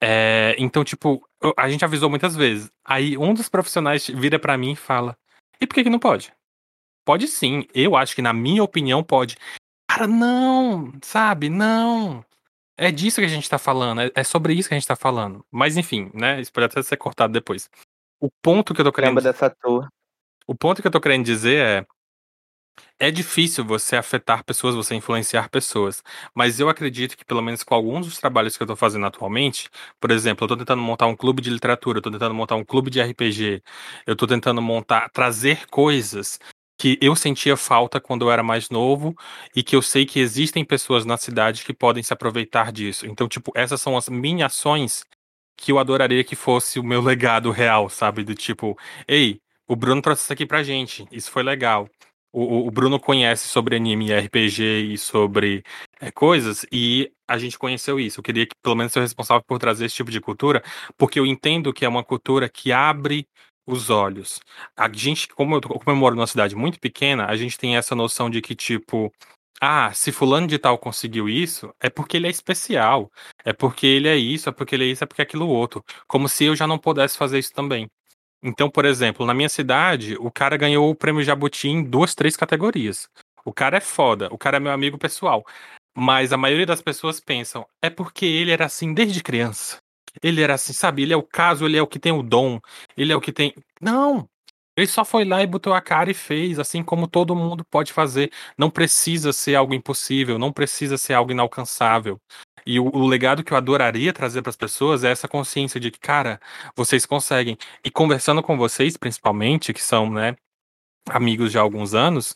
É, 0.00 0.54
então, 0.58 0.84
tipo, 0.84 1.26
a 1.56 1.68
gente 1.68 1.84
avisou 1.84 2.10
muitas 2.10 2.34
vezes. 2.34 2.70
Aí 2.84 3.16
um 3.16 3.34
dos 3.34 3.48
profissionais 3.48 4.06
vira 4.08 4.38
para 4.38 4.56
mim 4.56 4.72
e 4.72 4.76
fala: 4.76 5.16
E 5.60 5.66
por 5.66 5.74
que, 5.74 5.84
que 5.84 5.90
não 5.90 5.98
pode? 5.98 6.32
Pode 7.04 7.28
sim. 7.28 7.66
Eu 7.74 7.96
acho 7.96 8.14
que, 8.14 8.22
na 8.22 8.32
minha 8.32 8.62
opinião, 8.62 9.02
pode. 9.02 9.36
Cara, 9.90 10.06
não, 10.06 10.92
sabe? 11.02 11.50
Não. 11.50 12.24
É 12.76 12.90
disso 12.90 13.20
que 13.20 13.26
a 13.26 13.28
gente 13.28 13.48
tá 13.48 13.58
falando, 13.58 14.00
é, 14.00 14.10
é 14.14 14.24
sobre 14.24 14.54
isso 14.54 14.68
que 14.68 14.74
a 14.74 14.78
gente 14.78 14.88
tá 14.88 14.96
falando. 14.96 15.44
Mas 15.50 15.76
enfim, 15.76 16.10
né? 16.14 16.40
Isso 16.40 16.52
pode 16.52 16.66
até 16.66 16.82
ser 16.82 16.96
cortado 16.96 17.32
depois. 17.32 17.68
O 18.22 18.30
ponto 18.40 18.72
que 18.72 18.80
eu 18.80 18.84
tô 18.84 18.92
querendo. 18.92 19.16
Lembra 19.16 19.32
dessa 19.32 19.50
tour. 19.50 19.88
O 20.46 20.54
ponto 20.54 20.80
que 20.80 20.86
eu 20.86 20.92
tô 20.92 21.00
querendo 21.00 21.24
dizer 21.24 21.58
é. 21.58 21.86
É 22.98 23.10
difícil 23.10 23.64
você 23.64 23.96
afetar 23.96 24.44
pessoas, 24.44 24.76
você 24.76 24.94
influenciar 24.94 25.50
pessoas. 25.50 26.04
Mas 26.32 26.60
eu 26.60 26.68
acredito 26.68 27.16
que, 27.16 27.24
pelo 27.24 27.42
menos 27.42 27.64
com 27.64 27.74
alguns 27.74 28.06
dos 28.06 28.18
trabalhos 28.18 28.56
que 28.56 28.62
eu 28.62 28.66
tô 28.66 28.76
fazendo 28.76 29.04
atualmente, 29.04 29.68
por 30.00 30.12
exemplo, 30.12 30.44
eu 30.44 30.48
tô 30.48 30.56
tentando 30.56 30.80
montar 30.80 31.06
um 31.06 31.16
clube 31.16 31.42
de 31.42 31.50
literatura, 31.50 31.98
eu 31.98 32.02
tô 32.02 32.12
tentando 32.12 32.32
montar 32.32 32.54
um 32.54 32.64
clube 32.64 32.90
de 32.90 33.02
RPG, 33.02 33.60
eu 34.06 34.14
tô 34.14 34.24
tentando 34.26 34.62
montar, 34.62 35.10
trazer 35.10 35.66
coisas 35.66 36.38
que 36.78 36.96
eu 37.02 37.16
sentia 37.16 37.56
falta 37.56 38.00
quando 38.00 38.26
eu 38.26 38.30
era 38.30 38.42
mais 38.42 38.70
novo 38.70 39.14
e 39.54 39.64
que 39.64 39.74
eu 39.74 39.82
sei 39.82 40.06
que 40.06 40.20
existem 40.20 40.64
pessoas 40.64 41.04
na 41.04 41.16
cidade 41.16 41.64
que 41.64 41.74
podem 41.74 42.02
se 42.04 42.12
aproveitar 42.12 42.70
disso. 42.70 43.04
Então, 43.06 43.28
tipo, 43.28 43.52
essas 43.54 43.82
são 43.82 43.96
as 43.96 44.08
mini 44.08 44.44
ações 44.44 45.04
que 45.62 45.70
eu 45.70 45.78
adoraria 45.78 46.24
que 46.24 46.34
fosse 46.34 46.80
o 46.80 46.82
meu 46.82 47.00
legado 47.00 47.52
real, 47.52 47.88
sabe? 47.88 48.24
Do 48.24 48.34
tipo, 48.34 48.76
ei, 49.06 49.38
o 49.68 49.76
Bruno 49.76 50.02
trouxe 50.02 50.24
isso 50.24 50.32
aqui 50.32 50.44
pra 50.44 50.64
gente, 50.64 51.06
isso 51.12 51.30
foi 51.30 51.44
legal. 51.44 51.88
O, 52.32 52.66
o 52.66 52.70
Bruno 52.70 52.98
conhece 52.98 53.46
sobre 53.46 53.76
anime 53.76 54.08
e 54.08 54.18
RPG 54.18 54.62
e 54.92 54.98
sobre 54.98 55.62
é, 56.00 56.10
coisas, 56.10 56.66
e 56.72 57.12
a 57.28 57.38
gente 57.38 57.56
conheceu 57.58 58.00
isso. 58.00 58.18
Eu 58.18 58.24
queria 58.24 58.44
que 58.44 58.56
pelo 58.60 58.74
menos 58.74 58.92
seja 58.92 59.04
responsável 59.04 59.44
por 59.46 59.58
trazer 59.60 59.84
esse 59.84 59.94
tipo 59.94 60.10
de 60.10 60.20
cultura, 60.20 60.64
porque 60.98 61.20
eu 61.20 61.26
entendo 61.26 61.72
que 61.72 61.84
é 61.84 61.88
uma 61.88 62.02
cultura 62.02 62.48
que 62.48 62.72
abre 62.72 63.24
os 63.64 63.88
olhos. 63.88 64.40
A 64.76 64.90
gente, 64.92 65.28
como 65.28 65.56
eu, 65.56 65.60
como 65.60 65.82
eu 65.86 65.96
moro 65.96 66.16
numa 66.16 66.26
cidade 66.26 66.56
muito 66.56 66.80
pequena, 66.80 67.26
a 67.26 67.36
gente 67.36 67.56
tem 67.56 67.76
essa 67.76 67.94
noção 67.94 68.28
de 68.28 68.40
que, 68.42 68.56
tipo, 68.56 69.12
ah, 69.64 69.92
se 69.94 70.10
fulano 70.10 70.48
de 70.48 70.58
tal 70.58 70.76
conseguiu 70.76 71.28
isso, 71.28 71.72
é 71.78 71.88
porque 71.88 72.16
ele 72.16 72.26
é 72.26 72.30
especial. 72.30 73.08
É 73.44 73.52
porque 73.52 73.86
ele 73.86 74.08
é 74.08 74.16
isso, 74.16 74.48
é 74.48 74.52
porque 74.52 74.74
ele 74.74 74.84
é 74.84 74.88
isso, 74.88 75.04
é 75.04 75.06
porque 75.06 75.22
é 75.22 75.24
aquilo 75.24 75.48
outro. 75.48 75.84
Como 76.08 76.28
se 76.28 76.44
eu 76.46 76.56
já 76.56 76.66
não 76.66 76.78
pudesse 76.78 77.16
fazer 77.16 77.38
isso 77.38 77.52
também. 77.52 77.88
Então, 78.42 78.68
por 78.68 78.84
exemplo, 78.84 79.24
na 79.24 79.32
minha 79.32 79.48
cidade, 79.48 80.16
o 80.18 80.32
cara 80.32 80.56
ganhou 80.56 80.90
o 80.90 80.96
prêmio 80.96 81.22
Jabuti 81.22 81.68
em 81.68 81.84
duas, 81.84 82.12
três 82.12 82.36
categorias. 82.36 83.08
O 83.44 83.52
cara 83.52 83.76
é 83.76 83.80
foda, 83.80 84.28
o 84.32 84.38
cara 84.38 84.56
é 84.56 84.60
meu 84.60 84.72
amigo 84.72 84.98
pessoal. 84.98 85.46
Mas 85.96 86.32
a 86.32 86.36
maioria 86.36 86.66
das 86.66 86.82
pessoas 86.82 87.20
pensam, 87.20 87.64
é 87.80 87.88
porque 87.88 88.26
ele 88.26 88.50
era 88.50 88.64
assim 88.66 88.92
desde 88.92 89.22
criança. 89.22 89.76
Ele 90.20 90.42
era 90.42 90.54
assim, 90.54 90.72
sabe? 90.72 91.02
Ele 91.02 91.12
é 91.12 91.16
o 91.16 91.22
caso, 91.22 91.66
ele 91.66 91.76
é 91.76 91.82
o 91.82 91.86
que 91.86 92.00
tem 92.00 92.10
o 92.10 92.22
dom, 92.22 92.58
ele 92.96 93.12
é 93.12 93.16
o 93.16 93.20
que 93.20 93.32
tem. 93.32 93.54
Não! 93.80 94.28
Ele 94.76 94.86
só 94.86 95.04
foi 95.04 95.24
lá 95.24 95.42
e 95.42 95.46
botou 95.46 95.74
a 95.74 95.80
cara 95.82 96.10
e 96.10 96.14
fez, 96.14 96.58
assim 96.58 96.82
como 96.82 97.06
todo 97.06 97.36
mundo 97.36 97.64
pode 97.64 97.92
fazer. 97.92 98.32
Não 98.56 98.70
precisa 98.70 99.32
ser 99.32 99.54
algo 99.54 99.74
impossível, 99.74 100.38
não 100.38 100.52
precisa 100.52 100.96
ser 100.96 101.12
algo 101.14 101.30
inalcançável. 101.30 102.20
E 102.64 102.78
o, 102.80 102.84
o 102.84 103.06
legado 103.06 103.44
que 103.44 103.52
eu 103.52 103.56
adoraria 103.56 104.12
trazer 104.12 104.40
para 104.40 104.50
as 104.50 104.56
pessoas 104.56 105.04
é 105.04 105.10
essa 105.10 105.28
consciência 105.28 105.78
de 105.78 105.90
que, 105.90 105.98
cara, 105.98 106.40
vocês 106.76 107.04
conseguem. 107.04 107.58
E 107.84 107.90
conversando 107.90 108.42
com 108.42 108.56
vocês, 108.56 108.96
principalmente, 108.96 109.72
que 109.72 109.82
são, 109.82 110.10
né, 110.10 110.36
amigos 111.10 111.50
de 111.52 111.58
alguns 111.58 111.94
anos, 111.94 112.34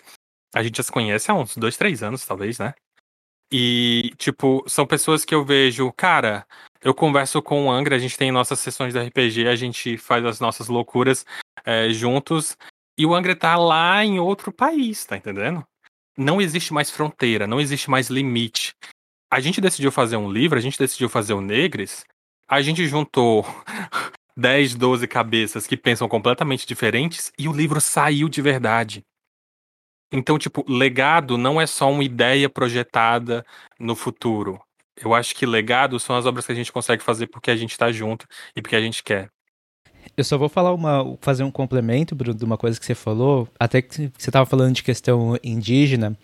a 0.54 0.62
gente 0.62 0.76
já 0.78 0.82
se 0.82 0.92
conhece 0.92 1.30
há 1.30 1.34
uns 1.34 1.56
dois, 1.56 1.76
três 1.76 2.02
anos, 2.02 2.24
talvez, 2.26 2.58
né? 2.58 2.74
E, 3.52 4.12
tipo, 4.18 4.64
são 4.68 4.86
pessoas 4.86 5.24
que 5.24 5.34
eu 5.34 5.44
vejo, 5.44 5.92
cara, 5.92 6.46
eu 6.86 6.94
converso 6.94 7.42
com 7.42 7.66
o 7.66 7.70
Angra, 7.72 7.96
a 7.96 7.98
gente 7.98 8.16
tem 8.16 8.30
nossas 8.30 8.60
sessões 8.60 8.94
de 8.94 9.00
RPG, 9.00 9.48
a 9.48 9.56
gente 9.56 9.98
faz 9.98 10.24
as 10.24 10.38
nossas 10.38 10.68
loucuras 10.68 11.26
é, 11.64 11.90
juntos, 11.90 12.56
e 12.96 13.04
o 13.04 13.12
Angra 13.12 13.34
tá 13.34 13.56
lá 13.56 14.04
em 14.04 14.20
outro 14.20 14.52
país, 14.52 15.04
tá 15.04 15.16
entendendo? 15.16 15.66
Não 16.16 16.40
existe 16.40 16.72
mais 16.72 16.88
fronteira, 16.88 17.44
não 17.44 17.60
existe 17.60 17.90
mais 17.90 18.08
limite. 18.08 18.72
A 19.28 19.40
gente 19.40 19.60
decidiu 19.60 19.90
fazer 19.90 20.16
um 20.16 20.30
livro, 20.30 20.56
a 20.56 20.62
gente 20.62 20.78
decidiu 20.78 21.08
fazer 21.08 21.34
o 21.34 21.40
Negres, 21.40 22.04
a 22.48 22.62
gente 22.62 22.86
juntou 22.86 23.44
10, 24.38 24.76
12 24.76 25.08
cabeças 25.08 25.66
que 25.66 25.76
pensam 25.76 26.08
completamente 26.08 26.64
diferentes 26.68 27.32
e 27.36 27.48
o 27.48 27.52
livro 27.52 27.80
saiu 27.80 28.28
de 28.28 28.40
verdade. 28.40 29.02
Então, 30.12 30.38
tipo, 30.38 30.64
legado 30.68 31.36
não 31.36 31.60
é 31.60 31.66
só 31.66 31.90
uma 31.90 32.04
ideia 32.04 32.48
projetada 32.48 33.44
no 33.76 33.96
futuro. 33.96 34.64
Eu 34.96 35.14
acho 35.14 35.34
que 35.34 35.44
legado 35.44 35.98
são 36.00 36.16
as 36.16 36.26
obras 36.26 36.46
que 36.46 36.52
a 36.52 36.54
gente 36.54 36.72
consegue 36.72 37.02
fazer 37.02 37.26
porque 37.26 37.50
a 37.50 37.56
gente 37.56 37.72
está 37.72 37.92
junto 37.92 38.26
e 38.54 38.62
porque 38.62 38.76
a 38.76 38.80
gente 38.80 39.02
quer. 39.02 39.28
Eu 40.16 40.24
só 40.24 40.38
vou 40.38 40.48
falar 40.48 40.72
uma, 40.72 41.16
fazer 41.20 41.42
um 41.42 41.50
complemento, 41.50 42.14
Bruno, 42.14 42.38
de 42.38 42.44
uma 42.44 42.56
coisa 42.56 42.78
que 42.78 42.86
você 42.86 42.94
falou, 42.94 43.48
até 43.58 43.82
que 43.82 43.94
você 43.94 44.30
estava 44.30 44.46
falando 44.46 44.74
de 44.74 44.82
questão 44.82 45.38
indígena. 45.42 46.16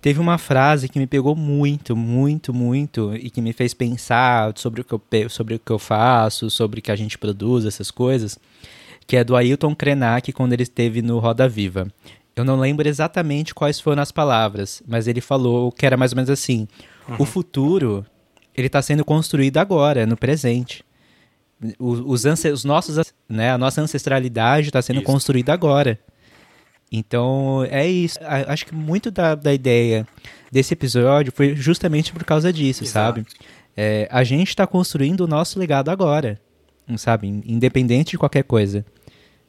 Teve 0.00 0.18
uma 0.18 0.38
frase 0.38 0.88
que 0.88 0.98
me 0.98 1.06
pegou 1.06 1.36
muito, 1.36 1.94
muito, 1.94 2.54
muito 2.54 3.14
e 3.14 3.28
que 3.28 3.42
me 3.42 3.52
fez 3.52 3.74
pensar 3.74 4.52
sobre 4.56 4.80
o 4.80 4.84
que 4.84 4.94
eu, 4.94 5.28
sobre 5.28 5.54
o 5.54 5.58
que 5.58 5.70
eu 5.70 5.78
faço, 5.78 6.48
sobre 6.48 6.80
o 6.80 6.82
que 6.82 6.90
a 6.90 6.96
gente 6.96 7.18
produz, 7.18 7.66
essas 7.66 7.90
coisas, 7.90 8.38
que 9.06 9.16
é 9.16 9.22
do 9.22 9.36
Ailton 9.36 9.74
Krenak 9.74 10.32
quando 10.32 10.54
ele 10.54 10.62
esteve 10.62 11.02
no 11.02 11.18
Roda 11.18 11.46
Viva. 11.46 11.86
Eu 12.36 12.44
não 12.44 12.58
lembro 12.58 12.88
exatamente 12.88 13.54
quais 13.54 13.80
foram 13.80 14.02
as 14.02 14.12
palavras, 14.12 14.82
mas 14.86 15.08
ele 15.08 15.20
falou 15.20 15.70
que 15.72 15.84
era 15.84 15.96
mais 15.96 16.12
ou 16.12 16.16
menos 16.16 16.30
assim: 16.30 16.66
uhum. 17.08 17.16
o 17.18 17.24
futuro 17.24 18.06
ele 18.54 18.66
está 18.66 18.80
sendo 18.82 19.04
construído 19.04 19.58
agora, 19.58 20.06
no 20.06 20.16
presente. 20.16 20.84
Os, 21.78 22.24
os, 22.24 22.44
os 22.44 22.64
nossos, 22.64 23.12
né, 23.28 23.50
a 23.50 23.58
nossa 23.58 23.82
ancestralidade 23.82 24.68
está 24.68 24.80
sendo 24.80 25.00
Isso. 25.00 25.06
construída 25.06 25.52
agora. 25.52 25.98
Então, 26.90 27.64
é 27.70 27.86
isso. 27.86 28.18
Acho 28.22 28.66
que 28.66 28.74
muito 28.74 29.10
da, 29.10 29.34
da 29.34 29.54
ideia 29.54 30.06
desse 30.50 30.74
episódio 30.74 31.32
foi 31.32 31.54
justamente 31.54 32.12
por 32.12 32.24
causa 32.24 32.52
disso, 32.52 32.82
Exato. 32.82 33.20
sabe? 33.20 33.26
É, 33.76 34.08
a 34.10 34.24
gente 34.24 34.48
está 34.48 34.66
construindo 34.66 35.20
o 35.20 35.26
nosso 35.26 35.58
legado 35.58 35.90
agora, 35.90 36.40
sabe? 36.96 37.28
Independente 37.46 38.10
de 38.10 38.18
qualquer 38.18 38.42
coisa. 38.42 38.84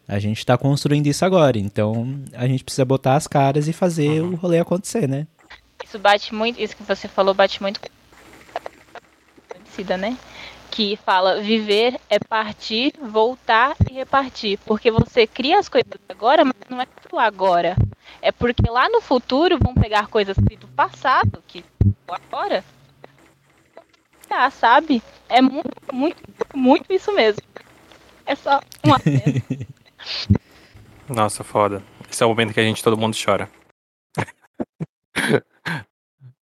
A 0.07 0.19
gente 0.19 0.39
está 0.39 0.57
construindo 0.57 1.07
isso 1.07 1.23
agora. 1.23 1.57
Então, 1.57 2.19
a 2.33 2.47
gente 2.47 2.63
precisa 2.63 2.85
botar 2.85 3.15
as 3.15 3.27
caras 3.27 3.67
e 3.67 3.73
fazer 3.73 4.21
uhum. 4.21 4.33
o 4.33 4.35
rolê 4.35 4.59
acontecer, 4.59 5.07
né? 5.07 5.27
Isso 5.83 5.97
bate 5.97 6.33
muito, 6.33 6.61
isso 6.61 6.75
que 6.75 6.83
você 6.83 7.07
falou 7.07 7.33
bate 7.33 7.61
muito 7.61 7.79
com 7.79 7.87
né? 9.97 10.17
que 10.71 10.95
fala 10.95 11.41
viver 11.41 11.99
é 12.09 12.17
partir, 12.17 12.93
voltar 12.99 13.75
e 13.89 13.93
repartir. 13.93 14.57
Porque 14.65 14.89
você 14.89 15.27
cria 15.27 15.59
as 15.59 15.67
coisas 15.67 15.91
agora, 16.07 16.45
mas 16.45 16.55
não 16.69 16.81
é 16.81 16.85
tudo 16.85 17.19
agora. 17.19 17.75
É 18.21 18.31
porque 18.31 18.69
lá 18.69 18.87
no 18.89 19.01
futuro 19.01 19.59
vão 19.59 19.73
pegar 19.75 20.07
coisas 20.07 20.37
do 20.37 20.67
passado, 20.69 21.43
que 21.45 21.63
agora. 22.07 22.63
Tá, 24.27 24.49
sabe? 24.49 25.03
É 25.27 25.41
muito, 25.41 25.69
muito, 25.91 26.23
muito 26.55 26.93
isso 26.93 27.11
mesmo. 27.13 27.41
É 28.25 28.33
só 28.33 28.61
uma 28.83 28.97
Nossa, 31.07 31.43
foda. 31.43 31.83
Esse 32.09 32.23
é 32.23 32.25
o 32.25 32.29
momento 32.29 32.53
que 32.53 32.59
a 32.59 32.63
gente 32.63 32.83
todo 32.83 32.97
mundo 32.97 33.15
chora. 33.23 33.49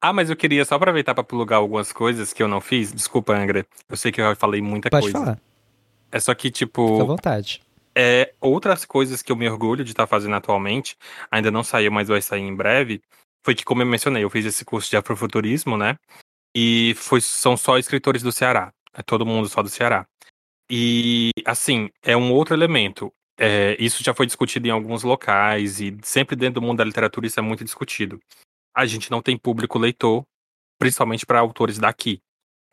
Ah, 0.04 0.12
mas 0.12 0.28
eu 0.28 0.36
queria 0.36 0.62
só 0.66 0.74
aproveitar 0.74 1.14
para 1.14 1.24
plugar 1.24 1.56
algumas 1.56 1.90
coisas 1.90 2.30
que 2.30 2.42
eu 2.42 2.46
não 2.46 2.60
fiz. 2.60 2.92
Desculpa, 2.92 3.32
Angra. 3.32 3.66
Eu 3.88 3.96
sei 3.96 4.12
que 4.12 4.20
eu 4.20 4.36
falei 4.36 4.60
muita 4.60 4.90
Pode 4.90 5.04
coisa. 5.04 5.16
Pode 5.16 5.24
falar. 5.24 5.40
É 6.12 6.20
só 6.20 6.34
que, 6.34 6.50
tipo. 6.50 6.86
Fica 6.88 7.04
à 7.04 7.06
vontade. 7.06 7.62
É, 7.96 8.34
outras 8.38 8.84
coisas 8.84 9.22
que 9.22 9.32
eu 9.32 9.36
me 9.36 9.48
orgulho 9.48 9.82
de 9.82 9.92
estar 9.92 10.02
tá 10.02 10.06
fazendo 10.06 10.34
atualmente, 10.34 10.94
ainda 11.30 11.50
não 11.50 11.64
saiu, 11.64 11.90
mas 11.90 12.08
vai 12.08 12.20
sair 12.20 12.42
em 12.42 12.54
breve, 12.54 13.00
foi 13.42 13.54
que, 13.54 13.64
como 13.64 13.80
eu 13.80 13.86
mencionei, 13.86 14.22
eu 14.22 14.28
fiz 14.28 14.44
esse 14.44 14.62
curso 14.62 14.90
de 14.90 14.96
afrofuturismo, 14.98 15.78
né? 15.78 15.96
E 16.54 16.92
foi, 16.98 17.22
são 17.22 17.56
só 17.56 17.78
escritores 17.78 18.22
do 18.22 18.30
Ceará. 18.30 18.74
É 18.92 19.02
todo 19.02 19.24
mundo 19.24 19.48
só 19.48 19.62
do 19.62 19.70
Ceará. 19.70 20.06
E, 20.70 21.30
assim, 21.46 21.88
é 22.02 22.14
um 22.14 22.30
outro 22.30 22.54
elemento. 22.54 23.10
É, 23.38 23.76
isso 23.80 24.02
já 24.04 24.14
foi 24.14 24.26
discutido 24.26 24.68
em 24.68 24.70
alguns 24.70 25.02
locais 25.02 25.80
e 25.80 25.96
sempre 26.02 26.36
dentro 26.36 26.60
do 26.60 26.66
mundo 26.66 26.78
da 26.78 26.84
literatura 26.84 27.26
isso 27.26 27.40
é 27.40 27.42
muito 27.42 27.64
discutido 27.64 28.20
a 28.74 28.84
gente 28.86 29.10
não 29.10 29.22
tem 29.22 29.38
público 29.38 29.78
leitor, 29.78 30.26
principalmente 30.78 31.24
para 31.24 31.38
autores 31.38 31.78
daqui. 31.78 32.20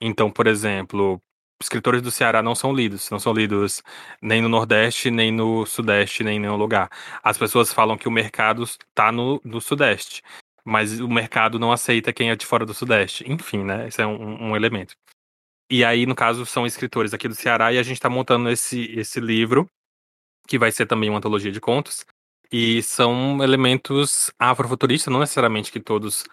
Então, 0.01 0.31
por 0.31 0.47
exemplo, 0.47 1.21
escritores 1.61 2.01
do 2.01 2.09
Ceará 2.09 2.41
não 2.41 2.55
são 2.55 2.73
lidos, 2.73 3.09
não 3.11 3.19
são 3.19 3.31
lidos 3.31 3.83
nem 4.21 4.41
no 4.41 4.49
Nordeste, 4.49 5.11
nem 5.11 5.31
no 5.31 5.65
Sudeste, 5.65 6.23
nem 6.23 6.37
em 6.37 6.39
nenhum 6.39 6.55
lugar. 6.57 6.89
As 7.23 7.37
pessoas 7.37 7.71
falam 7.71 7.97
que 7.97 8.07
o 8.07 8.11
mercado 8.11 8.63
está 8.63 9.11
no, 9.11 9.39
no 9.45 9.61
Sudeste, 9.61 10.23
mas 10.65 10.99
o 10.99 11.07
mercado 11.07 11.59
não 11.59 11.71
aceita 11.71 12.11
quem 12.11 12.31
é 12.31 12.35
de 12.35 12.45
fora 12.45 12.65
do 12.65 12.73
Sudeste. 12.73 13.23
Enfim, 13.31 13.63
né? 13.63 13.87
Esse 13.87 14.01
é 14.01 14.07
um, 14.07 14.49
um 14.49 14.55
elemento. 14.55 14.95
E 15.69 15.85
aí, 15.85 16.05
no 16.05 16.15
caso, 16.15 16.45
são 16.45 16.65
escritores 16.65 17.13
aqui 17.13 17.27
do 17.27 17.35
Ceará 17.35 17.71
e 17.71 17.77
a 17.77 17.83
gente 17.83 17.95
está 17.97 18.09
montando 18.09 18.49
esse, 18.49 18.91
esse 18.91 19.19
livro, 19.19 19.69
que 20.47 20.57
vai 20.57 20.71
ser 20.71 20.85
também 20.85 21.09
uma 21.09 21.17
antologia 21.19 21.51
de 21.51 21.61
contos, 21.61 22.05
e 22.51 22.83
são 22.83 23.41
elementos 23.43 24.31
afrofuturistas, 24.37 25.11
não 25.11 25.21
necessariamente 25.21 25.71
que 25.71 25.79
todos 25.79 26.25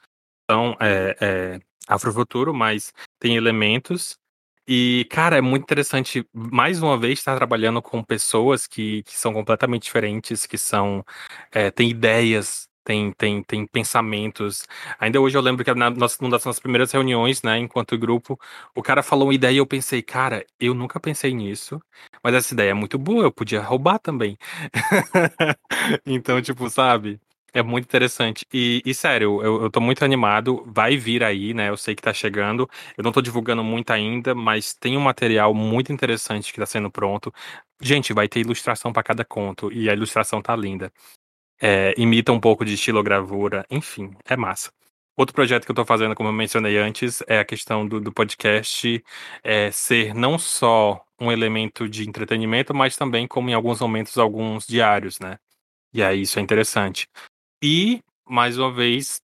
são 0.50 0.76
é, 0.80 1.16
é, 1.20 1.60
afrofuturo, 1.86 2.52
mas 2.52 2.92
tem 3.20 3.36
elementos. 3.36 4.18
E, 4.66 5.06
cara, 5.10 5.38
é 5.38 5.40
muito 5.40 5.62
interessante, 5.62 6.26
mais 6.34 6.82
uma 6.82 6.98
vez, 6.98 7.18
estar 7.20 7.36
trabalhando 7.36 7.80
com 7.80 8.02
pessoas 8.02 8.66
que, 8.66 9.02
que 9.04 9.16
são 9.16 9.32
completamente 9.32 9.84
diferentes, 9.84 10.44
que 10.44 10.58
são. 10.58 11.04
É, 11.50 11.70
têm 11.70 11.88
ideias 11.88 12.67
tem, 12.88 13.12
tem, 13.12 13.42
tem 13.42 13.66
pensamentos. 13.66 14.66
Ainda 14.98 15.20
hoje 15.20 15.36
eu 15.36 15.42
lembro 15.42 15.62
que 15.62 15.74
na 15.74 15.90
nossa, 15.90 16.16
uma 16.22 16.30
das 16.30 16.42
nossas 16.42 16.58
primeiras 16.58 16.90
reuniões, 16.90 17.42
né, 17.42 17.58
enquanto 17.58 17.98
grupo, 17.98 18.40
o 18.74 18.82
cara 18.82 19.02
falou 19.02 19.26
uma 19.28 19.34
ideia 19.34 19.52
e 19.52 19.56
eu 19.58 19.66
pensei, 19.66 20.00
cara, 20.00 20.42
eu 20.58 20.72
nunca 20.72 20.98
pensei 20.98 21.34
nisso, 21.34 21.78
mas 22.24 22.34
essa 22.34 22.54
ideia 22.54 22.70
é 22.70 22.74
muito 22.74 22.98
boa, 22.98 23.24
eu 23.24 23.30
podia 23.32 23.60
roubar 23.60 23.98
também. 23.98 24.38
então, 26.06 26.40
tipo, 26.40 26.70
sabe? 26.70 27.20
É 27.52 27.62
muito 27.62 27.84
interessante. 27.84 28.44
E, 28.52 28.82
e 28.84 28.94
sério, 28.94 29.42
eu, 29.42 29.62
eu 29.64 29.70
tô 29.70 29.80
muito 29.80 30.04
animado. 30.04 30.62
Vai 30.66 30.96
vir 30.96 31.24
aí, 31.24 31.52
né? 31.54 31.70
Eu 31.70 31.76
sei 31.78 31.94
que 31.94 32.02
tá 32.02 32.12
chegando. 32.12 32.68
Eu 32.96 33.02
não 33.02 33.10
tô 33.12 33.20
divulgando 33.22 33.64
muito 33.64 33.90
ainda, 33.90 34.34
mas 34.34 34.74
tem 34.74 34.96
um 34.96 35.00
material 35.00 35.54
muito 35.54 35.90
interessante 35.92 36.52
que 36.52 36.60
tá 36.60 36.66
sendo 36.66 36.90
pronto. 36.90 37.32
Gente, 37.80 38.12
vai 38.12 38.28
ter 38.28 38.40
ilustração 38.40 38.92
para 38.92 39.02
cada 39.02 39.24
conto. 39.24 39.72
E 39.72 39.88
a 39.90 39.94
ilustração 39.94 40.42
tá 40.42 40.54
linda 40.54 40.92
é, 41.60 41.94
imita 41.96 42.32
um 42.32 42.40
pouco 42.40 42.64
de 42.64 42.74
estilogravura, 42.74 43.66
enfim, 43.70 44.12
é 44.24 44.36
massa. 44.36 44.70
Outro 45.16 45.34
projeto 45.34 45.64
que 45.64 45.70
eu 45.70 45.74
estou 45.74 45.84
fazendo, 45.84 46.14
como 46.14 46.28
eu 46.28 46.32
mencionei 46.32 46.78
antes, 46.78 47.22
é 47.26 47.40
a 47.40 47.44
questão 47.44 47.86
do, 47.86 48.00
do 48.00 48.12
podcast 48.12 49.04
é, 49.42 49.70
ser 49.72 50.14
não 50.14 50.38
só 50.38 51.04
um 51.20 51.32
elemento 51.32 51.88
de 51.88 52.08
entretenimento, 52.08 52.72
mas 52.72 52.96
também, 52.96 53.26
como 53.26 53.50
em 53.50 53.54
alguns 53.54 53.80
momentos, 53.80 54.16
alguns 54.16 54.66
diários, 54.66 55.18
né? 55.18 55.38
E 55.92 56.02
aí 56.02 56.22
isso 56.22 56.38
é 56.38 56.42
interessante. 56.42 57.08
E, 57.60 58.00
mais 58.28 58.58
uma 58.58 58.72
vez, 58.72 59.20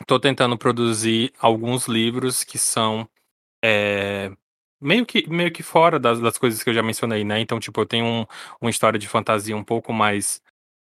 estou 0.00 0.18
tentando 0.18 0.56
produzir 0.56 1.32
alguns 1.38 1.86
livros 1.86 2.42
que 2.42 2.56
são 2.56 3.06
é, 3.62 4.32
meio, 4.80 5.04
que, 5.04 5.28
meio 5.28 5.52
que 5.52 5.62
fora 5.62 5.98
das, 5.98 6.20
das 6.20 6.38
coisas 6.38 6.62
que 6.62 6.70
eu 6.70 6.74
já 6.74 6.82
mencionei, 6.82 7.24
né? 7.24 7.40
Então, 7.40 7.60
tipo, 7.60 7.80
eu 7.80 7.86
tenho 7.86 8.06
um, 8.06 8.26
uma 8.60 8.70
história 8.70 8.98
de 8.98 9.08
fantasia 9.08 9.56
um 9.56 9.64
pouco 9.64 9.92
mais 9.92 10.40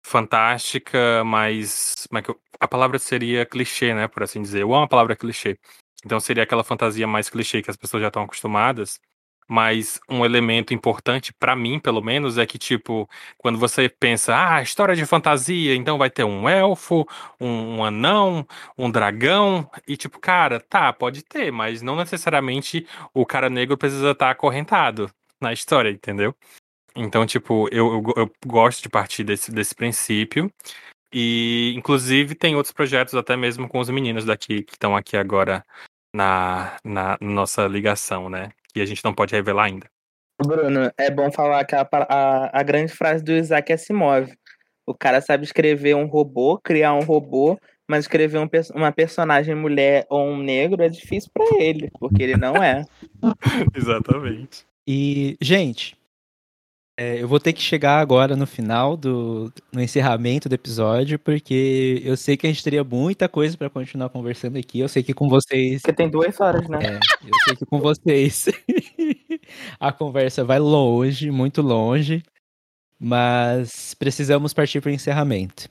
fantástica, 0.03 1.23
mas 1.25 2.07
é 2.13 2.33
a 2.59 2.67
palavra 2.67 2.99
seria 2.99 3.45
clichê, 3.45 3.93
né, 3.93 4.07
por 4.07 4.23
assim 4.23 4.41
dizer. 4.41 4.63
Ou 4.63 4.73
é 4.75 4.77
uma 4.77 4.87
palavra 4.87 5.15
clichê. 5.15 5.57
Então 6.05 6.19
seria 6.19 6.43
aquela 6.43 6.63
fantasia 6.63 7.07
mais 7.07 7.29
clichê 7.29 7.61
que 7.61 7.71
as 7.71 7.77
pessoas 7.77 8.01
já 8.01 8.07
estão 8.07 8.23
acostumadas. 8.23 8.99
Mas 9.47 9.99
um 10.09 10.23
elemento 10.23 10.73
importante 10.73 11.33
para 11.33 11.55
mim, 11.55 11.79
pelo 11.79 12.01
menos, 12.01 12.37
é 12.37 12.45
que 12.45 12.57
tipo, 12.57 13.09
quando 13.37 13.59
você 13.59 13.89
pensa, 13.89 14.33
ah, 14.33 14.61
história 14.61 14.95
de 14.95 15.05
fantasia, 15.05 15.75
então 15.75 15.97
vai 15.97 16.09
ter 16.09 16.23
um 16.23 16.47
elfo, 16.47 17.05
um, 17.39 17.77
um 17.77 17.83
anão, 17.83 18.47
um 18.77 18.89
dragão 18.89 19.69
e 19.87 19.97
tipo, 19.97 20.19
cara, 20.19 20.59
tá, 20.61 20.93
pode 20.93 21.23
ter, 21.23 21.51
mas 21.51 21.81
não 21.81 21.97
necessariamente 21.97 22.87
o 23.13 23.25
cara 23.25 23.49
negro 23.49 23.77
precisa 23.77 24.11
estar 24.11 24.27
tá 24.27 24.31
acorrentado 24.31 25.11
na 25.41 25.51
história, 25.51 25.89
entendeu? 25.89 26.33
Então, 26.95 27.25
tipo, 27.25 27.67
eu, 27.71 27.93
eu, 27.93 28.13
eu, 28.17 28.31
gosto 28.45 28.81
de 28.83 28.89
partir 28.89 29.23
desse, 29.23 29.51
desse 29.51 29.73
princípio. 29.73 30.51
E, 31.13 31.73
inclusive, 31.75 32.35
tem 32.35 32.55
outros 32.55 32.73
projetos, 32.73 33.15
até 33.15 33.35
mesmo 33.35 33.67
com 33.67 33.79
os 33.79 33.89
meninos 33.89 34.25
daqui, 34.25 34.63
que 34.63 34.73
estão 34.73 34.95
aqui 34.95 35.17
agora 35.17 35.63
na, 36.13 36.77
na 36.83 37.17
nossa 37.19 37.67
ligação, 37.67 38.29
né? 38.29 38.51
Que 38.73 38.81
a 38.81 38.85
gente 38.85 39.03
não 39.03 39.13
pode 39.13 39.35
revelar 39.35 39.65
ainda. 39.65 39.87
Bruno, 40.45 40.91
é 40.97 41.11
bom 41.11 41.31
falar 41.31 41.65
que 41.65 41.75
a, 41.75 41.87
a, 41.91 42.59
a 42.59 42.63
grande 42.63 42.91
frase 42.93 43.23
do 43.23 43.31
Isaac 43.31 43.71
Asimov. 43.71 44.31
O 44.85 44.95
cara 44.95 45.21
sabe 45.21 45.43
escrever 45.43 45.95
um 45.95 46.05
robô, 46.05 46.57
criar 46.57 46.93
um 46.93 47.03
robô, 47.03 47.57
mas 47.87 48.05
escrever 48.05 48.39
um, 48.39 48.49
uma 48.73 48.91
personagem 48.91 49.53
mulher 49.53 50.05
ou 50.09 50.27
um 50.27 50.37
negro 50.37 50.81
é 50.81 50.89
difícil 50.89 51.29
para 51.33 51.45
ele, 51.61 51.91
porque 51.99 52.23
ele 52.23 52.37
não 52.37 52.55
é. 52.55 52.83
Exatamente. 53.75 54.65
E, 54.87 55.37
gente, 55.39 55.95
é, 57.01 57.19
eu 57.19 57.27
vou 57.27 57.39
ter 57.39 57.51
que 57.51 57.61
chegar 57.61 57.99
agora 57.99 58.35
no 58.35 58.45
final 58.45 58.95
do 58.95 59.51
no 59.73 59.81
encerramento 59.81 60.47
do 60.47 60.53
episódio, 60.53 61.17
porque 61.17 61.99
eu 62.05 62.15
sei 62.15 62.37
que 62.37 62.45
a 62.45 62.49
gente 62.49 62.63
teria 62.63 62.83
muita 62.83 63.27
coisa 63.27 63.57
para 63.57 63.71
continuar 63.71 64.09
conversando 64.09 64.57
aqui. 64.57 64.79
Eu 64.79 64.87
sei 64.87 65.01
que 65.01 65.11
com 65.11 65.27
vocês. 65.27 65.81
Porque 65.81 65.93
tem 65.93 66.09
duas 66.09 66.39
horas, 66.39 66.67
né? 66.69 66.77
É, 66.83 66.95
eu 66.97 67.33
sei 67.43 67.55
que 67.55 67.65
com 67.65 67.79
vocês 67.79 68.45
a 69.79 69.91
conversa 69.91 70.43
vai 70.43 70.59
longe, 70.59 71.31
muito 71.31 71.63
longe, 71.63 72.21
mas 72.99 73.95
precisamos 73.95 74.53
partir 74.53 74.79
para 74.79 74.91
o 74.91 74.93
encerramento. 74.93 75.67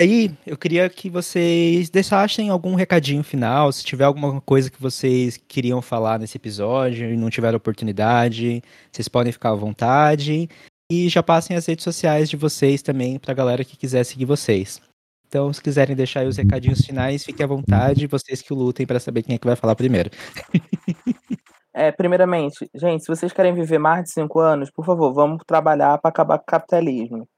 Aí, 0.00 0.30
eu 0.46 0.56
queria 0.56 0.88
que 0.88 1.10
vocês 1.10 1.90
deixassem 1.90 2.50
algum 2.50 2.76
recadinho 2.76 3.24
final, 3.24 3.72
se 3.72 3.84
tiver 3.84 4.04
alguma 4.04 4.40
coisa 4.40 4.70
que 4.70 4.80
vocês 4.80 5.36
queriam 5.36 5.82
falar 5.82 6.20
nesse 6.20 6.36
episódio 6.36 7.10
e 7.10 7.16
não 7.16 7.28
tiveram 7.28 7.56
oportunidade, 7.56 8.62
vocês 8.92 9.08
podem 9.08 9.32
ficar 9.32 9.50
à 9.50 9.54
vontade. 9.56 10.48
E 10.90 11.08
já 11.08 11.20
passem 11.20 11.56
as 11.56 11.66
redes 11.66 11.82
sociais 11.82 12.30
de 12.30 12.36
vocês 12.36 12.80
também 12.80 13.18
pra 13.18 13.34
galera 13.34 13.64
que 13.64 13.76
quiser 13.76 14.04
seguir 14.04 14.24
vocês. 14.24 14.80
Então, 15.26 15.52
se 15.52 15.60
quiserem 15.60 15.96
deixar 15.96 16.20
aí 16.20 16.28
os 16.28 16.36
recadinhos 16.36 16.80
finais, 16.80 17.24
fiquem 17.24 17.42
à 17.42 17.48
vontade, 17.48 18.06
vocês 18.06 18.40
que 18.40 18.54
lutem 18.54 18.86
para 18.86 19.00
saber 19.00 19.24
quem 19.24 19.34
é 19.34 19.38
que 19.38 19.46
vai 19.46 19.56
falar 19.56 19.74
primeiro. 19.74 20.10
É, 21.74 21.92
primeiramente, 21.92 22.68
gente, 22.74 23.04
se 23.04 23.06
vocês 23.06 23.32
querem 23.32 23.54
viver 23.54 23.78
mais 23.78 24.02
de 24.02 24.10
cinco 24.10 24.40
anos, 24.40 24.68
por 24.68 24.84
favor, 24.84 25.12
vamos 25.14 25.44
trabalhar 25.46 25.96
para 25.98 26.08
acabar 26.08 26.36
com 26.38 26.42
o 26.42 26.46
capitalismo. 26.46 27.28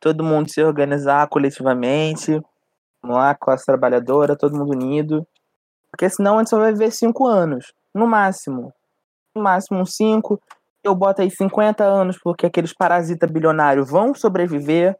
Todo 0.00 0.24
mundo 0.24 0.50
se 0.50 0.62
organizar 0.62 1.28
coletivamente, 1.28 2.40
vamos 3.02 3.16
lá, 3.16 3.34
classe 3.34 3.64
trabalhadora, 3.64 4.36
todo 4.36 4.56
mundo 4.56 4.72
unido. 4.72 5.26
Porque 5.90 6.08
senão 6.08 6.36
a 6.36 6.38
gente 6.38 6.50
só 6.50 6.58
vai 6.58 6.72
viver 6.72 6.90
cinco 6.90 7.26
anos, 7.26 7.72
no 7.94 8.06
máximo. 8.06 8.72
No 9.34 9.42
máximo 9.42 9.80
uns 9.80 9.94
cinco. 9.94 10.40
Eu 10.84 10.94
boto 10.94 11.22
aí 11.22 11.30
50 11.30 11.84
anos 11.84 12.18
porque 12.22 12.46
aqueles 12.46 12.72
parasitas 12.72 13.30
bilionários 13.30 13.90
vão 13.90 14.14
sobreviver. 14.14 14.96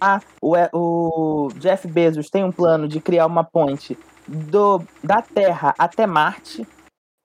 Ah, 0.00 0.20
o, 0.40 0.54
o 0.72 1.48
Jeff 1.54 1.86
Bezos 1.88 2.28
tem 2.28 2.44
um 2.44 2.52
plano 2.52 2.86
de 2.86 3.00
criar 3.00 3.26
uma 3.26 3.44
ponte 3.44 3.98
do, 4.26 4.82
da 5.02 5.22
Terra 5.22 5.74
até 5.78 6.06
Marte 6.06 6.66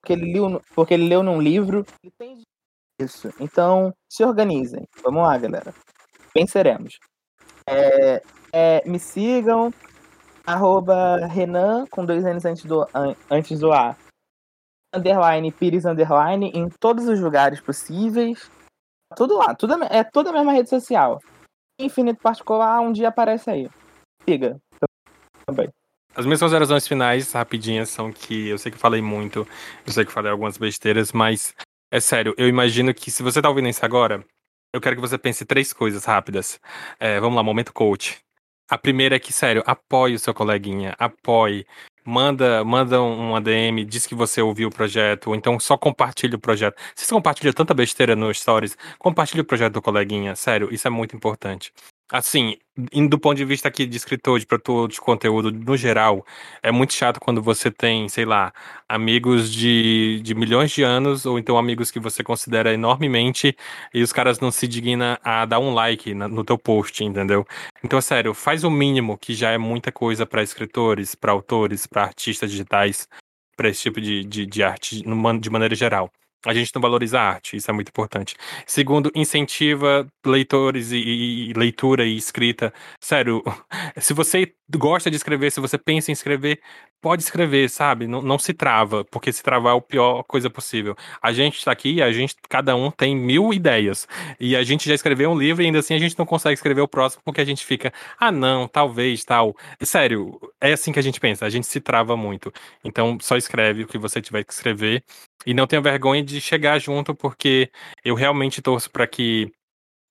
porque 0.08 0.12
ele 0.12 0.32
leu, 0.32 0.62
porque 0.74 0.94
ele 0.94 1.08
leu 1.08 1.22
num 1.22 1.40
livro. 1.40 1.84
Ele 2.02 2.12
tem 2.18 2.42
isso. 2.98 3.28
Então, 3.38 3.94
se 4.08 4.24
organizem. 4.24 4.88
Vamos 5.02 5.22
lá, 5.22 5.36
galera. 5.36 5.74
Venceremos. 6.38 6.98
É, 7.68 8.22
é, 8.52 8.88
me 8.88 8.98
sigam. 8.98 9.72
Arroba 10.46 11.26
Renan, 11.26 11.84
com 11.90 12.06
dois 12.06 12.24
N's 12.24 12.46
antes 12.46 12.64
do, 12.64 12.86
antes 13.30 13.58
do 13.60 13.70
A. 13.70 13.94
Underline, 14.94 15.52
Pires 15.52 15.84
Underline, 15.84 16.50
em 16.54 16.70
todos 16.70 17.06
os 17.06 17.20
lugares 17.20 17.60
possíveis. 17.60 18.50
Tudo 19.14 19.36
lá. 19.36 19.54
Tudo, 19.54 19.74
é 19.84 20.02
toda 20.02 20.30
a 20.30 20.32
mesma 20.32 20.52
rede 20.52 20.70
social. 20.70 21.20
Infinito 21.78 22.22
Particular, 22.22 22.80
um 22.80 22.92
dia 22.92 23.08
aparece 23.08 23.50
aí. 23.50 23.70
Siga. 24.26 24.58
Também. 25.46 25.68
As 26.14 26.24
minhas 26.24 26.40
considerações 26.40 26.88
finais, 26.88 27.32
rapidinhas, 27.32 27.90
são 27.90 28.10
que 28.10 28.48
eu 28.48 28.58
sei 28.58 28.72
que 28.72 28.78
falei 28.78 29.02
muito, 29.02 29.46
eu 29.86 29.92
sei 29.92 30.04
que 30.04 30.10
falei 30.10 30.32
algumas 30.32 30.56
besteiras, 30.56 31.12
mas 31.12 31.54
é 31.92 32.00
sério, 32.00 32.34
eu 32.36 32.48
imagino 32.48 32.92
que 32.92 33.10
se 33.10 33.22
você 33.22 33.40
tá 33.40 33.48
ouvindo 33.48 33.68
isso 33.68 33.84
agora, 33.84 34.24
eu 34.72 34.80
quero 34.80 34.96
que 34.96 35.02
você 35.02 35.18
pense 35.18 35.44
três 35.44 35.72
coisas 35.72 36.04
rápidas. 36.04 36.60
É, 36.98 37.20
vamos 37.20 37.36
lá, 37.36 37.42
momento 37.42 37.72
coach. 37.72 38.18
A 38.70 38.76
primeira 38.76 39.16
é 39.16 39.18
que, 39.18 39.32
sério, 39.32 39.62
apoie 39.66 40.14
o 40.14 40.18
seu 40.18 40.34
coleguinha, 40.34 40.94
apoie. 40.98 41.66
Manda, 42.04 42.64
manda 42.64 43.02
um 43.02 43.36
ADM, 43.36 43.84
diz 43.86 44.06
que 44.06 44.14
você 44.14 44.40
ouviu 44.40 44.68
o 44.68 44.72
projeto, 44.72 45.28
ou 45.28 45.34
então 45.34 45.58
só 45.60 45.76
compartilha 45.76 46.36
o 46.36 46.38
projeto. 46.38 46.76
Se 46.94 47.04
você 47.04 47.14
compartilha 47.14 47.52
tanta 47.52 47.74
besteira 47.74 48.16
no 48.16 48.32
Stories, 48.32 48.76
compartilha 48.98 49.42
o 49.42 49.44
projeto 49.44 49.74
do 49.74 49.82
coleguinha, 49.82 50.34
sério, 50.34 50.72
isso 50.72 50.86
é 50.86 50.90
muito 50.90 51.14
importante. 51.16 51.72
Assim, 52.10 52.56
indo 52.90 53.10
do 53.10 53.18
ponto 53.18 53.36
de 53.36 53.44
vista 53.44 53.68
aqui 53.68 53.84
de 53.84 53.96
escritor, 53.98 54.40
de 54.40 54.46
produtor 54.46 54.88
de 54.88 54.98
conteúdo 54.98 55.52
no 55.52 55.76
geral, 55.76 56.24
é 56.62 56.72
muito 56.72 56.94
chato 56.94 57.20
quando 57.20 57.42
você 57.42 57.70
tem, 57.70 58.08
sei 58.08 58.24
lá, 58.24 58.50
amigos 58.88 59.52
de, 59.52 60.18
de 60.22 60.34
milhões 60.34 60.70
de 60.70 60.82
anos, 60.82 61.26
ou 61.26 61.38
então 61.38 61.58
amigos 61.58 61.90
que 61.90 62.00
você 62.00 62.24
considera 62.24 62.72
enormemente, 62.72 63.54
e 63.92 64.02
os 64.02 64.10
caras 64.10 64.40
não 64.40 64.50
se 64.50 64.66
dignam 64.66 65.18
a 65.22 65.44
dar 65.44 65.58
um 65.58 65.74
like 65.74 66.14
no 66.14 66.42
teu 66.44 66.56
post, 66.56 67.04
entendeu? 67.04 67.46
Então, 67.84 67.98
é 67.98 68.02
sério, 68.02 68.32
faz 68.32 68.64
o 68.64 68.70
mínimo, 68.70 69.18
que 69.18 69.34
já 69.34 69.50
é 69.50 69.58
muita 69.58 69.92
coisa 69.92 70.24
para 70.24 70.42
escritores, 70.42 71.14
para 71.14 71.32
autores, 71.32 71.86
para 71.86 72.04
artistas 72.04 72.50
digitais, 72.50 73.06
para 73.54 73.68
esse 73.68 73.82
tipo 73.82 74.00
de, 74.00 74.24
de, 74.24 74.46
de 74.46 74.62
arte 74.62 75.02
de 75.02 75.50
maneira 75.50 75.74
geral 75.74 76.10
a 76.46 76.54
gente 76.54 76.74
não 76.74 76.82
valoriza 76.82 77.18
a 77.20 77.22
arte, 77.22 77.56
isso 77.56 77.70
é 77.70 77.74
muito 77.74 77.88
importante. 77.88 78.36
Segundo, 78.66 79.10
incentiva 79.14 80.06
leitores 80.24 80.92
e, 80.92 80.98
e, 81.50 81.52
leitura 81.54 82.04
e 82.04 82.16
escrita. 82.16 82.72
Sério, 83.00 83.42
se 83.98 84.12
você 84.14 84.52
gosta 84.76 85.10
de 85.10 85.16
escrever, 85.16 85.50
se 85.50 85.60
você 85.60 85.78
pensa 85.78 86.10
em 86.10 86.12
escrever, 86.12 86.60
pode 87.00 87.22
escrever, 87.22 87.70
sabe? 87.70 88.06
Não, 88.06 88.20
não 88.20 88.38
se 88.38 88.52
trava, 88.52 89.04
porque 89.04 89.32
se 89.32 89.42
travar 89.42 89.74
é 89.74 89.78
a 89.78 89.80
pior 89.80 90.22
coisa 90.24 90.50
possível. 90.50 90.96
A 91.22 91.32
gente 91.32 91.58
está 91.58 91.72
aqui, 91.72 92.02
a 92.02 92.12
gente, 92.12 92.34
cada 92.48 92.76
um 92.76 92.90
tem 92.90 93.16
mil 93.16 93.52
ideias. 93.52 94.06
E 94.38 94.56
a 94.56 94.62
gente 94.62 94.88
já 94.88 94.94
escreveu 94.94 95.30
um 95.30 95.38
livro 95.38 95.62
e 95.62 95.66
ainda 95.66 95.78
assim 95.78 95.94
a 95.94 95.98
gente 95.98 96.18
não 96.18 96.26
consegue 96.26 96.54
escrever 96.54 96.80
o 96.80 96.88
próximo 96.88 97.22
porque 97.24 97.40
a 97.40 97.44
gente 97.44 97.64
fica, 97.64 97.92
ah, 98.18 98.32
não, 98.32 98.68
talvez, 98.68 99.24
tal. 99.24 99.56
Sério, 99.82 100.38
é 100.60 100.72
assim 100.72 100.92
que 100.92 100.98
a 100.98 101.02
gente 101.02 101.20
pensa, 101.20 101.46
a 101.46 101.50
gente 101.50 101.66
se 101.66 101.80
trava 101.80 102.16
muito. 102.16 102.52
Então, 102.84 103.16
só 103.20 103.36
escreve 103.36 103.84
o 103.84 103.86
que 103.86 103.98
você 103.98 104.20
tiver 104.20 104.44
que 104.44 104.52
escrever 104.52 105.04
e 105.46 105.54
não 105.54 105.66
tenha 105.66 105.80
vergonha 105.80 106.22
de 106.22 106.40
chegar 106.40 106.78
junto, 106.78 107.14
porque 107.14 107.70
eu 108.04 108.14
realmente 108.14 108.60
torço 108.60 108.90
para 108.90 109.06
que 109.06 109.50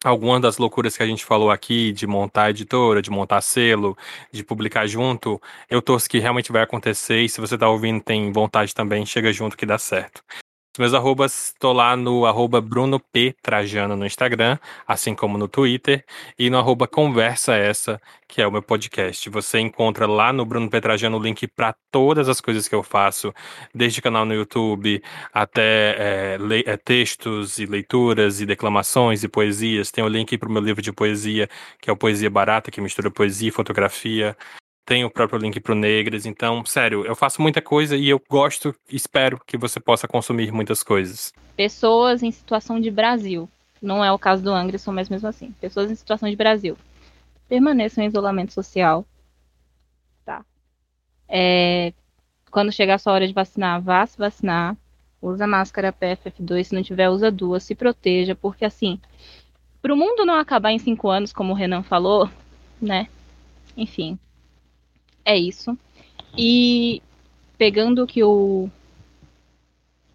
algumas 0.03 0.41
das 0.41 0.57
loucuras 0.57 0.95
que 0.97 1.03
a 1.03 1.07
gente 1.07 1.25
falou 1.25 1.51
aqui, 1.51 1.91
de 1.91 2.07
montar 2.07 2.49
editora, 2.51 3.01
de 3.01 3.09
montar 3.09 3.41
selo, 3.41 3.97
de 4.31 4.43
publicar 4.43 4.87
junto, 4.87 5.41
eu 5.69 5.81
torço 5.81 6.09
que 6.09 6.19
realmente 6.19 6.51
vai 6.51 6.63
acontecer. 6.63 7.21
E 7.21 7.29
se 7.29 7.41
você 7.41 7.55
está 7.55 7.67
ouvindo, 7.69 8.01
tem 8.03 8.31
vontade 8.31 8.73
também, 8.73 9.05
chega 9.05 9.31
junto 9.33 9.57
que 9.57 9.65
dá 9.65 9.77
certo. 9.77 10.23
Meus 10.77 10.93
arrobas, 10.93 11.55
tô 11.59 11.73
lá 11.73 11.95
no 11.95 12.25
arroba 12.25 12.61
Bruno 12.61 12.99
P. 12.99 13.35
Trajano 13.41 13.95
no 13.95 14.05
Instagram, 14.05 14.59
assim 14.87 15.15
como 15.15 15.37
no 15.37 15.47
Twitter, 15.47 16.05
e 16.37 16.49
no 16.51 16.57
arroba 16.59 16.87
Conversa 16.87 17.55
Essa, 17.55 17.99
que 18.27 18.41
é 18.41 18.47
o 18.47 18.51
meu 18.51 18.61
podcast. 18.61 19.27
Você 19.29 19.59
encontra 19.59 20.05
lá 20.05 20.31
no 20.31 20.45
Bruno 20.45 20.69
P. 20.69 20.79
Trajano 20.79 21.17
o 21.17 21.21
link 21.21 21.47
para 21.47 21.75
todas 21.91 22.29
as 22.29 22.39
coisas 22.39 22.67
que 22.67 22.75
eu 22.75 22.83
faço, 22.83 23.33
desde 23.73 24.01
canal 24.01 24.23
no 24.23 24.35
YouTube 24.35 25.01
até 25.33 26.33
é, 26.35 26.37
le- 26.39 26.63
é, 26.67 26.77
textos 26.77 27.57
e 27.57 27.65
leituras 27.65 28.39
e 28.39 28.45
declamações 28.45 29.23
e 29.23 29.27
poesias. 29.27 29.89
Tem 29.89 30.03
o 30.03 30.07
link 30.07 30.37
para 30.37 30.47
o 30.47 30.51
meu 30.51 30.61
livro 30.61 30.81
de 30.81 30.91
poesia, 30.93 31.49
que 31.81 31.89
é 31.89 31.93
o 31.93 31.97
Poesia 31.97 32.29
Barata, 32.29 32.69
que 32.69 32.79
mistura 32.81 33.09
poesia 33.09 33.49
e 33.49 33.51
fotografia 33.51 34.37
tem 34.87 35.03
o 35.03 35.11
próprio 35.11 35.37
link 35.37 35.59
pro 35.59 35.75
Negras. 35.75 36.25
Então, 36.25 36.65
sério, 36.65 37.05
eu 37.05 37.13
faço 37.13 37.41
muita 37.41 37.61
coisa 37.61 37.97
e 37.97 38.07
eu 38.07 38.21
gosto, 38.29 38.73
espero 38.89 39.37
que 39.45 39.57
você 39.57 39.81
possa 39.81 40.07
consumir 40.07 40.49
muitas 40.49 40.81
coisas. 40.81 41.33
Pessoas 41.57 42.23
em 42.23 42.31
situação 42.31 42.79
de 42.79 42.89
Brasil. 42.89 43.49
Não 43.81 44.03
é 44.03 44.09
o 44.13 44.17
caso 44.17 44.41
do 44.41 44.49
Anderson, 44.49 44.93
mas 44.93 45.09
mesmo 45.09 45.27
assim. 45.27 45.51
Pessoas 45.59 45.91
em 45.91 45.95
situação 45.95 46.29
de 46.29 46.37
Brasil. 46.37 46.77
Permaneçam 47.49 48.01
em 48.01 48.07
isolamento 48.07 48.53
social. 48.53 49.05
Tá. 50.23 50.45
É, 51.27 51.91
quando 52.49 52.71
chegar 52.71 52.95
a 52.95 52.97
sua 52.97 53.11
hora 53.11 53.27
de 53.27 53.33
vacinar, 53.33 53.81
vá 53.81 54.05
se 54.05 54.17
vacinar. 54.17 54.77
Usa 55.21 55.45
máscara 55.45 55.91
PFF2. 55.91 56.63
Se 56.63 56.73
não 56.73 56.81
tiver, 56.81 57.09
usa 57.09 57.29
duas. 57.29 57.63
Se 57.63 57.75
proteja, 57.75 58.35
porque 58.35 58.63
assim, 58.63 59.01
para 59.81 59.93
o 59.93 59.97
mundo 59.97 60.25
não 60.25 60.35
acabar 60.35 60.71
em 60.71 60.79
cinco 60.79 61.09
anos, 61.09 61.33
como 61.33 61.51
o 61.51 61.55
Renan 61.55 61.83
falou, 61.83 62.29
né? 62.81 63.09
Enfim, 63.75 64.17
é 65.27 65.37
isso. 65.37 65.77
E 66.37 67.01
pegando 67.57 68.03
o 68.03 68.07
que 68.07 68.23
o, 68.23 68.69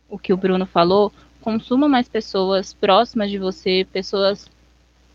o 0.08 0.18
que 0.18 0.32
o 0.32 0.36
Bruno 0.36 0.64
falou, 0.64 1.12
consuma 1.42 1.86
mais 1.86 2.08
pessoas 2.08 2.72
próximas 2.72 3.30
de 3.30 3.38
você, 3.38 3.86
pessoas 3.92 4.50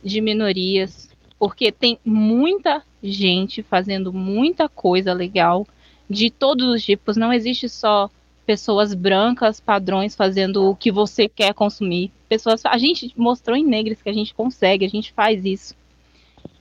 de 0.03 0.21
minorias, 0.21 1.09
porque 1.39 1.71
tem 1.71 1.97
muita 2.05 2.83
gente 3.01 3.63
fazendo 3.63 4.13
muita 4.13 4.69
coisa 4.69 5.13
legal 5.13 5.65
de 6.07 6.29
todos 6.29 6.67
os 6.67 6.83
tipos. 6.83 7.17
Não 7.17 7.33
existe 7.33 7.67
só 7.67 8.09
pessoas 8.45 8.93
brancas, 8.93 9.59
padrões 9.59 10.15
fazendo 10.15 10.69
o 10.69 10.75
que 10.75 10.91
você 10.91 11.27
quer 11.27 11.55
consumir. 11.55 12.11
Pessoas, 12.29 12.63
a 12.65 12.77
gente 12.77 13.11
mostrou 13.17 13.57
em 13.57 13.65
Negres 13.65 14.01
que 14.01 14.09
a 14.09 14.13
gente 14.13 14.33
consegue, 14.33 14.85
a 14.85 14.89
gente 14.89 15.11
faz 15.11 15.43
isso. 15.43 15.75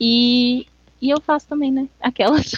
E 0.00 0.66
e 1.00 1.10
eu 1.10 1.20
faço 1.20 1.46
também, 1.46 1.70
né? 1.70 1.88
Aquelas. 2.00 2.52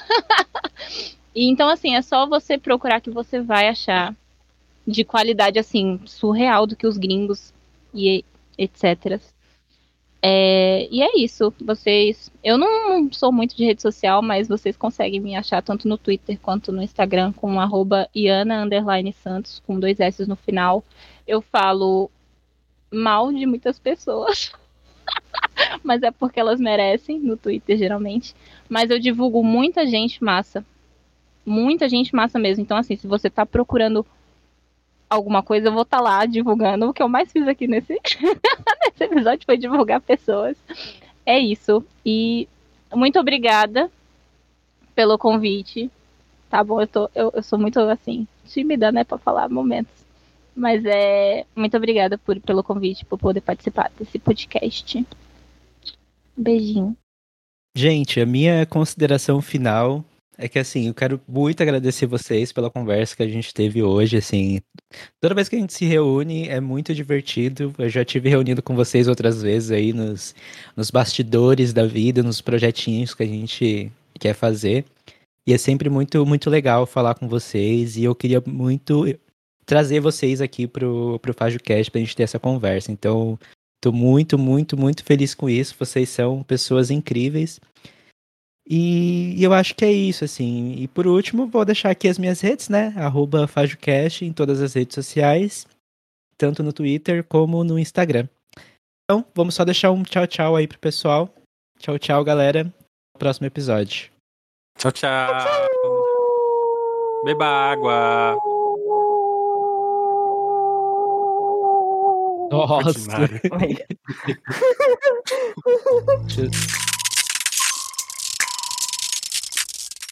e 1.35 1.49
então, 1.49 1.69
assim, 1.69 1.95
é 1.95 2.03
só 2.03 2.27
você 2.27 2.59
procurar 2.59 3.01
que 3.01 3.11
você 3.11 3.41
vai 3.41 3.69
achar 3.69 4.15
de 4.87 5.05
qualidade, 5.05 5.59
assim, 5.59 6.01
surreal 6.07 6.67
do 6.67 6.77
que 6.77 6.87
os 6.87 6.97
gringos 6.97 7.53
e 7.95 8.25
etc. 8.57 9.21
É, 10.21 10.89
e 10.91 11.03
é 11.03 11.19
isso. 11.19 11.53
Vocês. 11.61 12.31
Eu 12.43 12.59
não 12.59 13.13
sou 13.13 13.33
muito 13.33 13.57
de 13.57 13.65
rede 13.65 13.83
social, 13.83 14.21
mas 14.23 14.49
vocês 14.49 14.77
conseguem 14.77 15.21
me 15.21 15.37
achar 15.37 15.63
tanto 15.63 15.87
no 15.89 15.99
Twitter 15.99 16.39
quanto 16.41 16.73
no 16.73 16.83
Instagram 16.83 17.33
com 17.33 17.61
arroba 17.61 18.09
Santos, 19.23 19.63
com 19.67 19.79
dois 19.79 20.01
S 20.01 20.27
no 20.27 20.37
final. 20.37 20.85
Eu 21.27 21.41
falo 21.41 22.11
mal 22.93 23.33
de 23.33 23.47
muitas 23.47 23.79
pessoas. 23.79 24.53
mas 25.83 26.03
é 26.03 26.11
porque 26.11 26.41
elas 26.41 26.61
merecem 26.61 27.19
no 27.19 27.37
Twitter, 27.37 27.77
geralmente. 27.77 28.35
Mas 28.69 28.91
eu 28.91 28.99
divulgo 28.99 29.43
muita 29.43 29.87
gente 29.87 30.23
massa. 30.23 30.65
Muita 31.45 31.89
gente 31.89 32.15
massa 32.15 32.39
mesmo. 32.39 32.63
Então, 32.63 32.77
assim, 32.77 32.97
se 32.97 33.07
você 33.07 33.31
tá 33.31 33.47
procurando 33.47 34.05
alguma 35.09 35.43
coisa, 35.43 35.69
eu 35.69 35.73
vou 35.73 35.83
estar 35.83 35.99
tá 35.99 36.03
lá 36.03 36.27
divulgando. 36.27 36.89
O 36.89 36.93
que 36.93 37.03
eu 37.03 37.09
mais 37.09 37.33
fiz 37.33 37.47
aqui 37.49 37.67
nesse, 37.67 37.95
nesse 38.85 39.05
episódio 39.05 39.47
foi 39.47 39.57
divulgar 39.57 40.01
pessoas. 40.01 40.57
É 41.25 41.39
isso. 41.39 41.85
E 42.05 42.49
muito 42.95 43.19
obrigada 43.19 43.91
pelo 44.95 45.19
convite. 45.19 45.91
Tá 46.51 46.65
bom, 46.65 46.81
eu, 46.81 46.87
tô, 46.87 47.11
eu, 47.15 47.31
eu 47.35 47.43
sou 47.43 47.59
muito, 47.59 47.79
assim, 47.81 48.27
tímida, 48.47 48.91
né, 48.91 49.05
pra 49.05 49.19
falar 49.19 49.49
momentos. 49.49 49.93
Mas 50.59 50.85
é. 50.85 51.47
Muito 51.55 51.77
obrigada 51.77 52.19
por, 52.19 52.41
pelo 52.41 52.65
convite, 52.65 53.05
por 53.05 53.17
poder 53.17 53.41
participar 53.41 53.93
desse 53.97 54.19
podcast. 54.19 55.07
Beijinho. 56.37 56.97
Gente, 57.77 58.21
a 58.21 58.27
minha 58.27 58.67
consideração 58.67 59.41
final 59.41 60.05
é 60.37 60.49
que 60.49 60.59
assim, 60.59 60.89
eu 60.89 60.95
quero 60.95 61.21
muito 61.29 61.63
agradecer 61.63 62.07
vocês 62.07 62.53
pela 62.53 62.71
conversa 62.71 63.15
que 63.15 63.23
a 63.23 63.29
gente 63.29 63.55
teve 63.55 63.85
hoje, 63.85 64.17
assim. 64.17 64.61
Toda 65.21 65.35
vez 65.35 65.49
que 65.49 65.55
a 65.55 65.61
gente 65.61 65.73
se 65.73 65.85
reúne 65.85 66.49
é 66.49 66.61
muito 66.61 66.93
divertido. 66.93 67.73
Eu 67.79 67.89
já 67.89 68.05
tive 68.05 68.29
reunido 68.29 68.61
com 68.61 68.75
vocês 68.75 69.07
outras 69.07 69.41
vezes 69.41 69.71
aí 69.71 69.93
nos, 69.93 70.35
nos 70.77 70.91
bastidores 70.91 71.73
da 71.73 71.87
vida, 71.87 72.21
nos 72.21 72.41
projetinhos 72.41 73.15
que 73.15 73.23
a 73.23 73.27
gente 73.27 73.93
quer 74.19 74.35
fazer. 74.35 74.85
E 75.47 75.55
é 75.55 75.59
sempre 75.59 75.89
muito 75.89 76.27
muito 76.27 76.51
legal 76.51 76.85
falar 76.85 77.15
com 77.15 77.29
vocês 77.29 77.97
e 77.97 78.03
eu 78.03 78.15
queria 78.15 78.43
muito 78.45 79.07
trazer 79.69 80.01
vocês 80.01 80.41
aqui 80.41 80.67
pro 80.67 81.19
pro 81.21 81.35
FajoCast 81.35 81.91
pra 81.91 82.01
gente 82.01 82.17
ter 82.17 82.23
essa 82.23 82.39
conversa. 82.39 82.91
Então, 82.91 83.39
tô 83.83 83.93
muito, 83.93 84.39
muito, 84.39 84.79
muito 84.79 85.05
feliz 85.05 85.35
com 85.35 85.49
isso. 85.49 85.77
Vocês 85.79 86.09
são 86.09 86.43
pessoas 86.43 86.91
incríveis. 86.91 87.61
E, 88.67 89.35
e 89.37 89.45
eu 89.45 89.53
acho 89.53 89.75
que 89.75 89.85
é 89.85 89.93
isso, 89.93 90.25
assim. 90.25 90.75
E 90.79 90.89
por 90.89 91.07
último, 91.07 91.47
vou 91.47 91.65
deixar 91.67 91.91
aqui 91.91 92.09
as 92.09 92.19
minhas 92.19 92.41
redes, 92.41 92.71
né? 92.71 92.95
Arroba 92.97 93.47
FajoCast 93.47 94.25
em 94.25 94.33
todas 94.33 94.63
as 94.63 94.73
redes 94.73 94.95
sociais, 94.95 95.67
tanto 96.39 96.63
no 96.63 96.73
Twitter 96.73 97.23
como 97.25 97.63
no 97.63 97.79
Instagram. 97.79 98.27
Então, 99.05 99.25
vamos 99.35 99.55
só 99.55 99.65
deixar 99.65 99.91
um 99.91 100.03
tchau, 100.03 100.27
tchau 100.27 100.57
aí 100.57 100.67
pro 100.67 100.79
pessoal. 100.79 101.29
Tchau, 101.79 101.99
tchau, 101.99 102.25
galera. 102.25 102.73
Próximo 103.19 103.47
episódio. 103.47 104.11
Tchau, 104.79 104.93
tchau. 104.93 105.29
Beba 107.25 107.47
água. 107.47 108.58
Nossa. 112.51 113.13